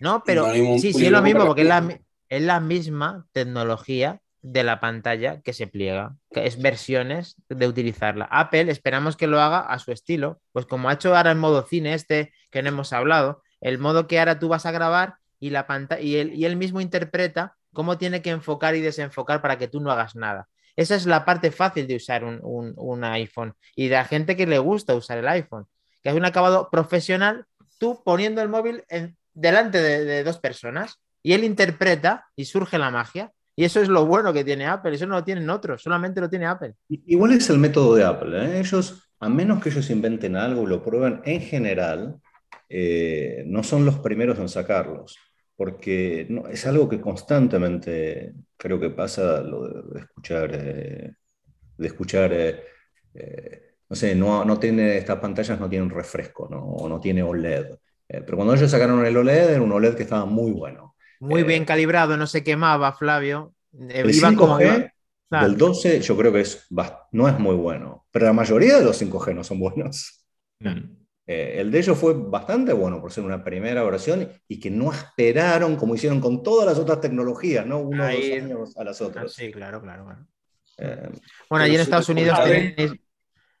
No, 0.00 0.22
pero 0.24 0.44
sí, 0.80 0.92
sí 0.92 1.06
es 1.06 1.12
lo 1.12 1.22
mismo 1.22 1.44
porque 1.46 1.62
es 1.62 1.68
la, 1.68 1.98
es 2.28 2.42
la 2.42 2.60
misma 2.60 3.26
tecnología 3.32 4.20
de 4.42 4.64
la 4.64 4.80
pantalla 4.80 5.40
que 5.42 5.52
se 5.52 5.66
pliega, 5.66 6.16
que 6.32 6.46
es 6.46 6.60
versiones 6.60 7.36
de 7.48 7.68
utilizarla. 7.68 8.24
Apple 8.30 8.70
esperamos 8.70 9.16
que 9.16 9.26
lo 9.26 9.40
haga 9.40 9.60
a 9.60 9.78
su 9.78 9.92
estilo, 9.92 10.40
pues 10.52 10.66
como 10.66 10.88
ha 10.88 10.94
hecho 10.94 11.14
ahora 11.16 11.30
el 11.32 11.38
modo 11.38 11.62
cine 11.66 11.94
este 11.94 12.32
que 12.50 12.62
no 12.62 12.68
hemos 12.70 12.92
hablado, 12.92 13.42
el 13.60 13.78
modo 13.78 14.06
que 14.06 14.18
ahora 14.18 14.38
tú 14.38 14.48
vas 14.48 14.64
a 14.66 14.70
grabar 14.72 15.16
y 15.38 15.50
la 15.50 15.66
pantalla 15.66 16.00
y 16.02 16.16
él, 16.16 16.32
y 16.34 16.44
él 16.46 16.56
mismo 16.56 16.80
interpreta 16.80 17.56
cómo 17.72 17.98
tiene 17.98 18.22
que 18.22 18.30
enfocar 18.30 18.74
y 18.76 18.80
desenfocar 18.80 19.42
para 19.42 19.58
que 19.58 19.68
tú 19.68 19.80
no 19.80 19.90
hagas 19.90 20.16
nada. 20.16 20.48
Esa 20.76 20.94
es 20.94 21.04
la 21.06 21.24
parte 21.24 21.50
fácil 21.50 21.86
de 21.86 21.96
usar 21.96 22.24
un, 22.24 22.40
un- 22.42 23.04
iPhone 23.04 23.54
y 23.76 23.88
de 23.88 23.96
la 23.96 24.04
gente 24.04 24.36
que 24.36 24.46
le 24.46 24.58
gusta 24.58 24.94
usar 24.94 25.18
el 25.18 25.28
iPhone, 25.28 25.66
que 26.02 26.08
es 26.10 26.14
un 26.14 26.24
acabado 26.24 26.68
profesional, 26.70 27.44
tú 27.78 28.02
poniendo 28.04 28.40
el 28.40 28.48
móvil 28.48 28.84
en- 28.88 29.16
delante 29.34 29.80
de, 29.82 30.04
de 30.04 30.24
dos 30.24 30.38
personas 30.38 31.00
y 31.22 31.34
él 31.34 31.44
interpreta 31.44 32.26
y 32.36 32.46
surge 32.46 32.78
la 32.78 32.90
magia. 32.90 33.32
Y 33.60 33.64
eso 33.64 33.80
es 33.80 33.88
lo 33.88 34.06
bueno 34.06 34.32
que 34.32 34.44
tiene 34.44 34.66
Apple, 34.66 34.94
eso 34.94 35.06
no 35.06 35.16
lo 35.16 35.24
tienen 35.24 35.48
otros, 35.50 35.82
solamente 35.82 36.20
lo 36.20 36.30
tiene 36.30 36.46
Apple. 36.46 36.74
Igual 36.88 37.32
es 37.32 37.48
el 37.50 37.58
método 37.58 37.94
de 37.94 38.04
Apple. 38.04 38.36
¿eh? 38.56 38.60
Ellos, 38.60 39.10
a 39.20 39.28
menos 39.28 39.62
que 39.62 39.68
ellos 39.68 39.90
inventen 39.90 40.36
algo 40.36 40.66
lo 40.66 40.82
prueben, 40.82 41.20
en 41.24 41.40
general, 41.40 42.20
eh, 42.68 43.44
no 43.46 43.62
son 43.62 43.84
los 43.84 43.98
primeros 43.98 44.38
en 44.38 44.48
sacarlos. 44.48 45.16
Porque 45.56 46.26
no- 46.30 46.48
es 46.48 46.66
algo 46.66 46.88
que 46.88 47.00
constantemente 47.00 48.32
creo 48.56 48.80
que 48.80 48.90
pasa 48.90 49.42
lo 49.42 49.68
de, 49.68 49.82
de 49.94 50.00
escuchar, 50.00 50.50
eh, 50.54 51.14
de 51.78 51.86
escuchar, 51.86 52.32
eh, 52.32 52.64
eh, 53.14 53.62
no 53.88 53.96
sé, 53.96 54.14
no, 54.14 54.44
no 54.44 54.58
tiene, 54.58 54.98
estas 54.98 55.18
pantallas 55.20 55.58
no 55.60 55.68
tienen 55.68 55.90
refresco, 55.90 56.48
¿no? 56.50 56.60
O 56.64 56.88
no 56.88 57.00
tiene 57.00 57.22
OLED. 57.22 57.66
Eh, 58.08 58.22
pero 58.24 58.36
cuando 58.36 58.54
ellos 58.54 58.70
sacaron 58.70 59.04
el 59.06 59.16
OLED, 59.16 59.50
era 59.50 59.62
un 59.62 59.72
OLED 59.72 59.94
que 59.96 60.04
estaba 60.04 60.24
muy 60.26 60.52
bueno. 60.52 60.96
Muy 61.20 61.42
Eh, 61.42 61.44
bien 61.44 61.64
calibrado, 61.64 62.16
no 62.16 62.26
se 62.26 62.42
quemaba, 62.42 62.92
Flavio. 62.92 63.54
Eh, 63.72 64.02
El 64.02 64.14
iba 64.14 64.30
5G 64.30 64.36
como 64.36 64.60
iba. 64.60 64.92
Claro. 65.28 65.46
del 65.46 65.56
12 65.58 66.00
yo 66.00 66.16
creo 66.16 66.32
que 66.32 66.40
es, 66.40 66.66
no 67.12 67.28
es 67.28 67.38
muy 67.38 67.54
bueno, 67.54 68.04
pero 68.10 68.24
la 68.26 68.32
mayoría 68.32 68.78
de 68.78 68.84
los 68.84 69.00
5G 69.00 69.32
no 69.32 69.44
son 69.44 69.60
buenos. 69.60 70.26
Mm. 70.58 70.96
Eh, 71.26 71.60
el 71.60 71.70
de 71.70 71.78
ellos 71.78 71.96
fue 71.96 72.14
bastante 72.14 72.72
bueno 72.72 73.00
por 73.00 73.12
ser 73.12 73.22
una 73.22 73.44
primera 73.44 73.84
versión 73.84 74.28
y 74.48 74.58
que 74.58 74.70
no 74.72 74.92
esperaron 74.92 75.76
como 75.76 75.94
hicieron 75.94 76.20
con 76.20 76.42
todas 76.42 76.66
las 76.66 76.78
otras 76.78 77.00
tecnologías, 77.00 77.64
¿no? 77.64 77.78
Uno 77.78 78.02
o 78.02 78.06
dos 78.06 78.14
Ahí- 78.16 78.32
años 78.32 78.76
a 78.76 78.82
las 78.82 79.00
Ah, 79.00 79.06
otras. 79.06 79.32
sí, 79.32 79.52
claro, 79.52 79.80
claro. 79.80 80.04
claro. 80.06 80.26
Eh, 80.78 81.08
Bueno, 81.48 81.64
allí 81.64 81.76
en 81.76 81.80
Estados 81.82 82.08
Unidos 82.08 82.36
tenéis, 82.42 82.92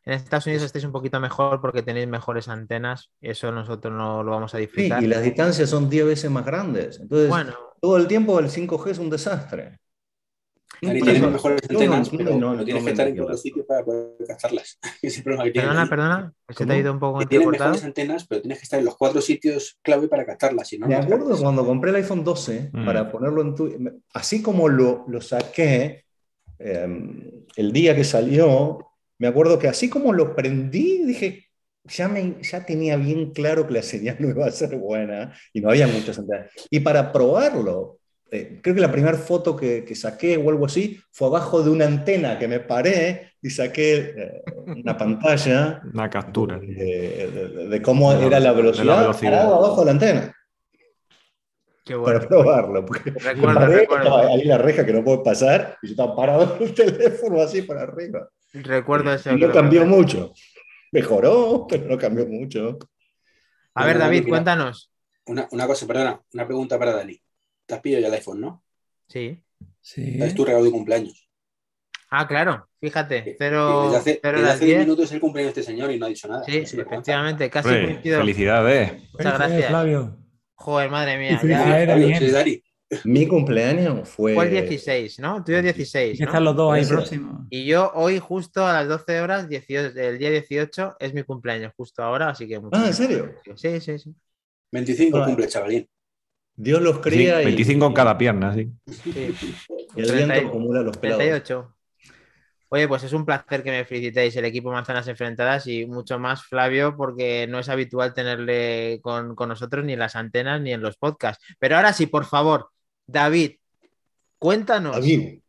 en 0.04 0.12
Estados 0.14 0.46
Unidos 0.46 0.64
estáis 0.64 0.84
un 0.84 0.92
poquito 0.92 1.20
mejor 1.20 1.60
porque 1.60 1.82
tenéis 1.82 2.08
mejores 2.08 2.48
antenas. 2.48 3.10
Eso 3.20 3.52
nosotros 3.52 3.92
no 3.94 4.22
lo 4.22 4.30
vamos 4.32 4.54
a 4.54 4.58
sí, 4.58 4.62
disfrutar. 4.66 5.02
y 5.02 5.06
las 5.06 5.22
distancias 5.22 5.68
son 5.68 5.88
10 5.90 6.06
veces 6.06 6.30
más 6.30 6.44
grandes. 6.46 6.98
Entonces, 7.00 7.28
Bueno, 7.28 7.54
todo 7.80 7.96
el 7.96 8.06
tiempo 8.06 8.38
el 8.40 8.48
5G 8.50 8.90
es 8.90 8.98
un 8.98 9.10
desastre. 9.10 9.78
Por 10.80 10.92
tienes 10.92 11.20
mejores 11.20 11.60
no 11.70 11.78
antenas, 11.78 12.08
entiendo 12.08 12.30
pero, 12.32 12.40
no- 12.40 12.54
no 12.54 12.64
tienes 12.64 12.82
me 12.82 12.86
que 12.86 12.90
estar 12.92 13.08
en 13.08 13.16
todos 13.16 13.30
los 13.32 13.42
sitios 13.42 13.66
para 13.66 13.84
poder 13.84 14.16
tiene. 15.02 15.52
perdona, 15.52 15.86
perdona, 15.86 16.32
que 16.48 16.54
se 16.54 16.64
te 16.64 16.72
ha 16.72 16.78
ido 16.78 16.92
un 16.94 16.98
poco 16.98 17.20
entrecortado. 17.20 17.70
mejores 17.72 17.84
antenas, 17.84 18.26
pero 18.26 18.40
tienes 18.40 18.58
que 18.60 18.62
estar 18.64 18.78
en 18.78 18.86
los 18.86 18.96
cuatro 18.96 19.20
sitios 19.20 19.78
clave 19.82 20.08
para 20.08 20.24
captarlas. 20.24 20.68
Si 20.68 20.78
no, 20.78 20.86
Me 20.86 20.94
no 20.96 21.02
acuerdo 21.02 21.24
captas. 21.26 21.42
cuando 21.42 21.66
compré 21.66 21.90
el 21.90 21.96
iPhone 21.96 22.24
12 22.24 22.70
Mm. 22.72 22.86
para 22.86 23.10
ponerlo 23.12 23.42
en 23.42 23.54
tu... 23.54 24.00
Así 24.14 24.40
como 24.40 24.70
lo, 24.70 25.04
lo 25.06 25.20
saqué 25.20 26.06
eh, 26.58 27.44
el 27.56 27.72
día 27.72 27.94
que 27.94 28.04
salió, 28.04 28.89
me 29.20 29.28
acuerdo 29.28 29.58
que 29.58 29.68
así 29.68 29.88
como 29.88 30.12
lo 30.12 30.34
prendí, 30.34 31.04
dije, 31.04 31.44
ya, 31.84 32.08
me, 32.08 32.36
ya 32.42 32.64
tenía 32.66 32.96
bien 32.96 33.30
claro 33.32 33.66
que 33.66 33.74
la 33.74 33.82
señal 33.82 34.16
no 34.18 34.28
iba 34.30 34.46
a 34.46 34.50
ser 34.50 34.74
buena 34.76 35.32
y 35.52 35.60
no 35.60 35.70
había 35.70 35.86
muchas 35.86 36.18
antenas. 36.18 36.50
Y 36.70 36.80
para 36.80 37.12
probarlo, 37.12 37.98
eh, 38.30 38.58
creo 38.62 38.74
que 38.74 38.80
la 38.80 38.92
primera 38.92 39.16
foto 39.16 39.56
que, 39.56 39.84
que 39.84 39.94
saqué 39.94 40.36
o 40.36 40.50
algo 40.50 40.66
así 40.66 41.00
fue 41.12 41.28
abajo 41.28 41.62
de 41.62 41.70
una 41.70 41.86
antena 41.86 42.38
que 42.38 42.46
me 42.48 42.60
paré 42.60 43.32
y 43.42 43.50
saqué 43.50 44.14
eh, 44.16 44.42
una 44.66 44.96
pantalla 44.96 45.80
Una 45.92 46.08
captura. 46.10 46.58
de, 46.58 46.66
de- 46.66 47.68
de 47.68 47.82
cómo 47.82 48.12
De 48.12 48.20
la- 48.20 48.26
era 48.26 48.30
la 48.30 48.38
de 48.38 48.44
la 48.44 48.52
velocidad, 48.52 49.00
velocidad. 49.00 49.30
parado 49.32 49.54
abajo 49.56 49.80
de 49.80 49.84
la 49.86 49.90
antena 49.92 50.36
Qué 51.84 51.94
bueno. 51.94 52.18
para 52.18 52.28
probarlo. 52.28 52.86
Porque 52.86 53.10
paré, 53.12 53.34
recuerdo. 53.80 54.04
estaba 54.04 54.20
ahí 54.28 54.44
la 54.44 54.58
reja 54.58 54.84
que 54.86 54.92
no 54.92 55.02
puede 55.02 55.24
pasar 55.24 55.76
y 55.82 55.88
yo 55.88 55.90
estaba 55.92 56.14
parado 56.14 56.56
en 56.60 56.68
el 56.68 56.74
teléfono 56.74 57.40
así 57.40 57.62
para 57.62 57.82
arriba. 57.82 58.28
Recuerdo 58.52 59.12
eso. 59.12 59.32
Y 59.34 59.38
que 59.40 59.46
no 59.46 59.52
cambió 59.52 59.86
mucho. 59.86 60.32
Mejoró, 60.92 61.66
pero 61.68 61.84
no 61.86 61.96
cambió 61.98 62.26
mucho. 62.26 62.78
A 63.74 63.86
ver, 63.86 63.98
David, 63.98 64.28
cuéntanos. 64.28 64.90
Una, 65.26 65.46
una 65.52 65.66
cosa, 65.66 65.86
perdona, 65.86 66.20
una 66.34 66.46
pregunta 66.46 66.78
para 66.78 66.92
Dani. 66.92 67.20
Te 67.66 67.74
has 67.74 67.80
pillado 67.80 68.02
ya 68.02 68.08
el 68.08 68.14
iPhone, 68.14 68.40
¿no? 68.40 68.64
Sí. 69.06 69.40
Sí. 69.80 70.16
Es 70.20 70.34
tu 70.34 70.44
regalo 70.44 70.64
de 70.64 70.70
cumpleaños. 70.72 71.28
Ah, 72.10 72.26
claro, 72.26 72.68
fíjate. 72.80 73.22
Que- 73.22 73.36
Cero, 73.38 73.82
que 73.82 73.86
desde 73.86 73.96
hace, 73.98 74.20
cero 74.20 74.38
desde 74.38 74.46
las 74.48 74.56
hace 74.56 74.64
10 74.64 74.76
10. 74.78 74.86
minutos 74.86 75.04
es 75.04 75.12
el 75.12 75.20
cumpleaños 75.20 75.54
de 75.54 75.60
este 75.60 75.70
señor 75.72 75.92
y 75.92 75.98
no 75.98 76.06
ha 76.06 76.08
dicho 76.08 76.26
nada. 76.26 76.42
Sí, 76.44 76.50
vergüenza. 76.52 76.80
efectivamente, 76.82 77.50
casi 77.50 77.68
coincido. 77.68 78.18
felicidades. 78.20 78.92
Muchas 79.12 79.38
gracias. 79.38 79.68
Flavio. 79.68 80.16
Joder, 80.54 80.90
madre 80.90 81.14
Y 81.14 81.18
mía. 81.18 81.38
felicidades, 81.38 82.08
Ya. 82.08 82.18
Sí, 82.18 82.30
Dani. 82.32 82.62
Mi 83.04 83.26
cumpleaños 83.26 84.08
fue. 84.08 84.34
Fue 84.34 84.46
el 84.46 84.50
16, 84.50 85.20
¿no? 85.20 85.44
Tuyo 85.44 85.62
16. 85.62 86.18
Que 86.18 86.24
¿no? 86.24 86.30
están 86.30 86.44
los 86.44 86.56
dos 86.56 86.72
ahí 86.72 86.84
próximos. 86.84 87.46
Y 87.48 87.64
yo 87.64 87.92
hoy, 87.94 88.18
justo 88.18 88.66
a 88.66 88.72
las 88.72 88.88
12 88.88 89.20
horas, 89.20 89.48
18, 89.48 89.98
el 90.00 90.18
día 90.18 90.30
18, 90.30 90.96
es 90.98 91.14
mi 91.14 91.22
cumpleaños, 91.22 91.72
justo 91.76 92.02
ahora, 92.02 92.30
así 92.30 92.48
que 92.48 92.60
Ah, 92.72 92.86
¿en 92.86 92.94
serio? 92.94 93.34
Sí, 93.54 93.80
sí, 93.80 93.98
sí. 93.98 94.14
25 94.72 95.18
Ah. 95.18 95.24
cumple, 95.26 95.46
chavalín. 95.46 95.88
Dios 96.56 96.82
los 96.82 96.96
Sí, 96.96 97.02
cría 97.02 97.40
y, 97.42 97.44
25 97.46 97.86
en 97.86 97.92
cada 97.92 98.18
pierna, 98.18 98.52
sí. 98.54 98.68
sí. 98.86 99.12
y 99.96 100.00
el 100.00 100.06
30 100.06 100.34
viento 100.34 100.48
acumula 100.48 100.82
los 100.82 100.96
pelados. 100.96 101.18
38. 101.22 101.76
Oye, 102.72 102.86
pues 102.86 103.02
es 103.02 103.12
un 103.12 103.24
placer 103.24 103.62
que 103.64 103.70
me 103.70 103.84
felicitéis 103.84 104.36
el 104.36 104.44
equipo 104.44 104.70
Manzanas 104.70 105.08
Enfrentadas 105.08 105.66
y 105.66 105.86
mucho 105.86 106.18
más 106.20 106.44
Flavio, 106.44 106.96
porque 106.96 107.46
no 107.48 107.58
es 107.58 107.68
habitual 107.68 108.14
tenerle 108.14 109.00
con, 109.02 109.34
con 109.34 109.48
nosotros 109.48 109.84
ni 109.84 109.94
en 109.94 109.98
las 109.98 110.14
antenas 110.14 110.60
ni 110.60 110.72
en 110.72 110.80
los 110.82 110.96
podcasts. 110.96 111.44
Pero 111.58 111.76
ahora 111.76 111.92
sí, 111.92 112.06
por 112.06 112.26
favor, 112.26 112.70
David, 113.10 113.52
cuéntanos. 114.38 114.96
David, 114.96 115.40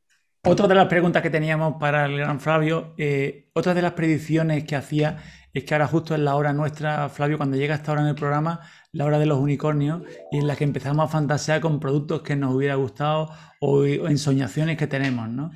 Otra 0.44 0.68
de 0.68 0.76
las 0.76 0.88
preguntas 0.88 1.22
que 1.22 1.30
teníamos 1.30 1.76
para 1.80 2.06
el 2.06 2.18
gran 2.18 2.40
Flavio, 2.40 2.96
eh, 2.98 3.50
otra 3.54 3.74
de 3.74 3.82
las 3.82 3.94
predicciones 3.94 4.64
que 4.64 4.76
hacía 4.76 5.18
es 5.54 5.66
que 5.66 5.74
ahora 5.74 5.88
justo 5.88 6.16
es 6.16 6.22
la 6.22 6.36
hora 6.36 6.54
nuestra, 6.54 7.10
Flavio, 7.10 7.38
cuando 7.38 7.58
llega 7.58 7.76
esta 7.76 7.92
hora 7.92 8.02
en 8.02 8.08
el 8.08 8.16
programa, 8.16 8.62
la 8.94 9.06
hora 9.06 9.20
de 9.20 9.26
los 9.26 9.38
unicornios, 9.38 10.02
y 10.32 10.38
en 10.38 10.48
la 10.48 10.56
que 10.56 10.64
empezamos 10.64 11.06
a 11.06 11.12
fantasear 11.12 11.60
con 11.60 11.80
productos 11.80 12.22
que 12.22 12.36
nos 12.36 12.56
hubiera 12.56 12.76
gustado 12.76 13.30
o, 13.60 13.86
ensoñaciones 13.86 14.78
que 14.78 14.88
tenemos, 14.88 15.30
¿no? 15.30 15.52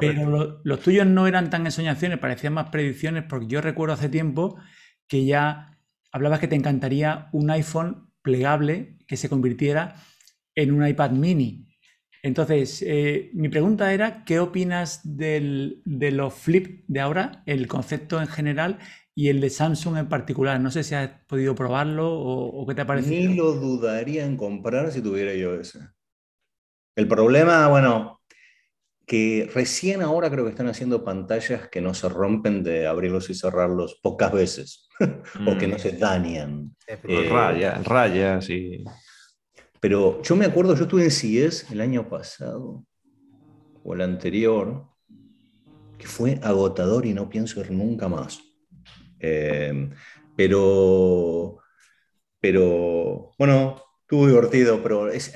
Pero 0.00 0.60
los 0.64 0.80
tuyos 0.80 1.06
no 1.06 1.26
eran 1.26 1.50
tan 1.50 1.66
ensoñaciones, 1.66 2.18
parecían 2.18 2.54
más 2.54 2.70
predicciones, 2.70 3.24
porque 3.28 3.46
yo 3.46 3.60
recuerdo 3.60 3.94
hace 3.94 4.08
tiempo 4.08 4.56
que 5.06 5.26
ya 5.26 5.78
hablabas 6.10 6.40
que 6.40 6.48
te 6.48 6.56
encantaría 6.56 7.28
un 7.32 7.50
iPhone 7.50 8.10
plegable 8.22 8.96
que 9.06 9.18
se 9.18 9.28
convirtiera 9.28 9.94
en 10.54 10.72
un 10.72 10.86
iPad 10.86 11.10
mini. 11.10 11.66
Entonces, 12.24 12.82
eh, 12.86 13.30
mi 13.34 13.50
pregunta 13.50 13.92
era, 13.92 14.24
¿qué 14.24 14.40
opinas 14.40 15.00
de 15.04 15.82
los 15.84 16.32
flip 16.32 16.84
de 16.88 17.00
ahora, 17.00 17.42
el 17.44 17.68
concepto 17.68 18.18
en 18.18 18.28
general 18.28 18.78
y 19.14 19.28
el 19.28 19.42
de 19.42 19.50
Samsung 19.50 19.98
en 19.98 20.08
particular? 20.08 20.58
No 20.58 20.70
sé 20.70 20.84
si 20.84 20.94
has 20.94 21.10
podido 21.26 21.54
probarlo 21.54 22.10
o, 22.10 22.66
qué 22.66 22.74
te 22.74 22.80
ha 22.80 22.86
parecido. 22.86 23.28
Ni 23.28 23.36
lo 23.36 23.52
dudaría 23.52 24.24
en 24.24 24.38
comprar 24.38 24.90
si 24.90 25.02
tuviera 25.02 25.34
yo 25.34 25.54
ese. 25.54 25.80
El 26.96 27.06
problema, 27.06 27.68
bueno, 27.68 28.22
que 29.06 29.50
recién 29.52 30.00
ahora 30.00 30.30
creo 30.30 30.44
que 30.44 30.50
están 30.50 30.68
haciendo 30.68 31.04
pantallas 31.04 31.68
que 31.68 31.82
no 31.82 31.92
se 31.92 32.08
rompen 32.08 32.62
de 32.62 32.86
abrirlos 32.86 33.28
y 33.28 33.34
cerrarlos 33.34 34.00
pocas 34.02 34.32
veces, 34.32 34.88
o 35.46 35.58
que 35.58 35.68
no 35.68 35.76
mm. 35.76 35.78
se 35.78 35.92
dañan. 35.92 36.74
Eh, 36.86 37.28
rayas, 37.30 37.84
rayas 37.84 38.48
y... 38.48 38.82
Pero 39.84 40.22
yo 40.22 40.34
me 40.34 40.46
acuerdo, 40.46 40.74
yo 40.74 40.84
estuve 40.84 41.04
en 41.04 41.10
CIES 41.10 41.70
el 41.70 41.82
año 41.82 42.08
pasado, 42.08 42.86
o 43.84 43.92
el 43.92 44.00
anterior, 44.00 44.86
que 45.98 46.06
fue 46.06 46.40
agotador 46.42 47.04
y 47.04 47.12
no 47.12 47.28
pienso 47.28 47.60
ir 47.60 47.70
nunca 47.70 48.08
más. 48.08 48.40
Em, 49.18 49.90
pero, 50.34 51.58
pero, 52.40 53.32
bueno, 53.38 53.82
estuvo 54.00 54.26
divertido, 54.26 54.82
pero 54.82 55.10
es, 55.10 55.30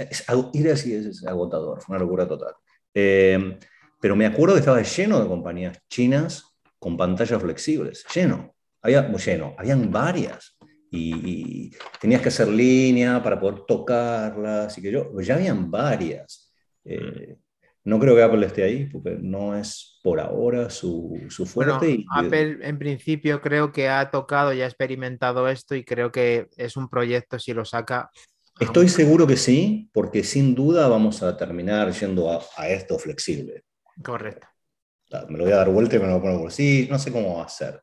ir 0.55 0.71
así 0.71 0.95
es, 0.95 1.27
agotador, 1.27 1.83
fue 1.83 1.97
una 1.97 2.05
locura 2.07 2.27
total. 2.27 2.55
Em, 2.95 3.59
pero 4.01 4.17
me 4.17 4.25
acuerdo 4.25 4.55
que 4.55 4.61
estaba 4.61 4.81
lleno 4.81 5.21
de 5.21 5.29
compañías 5.29 5.79
chinas 5.91 6.57
con 6.79 6.97
pantallas 6.97 7.43
flexibles, 7.43 8.03
lleno, 8.15 8.55
había, 8.81 9.13
lleno, 9.13 9.55
habían 9.59 9.91
varias 9.91 10.57
y, 10.91 11.71
tenías 12.01 12.23
que 12.23 12.29
hacer 12.29 12.49
línea 12.49 13.23
para 13.23 13.39
poder 13.39 13.61
tocarlas, 13.67 14.77
y 14.79 14.83
que 14.83 14.93
yo, 14.93 15.11
ya 15.21 15.35
habían 15.35 15.71
varias. 15.71 16.53
Eh, 16.85 17.37
no 17.85 17.99
creo 17.99 18.15
que 18.15 18.23
Apple 18.23 18.47
esté 18.47 18.65
ahí, 18.65 18.87
porque 18.87 19.17
no 19.21 19.57
es 19.57 19.99
por 20.03 20.21
ahora 20.21 20.69
su, 20.69 21.19
su 21.31 21.47
fuerte. 21.47 22.05
Apple 22.15 22.59
en 22.61 22.79
principio 22.79 23.41
creo 23.41 23.73
que 23.73 23.89
ha 23.89 24.11
tocado 24.11 24.53
y 24.53 24.61
ha 24.61 24.67
experimentado 24.67 25.49
esto 25.49 25.75
y 25.75 25.85
creo 25.85 26.13
que 26.13 26.49
es 26.57 26.77
un 26.77 26.89
proyecto, 26.89 27.39
si 27.39 27.55
lo 27.55 27.65
saca... 27.65 28.11
Estoy 28.61 28.89
seguro 28.89 29.27
que 29.27 29.37
sí, 29.37 29.89
porque 29.93 30.25
sin 30.25 30.55
duda 30.55 30.89
vamos 30.89 31.23
a 31.23 31.37
terminar 31.37 31.93
yendo 31.93 32.31
a, 32.31 32.41
a 32.57 32.69
esto 32.69 32.99
flexible. 32.99 33.63
Correcto. 34.03 34.47
Me 35.29 35.39
lo 35.39 35.45
voy 35.45 35.53
a 35.53 35.59
dar 35.59 35.71
vuelta 35.71 35.97
y 35.97 36.01
me 36.01 36.09
lo 36.09 36.21
pongo 36.21 36.41
por 36.41 36.53
sí, 36.53 36.87
no 36.91 36.99
sé 36.99 37.11
cómo 37.11 37.37
va 37.37 37.45
a 37.45 37.49
ser. 37.49 37.83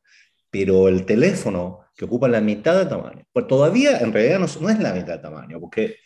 Pero 0.57 0.87
el 0.87 1.05
teléfono 1.05 1.81
que 1.97 2.05
ocupa 2.05 2.29
la 2.29 2.39
mitad 2.39 2.77
de 2.77 2.85
tamaño. 2.85 3.25
Pues 3.33 3.45
todavía 3.45 3.97
en 3.99 4.13
realidad 4.13 4.39
no, 4.39 4.45
es 4.45 4.79
la 4.79 4.93
mitad 4.93 5.15
de 5.15 5.19
tamaño, 5.19 5.59
porque 5.59 5.97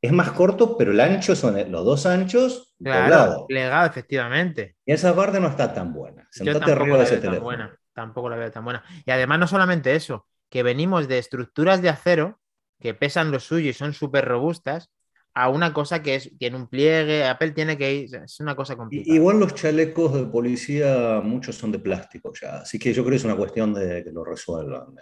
es 0.00 0.12
más 0.12 0.30
corto, 0.30 0.78
pero 0.78 0.92
el 0.92 1.00
ancho 1.00 1.36
son 1.36 1.70
los 1.70 1.84
dos 1.84 2.06
anchos 2.06 2.74
claro, 2.82 3.44
plegado, 3.46 3.86
efectivamente. 3.86 4.76
Y 4.86 4.92
esa 4.92 5.14
parte 5.14 5.40
no 5.40 5.48
está 5.48 5.74
tan 5.74 5.92
buena. 5.92 6.26
Yo 6.40 6.58
tampoco 6.58 6.96
la 6.96 7.04
veo 7.04 7.20
tan 7.20 7.42
buena. 7.42 7.78
Tampoco 7.92 8.30
la 8.30 8.36
veo 8.36 8.50
tan 8.50 8.64
buena. 8.64 8.82
Y 9.04 9.10
además 9.10 9.40
no 9.40 9.46
solamente 9.46 9.94
eso, 9.94 10.26
que 10.48 10.62
venimos 10.62 11.06
de 11.06 11.18
estructuras 11.18 11.82
de 11.82 11.90
acero 11.90 12.40
que 12.80 12.94
pesan 12.94 13.30
lo 13.30 13.40
suyo 13.40 13.68
y 13.68 13.74
son 13.74 13.92
súper 13.92 14.24
robustas, 14.24 14.90
a 15.38 15.48
una 15.48 15.72
cosa 15.72 16.02
que 16.02 16.16
es, 16.16 16.30
tiene 16.36 16.56
un 16.56 16.66
pliegue, 16.66 17.24
Apple 17.24 17.52
tiene 17.52 17.78
que 17.78 17.94
ir, 17.94 18.14
es 18.16 18.40
una 18.40 18.56
cosa 18.56 18.74
complicada. 18.76 19.14
Igual 19.14 19.38
los 19.38 19.54
chalecos 19.54 20.12
de 20.12 20.24
policía, 20.24 21.20
muchos 21.22 21.54
son 21.54 21.70
de 21.70 21.78
plástico 21.78 22.32
ya, 22.40 22.62
así 22.62 22.76
que 22.76 22.92
yo 22.92 23.04
creo 23.04 23.12
que 23.12 23.16
es 23.18 23.24
una 23.24 23.36
cuestión 23.36 23.72
de 23.72 24.02
que 24.02 24.10
lo 24.10 24.24
resuelvan. 24.24 24.96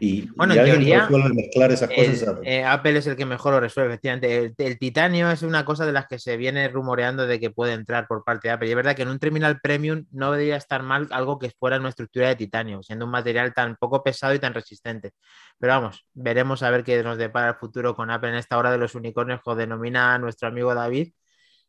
Y, 0.00 0.28
bueno, 0.34 0.54
en 0.54 0.64
teoría, 0.64 1.08
mezclar 1.08 1.70
esas 1.72 1.90
cosas. 1.90 2.38
Eh, 2.42 2.64
Apple 2.64 2.98
es 2.98 3.06
el 3.06 3.16
que 3.16 3.26
mejor 3.26 3.52
lo 3.52 3.60
resuelve, 3.60 3.94
efectivamente. 3.94 4.54
El, 4.56 4.78
titanio 4.78 5.30
es 5.30 5.42
una 5.42 5.64
cosa 5.64 5.84
de 5.86 5.92
las 5.92 6.06
que 6.06 6.18
se 6.18 6.36
viene 6.36 6.68
rumoreando 6.68 7.26
de 7.26 7.40
que 7.40 7.50
puede 7.50 7.72
entrar 7.72 8.06
por 8.06 8.24
parte 8.24 8.48
de 8.48 8.54
Apple. 8.54 8.68
Y 8.68 8.70
es 8.70 8.76
verdad 8.76 8.96
que 8.96 9.02
en 9.02 9.08
un 9.08 9.18
terminal 9.18 9.60
premium 9.60 10.06
no 10.10 10.32
debería 10.32 10.56
estar 10.56 10.82
mal 10.82 11.08
algo 11.10 11.38
que 11.38 11.50
fuera 11.50 11.78
una 11.78 11.90
estructura 11.90 12.28
de 12.28 12.36
titanio, 12.36 12.82
siendo 12.82 13.04
un 13.04 13.10
material 13.10 13.52
tan 13.52 13.76
poco 13.76 14.02
pesado 14.02 14.34
y 14.34 14.38
tan 14.38 14.54
resistente. 14.54 15.12
Pero 15.58 15.74
vamos, 15.74 16.06
veremos 16.14 16.62
a 16.62 16.70
ver 16.70 16.84
qué 16.84 17.02
nos 17.02 17.18
depara 17.18 17.50
el 17.50 17.54
futuro 17.56 17.94
con 17.94 18.10
Apple 18.10 18.30
en 18.30 18.36
esta 18.36 18.58
hora 18.58 18.70
de 18.70 18.78
los 18.78 18.94
unicornios, 18.94 19.40
como 19.42 19.56
denomina 19.56 20.18
nuestro 20.18 20.48
amigo 20.48 20.74
David. 20.74 21.12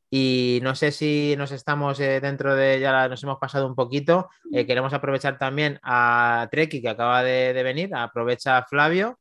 Y 0.10 0.60
no 0.64 0.74
sé 0.76 0.92
si 0.92 1.36
nos 1.38 1.52
estamos 1.52 2.00
eh, 2.00 2.22
dentro 2.22 2.56
de, 2.56 2.80
ya 2.80 3.10
nos 3.10 3.22
hemos 3.24 3.40
pasado 3.40 3.68
un 3.68 3.76
poquito. 3.76 4.30
Eh, 4.54 4.66
queremos 4.66 4.94
aprovechar 4.94 5.38
también 5.38 5.80
a 5.84 6.48
Treki, 6.50 6.82
que 6.82 6.90
acaba 6.90 7.24
de, 7.24 7.62
venir. 7.64 7.94
Aprovecha 7.94 8.58
a 8.58 8.66
Flavio. 8.66 9.20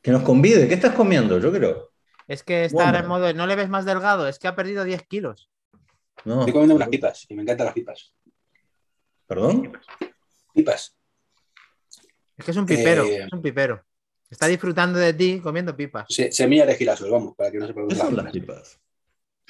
Que 0.00 0.10
nos 0.10 0.22
convide. 0.22 0.66
¿Qué 0.66 0.74
estás 0.74 0.94
comiendo? 0.94 1.38
Yo 1.38 1.52
creo. 1.52 1.90
Es 2.26 2.42
que 2.42 2.64
está 2.64 2.96
en 2.98 3.06
modo, 3.06 3.32
no 3.32 3.46
le 3.46 3.56
ves 3.56 3.68
más 3.70 3.86
delgado, 3.86 4.28
es 4.28 4.38
que 4.38 4.48
ha 4.48 4.54
perdido 4.54 4.84
10 4.84 5.02
kilos. 5.06 5.50
No. 6.24 6.40
Estoy 6.40 6.52
comiendo 6.52 6.74
unas 6.74 6.88
pipas 6.88 7.24
y 7.28 7.34
me 7.34 7.42
encantan 7.42 7.66
las 7.66 7.74
pipas. 7.74 8.14
¿Perdón? 9.26 9.72
Pipas. 10.52 10.94
Es 12.36 12.44
que 12.44 12.50
es 12.50 12.56
un 12.56 12.66
pipero, 12.66 13.04
eh, 13.04 13.24
es 13.24 13.32
un 13.32 13.42
pipero. 13.42 13.84
Está 14.30 14.46
disfrutando 14.46 14.98
de 14.98 15.14
ti 15.14 15.40
comiendo 15.40 15.74
pipas. 15.76 16.06
semilla 16.30 16.66
de 16.66 16.74
girasol, 16.74 17.10
vamos, 17.10 17.34
para 17.34 17.50
que 17.50 17.58
no 17.58 17.66
se 17.66 17.72
pregunte. 17.72 17.94
¿Qué 17.94 18.00
son 18.00 18.16
las 18.16 18.32
pipas? 18.32 18.78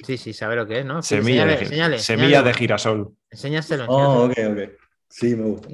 Sí, 0.05 0.17
sí, 0.17 0.31
sabe 0.33 0.55
lo 0.55 0.65
que 0.65 0.79
es, 0.79 0.85
¿no? 0.85 1.01
Semilla, 1.01 1.45
de, 1.45 1.99
semilla 1.99 2.41
de 2.41 2.53
girasol. 2.53 3.13
Enséñaselo. 3.29 3.85
Oh, 3.87 4.25
ok, 4.25 4.37
ok. 4.51 4.59
Sí, 5.09 5.35
me 5.35 5.45
gusta. 5.45 5.67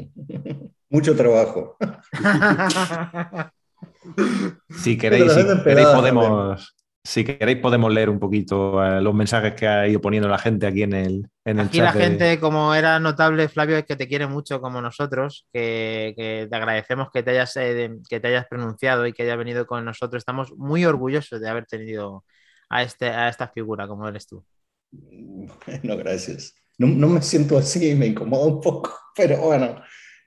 Mucho 0.90 1.16
trabajo. 1.16 1.78
si 4.84 4.98
queréis, 4.98 5.32
si 5.34 5.44
queréis 5.64 5.88
podemos, 5.90 6.76
si 7.06 7.24
queréis 7.24 7.60
podemos 7.60 7.94
leer 7.94 8.10
un 8.10 8.18
poquito 8.18 8.84
eh, 8.84 9.00
los 9.00 9.14
mensajes 9.14 9.54
que 9.54 9.68
ha 9.68 9.88
ido 9.88 10.02
poniendo 10.02 10.28
la 10.28 10.40
gente 10.40 10.66
aquí 10.66 10.82
en 10.82 10.94
el, 10.94 11.30
en 11.46 11.60
el 11.60 11.68
aquí 11.68 11.80
la 11.80 11.92
gente, 11.92 12.40
como 12.40 12.74
era 12.74 13.00
notable, 13.00 13.48
Flavio, 13.48 13.78
es 13.78 13.86
que 13.86 13.96
te 13.96 14.08
quiere 14.08 14.26
mucho 14.26 14.60
como 14.60 14.82
nosotros, 14.82 15.48
que, 15.54 16.48
te 16.50 16.56
agradecemos 16.56 17.10
que 17.14 17.22
te, 17.22 17.30
hayas, 17.30 17.56
eh, 17.58 17.92
que 18.10 18.20
te 18.20 18.28
hayas 18.30 18.48
pronunciado 18.48 19.06
y 19.06 19.14
que 19.14 19.22
hayas 19.22 19.38
venido 19.38 19.68
con 19.68 19.86
nosotros. 19.86 20.20
Estamos 20.20 20.52
muy 20.58 20.84
orgullosos 20.84 21.40
de 21.40 21.48
haber 21.48 21.68
tenido 21.68 22.26
a, 22.70 22.82
este, 22.82 23.08
a 23.10 23.30
esta 23.30 23.50
figura 23.50 23.88
como 23.88 24.08
eres 24.08 24.26
tú. 24.26 24.44
No, 24.92 25.98
gracias. 25.98 26.56
No, 26.80 26.88
no 26.88 27.08
me 27.08 27.22
siento 27.22 27.60
así, 27.60 27.94
me 27.94 28.08
incomoda 28.08 28.48
un 28.48 28.62
poco, 28.62 28.92
pero 29.16 29.38
bueno. 29.42 29.80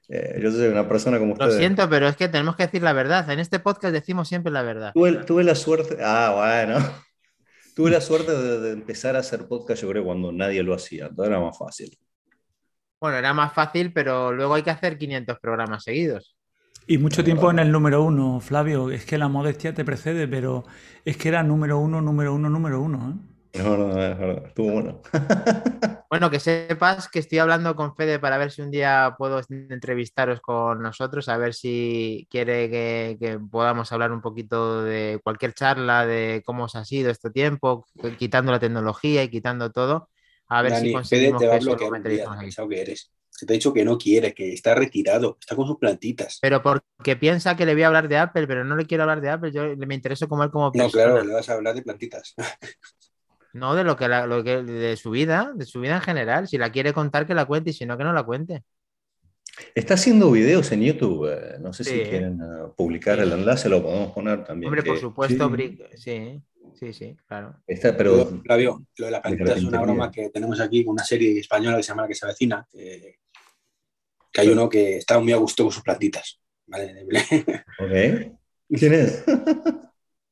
Eh, 0.08 0.40
yo 0.42 0.50
soy 0.50 0.68
una 0.68 0.88
persona 0.88 1.18
como 1.18 1.34
ustedes. 1.34 1.54
Lo 1.54 1.58
siento, 1.58 1.88
pero 1.88 2.08
es 2.08 2.16
que 2.16 2.28
tenemos 2.28 2.56
que 2.56 2.64
decir 2.64 2.82
la 2.82 2.94
verdad. 2.94 3.28
En 3.30 3.38
este 3.38 3.58
podcast 3.58 3.92
decimos 3.92 4.28
siempre 4.28 4.50
la 4.50 4.62
verdad. 4.62 4.92
Tuve, 4.94 5.44
la 5.44 5.54
suerte. 5.54 5.98
Ah, 6.02 6.32
bueno. 6.34 6.78
tuve 7.76 7.90
la 7.90 8.00
suerte 8.00 8.32
de, 8.32 8.72
empezar 8.72 9.16
a 9.16 9.20
hacer 9.20 9.46
podcast, 9.46 9.82
yo 9.82 9.88
creo, 9.90 10.04
cuando 10.04 10.32
nadie 10.32 10.62
lo 10.62 10.74
hacía. 10.74 11.06
Entonces 11.06 11.30
era 11.30 11.40
más 11.40 11.58
fácil. 11.58 11.98
Bueno, 13.00 13.18
era 13.18 13.34
más 13.34 13.52
fácil, 13.52 13.92
pero 13.92 14.32
luego 14.32 14.54
hay 14.54 14.62
que 14.62 14.70
hacer 14.70 14.96
500 14.96 15.38
programas 15.40 15.84
seguidos. 15.84 16.34
Y 16.86 16.96
mucho 16.96 17.22
tiempo 17.22 17.50
en 17.50 17.58
el 17.58 17.70
número 17.70 18.02
uno, 18.02 18.40
Flavio. 18.40 18.90
Es 18.90 19.04
que 19.04 19.18
la 19.18 19.28
modestia 19.28 19.74
te 19.74 19.84
precede, 19.84 20.26
pero 20.26 20.64
es 21.04 21.18
que 21.18 21.28
era 21.28 21.42
número 21.42 21.78
uno, 21.78 22.00
número 22.00 22.34
uno, 22.34 22.48
número 22.48 22.80
uno. 22.80 23.20
¿eh? 23.52 23.62
No, 23.62 23.76
no, 23.76 23.88
no, 23.88 24.46
estuvo 24.46 24.72
bueno. 24.72 25.02
bueno, 26.10 26.30
que 26.30 26.40
sepas 26.40 27.08
que 27.08 27.18
estoy 27.18 27.38
hablando 27.38 27.76
con 27.76 27.94
Fede 27.94 28.18
para 28.18 28.38
ver 28.38 28.50
si 28.50 28.62
un 28.62 28.70
día 28.70 29.14
puedo 29.18 29.40
entrevistaros 29.48 30.40
con 30.40 30.82
nosotros, 30.82 31.28
a 31.28 31.36
ver 31.36 31.52
si 31.52 32.26
quiere 32.30 32.70
que, 32.70 33.38
podamos 33.50 33.92
hablar 33.92 34.12
un 34.12 34.22
poquito 34.22 34.82
de 34.84 35.20
cualquier 35.22 35.52
charla, 35.52 36.06
de 36.06 36.42
cómo 36.46 36.64
os 36.64 36.76
ha 36.76 36.84
sido 36.86 37.10
este 37.10 37.30
tiempo, 37.30 37.86
quitando 38.18 38.52
la 38.52 38.58
tecnología 38.58 39.22
y 39.22 39.28
quitando 39.28 39.70
todo. 39.70 40.08
A 40.48 40.62
ver 40.62 40.76
si 40.76 40.92
conseguimos 40.92 41.42
Fede 41.42 41.58
te 41.58 42.24
va 42.24 42.38
a 42.38 42.68
que 42.68 42.80
eres. 42.80 43.12
Se 43.28 43.46
te 43.46 43.52
ha 43.52 43.54
dicho 43.54 43.72
que 43.72 43.84
no 43.84 43.98
quiere, 43.98 44.34
que 44.34 44.52
está 44.52 44.74
retirado, 44.74 45.36
está 45.38 45.54
con 45.54 45.66
sus 45.66 45.76
plantitas. 45.76 46.38
Pero 46.40 46.60
porque 46.62 47.14
piensa 47.16 47.56
que 47.56 47.66
le 47.66 47.74
voy 47.74 47.82
a 47.82 47.86
hablar 47.86 48.08
de 48.08 48.16
Apple, 48.16 48.48
pero 48.48 48.64
no 48.64 48.74
le 48.74 48.86
quiero 48.86 49.04
hablar 49.04 49.20
de 49.20 49.28
Apple, 49.28 49.52
yo 49.52 49.76
me 49.76 49.94
intereso 49.94 50.26
como 50.26 50.42
él 50.42 50.50
como 50.50 50.72
persona. 50.72 51.04
No, 51.04 51.12
claro, 51.12 51.24
le 51.24 51.34
vas 51.34 51.48
a 51.48 51.52
hablar 51.52 51.74
de 51.74 51.82
plantitas. 51.82 52.34
No, 53.52 53.74
de 53.74 53.84
lo 53.84 53.96
que, 53.96 54.08
lo 54.08 54.44
que 54.44 54.62
de 54.62 54.96
su 54.96 55.10
vida, 55.10 55.52
de 55.54 55.64
su 55.64 55.80
vida 55.80 55.96
en 55.96 56.02
general. 56.02 56.48
Si 56.48 56.58
la 56.58 56.70
quiere 56.70 56.92
contar, 56.92 57.26
que 57.26 57.34
la 57.34 57.46
cuente 57.46 57.70
y 57.70 57.72
si 57.72 57.86
no, 57.86 57.96
que 57.96 58.04
no 58.04 58.12
la 58.12 58.22
cuente. 58.22 58.62
Está 59.74 59.94
haciendo 59.94 60.30
videos 60.30 60.70
en 60.72 60.82
YouTube. 60.82 61.28
Eh, 61.30 61.56
no 61.60 61.72
sé 61.72 61.84
si 61.84 62.00
quieren 62.00 62.40
eh, 62.40 62.70
publicar 62.76 63.18
el 63.18 63.32
enlace, 63.32 63.68
lo 63.68 63.82
podemos 63.82 64.12
poner 64.12 64.44
también. 64.44 64.68
Hombre, 64.68 64.82
por 64.82 64.98
supuesto, 64.98 65.50
sí. 65.96 66.42
Sí, 66.74 66.92
sí, 66.92 67.16
claro. 67.26 67.56
pero... 67.66 68.40
Flavio, 68.44 68.86
lo 68.98 69.06
de 69.06 69.10
las 69.10 69.20
plantitas 69.20 69.56
es 69.56 69.64
una 69.64 69.80
broma 69.80 70.12
que 70.12 70.30
tenemos 70.30 70.60
aquí 70.60 70.84
con 70.84 70.92
una 70.92 71.04
serie 71.04 71.40
española 71.40 71.76
que 71.76 71.82
se 71.82 71.88
llama 71.88 72.02
La 72.02 72.08
que 72.08 72.14
se 72.14 72.24
avecina, 72.24 72.66
que, 72.70 73.18
hay 74.36 74.48
uno 74.48 74.68
que 74.68 74.98
está 74.98 75.18
muy 75.18 75.32
a 75.32 75.38
gusto 75.38 75.64
con 75.64 75.72
sus 75.72 75.82
plantitas. 75.82 76.40
¿vale? 76.66 77.04
¿Quién 78.68 78.94
es? 78.94 79.24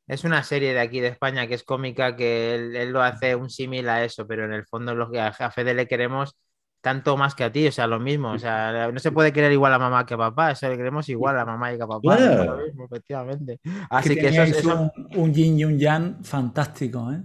Es 0.07 0.25
una 0.25 0.43
serie 0.45 0.73
de 0.73 0.81
aquí 0.81 1.01
de 1.01 1.09
España 1.09 1.47
que 1.47 1.55
es 1.55 1.65
cómica, 1.65 2.15
que 2.15 2.55
él, 2.55 2.91
lo 2.91 3.03
hace 3.03 3.35
un 3.35 3.51
símil 3.51 3.89
a 3.89 4.05
eso, 4.05 4.27
pero 4.27 4.45
en 4.45 4.53
el 4.53 4.65
fondo 4.65 4.95
lo 4.95 5.11
que 5.11 5.21
a, 5.21 5.33
Fede 5.33 5.75
le 5.75 5.89
queremos 5.89 6.37
tanto 6.81 7.17
más 7.17 7.35
que 7.35 7.43
a 7.43 7.51
ti, 7.51 7.67
o 7.67 7.73
sea, 7.73 7.89
lo 7.89 7.99
mismo, 7.99 8.31
o 8.31 8.39
sea, 8.39 8.93
no 8.93 9.01
se 9.01 9.11
puede 9.11 9.33
querer 9.33 9.51
igual 9.51 9.75
a 9.75 9.79
mamá 9.79 10.07
que 10.07 10.15
a 10.15 10.19
papá, 10.19 10.53
eso 10.53 10.69
le 10.69 10.77
queremos 10.77 11.09
igual 11.09 11.37
a 11.37 11.45
mamá 11.45 11.73
y 11.73 11.81
a 11.81 11.87
papá, 11.87 12.21
lo 12.21 12.59
mismo, 12.59 12.85
efectivamente. 12.85 13.59
Así 13.91 14.15
que, 14.15 14.29
eso 14.29 14.43
es 14.45 14.65
Un, 14.65 14.93
un, 15.17 15.35
yin 15.35 15.59
y 15.59 15.65
un 15.65 15.77
yang 15.77 16.23
fantástico, 16.23 17.11
¿eh? 17.11 17.21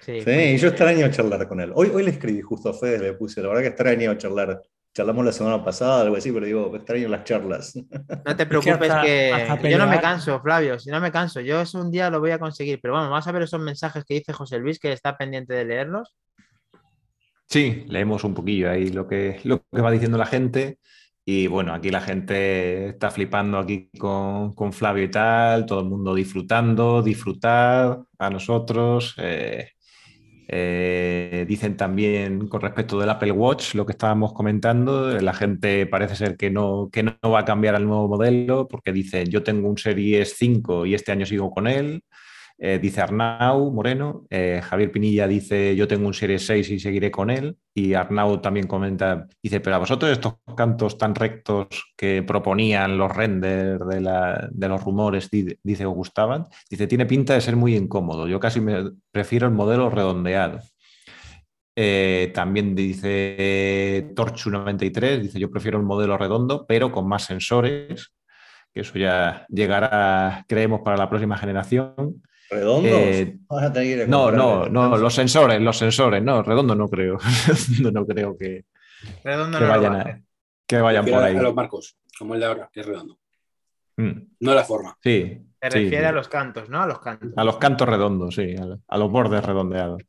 Sí, 0.00 0.20
sí 0.20 0.58
yo 0.58 0.68
extraño 0.68 1.10
charlar 1.10 1.48
con 1.48 1.60
él. 1.60 1.72
Hoy, 1.74 1.90
hoy 1.92 2.04
le 2.04 2.10
escribí 2.10 2.40
justo 2.40 2.70
a 2.70 2.74
Fede, 2.74 3.00
le 3.00 3.12
puse, 3.14 3.42
la 3.42 3.48
verdad 3.48 3.62
que 3.62 3.68
extraño 3.68 4.14
charlar 4.14 4.62
charlamos 4.94 5.24
la 5.24 5.32
semana 5.32 5.64
pasada, 5.64 6.02
algo 6.02 6.16
así, 6.16 6.32
pero 6.32 6.46
digo, 6.46 6.74
extraño 6.74 7.08
las 7.08 7.24
charlas. 7.24 7.74
No 8.24 8.36
te 8.36 8.46
preocupes 8.46 8.92
que, 9.02 9.70
yo 9.70 9.78
no 9.78 9.86
me 9.86 10.00
canso, 10.00 10.40
Flavio, 10.40 10.78
si 10.78 10.90
no 10.90 11.00
me 11.00 11.10
canso, 11.12 11.40
yo 11.40 11.60
eso 11.60 11.80
un 11.80 11.90
día 11.90 12.10
lo 12.10 12.20
voy 12.20 12.30
a 12.32 12.38
conseguir, 12.38 12.80
pero 12.80 12.94
bueno, 12.94 13.10
vamos 13.10 13.26
a 13.26 13.32
ver 13.32 13.42
esos 13.42 13.60
mensajes 13.60 14.04
que 14.04 14.14
dice 14.14 14.32
José 14.32 14.58
Luis, 14.58 14.78
que 14.78 14.92
está 14.92 15.16
pendiente 15.16 15.54
de 15.54 15.64
leerlos. 15.64 16.16
Sí, 17.46 17.84
leemos 17.88 18.22
un 18.24 18.34
poquillo 18.34 18.70
ahí 18.70 18.90
lo 18.90 19.08
que, 19.08 19.40
lo 19.44 19.64
que 19.72 19.80
va 19.80 19.90
diciendo 19.90 20.18
la 20.18 20.26
gente. 20.26 20.78
Y 21.24 21.46
bueno, 21.46 21.74
aquí 21.74 21.90
la 21.90 22.00
gente 22.00 22.88
está 22.88 23.10
flipando 23.10 23.58
aquí 23.58 23.90
con, 23.98 24.54
con 24.54 24.72
Flavio 24.72 25.04
y 25.04 25.10
tal, 25.10 25.66
todo 25.66 25.80
el 25.80 25.86
mundo 25.86 26.14
disfrutando, 26.14 27.02
disfrutar 27.02 28.00
a 28.18 28.30
nosotros. 28.30 29.14
Eh, 29.18 29.72
eh, 30.52 31.44
dicen 31.46 31.76
también 31.76 32.48
con 32.48 32.60
respecto 32.60 32.98
del 32.98 33.08
Apple 33.08 33.30
Watch, 33.30 33.74
lo 33.74 33.86
que 33.86 33.92
estábamos 33.92 34.32
comentando, 34.32 35.16
la 35.20 35.32
gente 35.32 35.86
parece 35.86 36.16
ser 36.16 36.36
que 36.36 36.50
no, 36.50 36.88
que 36.92 37.04
no 37.04 37.14
va 37.30 37.40
a 37.40 37.44
cambiar 37.44 37.76
al 37.76 37.86
nuevo 37.86 38.08
modelo 38.08 38.66
porque 38.66 38.92
dicen 38.92 39.28
yo 39.28 39.44
tengo 39.44 39.68
un 39.68 39.78
Series 39.78 40.34
5 40.36 40.86
y 40.86 40.94
este 40.94 41.12
año 41.12 41.24
sigo 41.24 41.50
con 41.50 41.68
él. 41.68 42.02
Eh, 42.62 42.78
dice 42.78 43.00
Arnau 43.00 43.72
Moreno, 43.72 44.26
eh, 44.28 44.60
Javier 44.62 44.92
Pinilla 44.92 45.26
dice 45.26 45.74
yo 45.74 45.88
tengo 45.88 46.06
un 46.06 46.12
Series 46.12 46.44
6 46.44 46.70
y 46.70 46.78
seguiré 46.78 47.10
con 47.10 47.30
él. 47.30 47.56
Y 47.74 47.94
Arnau 47.94 48.42
también 48.42 48.66
comenta, 48.66 49.26
dice, 49.42 49.60
pero 49.60 49.76
a 49.76 49.78
vosotros 49.78 50.12
estos 50.12 50.34
cantos 50.54 50.98
tan 50.98 51.14
rectos 51.14 51.68
que 51.96 52.22
proponían 52.22 52.98
los 52.98 53.10
renders 53.16 53.80
de, 53.88 54.68
los 54.68 54.84
rumores, 54.84 55.30
dice, 55.30 55.86
os 55.86 55.94
gustaban. 55.94 56.46
Dice, 56.68 56.86
tiene 56.86 57.06
pinta 57.06 57.32
de 57.32 57.40
ser 57.40 57.56
muy 57.56 57.74
incómodo. 57.74 58.28
Yo 58.28 58.38
casi 58.38 58.60
me 58.60 58.90
prefiero 59.10 59.46
el 59.46 59.54
modelo 59.54 59.88
redondeado. 59.88 60.60
Eh, 61.74 62.30
también 62.34 62.74
dice 62.74 64.12
Torchu93, 64.14 65.20
dice 65.20 65.40
yo 65.40 65.50
prefiero 65.50 65.78
el 65.78 65.84
modelo 65.84 66.18
redondo, 66.18 66.66
pero 66.66 66.92
con 66.92 67.08
más 67.08 67.24
sensores, 67.24 68.12
que 68.74 68.80
eso 68.80 68.98
ya 68.98 69.46
llegará, 69.48 70.44
creemos, 70.46 70.82
para 70.84 70.98
la 70.98 71.08
próxima 71.08 71.38
generación. 71.38 72.20
¿Redondos? 72.50 72.92
Eh, 72.92 73.38
no, 74.08 74.32
no, 74.32 74.66
no, 74.66 74.96
los 74.96 75.14
sensores, 75.14 75.60
los 75.60 75.78
sensores, 75.78 76.20
no, 76.20 76.42
redondo 76.42 76.74
no 76.74 76.88
creo. 76.88 77.16
no 77.92 78.06
creo 78.06 78.36
que, 78.36 78.64
redondo 79.22 79.58
que 79.58 79.64
vayan, 79.64 80.26
que 80.66 80.80
vayan 80.80 81.04
por 81.04 81.22
ahí. 81.22 81.36
A 81.36 81.42
los 81.42 81.54
marcos, 81.54 81.96
como 82.18 82.34
el 82.34 82.40
de 82.40 82.46
ahora, 82.46 82.70
que 82.72 82.80
es 82.80 82.86
redondo. 82.86 83.18
Mm. 83.96 84.10
No 84.40 84.54
la 84.54 84.64
forma. 84.64 84.96
Sí. 85.00 85.46
Se 85.62 85.68
refiere 85.68 86.06
a 86.06 86.12
los 86.12 86.26
cantos, 86.26 86.68
¿no? 86.68 86.82
A 86.82 86.86
los 86.86 86.98
cantos. 86.98 87.32
A 87.36 87.44
los 87.44 87.56
cantos 87.58 87.88
redondos, 87.88 88.34
sí, 88.34 88.56
a, 88.88 88.98
los 88.98 89.10
bordes 89.10 89.44
redondeados. 89.44 90.02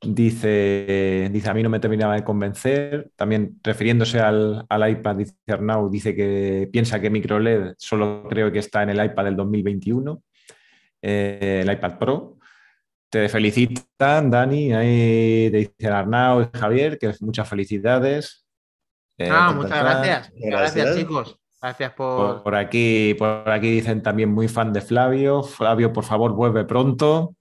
Dice, 0.00 1.28
dice, 1.32 1.50
a 1.50 1.54
mí 1.54 1.62
no 1.62 1.70
me 1.70 1.80
terminaba 1.80 2.14
de 2.14 2.24
convencer. 2.24 3.10
También 3.16 3.58
refiriéndose 3.62 4.20
al, 4.20 4.64
al, 4.68 4.90
iPad, 4.90 5.16
dice 5.16 5.34
Arnau, 5.48 5.88
dice 5.88 6.14
que 6.14 6.68
piensa 6.70 7.00
que 7.00 7.08
microLED 7.10 7.74
solo 7.78 8.26
creo 8.28 8.52
que 8.52 8.58
está 8.58 8.82
en 8.82 8.90
el 8.90 9.04
iPad 9.04 9.24
del 9.24 9.36
2021. 9.36 10.22
Eh, 11.02 11.60
el 11.62 11.72
iPad 11.72 11.98
Pro. 11.98 12.38
Te 13.10 13.28
felicitan, 13.28 14.30
Dani, 14.30 14.72
ahí 14.72 15.50
te 15.50 15.56
dicen 15.58 15.92
Arnau 15.92 16.42
y 16.42 16.58
Javier, 16.58 16.98
que 16.98 17.12
muchas 17.20 17.46
felicidades. 17.46 18.46
Eh, 19.18 19.28
ah, 19.30 19.52
muchas 19.52 19.78
gracias. 19.82 20.32
gracias. 20.34 20.96
chicos. 20.96 21.38
Gracias 21.60 21.92
por... 21.92 22.42
por... 22.42 22.54
aquí, 22.54 23.14
por 23.18 23.48
aquí 23.48 23.70
dicen 23.70 24.02
también 24.02 24.30
muy 24.32 24.48
fan 24.48 24.72
de 24.72 24.80
Flavio. 24.80 25.42
Flavio, 25.42 25.92
por 25.92 26.04
favor, 26.04 26.32
vuelve 26.32 26.64
pronto. 26.64 27.36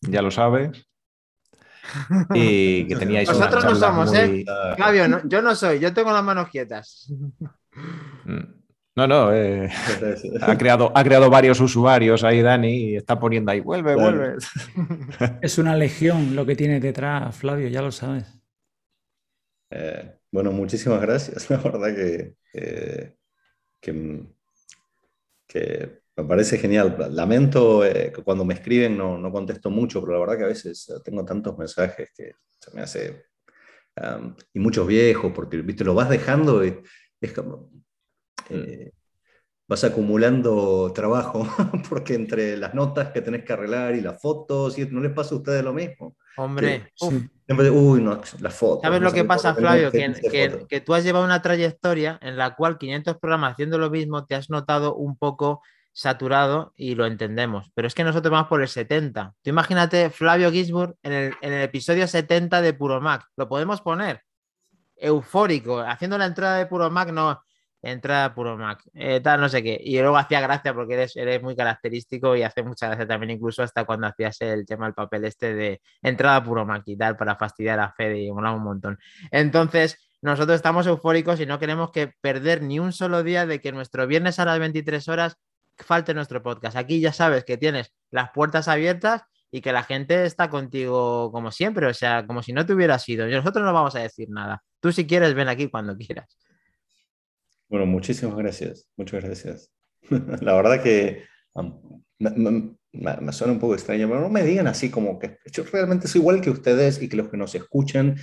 Ya 0.00 0.22
lo 0.22 0.30
sabes. 0.30 0.70
Y 2.34 2.86
que 2.86 2.94
teníais 2.94 3.28
Nosotros 3.28 3.64
no 3.64 3.74
somos, 3.74 4.14
¿eh? 4.14 4.44
Flavio, 4.76 5.22
yo 5.24 5.42
no 5.42 5.56
soy, 5.56 5.80
yo 5.80 5.92
tengo 5.92 6.12
las 6.12 6.22
manos 6.22 6.48
quietas. 6.48 7.12
No, 9.00 9.06
no, 9.06 9.34
eh, 9.34 9.70
ha, 10.42 10.58
creado, 10.58 10.92
ha 10.94 11.02
creado 11.02 11.30
varios 11.30 11.58
usuarios 11.58 12.22
ahí, 12.22 12.42
Dani, 12.42 12.90
y 12.90 12.96
está 12.96 13.18
poniendo 13.18 13.50
ahí, 13.50 13.60
vuelve, 13.60 13.94
vuelve. 13.94 14.36
Es 15.40 15.56
una 15.56 15.74
legión 15.74 16.36
lo 16.36 16.44
que 16.44 16.54
tiene 16.54 16.80
detrás, 16.80 17.34
Flavio, 17.34 17.68
ya 17.68 17.80
lo 17.80 17.92
sabes. 17.92 18.26
Eh, 19.70 20.16
bueno, 20.30 20.52
muchísimas 20.52 21.00
gracias. 21.00 21.46
La 21.50 21.56
verdad 21.56 21.96
que, 21.96 22.34
que, 23.80 25.96
me 26.14 26.24
parece 26.24 26.58
genial. 26.58 26.94
Lamento 27.12 27.82
eh, 27.82 28.12
que 28.14 28.22
cuando 28.22 28.44
me 28.44 28.52
escriben 28.52 28.98
no, 28.98 29.16
no, 29.16 29.32
contesto 29.32 29.70
mucho, 29.70 30.02
pero 30.02 30.12
la 30.12 30.20
verdad 30.20 30.36
que 30.36 30.44
a 30.44 30.48
veces 30.48 30.92
tengo 31.02 31.24
tantos 31.24 31.56
mensajes 31.56 32.10
que 32.14 32.32
se 32.58 32.70
me 32.74 32.82
hace... 32.82 33.24
y 34.52 34.58
muchos 34.58 34.86
viejos, 34.86 35.32
porque 35.34 35.56
¿viste? 35.62 35.84
lo 35.84 35.94
vas 35.94 36.10
dejando 36.10 36.62
y 36.62 36.82
es 37.18 37.32
como 37.32 37.79
eh, 38.48 38.92
vas 39.70 39.84
acumulando 39.84 40.92
trabajo, 40.92 41.46
porque 41.88 42.14
entre 42.14 42.56
las 42.56 42.74
notas 42.74 43.10
que 43.12 43.22
tenés 43.22 43.44
que 43.44 43.52
arreglar 43.52 43.94
y 43.94 44.00
las 44.00 44.20
fotos, 44.20 44.76
y 44.78 44.86
¿no 44.86 45.00
les 45.00 45.12
pasa 45.12 45.34
a 45.34 45.38
ustedes 45.38 45.62
lo 45.62 45.72
mismo? 45.72 46.16
Hombre, 46.36 46.92
uy, 47.70 48.02
no, 48.02 48.20
las 48.40 48.54
fotos. 48.54 48.82
¿Sabes 48.82 49.00
lo 49.00 49.12
que 49.12 49.24
pasa, 49.24 49.54
Flavio? 49.54 49.92
Que, 49.92 50.12
que, 50.68 50.80
tú 50.80 50.94
has 50.94 51.04
llevado 51.04 51.24
una 51.24 51.42
trayectoria 51.42 52.18
en 52.22 52.36
la 52.36 52.56
cual 52.56 52.78
500 52.78 53.18
programas 53.18 53.52
haciendo 53.52 53.78
lo 53.78 53.90
mismo 53.90 54.26
te 54.26 54.34
has 54.34 54.50
notado 54.50 54.94
un 54.94 55.16
poco 55.16 55.62
saturado 55.92 56.72
y 56.76 56.94
lo 56.94 57.06
entendemos. 57.06 57.70
Pero 57.74 57.86
es 57.86 57.94
que 57.94 58.04
nosotros 58.04 58.32
vamos 58.32 58.48
por 58.48 58.62
el 58.62 58.68
70. 58.68 59.34
Tú 59.42 59.50
imagínate 59.50 60.10
Flavio 60.10 60.50
Gisburg 60.50 60.96
en 61.02 61.12
el, 61.12 61.34
en 61.42 61.52
el 61.52 61.62
episodio 61.62 62.08
70 62.08 62.62
de 62.62 62.74
Puro 62.74 63.00
Mac. 63.00 63.26
Lo 63.36 63.48
podemos 63.48 63.80
poner 63.82 64.22
eufórico, 64.96 65.78
haciendo 65.78 66.18
la 66.18 66.26
entrada 66.26 66.58
de 66.58 66.66
Puro 66.66 66.90
Mac, 66.90 67.10
no 67.10 67.42
entrada 67.82 68.34
puro 68.34 68.56
Mac, 68.56 68.82
eh, 68.94 69.20
tal, 69.20 69.40
no 69.40 69.48
sé 69.48 69.62
qué. 69.62 69.80
Y 69.82 69.98
luego 70.00 70.16
hacía 70.16 70.40
gracia 70.40 70.74
porque 70.74 70.94
eres, 70.94 71.16
eres 71.16 71.42
muy 71.42 71.56
característico 71.56 72.36
y 72.36 72.42
hace 72.42 72.62
mucha 72.62 72.88
gracia 72.88 73.06
también, 73.06 73.30
incluso 73.30 73.62
hasta 73.62 73.84
cuando 73.84 74.06
hacías 74.06 74.40
el 74.40 74.66
tema 74.66 74.86
del 74.86 74.94
papel 74.94 75.24
este 75.24 75.54
de 75.54 75.80
entrada 76.02 76.42
puro 76.42 76.66
Mac 76.66 76.82
y 76.86 76.96
tal, 76.96 77.16
para 77.16 77.36
fastidiar 77.36 77.80
a 77.80 77.92
Fede 77.92 78.22
y 78.22 78.32
mola 78.32 78.52
un 78.52 78.62
montón. 78.62 78.98
Entonces, 79.30 79.98
nosotros 80.22 80.56
estamos 80.56 80.86
eufóricos 80.86 81.40
y 81.40 81.46
no 81.46 81.58
queremos 81.58 81.90
que 81.90 82.12
perder 82.20 82.62
ni 82.62 82.78
un 82.78 82.92
solo 82.92 83.22
día 83.22 83.46
de 83.46 83.60
que 83.60 83.72
nuestro 83.72 84.06
viernes 84.06 84.38
a 84.38 84.44
las 84.44 84.58
23 84.58 85.08
horas 85.08 85.36
falte 85.76 86.14
nuestro 86.14 86.42
podcast. 86.42 86.76
Aquí 86.76 87.00
ya 87.00 87.12
sabes 87.12 87.44
que 87.44 87.56
tienes 87.56 87.92
las 88.10 88.30
puertas 88.30 88.68
abiertas 88.68 89.22
y 89.50 89.60
que 89.62 89.72
la 89.72 89.82
gente 89.82 90.24
está 90.26 90.50
contigo 90.50 91.32
como 91.32 91.50
siempre, 91.50 91.86
o 91.86 91.94
sea, 91.94 92.26
como 92.26 92.42
si 92.42 92.52
no 92.52 92.66
te 92.66 92.74
hubieras 92.74 93.08
ido. 93.08 93.26
Nosotros 93.26 93.64
no 93.64 93.72
vamos 93.72 93.94
a 93.96 94.00
decir 94.00 94.28
nada. 94.30 94.62
Tú 94.80 94.92
si 94.92 95.06
quieres, 95.06 95.34
ven 95.34 95.48
aquí 95.48 95.68
cuando 95.68 95.96
quieras. 95.96 96.36
Bueno, 97.70 97.86
muchísimas 97.86 98.36
gracias, 98.36 98.88
muchas 98.96 99.24
gracias. 99.24 99.70
La 100.42 100.54
verdad 100.54 100.82
que 100.82 101.24
me, 102.18 103.32
suena 103.32 103.52
un 103.52 103.60
poco 103.60 103.74
extraño, 103.74 104.08
pero 104.08 104.20
no 104.20 104.28
me 104.28 104.42
digan 104.42 104.66
así 104.66 104.90
como 104.90 105.18
que 105.18 105.38
yo 105.52 105.64
realmente 105.72 106.08
soy 106.08 106.20
igual 106.20 106.40
que 106.40 106.50
ustedes 106.50 107.00
y 107.00 107.08
que 107.08 107.16
los 107.16 107.28
que 107.28 107.36
nos 107.36 107.54
escuchan. 107.54 108.16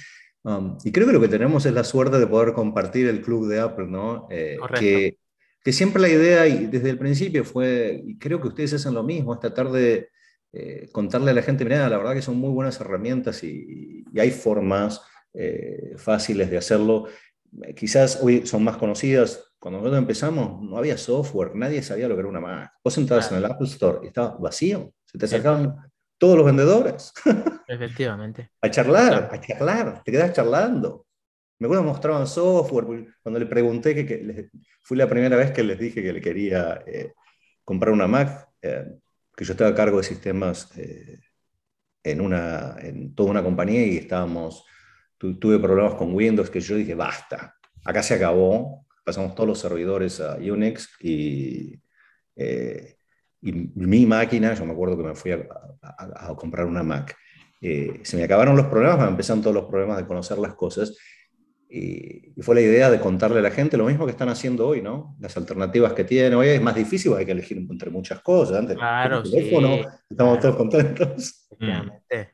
y 0.84 0.92
creo 0.92 1.08
que 1.08 1.14
lo 1.14 1.22
que 1.22 1.30
tenemos 1.30 1.66
es 1.66 1.74
la 1.74 1.86
suerte 1.86 2.20
de 2.20 2.28
poder 2.28 2.54
compartir 2.54 3.08
el 3.08 3.22
club 3.22 3.48
de 3.48 3.62
Apple, 3.62 3.88
¿no? 3.88 4.28
Eh, 4.30 4.58
que, 4.80 5.18
que, 5.64 5.74
siempre 5.74 6.02
la 6.02 6.10
idea, 6.10 6.46
y 6.46 6.68
desde 6.68 6.90
el 6.90 6.98
principio 6.98 7.46
fue, 7.46 8.04
y 8.06 8.18
creo 8.18 8.42
que 8.42 8.50
ustedes 8.50 8.74
hacen 8.74 8.94
lo 8.94 9.04
mismo, 9.04 9.34
esta 9.34 9.54
tarde 9.54 10.10
eh, 10.54 10.90
contarle 10.92 11.32
a 11.32 11.34
la 11.34 11.42
gente, 11.42 11.64
mira, 11.66 11.90
la 11.90 11.98
verdad 11.98 12.14
que 12.14 12.22
son 12.22 12.38
muy 12.38 12.50
buenas 12.50 12.80
herramientas 12.80 13.44
y, 13.44 14.04
hay 14.18 14.32
formas 14.32 15.02
eh, 15.34 15.94
fáciles 15.98 16.50
de 16.50 16.58
hacerlo 16.58 17.08
quizás 17.76 18.20
hoy 18.22 18.46
son 18.46 18.64
más 18.64 18.78
conocidas. 18.78 19.44
Cuando 19.60 19.80
nosotros 19.80 20.00
empezamos, 20.00 20.62
no 20.62 20.78
había 20.78 20.98
software, 20.98 21.56
nadie 21.56 21.82
sabía 21.82 22.08
lo 22.08 22.16
que 22.16 22.20
era 22.20 22.30
una 22.30 22.40
Mac. 22.40 22.72
Vos 22.84 22.98
entrabas 22.98 23.32
en 23.32 23.38
el 23.38 23.46
Apple 23.46 23.68
Store 23.68 24.00
y 24.04 24.08
estaba 24.08 24.38
vacío, 24.38 24.94
se 25.06 25.18
te 25.18 25.26
acercaban 25.26 25.76
todos 26.18 26.38
los 26.38 26.46
vendedores. 26.46 27.14
Efectivamente. 27.68 28.52
a 28.62 28.72
charlar, 28.72 29.30
a 29.32 29.42
charlar, 29.42 30.04
te 30.04 30.12
quedas 30.12 30.34
charlando. 30.34 31.06
Me 31.60 31.66
acuerdo 31.66 31.84
mostraban 31.84 32.28
software, 32.28 32.86
cuando 33.24 33.40
le 33.40 33.46
pregunté, 33.48 33.96
que, 33.96 34.06
que 34.06 34.50
fue 34.82 34.96
la 34.96 35.10
primera 35.10 35.36
vez 35.36 35.52
que 35.52 35.64
les 35.64 35.80
dije 35.80 36.04
que 36.04 36.14
le 36.14 36.22
quería 36.22 36.84
eh, 36.86 37.14
comprar 37.64 37.94
una 37.94 38.08
Mac, 38.08 38.48
eh, 38.62 38.86
que 39.36 39.44
yo 39.44 39.54
estaba 39.54 39.72
a 39.72 39.76
cargo 39.76 39.98
de 39.98 40.04
sistemas 40.04 40.72
eh, 40.78 41.20
en, 42.04 42.22
una, 42.22 42.76
en 42.80 43.14
toda 43.16 43.32
una 43.32 43.44
compañía 43.44 43.86
y 43.86 43.98
estábamos, 43.98 44.66
tuve 45.18 45.60
problemas 45.60 45.96
con 45.96 46.14
Windows 46.14 46.50
que 46.50 46.60
yo 46.60 46.76
dije, 46.76 46.96
basta, 46.96 47.56
acá 47.84 48.04
se 48.04 48.14
acabó, 48.14 48.86
pasamos 49.04 49.34
todos 49.36 49.48
los 49.48 49.60
servidores 49.60 50.20
a 50.20 50.36
Unix 50.36 50.90
y, 51.02 51.80
eh, 52.36 52.98
y 53.42 53.52
mi 53.52 54.06
máquina, 54.06 54.54
yo 54.54 54.66
me 54.66 54.74
acuerdo 54.74 54.98
que 54.98 55.04
me 55.04 55.16
fui 55.16 55.32
a, 55.32 55.46
comprar 56.36 56.66
una 56.66 56.84
Mac. 56.84 57.16
Eh, 57.62 58.02
se 58.04 58.18
me 58.18 58.24
acabaron 58.24 58.56
los 58.56 58.68
problemas, 58.68 59.00
me 59.00 59.08
empezaron 59.08 59.42
todos 59.42 59.56
los 59.56 59.66
problemas 59.66 59.98
de 59.98 60.06
conocer 60.06 60.38
las 60.38 60.54
cosas 60.54 60.96
y, 61.70 62.34
fue 62.42 62.56
la 62.56 62.62
idea 62.62 62.90
de 62.90 63.00
contarle 63.00 63.40
a 63.40 63.42
la 63.42 63.52
gente 63.52 63.78
lo 63.78 63.86
mismo 63.86 64.06
que 64.06 64.12
están 64.12 64.30
haciendo 64.30 64.68
hoy, 64.68 64.82
¿no? 64.82 65.16
Las 65.20 65.36
alternativas 65.38 65.94
que 65.94 66.04
tienen. 66.04 66.36
Hoy 66.36 66.50
es 66.50 66.62
más 66.62 66.76
difícil, 66.76 67.14
hay 67.14 67.26
que 67.26 67.32
elegir 67.32 67.58
entre 67.58 67.90
muchas 67.90 68.22
cosas. 68.22 68.60
Antes, 68.60 68.78
claro, 68.78 69.24
estamos 70.10 70.40
todos 70.40 70.56
contentos. 70.56 71.47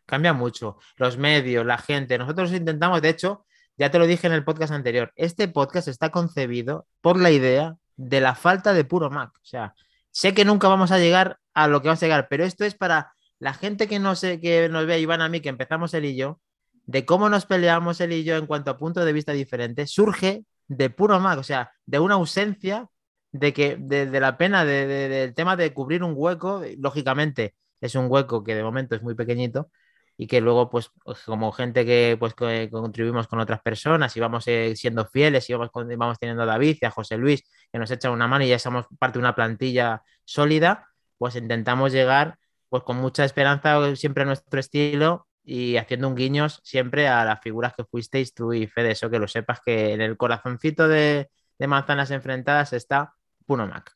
Cambia 0.05 0.33
mucho. 0.33 0.77
Los 0.97 1.17
medios, 1.17 1.65
la 1.65 1.77
gente. 1.77 2.17
Nosotros 2.17 2.51
intentamos, 2.51 3.01
de 3.01 3.09
hecho, 3.09 3.45
ya 3.77 3.89
te 3.89 3.99
lo 3.99 4.05
dije 4.05 4.27
en 4.27 4.33
el 4.33 4.43
podcast 4.43 4.71
anterior, 4.71 5.11
este 5.15 5.47
podcast 5.47 5.87
está 5.87 6.09
concebido 6.09 6.85
por 7.01 7.19
la 7.19 7.31
idea 7.31 7.75
de 7.95 8.21
la 8.21 8.35
falta 8.35 8.73
de 8.73 8.83
puro 8.83 9.09
Mac. 9.09 9.31
O 9.35 9.45
sea, 9.45 9.73
sé 10.11 10.33
que 10.33 10.45
nunca 10.45 10.67
vamos 10.67 10.91
a 10.91 10.99
llegar 10.99 11.39
a 11.53 11.67
lo 11.67 11.81
que 11.81 11.87
vamos 11.87 12.03
a 12.03 12.05
llegar, 12.05 12.27
pero 12.29 12.43
esto 12.43 12.65
es 12.65 12.75
para 12.75 13.13
la 13.39 13.53
gente 13.53 13.87
que 13.87 13.99
no 13.99 14.15
sé, 14.15 14.39
que 14.39 14.69
nos 14.69 14.85
ve, 14.85 14.99
Iván, 14.99 15.21
a 15.21 15.29
mí, 15.29 15.41
que 15.41 15.49
empezamos 15.49 15.93
él 15.93 16.05
y 16.05 16.15
yo, 16.15 16.39
de 16.85 17.05
cómo 17.05 17.29
nos 17.29 17.45
peleamos 17.45 17.99
él 18.01 18.13
y 18.13 18.23
yo 18.23 18.35
en 18.37 18.45
cuanto 18.45 18.71
a 18.71 18.77
puntos 18.77 19.05
de 19.05 19.13
vista 19.13 19.33
diferentes, 19.33 19.91
surge 19.91 20.45
de 20.67 20.89
puro 20.89 21.19
Mac, 21.19 21.39
o 21.39 21.43
sea, 21.43 21.71
de 21.85 21.99
una 21.99 22.15
ausencia 22.15 22.89
de 23.31 23.51
que 23.51 23.75
de, 23.79 24.05
la 24.19 24.37
pena 24.37 24.63
del 24.63 25.33
tema 25.33 25.55
de 25.55 25.73
cubrir 25.73 26.03
un 26.03 26.13
hueco, 26.15 26.61
lógicamente 26.77 27.55
es 27.83 27.95
un 27.95 28.07
hueco 28.09 28.43
que 28.43 28.55
de 28.55 28.63
momento 28.63 28.95
es 28.95 29.03
muy 29.03 29.13
pequeñito 29.13 29.69
y 30.15 30.27
que 30.27 30.41
luego 30.41 30.69
pues, 30.69 30.89
pues 31.03 31.19
como 31.23 31.51
gente 31.51 31.85
que 31.85 32.15
pues 32.19 32.33
contribuimos 32.33 33.27
con 33.27 33.39
otras 33.39 33.61
personas 33.61 34.15
y 34.15 34.19
vamos 34.19 34.47
eh, 34.47 34.73
siendo 34.75 35.05
fieles 35.05 35.49
y 35.49 35.53
vamos, 35.53 35.71
vamos 35.73 36.19
teniendo 36.19 36.43
a 36.43 36.45
David 36.45 36.77
y 36.81 36.85
a 36.85 36.91
José 36.91 37.17
Luis 37.17 37.43
que 37.71 37.79
nos 37.79 37.91
echan 37.91 38.11
una 38.13 38.27
mano 38.27 38.45
y 38.45 38.49
ya 38.49 38.59
somos 38.59 38.85
parte 38.99 39.17
de 39.17 39.23
una 39.23 39.35
plantilla 39.35 40.03
sólida, 40.23 40.87
pues 41.17 41.35
intentamos 41.35 41.91
llegar 41.91 42.37
pues 42.69 42.83
con 42.83 42.97
mucha 42.97 43.25
esperanza 43.25 43.95
siempre 43.95 44.23
a 44.23 44.27
nuestro 44.27 44.59
estilo 44.59 45.27
y 45.43 45.75
haciendo 45.75 46.07
un 46.07 46.15
guiños 46.15 46.61
siempre 46.63 47.07
a 47.07 47.25
las 47.25 47.41
figuras 47.41 47.73
que 47.75 47.83
fuisteis 47.83 48.33
tú 48.33 48.53
y 48.53 48.67
Fede, 48.67 48.91
eso 48.91 49.09
que 49.09 49.19
lo 49.19 49.27
sepas 49.27 49.59
que 49.65 49.93
en 49.93 50.01
el 50.01 50.15
corazoncito 50.15 50.87
de, 50.87 51.29
manzanas 51.59 52.11
enfrentadas 52.11 52.73
está 52.73 53.13
Puno 53.45 53.67
Mac. 53.67 53.91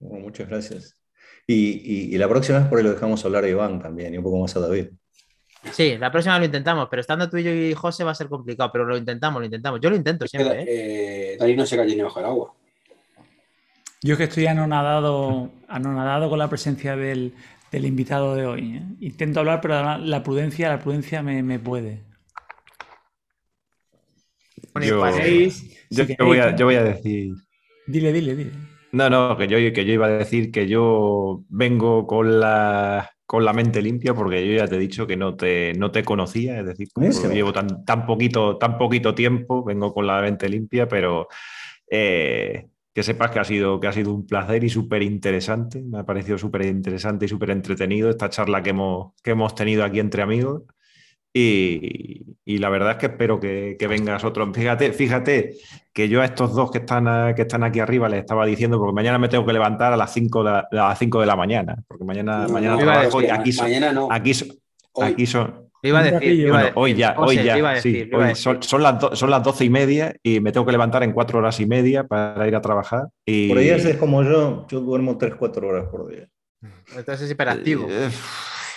muchas 0.00 0.48
gracias. 0.48 0.98
Y, 1.50 2.16
la 2.18 2.28
próxima 2.28 2.58
vez 2.58 2.68
por 2.68 2.78
ahí 2.78 2.84
lo 2.84 2.92
dejamos 2.92 3.24
hablar 3.24 3.44
a 3.44 3.48
Iván 3.48 3.80
también 3.80 4.12
y 4.12 4.18
un 4.18 4.22
poco 4.22 4.38
más 4.38 4.54
a 4.54 4.60
David. 4.60 4.88
Sí, 5.72 5.96
la 5.96 6.12
próxima 6.12 6.38
lo 6.38 6.44
intentamos, 6.44 6.88
pero 6.90 7.00
estando 7.00 7.28
tú 7.28 7.38
y 7.38 7.42
yo 7.42 7.50
y 7.50 7.72
José 7.72 8.04
va 8.04 8.10
a 8.10 8.14
ser 8.14 8.28
complicado, 8.28 8.70
pero 8.70 8.84
lo 8.84 8.96
intentamos, 8.96 9.40
lo 9.40 9.46
intentamos. 9.46 9.80
Yo 9.80 9.88
lo 9.88 9.96
intento 9.96 10.26
siempre. 10.26 10.62
¿eh? 10.62 11.38
Eh, 11.40 11.56
no 11.56 11.64
se 11.64 11.76
cae 11.76 11.86
ni 11.86 12.02
bajo 12.02 12.20
el 12.20 12.26
agua. 12.26 12.54
Yo 14.02 14.16
que 14.16 14.24
estoy 14.24 14.46
anonadado, 14.46 15.50
anonadado 15.68 16.28
con 16.28 16.38
la 16.38 16.48
presencia 16.48 16.96
del, 16.96 17.32
del 17.72 17.86
invitado 17.86 18.36
de 18.36 18.46
hoy. 18.46 18.76
¿eh? 18.76 18.82
Intento 19.00 19.40
hablar, 19.40 19.60
pero 19.62 19.96
la 19.96 20.22
prudencia, 20.22 20.68
la 20.68 20.78
prudencia 20.78 21.22
me, 21.22 21.58
puede. 21.58 22.02
Yo, 24.82 24.98
voy 25.00 26.76
a, 26.76 26.84
decir. 26.84 27.32
Dile, 27.86 28.12
dile, 28.12 28.36
dile. 28.36 28.77
No, 28.92 29.10
no, 29.10 29.36
que 29.36 29.48
yo, 29.48 29.58
que 29.72 29.84
yo 29.84 29.92
iba 29.92 30.06
a 30.06 30.10
decir 30.10 30.50
que 30.50 30.66
yo 30.66 31.44
vengo 31.48 32.06
con 32.06 32.40
la, 32.40 33.10
con 33.26 33.44
la 33.44 33.52
mente 33.52 33.82
limpia 33.82 34.14
porque 34.14 34.46
yo 34.46 34.56
ya 34.56 34.66
te 34.66 34.76
he 34.76 34.78
dicho 34.78 35.06
que 35.06 35.16
no 35.16 35.36
te, 35.36 35.74
no 35.74 35.90
te 35.90 36.02
conocía, 36.02 36.60
es 36.60 36.66
decir, 36.66 36.88
llevo 37.32 37.52
tan, 37.52 37.84
tan, 37.84 38.06
poquito, 38.06 38.56
tan 38.56 38.78
poquito 38.78 39.14
tiempo, 39.14 39.62
vengo 39.64 39.92
con 39.92 40.06
la 40.06 40.22
mente 40.22 40.48
limpia, 40.48 40.88
pero 40.88 41.28
eh, 41.90 42.68
que 42.94 43.02
sepas 43.02 43.30
que 43.30 43.38
ha 43.38 43.44
sido, 43.44 43.78
que 43.78 43.86
ha 43.86 43.92
sido 43.92 44.12
un 44.12 44.26
placer 44.26 44.64
y 44.64 44.68
súper 44.68 45.02
interesante. 45.02 45.82
Me 45.82 45.98
ha 45.98 46.04
parecido 46.04 46.36
súper 46.36 46.62
interesante 46.66 47.26
y 47.26 47.28
súper 47.28 47.50
entretenido 47.50 48.10
esta 48.10 48.28
charla 48.28 48.62
que 48.62 48.70
hemos, 48.70 49.12
que 49.22 49.30
hemos 49.30 49.54
tenido 49.54 49.84
aquí 49.84 50.00
entre 50.00 50.22
amigos. 50.22 50.62
Y, 51.32 52.58
la 52.58 52.70
verdad 52.70 52.92
es 52.92 52.96
que 52.96 53.06
espero 53.06 53.38
que, 53.38 53.76
vengas 53.88 54.24
otro. 54.24 54.52
Fíjate, 54.52 54.92
fíjate 54.92 55.54
que 55.98 56.08
yo 56.08 56.22
a 56.22 56.26
estos 56.26 56.54
dos 56.54 56.70
que 56.70 56.78
están, 56.78 57.34
que 57.34 57.42
están 57.42 57.64
aquí 57.64 57.80
arriba 57.80 58.08
les 58.08 58.20
estaba 58.20 58.46
diciendo, 58.46 58.78
porque 58.78 58.94
mañana 58.94 59.18
me 59.18 59.28
tengo 59.28 59.44
que 59.44 59.52
levantar 59.52 59.92
a 59.92 59.96
las 59.96 60.12
5 60.12 60.44
de, 60.44 60.50
la, 60.52 60.58
a 60.70 60.88
las 60.90 60.98
5 61.00 61.18
de 61.18 61.26
la 61.26 61.34
mañana, 61.34 61.74
porque 61.88 62.04
mañana, 62.04 62.46
mañana 62.46 62.78
trabajo 62.78 63.20
y 63.20 63.26
aquí 63.26 63.50
mañana 63.58 63.92
no. 63.92 64.06
aquí, 64.08 64.30
aquí 65.02 65.26
son, 65.26 65.68
Iba 65.82 65.98
a 65.98 66.02
decir, 66.04 66.52
hoy 66.76 66.94
ya, 66.94 67.16
hoy 67.18 67.42
ya. 67.42 67.80
sí, 67.80 68.08
son, 68.34 68.80
las 68.80 69.18
son 69.18 69.28
las 69.28 69.42
doce 69.42 69.64
y 69.64 69.70
media 69.70 70.14
y 70.22 70.38
me 70.38 70.52
tengo 70.52 70.64
que 70.64 70.70
levantar 70.70 71.02
en 71.02 71.10
cuatro 71.10 71.40
horas 71.40 71.58
y 71.58 71.66
media 71.66 72.04
para 72.06 72.46
ir 72.46 72.54
a 72.54 72.60
trabajar. 72.60 73.08
Y... 73.26 73.48
Por 73.48 73.58
ahí 73.58 73.70
es 73.70 73.96
como 73.96 74.22
yo, 74.22 74.68
yo 74.68 74.78
duermo 74.78 75.18
tres, 75.18 75.34
cuatro 75.34 75.66
horas 75.66 75.86
por 75.90 76.08
día. 76.08 76.28
Entonces 76.96 77.22
es 77.22 77.30
hiperactivo. 77.32 77.88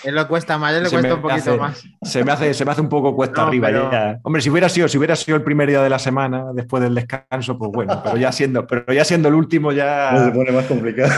Él 0.04 0.14
lo 0.14 0.26
cuesta 0.28 0.58
más, 0.58 0.74
él 0.74 0.84
le 0.84 0.90
cuesta 0.90 1.14
un 1.14 1.22
poquito 1.22 1.56
más. 1.58 1.82
Se 2.02 2.24
me, 2.24 2.32
hace, 2.32 2.54
se 2.54 2.64
me 2.64 2.72
hace 2.72 2.80
un 2.80 2.88
poco 2.88 3.14
cuesta 3.14 3.46
arriba. 3.46 4.18
Hombre, 4.22 4.42
si 4.42 4.50
hubiera, 4.50 4.68
sido, 4.68 4.88
si 4.88 4.98
hubiera 4.98 5.16
sido 5.16 5.36
el 5.36 5.42
primer 5.42 5.68
día 5.68 5.82
de 5.82 5.90
la 5.90 5.98
semana, 5.98 6.46
después 6.52 6.82
del 6.82 6.94
descanso, 6.94 7.58
pues 7.58 7.70
bueno, 7.72 8.00
pero 8.02 8.16
ya 8.16 8.32
siendo, 8.32 8.66
pero 8.66 8.92
ya 8.92 9.04
siendo 9.04 9.28
el 9.28 9.34
último 9.34 9.72
ya... 9.72 10.12
se 10.24 10.30
pone 10.32 10.52
más 10.52 10.66
complicado 10.66 11.12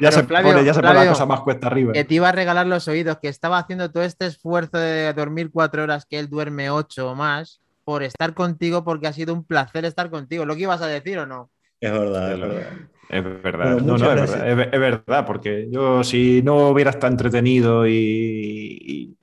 ya 0.00 0.12
se, 0.12 0.24
pone, 0.24 0.64
ya 0.64 0.74
se 0.74 0.80
pone 0.80 0.94
la 0.94 1.08
cosa 1.08 1.26
más 1.26 1.40
cuesta 1.40 1.66
arriba. 1.66 1.92
Que 1.92 2.04
te 2.04 2.14
iba 2.14 2.28
a 2.28 2.32
regalar 2.32 2.66
los 2.66 2.88
oídos, 2.88 3.18
que 3.18 3.28
estaba 3.28 3.58
haciendo 3.58 3.90
todo 3.90 4.02
este 4.02 4.26
esfuerzo 4.26 4.78
de 4.78 5.12
dormir 5.12 5.50
cuatro 5.52 5.82
horas, 5.82 6.06
que 6.06 6.18
él 6.18 6.28
duerme 6.28 6.70
ocho 6.70 7.10
o 7.10 7.14
más, 7.14 7.60
por 7.84 8.02
estar 8.02 8.34
contigo, 8.34 8.84
porque 8.84 9.06
ha 9.06 9.12
sido 9.12 9.34
un 9.34 9.44
placer 9.44 9.84
estar 9.84 10.10
contigo. 10.10 10.46
¿Lo 10.46 10.56
que 10.56 10.62
ibas 10.62 10.80
a 10.82 10.86
decir 10.86 11.18
o 11.18 11.26
no? 11.26 11.50
Es 11.80 11.92
verdad, 11.92 12.32
es 12.32 12.40
verdad. 12.40 12.72
Es 13.08 13.24
verdad, 13.24 13.80
no, 13.80 13.96
no, 13.98 14.12
es 14.12 14.30
verdad, 14.30 14.72
es, 14.72 14.80
verdad, 14.80 15.26
porque 15.26 15.66
yo 15.68 16.04
si 16.04 16.42
no 16.42 16.68
hubiera 16.68 16.90
estado 16.90 17.12
entretenido 17.12 17.88
y, 17.88 19.16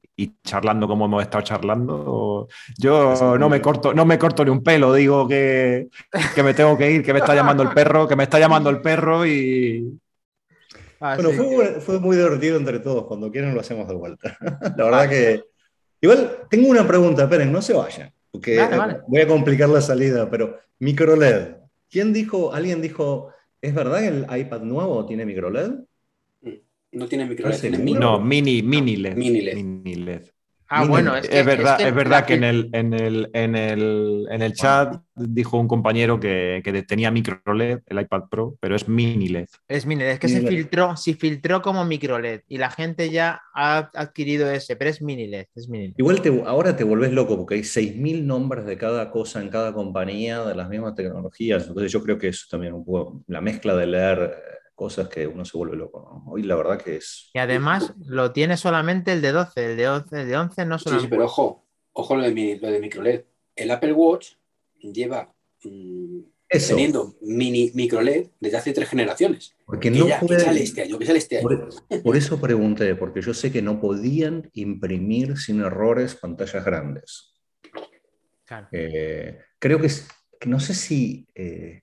charlando 0.44 0.90
como 0.90 1.06
hemos 1.06 1.24
estado 1.24 1.44
charlando, 1.44 2.50
yo 2.78 3.38
no 3.38 3.48
me 3.48 3.62
corto, 3.62 3.94
no 3.94 4.06
me 4.06 4.20
corto 4.20 4.44
ni 4.44 4.52
un 4.52 4.62
pelo, 4.62 4.94
digo 4.94 5.26
que, 5.26 5.88
que 6.36 6.44
me 6.44 6.54
tengo 6.54 6.78
que 6.78 6.92
ir, 6.92 7.04
que 7.04 7.14
me 7.14 7.20
está 7.20 7.34
llamando 7.34 7.64
el 7.64 7.70
perro, 7.70 8.10
que 8.10 8.18
me 8.18 8.24
está 8.24 8.40
llamando 8.40 8.70
el 8.70 8.82
perro 8.82 9.26
y, 9.26 9.98
Ah, 11.00 11.16
bueno, 11.22 11.80
fue, 11.80 12.00
muy 12.00 12.18
divertido 12.18 12.58
entre 12.58 12.80
todos. 12.80 13.06
Cuando 13.06 13.32
quieran 13.32 13.54
lo 13.54 13.62
hacemos 13.62 13.88
de 13.88 13.96
vuelta. 13.96 14.38
la 14.78 14.84
verdad 14.84 15.10
que. 15.10 15.44
Igual 16.02 16.46
tengo 16.50 16.70
una 16.70 16.88
pregunta, 16.88 17.24
esperen, 17.24 17.52
no 17.52 17.62
se 17.62 17.74
vayan, 17.74 18.14
porque 18.32 18.60
voy 19.08 19.22
a 19.22 19.28
complicar 19.28 19.68
la 19.68 19.82
salida, 19.82 20.30
pero 20.30 20.60
micro 20.78 21.16
LED. 21.16 21.56
¿Quién 21.90 22.14
dijo, 22.14 22.54
alguien 22.54 22.82
dijo, 22.82 23.30
¿es 23.62 23.74
verdad 23.74 24.00
que 24.00 24.08
el 24.08 24.42
iPad 24.42 24.62
nuevo 24.62 25.06
tiene 25.06 25.26
micro 25.26 25.50
LED? 25.50 25.72
No 26.92 27.08
tiene 27.08 27.26
micro 27.26 27.50
LED, 27.50 27.80
No, 27.80 28.20
mini, 28.20 28.62
mini 28.62 28.98
LED. 28.98 29.16
Mini 29.16 29.42
LED. 29.42 29.56
Mini 29.56 29.96
LED. 29.96 30.28
Ah, 30.70 30.86
bueno, 30.86 31.16
es, 31.16 31.46
verdad, 31.46 31.80
es, 31.80 31.96
verdad 31.96 32.26
que 32.26 32.34
en 32.34 32.44
el, 32.44 32.70
en 32.74 32.94
el, 32.94 33.30
en 33.34 33.56
el, 33.56 34.28
en 34.30 34.42
el 34.42 34.54
chat 34.54 35.02
dijo 35.16 35.58
un 35.58 35.68
compañero 35.68 36.20
que, 36.20 36.62
que, 36.64 36.84
tenía 36.84 37.10
micro 37.10 37.42
LED, 37.54 37.80
el 37.86 38.02
iPad 38.02 38.24
Pro, 38.30 38.58
pero 38.60 38.76
es 38.76 38.88
mini 38.88 39.30
LED. 39.30 39.48
Es 39.68 39.86
mini 39.86 40.04
LED, 40.04 40.12
es 40.12 40.20
que 40.20 40.28
se 40.28 40.46
filtró, 40.46 40.98
se 40.98 41.14
filtró 41.14 41.62
como 41.62 41.86
micro 41.86 42.20
LED 42.20 42.42
y 42.48 42.58
la 42.58 42.70
gente 42.70 43.10
ya 43.10 43.42
ha 43.54 43.90
adquirido 43.94 44.50
ese, 44.52 44.76
pero 44.76 44.90
es 44.90 45.02
mini 45.02 45.28
LED. 45.28 45.46
Es 45.56 45.70
mini 45.70 45.94
Igual 45.98 46.22
ahora 46.46 46.76
te 46.76 46.84
volvés 46.84 47.12
loco 47.14 47.38
porque 47.38 47.56
hay 47.56 47.62
6.000 47.62 48.26
nombres 48.26 48.66
de 48.66 48.78
cada 48.78 49.10
cosa 49.10 49.42
en 49.42 49.50
cada 49.50 49.74
compañía 49.74 50.44
de 50.44 50.56
las 50.56 50.70
mismas 50.70 50.96
tecnologías. 50.96 51.68
Entonces 51.68 51.92
yo 51.92 52.04
creo 52.04 52.18
que 52.18 52.28
eso 52.28 52.46
también 52.50 52.74
un 52.74 52.84
poco 52.84 53.24
la 53.28 53.42
mezcla 53.42 53.76
de 53.76 53.88
leer 53.88 54.57
cosas 54.78 55.10
que 55.10 55.26
uno 55.26 55.44
se 55.44 55.58
vuelve 55.58 55.76
loco. 55.76 56.24
Hoy 56.28 56.44
la 56.44 56.56
verdad 56.56 56.80
que 56.80 56.98
es... 56.98 57.32
Y 57.34 57.40
además 57.40 57.94
lo 58.06 58.32
tiene 58.32 58.58
solamente 58.58 59.12
el 59.12 59.24
de 59.24 59.32
12, 59.32 59.72
el 59.72 59.76
de 59.76 59.90
11, 59.90 60.22
el 60.22 60.28
de 60.28 60.38
11 60.38 60.66
no 60.66 60.78
solamente... 60.78 61.02
Sí, 61.02 61.06
sí, 61.06 61.10
pero 61.10 61.26
ojo, 61.26 61.66
ojo 61.94 62.16
lo 62.16 62.22
de, 62.22 62.32
mi, 62.32 62.60
lo 62.60 62.70
de 62.70 62.80
microLED. 62.80 63.26
El 63.56 63.72
Apple 63.72 63.94
Watch 63.94 64.34
lleva 64.80 65.34
mm, 65.64 66.20
teniendo 66.48 67.16
mini 67.22 67.72
microLED 67.74 68.28
desde 68.40 68.58
hace 68.58 68.72
tres 68.72 68.88
generaciones. 68.88 69.56
Porque 69.66 69.90
no 69.90 70.06
puede... 70.22 70.42
sale 70.42 70.62
este 70.62 70.84
año, 70.84 71.00
que 71.00 71.08
sale 71.08 71.18
este 71.18 71.40
año. 71.40 71.70
Por, 72.04 72.16
eso 72.16 72.40
pregunté, 72.40 72.94
porque 72.94 73.24
yo 73.24 73.34
sé 73.34 73.52
que 73.52 73.64
no 73.64 73.82
podían 73.82 74.48
imprimir 74.54 75.40
sin 75.40 75.60
errores 75.62 76.14
pantallas 76.14 76.64
grandes. 76.64 77.34
Claro. 78.46 78.68
Eh, 78.72 79.40
creo 79.58 79.82
que, 79.82 79.88
es, 79.88 80.08
que 80.40 80.48
no 80.48 80.60
sé 80.60 80.76
si... 80.76 81.28
Eh, 81.34 81.82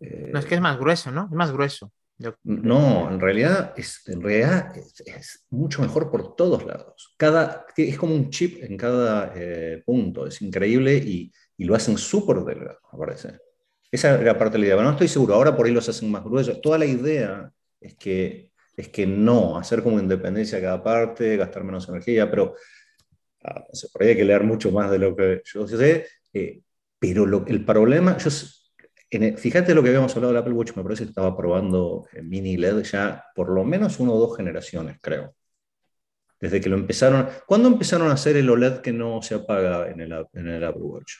no, 0.00 0.38
es 0.38 0.46
que 0.46 0.54
es 0.54 0.60
más 0.60 0.78
grueso, 0.78 1.10
¿no? 1.10 1.24
Es 1.24 1.36
más 1.36 1.52
grueso. 1.52 1.92
No, 2.42 3.08
en 3.10 3.20
realidad, 3.20 3.74
es, 3.76 4.02
en 4.08 4.20
realidad 4.20 4.72
es, 4.76 5.46
mucho 5.50 5.82
mejor 5.82 6.10
por 6.10 6.34
todos 6.34 6.64
lados. 6.64 7.14
Cada, 7.16 7.64
es 7.76 7.96
como 7.96 8.14
un 8.14 8.30
chip 8.30 8.62
en 8.64 8.76
cada 8.76 9.32
eh, 9.36 9.82
punto, 9.86 10.26
es 10.26 10.42
increíble 10.42 10.96
y, 10.96 11.32
y 11.56 11.64
lo 11.64 11.76
hacen 11.76 11.96
súper 11.96 12.38
delgado, 12.38 12.80
me 12.92 12.98
parece. 12.98 13.38
Esa 13.90 14.20
era 14.20 14.36
parte 14.36 14.54
de 14.54 14.58
la 14.58 14.66
idea, 14.66 14.76
pero 14.76 14.88
no 14.88 14.92
estoy 14.92 15.08
seguro. 15.08 15.34
Ahora 15.34 15.56
por 15.56 15.66
ahí 15.66 15.72
los 15.72 15.88
hacen 15.88 16.10
más 16.10 16.24
gruesos. 16.24 16.60
Toda 16.60 16.76
la 16.76 16.86
idea 16.86 17.52
es 17.80 17.94
que 17.94 18.48
es 18.78 18.88
que 18.90 19.06
no, 19.06 19.58
hacer 19.58 19.82
como 19.82 19.98
independencia 19.98 20.60
cada 20.60 20.82
parte, 20.82 21.36
gastar 21.36 21.64
menos 21.64 21.88
energía, 21.88 22.30
pero 22.30 22.54
ah, 23.42 23.64
por 23.92 24.02
ahí 24.02 24.10
hay 24.10 24.16
que 24.16 24.24
leer 24.24 24.44
mucho 24.44 24.70
más 24.70 24.88
de 24.88 25.00
lo 25.00 25.16
que 25.16 25.42
yo 25.44 25.66
sé, 25.66 26.06
eh, 26.32 26.62
pero 26.96 27.44
el 27.46 27.64
problema, 27.64 28.16
yo, 28.18 28.30
fíjate 29.10 29.74
lo 29.74 29.82
que 29.82 29.88
habíamos 29.88 30.14
hablado 30.14 30.32
del 30.32 30.42
Apple 30.42 30.54
Watch, 30.54 30.76
me 30.76 30.82
parece 30.82 31.04
que 31.04 31.10
estaba 31.10 31.36
probando 31.36 32.06
mini 32.22 32.56
LED 32.56 32.82
ya 32.82 33.24
por 33.34 33.50
lo 33.50 33.64
menos 33.64 34.00
uno 34.00 34.14
o 34.14 34.18
dos 34.18 34.36
generaciones, 34.36 34.98
creo. 35.00 35.34
Desde 36.40 36.60
que 36.60 36.68
lo 36.68 36.76
empezaron, 36.76 37.28
¿cuándo 37.46 37.68
empezaron 37.68 38.08
a 38.08 38.12
hacer 38.12 38.36
el 38.36 38.48
OLED 38.48 38.78
que 38.78 38.92
no 38.92 39.20
se 39.22 39.34
apaga 39.34 39.90
en 39.90 40.00
el, 40.00 40.12
en 40.34 40.48
el 40.48 40.62
Apple 40.62 40.82
Watch? 40.82 41.14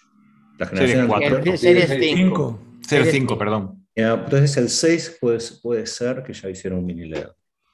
La 0.58 0.66
generación 0.66 1.08
4. 1.08 1.56
Series 1.56 1.88
5. 1.88 2.62
Series 2.86 3.10
5, 3.12 3.38
perdón. 3.38 3.86
entonces 3.94 4.56
el 4.56 4.68
6 4.68 5.18
puede, 5.20 5.38
puede 5.62 5.86
ser 5.86 6.22
que 6.22 6.32
ya 6.32 6.48
hicieron 6.48 6.80
un 6.80 6.86
mini 6.86 7.06
LED 7.06 7.28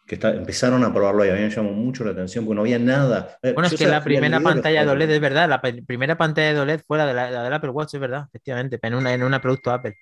que 0.06 0.18
empezaron 0.22 0.84
a 0.84 0.92
probarlo 0.92 1.24
y 1.24 1.30
a 1.30 1.34
mí 1.34 1.40
me 1.40 1.50
llamó 1.50 1.72
mucho 1.72 2.04
la 2.04 2.10
atención 2.10 2.44
porque 2.44 2.56
no 2.56 2.60
había 2.62 2.78
nada. 2.78 3.38
Eh, 3.42 3.52
bueno, 3.52 3.68
es 3.68 3.74
que 3.74 3.86
la 3.86 4.04
primera 4.04 4.40
pantalla 4.40 4.84
de 4.84 4.90
OLED 4.90 5.10
es 5.10 5.20
verdad, 5.20 5.48
la 5.48 5.60
primera 5.60 6.16
pantalla 6.16 6.52
de 6.52 6.60
OLED 6.60 6.80
fue 6.86 6.98
la, 6.98 7.06
de 7.06 7.14
la, 7.14 7.42
del 7.42 7.52
Apple 7.52 7.70
Watch, 7.70 7.94
es 7.94 8.00
verdad, 8.00 8.26
efectivamente, 8.28 8.78
en 8.82 8.94
una, 8.94 9.14
en 9.14 9.22
una 9.22 9.40
producto 9.40 9.70
Apple. 9.70 9.96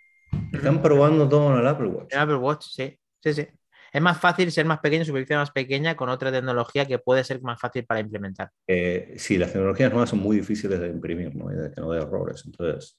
Están 0.53 0.83
probando 0.83 1.29
todo 1.29 1.53
en 1.53 1.61
el 1.61 1.67
Apple 1.67 1.89
Watch. 1.89 2.13
En 2.13 2.19
Apple 2.19 2.37
Watch, 2.37 2.67
sí, 2.67 2.99
sí, 3.23 3.33
sí. 3.33 3.47
Es 3.93 4.01
más 4.01 4.19
fácil 4.19 4.51
ser 4.51 4.65
más 4.65 4.81
pequeño, 4.81 5.05
superficie 5.05 5.37
más 5.37 5.51
pequeña 5.51 5.95
con 5.95 6.09
otra 6.09 6.33
tecnología 6.33 6.87
que 6.87 6.99
puede 6.99 7.23
ser 7.25 7.43
más 7.43 7.61
fácil 7.61 7.85
para 7.85 8.01
implementar. 8.01 8.51
Eh, 8.67 9.15
sí, 9.19 9.37
las 9.37 9.53
tecnologías 9.53 9.93
nuevas 9.93 10.09
son 10.09 10.21
muy 10.21 10.39
difíciles 10.39 10.81
de 10.81 10.89
imprimir, 10.89 11.37
¿no? 11.37 11.49
de, 11.49 11.71
que 11.71 11.81
no 11.81 11.93
de 11.93 12.01
errores. 12.01 12.43
Entonces, 12.47 12.99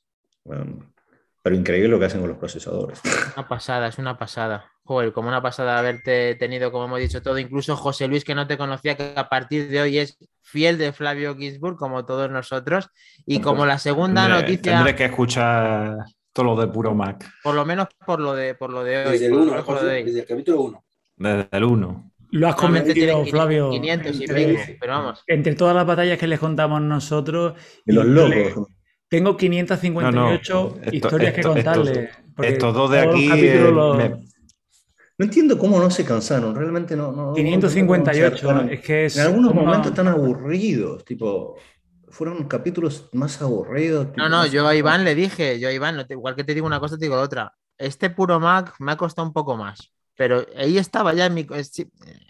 pero 1.44 1.58
increíble 1.58 1.90
lo 1.90 2.00
que 2.00 2.06
hacen 2.06 2.22
con 2.22 2.30
los 2.30 2.40
procesadores. 2.40 3.02
Una 3.36 3.48
pasada, 3.48 3.88
es 3.88 3.98
una 3.98 4.18
pasada. 4.18 4.72
Joder, 4.86 5.12
como 5.12 5.28
una 5.28 5.42
pasada 5.42 5.78
haberte 5.78 6.36
tenido, 6.36 6.72
como 6.72 6.86
hemos 6.86 7.00
dicho 7.00 7.22
todo, 7.22 7.38
incluso 7.38 7.76
José 7.76 8.08
Luis, 8.08 8.24
que 8.24 8.34
no 8.34 8.48
te 8.48 8.58
conocía, 8.58 8.96
que 8.96 9.14
a 9.16 9.28
partir 9.28 9.68
de 9.68 9.82
hoy 9.82 9.98
es 9.98 10.18
fiel 10.42 10.78
de 10.78 10.94
Flavio 10.94 11.36
Gisburg, 11.36 11.76
como 11.76 12.06
todos 12.06 12.32
nosotros. 12.32 12.90
Y 13.26 13.42
como 13.42 13.66
la 13.66 13.78
segunda 13.78 14.30
noticia. 14.30 14.78
Tendré 14.78 14.96
que 14.96 15.06
escuchar 15.06 15.98
todo 16.32 16.46
lo 16.46 16.56
de 16.56 16.68
puro 16.68 16.96
Mac. 16.96 17.30
Por 17.44 17.56
lo 17.56 17.66
menos 17.66 17.88
por 18.06 18.22
lo 18.22 18.34
de, 18.34 18.56
por 18.56 18.72
lo 18.72 18.86
de 18.86 19.06
hoy. 19.06 19.12
Desde 19.12 19.26
el 19.26 19.34
1, 19.34 19.64
desde 19.82 20.20
el 20.20 20.26
capítulo 20.26 20.62
1. 20.62 20.84
Desde 21.18 21.48
el 21.52 21.64
1. 21.66 22.12
Lo 22.32 22.48
has 22.48 22.56
comentado, 22.56 23.26
Flavio. 23.26 23.70
500 23.70 24.20
y 24.20 24.24
entre, 24.24 24.78
pero 24.80 24.94
vamos. 24.94 25.24
Entre 25.28 25.56
todas 25.56 25.76
las 25.76 25.86
batallas 25.86 26.18
que 26.18 26.26
les 26.26 26.40
contamos 26.40 26.82
nosotros. 26.82 27.54
Y 27.86 27.92
los 27.92 28.06
locos. 28.06 28.70
Tengo 29.14 29.38
558 29.38 30.80
historias 30.92 31.34
que 31.36 31.44
contarles. 31.44 32.10
Estos 32.42 32.74
dos 32.74 32.90
de 32.90 33.00
aquí. 33.00 33.30
Eh, 33.32 33.72
no 33.72 35.26
entiendo 35.26 35.60
cómo 35.60 35.78
no 35.78 35.92
se 35.92 36.04
cansaron, 36.04 36.56
realmente 36.56 36.96
no. 36.96 37.32
558, 37.36 38.62
es 38.72 38.82
que 38.82 39.06
En 39.06 39.20
algunos 39.20 39.54
momentos 39.54 39.92
están 39.92 40.08
aburridos, 40.08 41.06
tipo. 41.06 41.58
Fueron 42.10 42.48
capítulos 42.48 43.10
más 43.14 43.40
aburridos. 43.40 44.08
no, 44.18 44.30
no, 44.30 44.48
yo 44.48 44.68
a 44.68 44.74
Iván 44.74 45.04
le 45.04 45.14
dije, 45.14 45.60
yo 45.60 45.70
a 45.70 45.72
Iván, 45.72 46.04
igual 46.10 46.36
que 46.36 46.44
te 46.44 46.56
digo 46.56 46.66
una 46.66 46.80
cosa, 46.80 46.98
te 46.98 47.06
digo 47.06 47.16
la 47.16 47.22
otra. 47.22 47.54
Este 47.78 48.10
puro 48.10 48.40
Mac 48.40 48.74
me 48.80 48.94
ha 48.94 48.98
costado 48.98 49.28
un 49.28 49.34
poco 49.34 49.56
más, 49.56 49.94
pero 50.18 50.44
ahí 50.58 50.80
estaba 50.80 51.14
ya 51.14 51.28
en 51.28 51.36
mi. 51.36 51.46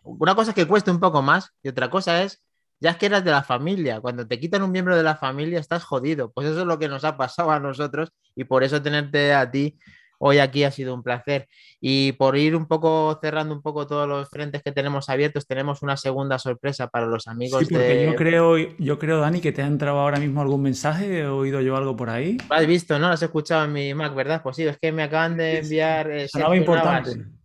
Una 0.04 0.36
cosa 0.36 0.52
es 0.52 0.56
que 0.56 0.68
cueste 0.68 0.92
un 0.92 1.00
poco 1.00 1.22
más 1.22 1.54
y 1.64 1.70
otra 1.70 1.90
cosa 1.90 2.24
es 2.24 2.44
ya 2.84 2.92
es 2.92 2.98
que 2.98 3.06
eras 3.06 3.24
de 3.24 3.32
la 3.32 3.44
familia. 3.44 4.02
Cuando 4.02 4.28
te 4.28 4.38
quitan 4.38 4.62
un 4.62 4.70
miembro 4.70 4.98
de 4.98 5.04
la 5.04 5.16
familia, 5.16 5.58
estás 5.58 5.86
jodido. 5.86 6.34
Pues 6.34 6.50
eso 6.50 6.60
es 6.60 6.68
lo 6.68 6.78
que 6.78 6.90
nos 6.90 7.06
ha 7.06 7.16
pasado 7.16 7.50
a 7.52 7.60
nosotros 7.60 8.10
y 8.36 8.44
por 8.44 8.62
eso 8.62 8.82
tenerte 8.82 9.34
a 9.34 9.50
ti 9.50 9.80
hoy 10.20 10.40
aquí 10.40 10.66
ha 10.66 10.72
sido 10.72 10.94
un 10.94 11.02
placer. 11.02 11.48
Y 11.80 12.12
por 12.14 12.36
ir 12.36 12.58
un 12.58 12.68
poco 12.68 13.18
cerrando 13.22 13.56
un 13.56 13.62
poco 13.62 13.88
todos 13.88 14.06
los 14.06 14.30
frentes 14.30 14.62
que 14.64 14.74
tenemos 14.74 15.08
abiertos, 15.08 15.48
tenemos 15.48 15.82
una 15.82 15.96
segunda 15.96 16.38
sorpresa 16.40 16.88
para 16.88 17.06
los 17.06 17.28
amigos 17.28 17.62
sí, 17.62 17.74
porque 17.74 18.06
Yo 18.06 18.16
creo, 18.16 18.58
yo 18.58 19.00
creo, 19.00 19.22
Dani, 19.22 19.40
que 19.40 19.54
te 19.54 19.62
ha 19.62 19.68
entrado 19.68 20.00
ahora 20.00 20.20
mismo 20.20 20.42
algún 20.42 20.62
mensaje, 20.62 21.20
he 21.20 21.26
oído 21.26 21.62
yo 21.62 21.78
algo 21.78 21.96
por 21.96 22.10
ahí. 22.10 22.38
Lo 22.50 22.56
has 22.56 22.68
visto, 22.68 23.00
¿no? 23.00 23.08
Lo 23.08 23.14
has 23.14 23.24
escuchado 23.24 23.64
en 23.64 23.72
mi 23.72 23.94
Mac, 23.94 24.14
¿verdad? 24.14 24.42
Pues 24.44 24.58
sí, 24.58 24.64
es 24.64 24.78
que 24.78 24.92
me 24.92 25.04
acaban 25.04 25.38
de 25.38 25.60
enviar... 25.60 26.12
Eh, 26.12 26.28
importante 26.54 27.43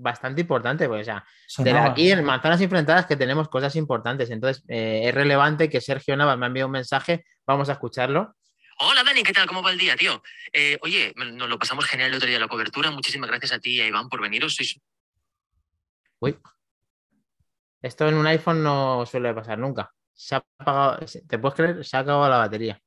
bastante 0.00 0.40
importante, 0.40 0.88
pues, 0.88 1.02
o 1.02 1.04
sea, 1.04 1.24
de 1.58 1.70
aquí 1.72 2.10
en 2.10 2.24
Manzanas 2.24 2.60
Enfrentadas 2.60 3.06
que 3.06 3.16
tenemos 3.16 3.48
cosas 3.48 3.76
importantes, 3.76 4.30
entonces 4.30 4.64
eh, 4.68 5.02
es 5.04 5.14
relevante 5.14 5.68
que 5.68 5.80
Sergio 5.80 6.16
Navas 6.16 6.38
me 6.38 6.46
ha 6.46 6.48
enviado 6.48 6.66
un 6.66 6.72
mensaje, 6.72 7.24
vamos 7.46 7.68
a 7.68 7.72
escucharlo. 7.72 8.34
Hola 8.80 9.02
Dani, 9.02 9.22
¿qué 9.22 9.32
tal? 9.32 9.46
¿Cómo 9.48 9.62
va 9.62 9.72
el 9.72 9.78
día, 9.78 9.96
tío? 9.96 10.22
Eh, 10.52 10.78
oye, 10.82 11.12
nos 11.16 11.48
lo 11.48 11.58
pasamos 11.58 11.84
genial 11.84 12.10
el 12.10 12.16
otro 12.16 12.28
día 12.28 12.38
la 12.38 12.48
cobertura, 12.48 12.90
muchísimas 12.90 13.28
gracias 13.28 13.52
a 13.52 13.58
ti 13.58 13.76
y 13.76 13.80
a 13.80 13.86
Iván 13.86 14.08
por 14.08 14.20
veniros. 14.20 14.54
Sois... 14.54 14.80
Uy, 16.20 16.38
esto 17.82 18.08
en 18.08 18.14
un 18.14 18.26
iPhone 18.26 18.62
no 18.62 19.06
suele 19.06 19.32
pasar 19.34 19.58
nunca. 19.58 19.92
Se 20.12 20.34
ha 20.34 20.44
apagado, 20.58 20.98
¿te 21.28 21.38
puedes 21.38 21.56
creer? 21.56 21.84
Se 21.84 21.96
ha 21.96 22.00
acabado 22.00 22.28
la 22.28 22.38
batería. 22.38 22.80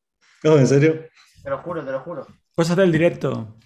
No, 0.43 0.57
¿en 0.57 0.67
serio? 0.67 1.07
Te 1.43 1.49
lo 1.49 1.57
juro, 1.59 1.83
te 1.85 1.91
lo 1.91 1.99
juro. 2.01 2.27
Cosas 2.55 2.75
del 2.75 2.91
directo. 2.91 3.57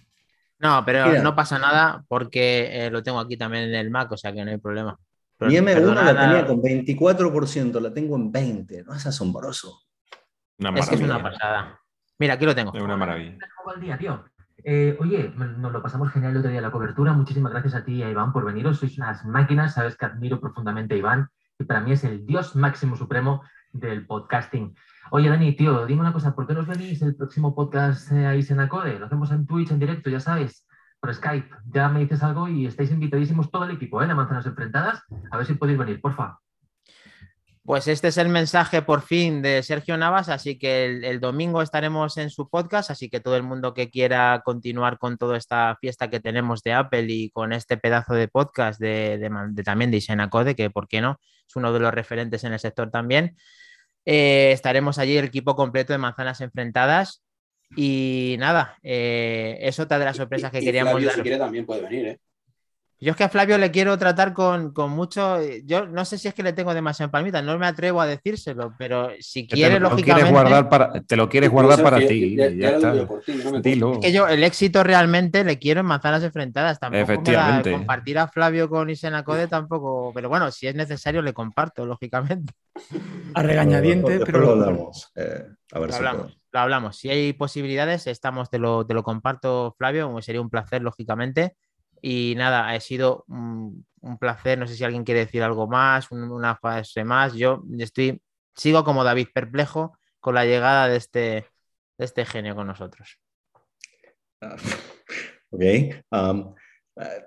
No, 0.60 0.84
pero 0.86 1.22
no 1.22 1.36
pasa 1.36 1.60
nada 1.60 2.04
porque 2.08 2.70
eh, 2.72 2.90
lo 2.90 3.04
tengo 3.04 3.20
aquí 3.20 3.38
también 3.38 3.66
en 3.66 3.76
el 3.76 3.92
Mac, 3.92 4.12
o 4.12 4.18
sea 4.18 4.32
que 4.34 4.44
no 4.44 4.52
hay 4.52 4.58
problema. 4.58 4.98
Mi 5.40 5.56
M1 5.56 5.94
la 5.94 6.20
tenía 6.20 6.46
con 6.46 6.62
24%, 6.62 7.80
la 7.82 7.94
tengo 7.94 8.16
en 8.16 8.32
20, 8.32 8.84
¿no? 8.84 8.94
Es 8.94 9.06
asombroso. 9.06 9.82
es 10.58 10.90
que 10.90 10.96
es 10.96 11.02
una 11.02 11.22
pasada. 11.22 11.80
Mira, 12.18 12.36
aquí 12.36 12.46
lo 12.46 12.56
tengo. 12.56 12.72
Es 12.74 12.82
una 12.82 12.96
maravilla. 12.96 13.38
¿Cómo 13.62 13.76
día, 13.76 13.98
tío? 13.98 14.24
Eh, 14.64 14.98
oye, 15.00 15.32
nos 15.36 15.72
lo 15.72 15.84
pasamos 15.84 16.10
genial 16.12 16.32
el 16.32 16.38
otro 16.38 16.50
día 16.50 16.62
la 16.62 16.72
cobertura. 16.72 17.12
Muchísimas 17.14 17.52
gracias 17.52 17.76
a 17.76 17.84
ti 17.84 17.96
y 17.96 18.04
a 18.04 18.10
Iván 18.10 18.32
por 18.32 18.46
veniros. 18.46 18.80
Sois 18.80 18.98
unas 18.98 19.26
máquinas, 19.26 19.74
sabes 19.74 19.98
que 19.98 20.06
admiro 20.06 20.40
profundamente 20.40 20.96
a 20.96 20.98
Iván 20.98 21.30
y 21.60 21.66
para 21.66 21.82
mí 21.82 21.92
es 21.92 22.04
el 22.04 22.26
dios 22.26 22.56
máximo 22.56 22.96
supremo 22.96 23.44
del 23.72 24.08
podcasting. 24.08 24.76
Oye, 25.12 25.30
Dani, 25.30 25.56
tío, 25.56 25.86
dime 25.86 26.02
una 26.02 26.14
cosa, 26.14 26.34
¿por 26.34 26.48
qué 26.48 26.54
no 26.54 26.62
os 26.62 26.68
venís 26.68 27.02
el 27.02 27.16
próximo 27.16 27.54
podcast 27.54 28.12
eh, 28.12 28.26
ahí 28.26 28.46
en 28.50 28.60
Acode? 28.60 28.98
Lo 28.98 29.06
hacemos 29.06 29.32
en 29.32 29.46
Twitch, 29.46 29.72
en 29.72 29.80
directo, 29.80 30.10
ya 30.10 30.20
sabes, 30.20 30.66
por 31.00 31.14
Skype. 31.14 31.50
Ya 31.68 31.90
me 31.90 32.00
dices 32.00 32.24
algo 32.24 32.48
y 32.48 32.66
estáis 32.66 32.92
invitadísimos 32.92 33.52
todo 33.52 33.66
el 33.66 33.72
equipo, 33.72 34.02
¿eh? 34.02 34.08
De 34.08 34.16
Manzanas 34.16 34.48
Enfrentadas. 34.48 35.04
A 35.32 35.38
ver 35.38 35.46
si 35.46 35.54
podéis 35.54 35.78
venir, 35.78 36.02
porfa. 36.02 36.40
Pues 37.64 37.88
este 37.88 38.10
es 38.10 38.18
el 38.18 38.30
mensaje 38.30 38.84
por 38.84 39.02
fin 39.02 39.42
de 39.42 39.64
Sergio 39.64 39.98
Navas, 39.98 40.30
así 40.30 40.60
que 40.60 40.86
el, 40.86 41.20
domingo 41.20 41.64
estaremos 41.64 42.16
en 42.18 42.30
su 42.30 42.48
podcast, 42.48 42.92
así 42.92 43.10
que 43.10 43.20
todo 43.20 43.38
el 43.38 43.42
mundo 43.42 43.74
que 43.74 43.90
quiera 43.90 44.44
continuar 44.46 45.00
con 45.00 45.18
toda 45.18 45.36
esta 45.36 45.76
fiesta 45.82 46.12
que 46.12 46.20
tenemos 46.20 46.62
de 46.62 46.74
Apple 46.74 47.08
y 47.10 47.32
con 47.32 47.54
este 47.54 47.78
pedazo 47.78 48.14
de 48.14 48.28
podcast 48.28 48.80
de, 48.80 49.32
también 49.64 49.90
de 49.90 49.98
Isenacode, 49.98 50.56
que 50.56 50.70
por 50.70 50.88
qué 50.88 51.02
no, 51.02 51.20
es 51.48 51.56
uno 51.56 51.74
de 51.74 51.80
los 51.80 51.92
referentes 51.92 52.44
en 52.44 52.54
el 52.54 52.60
sector 52.60 52.92
también, 52.92 53.36
eh, 54.06 54.52
estaremos 54.54 54.98
allí 55.00 55.18
el 55.18 55.26
equipo 55.26 55.56
completo 55.56 55.94
de 55.94 56.00
manzanas 56.00 56.42
enfrentadas. 56.42 57.24
Y 57.76 58.36
nada, 58.40 58.78
eh, 58.84 59.58
es 59.62 59.80
otra 59.80 59.98
de 60.00 60.06
las 60.06 60.18
sorpresas 60.18 60.52
que 60.52 60.62
queríamos 60.62 60.92
Flavio, 60.92 61.08
dar. 61.08 61.16
Si 61.16 61.22
quiere, 61.22 61.38
también 61.38 61.66
puede 61.66 61.82
venir, 61.82 62.06
¿eh? 62.08 62.20
Yo 63.00 63.12
es 63.12 63.18
que 63.18 63.26
a 63.26 63.30
Flavio 63.30 63.58
le 63.58 63.72
quiero 63.72 63.98
tratar 63.98 64.34
con, 64.34 64.74
mucho. 64.90 65.38
Yo 65.66 65.86
no 65.86 66.06
sé 66.06 66.18
si 66.18 66.30
es 66.30 66.34
que 66.34 66.44
le 66.44 66.54
tengo 66.54 66.74
demasiado 66.74 67.12
palmita, 67.12 67.42
no 67.42 67.58
me 67.58 67.68
atrevo 67.68 68.00
a 68.00 68.08
decírselo, 68.08 68.74
pero 68.78 69.10
si 69.20 69.46
quiere, 69.48 69.82
lógicamente. 69.82 70.32
guardar 70.32 70.70
para, 70.70 71.02
te 71.02 71.18
lo 71.18 71.28
quieres 71.28 71.50
guardar 71.50 71.84
para 71.84 71.98
ti. 71.98 72.38
que 74.02 74.12
yo 74.14 74.28
el 74.28 74.44
éxito 74.44 74.84
realmente 74.84 75.44
le 75.44 75.60
quiero 75.60 75.82
en 75.82 75.88
manzanas 75.88 76.24
enfrentadas. 76.24 76.80
Tampoco 76.80 77.04
Efectivamente. 77.04 77.72
compartir 77.72 78.18
a 78.18 78.30
Flavio 78.30 78.70
con 78.70 78.90
Isenacode 78.90 79.48
tampoco. 79.48 80.12
Pero 80.14 80.30
bueno, 80.30 80.50
si 80.52 80.68
es 80.68 80.76
necesario, 80.76 81.22
le 81.22 81.34
comparto, 81.34 81.86
lógicamente. 81.86 82.54
A 83.34 83.44
regañadiente, 83.44 84.20
pero. 84.20 84.40
lo 84.40 84.52
hablamos. 84.52 85.12
Eh, 85.16 85.44
a 85.74 85.80
ver 85.80 85.90
lo 85.90 85.94
si 85.94 85.98
hablamos, 85.98 86.38
lo 86.52 86.60
hablamos. 86.60 86.98
Si 86.98 87.10
hay 87.10 87.34
posibilidades, 87.34 88.08
estamos, 88.08 88.50
te 88.50 88.58
lo, 88.58 88.86
te 88.86 88.94
lo 88.94 89.04
comparto, 89.04 89.76
Flavio. 89.78 90.16
Sería 90.22 90.40
un 90.40 90.50
placer, 90.50 90.82
lógicamente. 90.82 91.56
Y 92.08 92.36
nada, 92.38 92.70
ha 92.70 92.80
sido 92.80 93.26
un, 93.28 93.84
placer. 94.20 94.60
No 94.60 94.68
sé 94.68 94.76
si 94.76 94.84
alguien 94.84 95.04
quiere 95.04 95.22
decir 95.22 95.42
algo 95.42 95.68
más, 95.68 96.12
una 96.12 96.56
fase 96.56 97.04
más. 97.04 97.34
Yo 97.34 97.64
estoy, 97.80 98.22
sigo 98.56 98.84
como 98.84 99.04
David, 99.04 99.30
perplejo 99.34 99.98
con 100.20 100.36
la 100.36 100.46
llegada 100.46 100.88
de 100.88 100.98
este, 100.98 101.20
de 101.98 102.06
este 102.06 102.24
genio 102.28 102.56
con 102.56 102.68
nosotros. 102.68 103.20
Ah, 104.40 104.56
ok. 105.50 105.64
Um, 106.12 106.54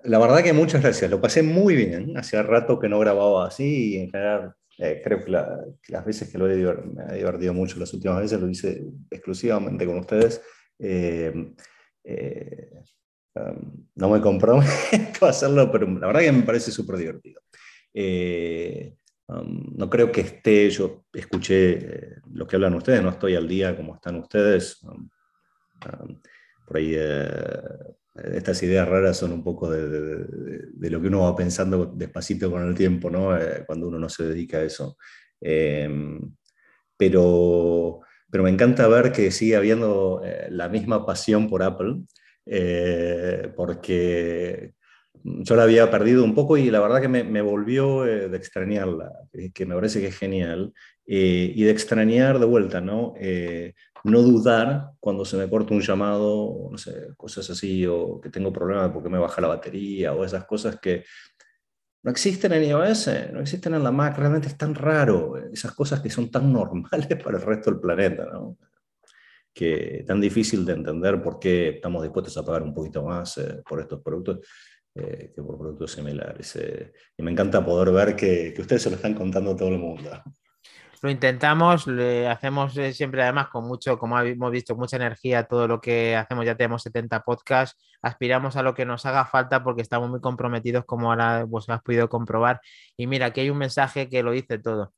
la 0.05 0.18
verdad 0.20 0.44
que 0.44 0.52
muchas 0.52 0.80
gracias. 0.80 1.10
Lo 1.10 1.20
pasé 1.20 1.42
muy 1.42 1.74
bien. 1.74 2.16
Hacía 2.16 2.44
rato 2.44 2.78
que 2.78 2.88
no 2.88 3.00
grababa 3.00 3.48
así 3.48 3.94
y 3.94 3.96
en 3.96 4.10
general 4.12 4.55
eh, 4.78 5.00
creo 5.02 5.24
que, 5.24 5.32
las 5.32 6.05
veces 6.05 6.30
que 6.30 6.38
lo 6.38 6.48
he 6.48 6.55
me 6.55 7.16
divertido 7.16 7.52
mucho, 7.52 7.80
las 7.80 7.92
últimas 7.94 8.20
veces 8.20 8.40
lo 8.40 8.48
hice 8.48 8.80
exclusivamente 9.10 9.84
con 9.84 9.98
ustedes. 9.98 10.40
Eh, 10.78 11.32
eh, 12.05 12.70
no 13.94 14.10
me 14.10 14.20
comprometo 14.20 14.68
a 15.26 15.30
hacerlo, 15.30 15.70
pero 15.70 15.86
la 15.86 16.06
verdad 16.06 16.20
que 16.20 16.32
me 16.32 16.42
parece 16.42 16.70
súper 16.70 16.96
divertido. 16.96 17.40
Eh, 17.94 18.94
um, 19.28 19.74
no 19.76 19.88
creo 19.88 20.12
que 20.12 20.20
esté, 20.20 20.70
yo 20.70 21.05
escuché 21.12 21.72
eh, 21.72 22.16
lo 22.32 22.46
que 22.46 22.56
hablan 22.56 22.74
ustedes, 22.74 23.02
no 23.02 23.10
estoy 23.10 23.34
al 23.34 23.48
día 23.48 23.76
como 23.76 23.94
están 23.94 24.16
ustedes. 24.16 24.82
Um, 24.84 25.09
por 26.66 26.76
ahí 26.76 26.92
eh, 26.96 27.59
estas 28.34 28.62
ideas 28.62 28.88
raras 28.88 29.16
son 29.16 29.32
un 29.32 29.42
poco 29.42 29.70
de, 29.70 30.90
lo 30.90 31.00
que 31.00 31.06
uno 31.06 31.22
va 31.22 31.36
pensando 31.36 31.86
despacito 31.86 32.50
con 32.50 32.66
el 32.66 32.74
tiempo, 32.74 33.10
¿no? 33.10 33.30
Cuando 33.66 33.88
uno 33.88 33.98
no 33.98 34.09
se 34.09 34.24
dedica 34.24 34.59
a 34.59 34.64
eso. 34.64 34.96
Em, 35.40 36.20
pero, 36.96 38.00
pero 38.28 38.42
me 38.42 38.50
encanta 38.50 38.88
ver 38.88 39.12
que 39.12 39.30
sigue 39.30 39.55
habiendo 39.55 40.20
la 40.50 40.68
misma 40.68 41.06
pasión 41.06 41.48
por 41.48 41.62
Apple, 41.62 42.02
eh, 42.50 43.52
porque 43.56 44.72
yo 45.22 45.56
la 45.56 45.64
había 45.64 45.90
perdido 45.90 46.24
un 46.24 46.34
poco 46.34 46.56
y 46.56 46.70
la 46.70 46.80
verdad 46.80 47.00
que 47.00 47.08
me, 47.08 47.42
volvió 47.42 48.02
de 48.02 48.36
extrañarla, 48.36 49.12
que 49.52 49.66
me 49.66 49.74
parece 49.74 50.00
que 50.00 50.08
es 50.08 50.16
genial, 50.16 50.72
y 51.04 51.62
de 51.62 51.70
extrañar 51.70 52.38
de 52.38 52.46
vuelta, 52.46 52.80
¿no? 52.80 53.14
no 54.04 54.22
dudar 54.22 54.90
cuando 55.00 55.24
se 55.24 55.36
me 55.36 55.48
corta 55.48 55.74
un 55.74 55.80
llamado, 55.80 56.68
no 56.70 56.78
sé, 56.78 57.08
cosas 57.16 57.48
así, 57.50 57.86
o 57.86 58.20
que 58.20 58.30
tengo 58.30 58.52
problemas 58.52 58.90
porque 58.90 59.08
me 59.08 59.18
baja 59.18 59.40
la 59.40 59.48
batería, 59.48 60.14
o 60.14 60.24
esas 60.24 60.44
cosas 60.44 60.78
que 60.80 61.04
no 62.02 62.10
existen 62.10 62.52
en 62.52 62.64
iOS, 62.64 63.10
no 63.32 63.40
existen 63.40 63.74
en 63.74 63.82
la 63.82 63.90
Mac, 63.90 64.16
realmente 64.16 64.48
es 64.48 64.56
tan 64.56 64.74
raro, 64.74 65.36
esas 65.52 65.72
cosas 65.72 66.00
que 66.00 66.10
son 66.10 66.30
tan 66.30 66.52
normales 66.52 67.22
para 67.22 67.38
el 67.38 67.44
resto 67.44 67.70
del 67.70 67.80
planeta, 67.80 68.24
¿no? 68.24 68.56
Que 69.59 70.05
tan 70.06 70.20
difícil 70.20 70.64
de 70.64 70.74
entender 70.74 71.20
por 71.22 71.39
qué 71.39 71.70
estamos 71.70 72.02
dispuestos 72.02 72.36
a 72.36 72.44
pagar 72.44 72.62
un 72.62 72.72
poquito 72.72 73.02
más 73.02 73.39
eh, 73.39 73.62
por 73.68 73.80
estos 73.80 74.01
productos 74.01 74.40
eh, 74.94 75.32
que 75.35 75.43
por 75.43 75.59
productos 75.59 75.93
similares. 75.93 76.56
Eh. 76.56 76.93
y 77.16 77.22
me 77.22 77.30
encanta 77.30 77.64
poder 77.64 77.93
ver 77.93 78.16
que, 78.16 78.52
que 78.55 78.60
ustedes 78.60 78.82
se 78.82 78.90
lo 78.90 78.97
están 78.97 79.14
contando 79.14 79.52
a 79.52 79.56
todo 79.56 79.68
el 79.68 79.78
mundo 79.78 80.10
lo 81.02 81.10
intentamos, 81.10 81.86
le 81.86 82.28
hacemos 82.28 82.76
eh, 82.76 82.93
siempre 82.93 83.22
además 83.22 83.48
con 83.48 83.66
mucho, 83.66 83.98
como 83.98 84.18
hemos 84.20 84.51
visto, 84.51 84.76
mucha 84.76 84.97
energía 84.97 85.44
todo 85.44 85.68
lo 85.68 85.80
que 85.80 86.16
hacemos, 86.16 86.44
ya 86.44 86.56
tenemos 86.56 86.82
70 86.82 87.22
podcasts, 87.22 87.78
aspiramos 88.02 88.56
a 88.56 88.62
lo 88.62 88.74
que 88.74 88.85
nos 88.85 89.06
haga 89.06 89.24
falta 89.24 89.62
porque 89.62 89.82
estamos 89.82 90.10
muy 90.10 90.20
comprometidos 90.20 90.85
como 90.85 91.10
ahora 91.10 91.44
vos 91.44 91.68
has 91.68 91.82
podido 91.82 92.09
comprobar. 92.09 92.60
Y 92.97 93.06
mira, 93.06 93.26
aquí 93.26 93.40
hay 93.40 93.51
un 93.51 93.59
mensaje 93.59 94.09
que 94.09 94.22
lo 94.22 94.32
dice 94.32 94.59
todo. 94.59 94.93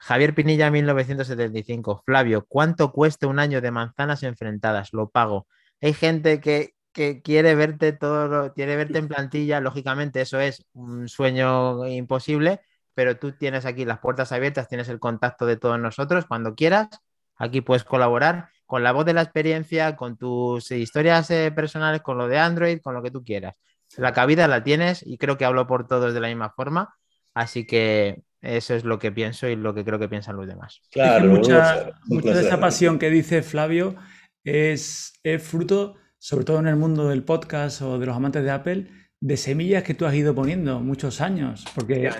Javier 0.00 0.34
Pinilla, 0.34 0.70
1975. 0.70 2.02
Flavio, 2.06 2.46
¿cuánto 2.46 2.90
cuesta 2.90 3.26
un 3.26 3.38
año 3.38 3.60
de 3.60 3.70
manzanas 3.70 4.22
enfrentadas? 4.22 4.92
Lo 4.92 5.10
pago. 5.10 5.46
Hay 5.80 5.92
gente 5.92 6.40
que, 6.40 6.74
que 6.92 7.20
quiere 7.22 7.54
verte 7.54 7.92
todo, 7.92 8.52
quiere 8.54 8.76
verte 8.76 8.98
en 8.98 9.08
plantilla, 9.08 9.60
lógicamente 9.60 10.22
eso 10.22 10.40
es 10.40 10.64
un 10.72 11.08
sueño 11.08 11.86
imposible, 11.86 12.60
pero 12.94 13.18
tú 13.18 13.32
tienes 13.32 13.66
aquí 13.66 13.84
las 13.84 13.98
puertas 14.00 14.32
abiertas, 14.32 14.68
tienes 14.68 14.88
el 14.88 14.98
contacto 14.98 15.46
de 15.46 15.56
todos 15.56 15.78
nosotros 15.78 16.24
cuando 16.26 16.54
quieras. 16.54 16.88
Aquí 17.36 17.60
puedes 17.60 17.84
colaborar 17.84 18.48
con 18.66 18.82
la 18.82 18.92
voz 18.92 19.04
de 19.04 19.14
la 19.14 19.22
experiencia, 19.22 19.96
con 19.96 20.16
tus 20.16 20.70
historias 20.70 21.30
eh, 21.30 21.52
personales, 21.52 22.02
con 22.02 22.16
lo 22.18 22.26
de 22.26 22.38
Android, 22.38 22.80
con 22.80 22.94
lo 22.94 23.02
que 23.02 23.10
tú 23.10 23.22
quieras. 23.22 23.54
La 23.96 24.12
cabida 24.12 24.48
la 24.48 24.62
tienes 24.64 25.04
y 25.06 25.18
creo 25.18 25.36
que 25.36 25.44
hablo 25.44 25.66
por 25.66 25.86
todos 25.86 26.14
de 26.14 26.20
la 26.20 26.28
misma 26.28 26.50
forma. 26.50 26.94
Así 27.34 27.66
que 27.66 28.22
eso 28.42 28.74
es 28.74 28.84
lo 28.84 28.98
que 28.98 29.12
pienso 29.12 29.48
y 29.48 29.56
lo 29.56 29.74
que 29.74 29.84
creo 29.84 29.98
que 29.98 30.08
piensan 30.08 30.36
los 30.36 30.46
demás. 30.46 30.80
Claro, 30.90 31.26
mucha, 31.26 31.90
mucha 32.06 32.34
de 32.34 32.46
esa 32.46 32.58
pasión 32.58 32.98
que 32.98 33.10
dice 33.10 33.42
Flavio 33.42 33.96
es, 34.44 35.12
es 35.22 35.42
fruto, 35.42 35.96
sobre 36.18 36.44
todo 36.44 36.58
en 36.58 36.66
el 36.66 36.76
mundo 36.76 37.08
del 37.08 37.22
podcast 37.22 37.82
o 37.82 37.98
de 37.98 38.06
los 38.06 38.16
amantes 38.16 38.42
de 38.42 38.50
Apple, 38.50 38.86
de 39.20 39.36
semillas 39.36 39.82
que 39.82 39.94
tú 39.94 40.06
has 40.06 40.14
ido 40.14 40.34
poniendo 40.34 40.80
muchos 40.80 41.20
años. 41.20 41.64
Porque 41.74 42.10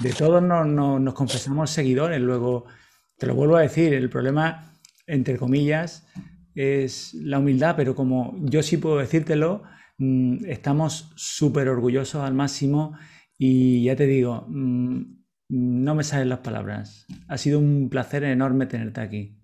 de 0.00 0.12
todos 0.12 0.42
nos, 0.42 1.14
confesamos 1.14 1.70
seguidores. 1.70 2.20
Luego, 2.20 2.64
te 3.16 3.26
lo 3.26 3.34
vuelvo 3.34 3.56
a 3.56 3.62
decir, 3.62 3.92
el 3.92 4.08
problema, 4.08 4.72
entre 5.06 5.36
comillas, 5.36 6.06
es 6.54 7.14
la 7.14 7.38
humildad, 7.38 7.76
pero 7.76 7.94
como 7.94 8.34
yo 8.40 8.62
sí 8.62 8.78
puedo 8.78 8.98
decírtelo, 8.98 9.62
mm, 9.98 10.46
estamos 10.46 11.12
súper 11.16 11.68
orgullosos 11.68 12.22
al 12.22 12.34
máximo 12.34 12.96
y 13.36 13.84
ya 13.84 13.94
te 13.94 14.06
digo, 14.06 14.46
mm, 14.48 15.17
no 15.48 15.94
me 15.94 16.04
salen 16.04 16.28
las 16.28 16.40
palabras. 16.40 17.06
Ha 17.26 17.38
sido 17.38 17.58
un 17.58 17.88
placer 17.88 18.24
enorme 18.24 18.66
tenerte 18.66 19.00
aquí. 19.00 19.38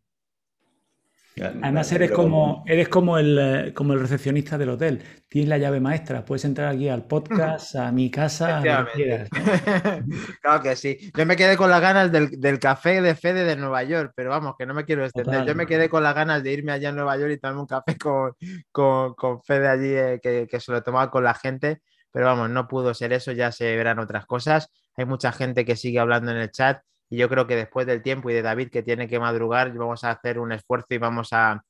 Además, 1.36 1.90
eres 1.90 2.12
como, 2.12 2.62
eres 2.66 2.88
como 2.88 3.18
el, 3.18 3.38
eh, 3.40 3.74
como 3.74 3.92
el 3.92 4.00
recepcionista 4.00 4.56
del 4.56 4.68
hotel. 4.68 5.02
Tienes 5.28 5.48
la 5.48 5.58
llave 5.58 5.80
maestra. 5.80 6.24
Puedes 6.24 6.44
entrar 6.44 6.72
aquí 6.72 6.88
al 6.88 7.06
podcast, 7.06 7.74
a 7.74 7.90
mi 7.90 8.08
casa, 8.08 8.58
a 8.58 8.86
quieras. 8.92 9.28
claro 10.42 10.62
que 10.62 10.76
sí. 10.76 11.10
Yo 11.16 11.26
me 11.26 11.34
quedé 11.34 11.56
con 11.56 11.70
las 11.70 11.80
ganas 11.80 12.12
del, 12.12 12.58
café 12.60 13.02
de 13.02 13.16
Fede 13.16 13.44
de 13.44 13.56
Nueva 13.56 13.82
York, 13.82 14.12
pero 14.14 14.30
vamos, 14.30 14.54
que 14.56 14.64
no 14.64 14.74
me 14.74 14.84
quiero 14.84 15.04
extender. 15.04 15.44
Yo 15.44 15.56
me 15.56 15.66
quedé 15.66 15.88
con 15.88 16.04
las 16.04 16.14
ganas 16.14 16.42
de 16.44 16.52
irme 16.52 16.70
allá 16.70 16.90
a 16.90 16.92
Nueva 16.92 17.16
York 17.16 17.32
y 17.32 17.38
tomarme 17.38 17.62
un 17.62 17.66
café 17.66 17.98
con, 17.98 19.14
con, 19.16 19.42
Fede 19.42 19.68
allí, 19.68 19.92
eh, 19.92 20.20
que, 20.22 20.46
que 20.48 20.60
se 20.60 20.70
lo 20.70 20.82
tomaba 20.84 21.10
con 21.10 21.24
la 21.24 21.34
gente. 21.34 21.82
Pero 22.12 22.26
vamos, 22.26 22.48
no 22.48 22.68
pudo 22.68 22.94
ser 22.94 23.12
eso, 23.12 23.32
ya 23.32 23.50
se 23.50 23.74
verán 23.76 23.98
otras 23.98 24.24
cosas. 24.24 24.70
Hay 24.96 25.04
mucha 25.06 25.32
gente 25.32 25.64
que 25.64 25.76
sigue 25.76 25.98
hablando 25.98 26.30
en 26.30 26.38
el 26.38 26.50
chat 26.50 26.82
y 27.10 27.16
yo 27.16 27.28
creo 27.28 27.46
que 27.46 27.56
después 27.56 27.86
del 27.86 28.02
tiempo 28.02 28.30
y 28.30 28.34
de 28.34 28.42
David 28.42 28.70
que 28.70 28.82
tiene 28.82 29.08
que 29.08 29.18
madrugar, 29.18 29.72
vamos 29.72 30.04
a 30.04 30.10
hacer 30.10 30.38
un 30.38 30.52
esfuerzo 30.52 30.88
y 30.90 30.98
vamos 30.98 31.28
a, 31.32 31.64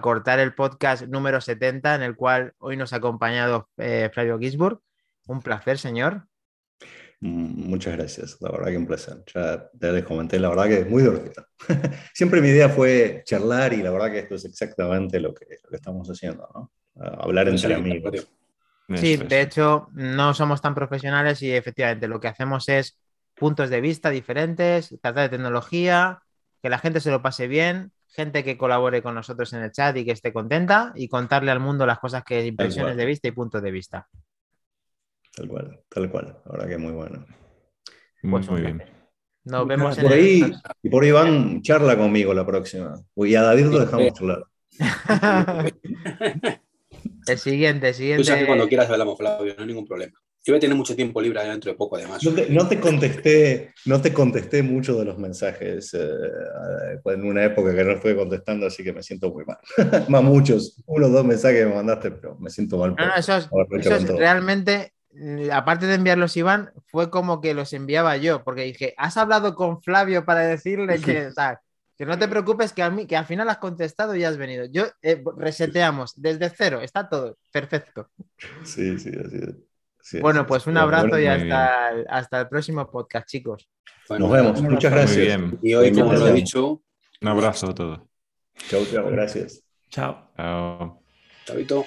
cortar 0.00 0.38
el 0.38 0.54
podcast 0.54 1.02
número 1.06 1.40
70 1.40 1.96
en 1.96 2.02
el 2.02 2.14
cual 2.14 2.52
hoy 2.58 2.76
nos 2.76 2.92
ha 2.92 2.96
acompañado 2.96 3.68
eh, 3.76 4.08
Flavio 4.12 4.38
Gisburg. 4.38 4.78
Un 5.26 5.42
placer, 5.42 5.78
señor. 5.78 6.26
Mm, 7.20 7.68
muchas 7.68 7.96
gracias, 7.96 8.36
la 8.40 8.52
verdad 8.52 8.68
que 8.68 8.76
un 8.76 8.86
placer. 8.86 9.24
Ya, 9.34 9.68
les 9.92 10.04
comenté, 10.04 10.38
la 10.38 10.48
verdad 10.48 10.68
que 10.68 10.80
es 10.80 10.88
muy 10.88 11.02
divertido. 11.02 11.44
Siempre 12.14 12.40
mi 12.40 12.48
idea 12.48 12.68
fue 12.68 13.22
charlar 13.24 13.72
y 13.72 13.82
la 13.82 13.90
verdad 13.90 14.12
que 14.12 14.20
esto 14.20 14.36
es 14.36 14.44
exactamente 14.44 15.18
lo 15.18 15.34
que, 15.34 15.46
estamos 15.72 16.08
haciendo, 16.08 16.48
¿no? 16.54 16.72
Hablar 16.94 17.48
entre 17.48 17.74
amigos. 17.74 18.28
Sí, 18.94 19.16
de 19.16 19.40
hecho, 19.40 19.88
no 19.92 20.34
somos 20.34 20.60
tan 20.60 20.74
profesionales 20.74 21.42
y 21.42 21.52
efectivamente 21.52 22.08
lo 22.08 22.20
que 22.20 22.28
hacemos 22.28 22.68
es 22.68 22.98
puntos 23.34 23.70
de 23.70 23.80
vista 23.80 24.10
diferentes, 24.10 24.88
tratar 25.00 25.30
de 25.30 25.36
tecnología, 25.36 26.20
que 26.62 26.68
la 26.68 26.78
gente 26.78 27.00
se 27.00 27.10
lo 27.10 27.22
pase 27.22 27.48
bien, 27.48 27.92
gente 28.08 28.44
que 28.44 28.58
colabore 28.58 29.02
con 29.02 29.14
nosotros 29.14 29.52
en 29.52 29.62
el 29.62 29.72
chat 29.72 29.96
y 29.96 30.04
que 30.04 30.12
esté 30.12 30.32
contenta 30.32 30.92
y 30.94 31.08
contarle 31.08 31.50
al 31.50 31.60
mundo 31.60 31.86
las 31.86 31.98
cosas 31.98 32.24
que 32.24 32.44
impresiones 32.44 32.96
de 32.96 33.06
vista 33.06 33.28
y 33.28 33.32
puntos 33.32 33.62
de 33.62 33.70
vista. 33.70 34.08
Tal 35.34 35.48
cual, 35.48 35.80
tal 35.88 36.10
cual. 36.10 36.36
Ahora 36.44 36.66
que 36.66 36.76
muy 36.76 36.92
bueno. 36.92 37.24
Pues 38.22 38.50
muy 38.50 38.60
bien. 38.60 38.82
Nos 39.44 39.66
vemos 39.66 39.96
por 39.96 40.12
ahí, 40.12 40.52
Y 40.82 40.90
por 40.90 41.02
ahí 41.02 41.12
van, 41.12 41.62
charla 41.62 41.96
conmigo 41.96 42.34
la 42.34 42.44
próxima. 42.44 43.00
Y 43.16 43.34
a 43.34 43.42
David 43.42 43.66
lo 43.66 43.80
dejamos 43.80 44.12
charlar. 44.12 44.44
el 47.26 47.38
siguiente, 47.38 47.88
el 47.88 47.94
siguiente. 47.94 48.22
Tú 48.22 48.26
sabes 48.26 48.42
que 48.42 48.46
cuando 48.46 48.68
quieras 48.68 48.90
hablamos, 48.90 49.18
Flavio, 49.18 49.54
no 49.56 49.62
hay 49.62 49.66
ningún 49.66 49.86
problema. 49.86 50.12
Yo 50.42 50.54
voy 50.54 50.56
a 50.56 50.60
tener 50.60 50.76
mucho 50.76 50.96
tiempo 50.96 51.20
libre 51.20 51.44
dentro 51.44 51.70
de 51.70 51.76
poco, 51.76 51.96
además. 51.96 52.22
No 52.48 52.66
te, 52.66 52.80
contesté, 52.80 53.74
no 53.84 54.00
te 54.00 54.14
contesté 54.14 54.62
mucho 54.62 54.98
de 54.98 55.04
los 55.04 55.18
mensajes 55.18 55.92
eh, 55.92 56.98
en 57.04 57.24
una 57.24 57.44
época 57.44 57.74
que 57.74 57.84
no 57.84 57.92
estuve 57.92 58.16
contestando, 58.16 58.66
así 58.66 58.82
que 58.82 58.94
me 58.94 59.02
siento 59.02 59.30
muy 59.30 59.44
mal. 59.44 59.58
Más 60.08 60.22
muchos, 60.22 60.82
uno 60.86 61.08
o 61.08 61.10
dos 61.10 61.26
mensajes 61.26 61.60
que 61.60 61.66
me 61.66 61.74
mandaste, 61.74 62.10
pero 62.12 62.38
me 62.38 62.48
siento 62.48 62.78
mal. 62.78 62.94
no, 62.96 63.14
eso 63.14 63.36
es, 63.36 63.50
realmente, 64.08 64.94
mm, 65.12 65.50
aparte 65.52 65.84
de 65.84 65.96
enviarlos 65.96 66.34
Iván, 66.38 66.72
fue 66.86 67.10
como 67.10 67.42
que 67.42 67.52
los 67.52 67.74
enviaba 67.74 68.16
yo, 68.16 68.42
porque 68.42 68.62
dije, 68.62 68.94
has 68.96 69.18
hablado 69.18 69.54
con 69.54 69.82
Flavio 69.82 70.24
para 70.24 70.40
decirle 70.40 71.02
que, 71.02 71.32
que 72.00 72.06
no 72.06 72.18
te 72.18 72.28
preocupes, 72.28 72.72
que, 72.72 72.82
a 72.82 72.88
mí, 72.88 73.04
que 73.04 73.14
al 73.14 73.26
final 73.26 73.46
has 73.50 73.58
contestado 73.58 74.16
y 74.16 74.24
has 74.24 74.38
venido. 74.38 74.64
Yo 74.64 74.86
eh, 75.02 75.22
reseteamos 75.36 76.14
desde 76.16 76.48
cero, 76.48 76.80
está 76.80 77.06
todo 77.06 77.36
perfecto. 77.52 78.08
Sí, 78.64 78.98
sí, 78.98 79.10
así 79.22 79.36
es 80.16 80.22
bueno, 80.22 80.46
pues 80.46 80.66
un 80.66 80.78
abrazo 80.78 81.18
y 81.18 81.26
hasta 81.26 81.90
el, 81.90 82.06
hasta 82.08 82.40
el 82.40 82.48
próximo 82.48 82.90
podcast, 82.90 83.28
chicos. 83.28 83.68
Nos 84.08 84.30
vemos. 84.30 84.62
Muchas 84.62 84.90
gracias. 84.90 85.42
Y 85.60 85.74
hoy, 85.74 85.92
como 85.92 86.14
lo 86.14 86.28
he 86.28 86.32
dicho, 86.32 86.82
un 87.20 87.28
abrazo 87.28 87.68
a 87.68 87.74
todos. 87.74 88.00
Chao, 88.70 88.82
chao. 88.90 89.10
Gracias. 89.10 89.62
Chao. 89.90 90.30
Chao. 90.38 91.02
Chavito. 91.44 91.84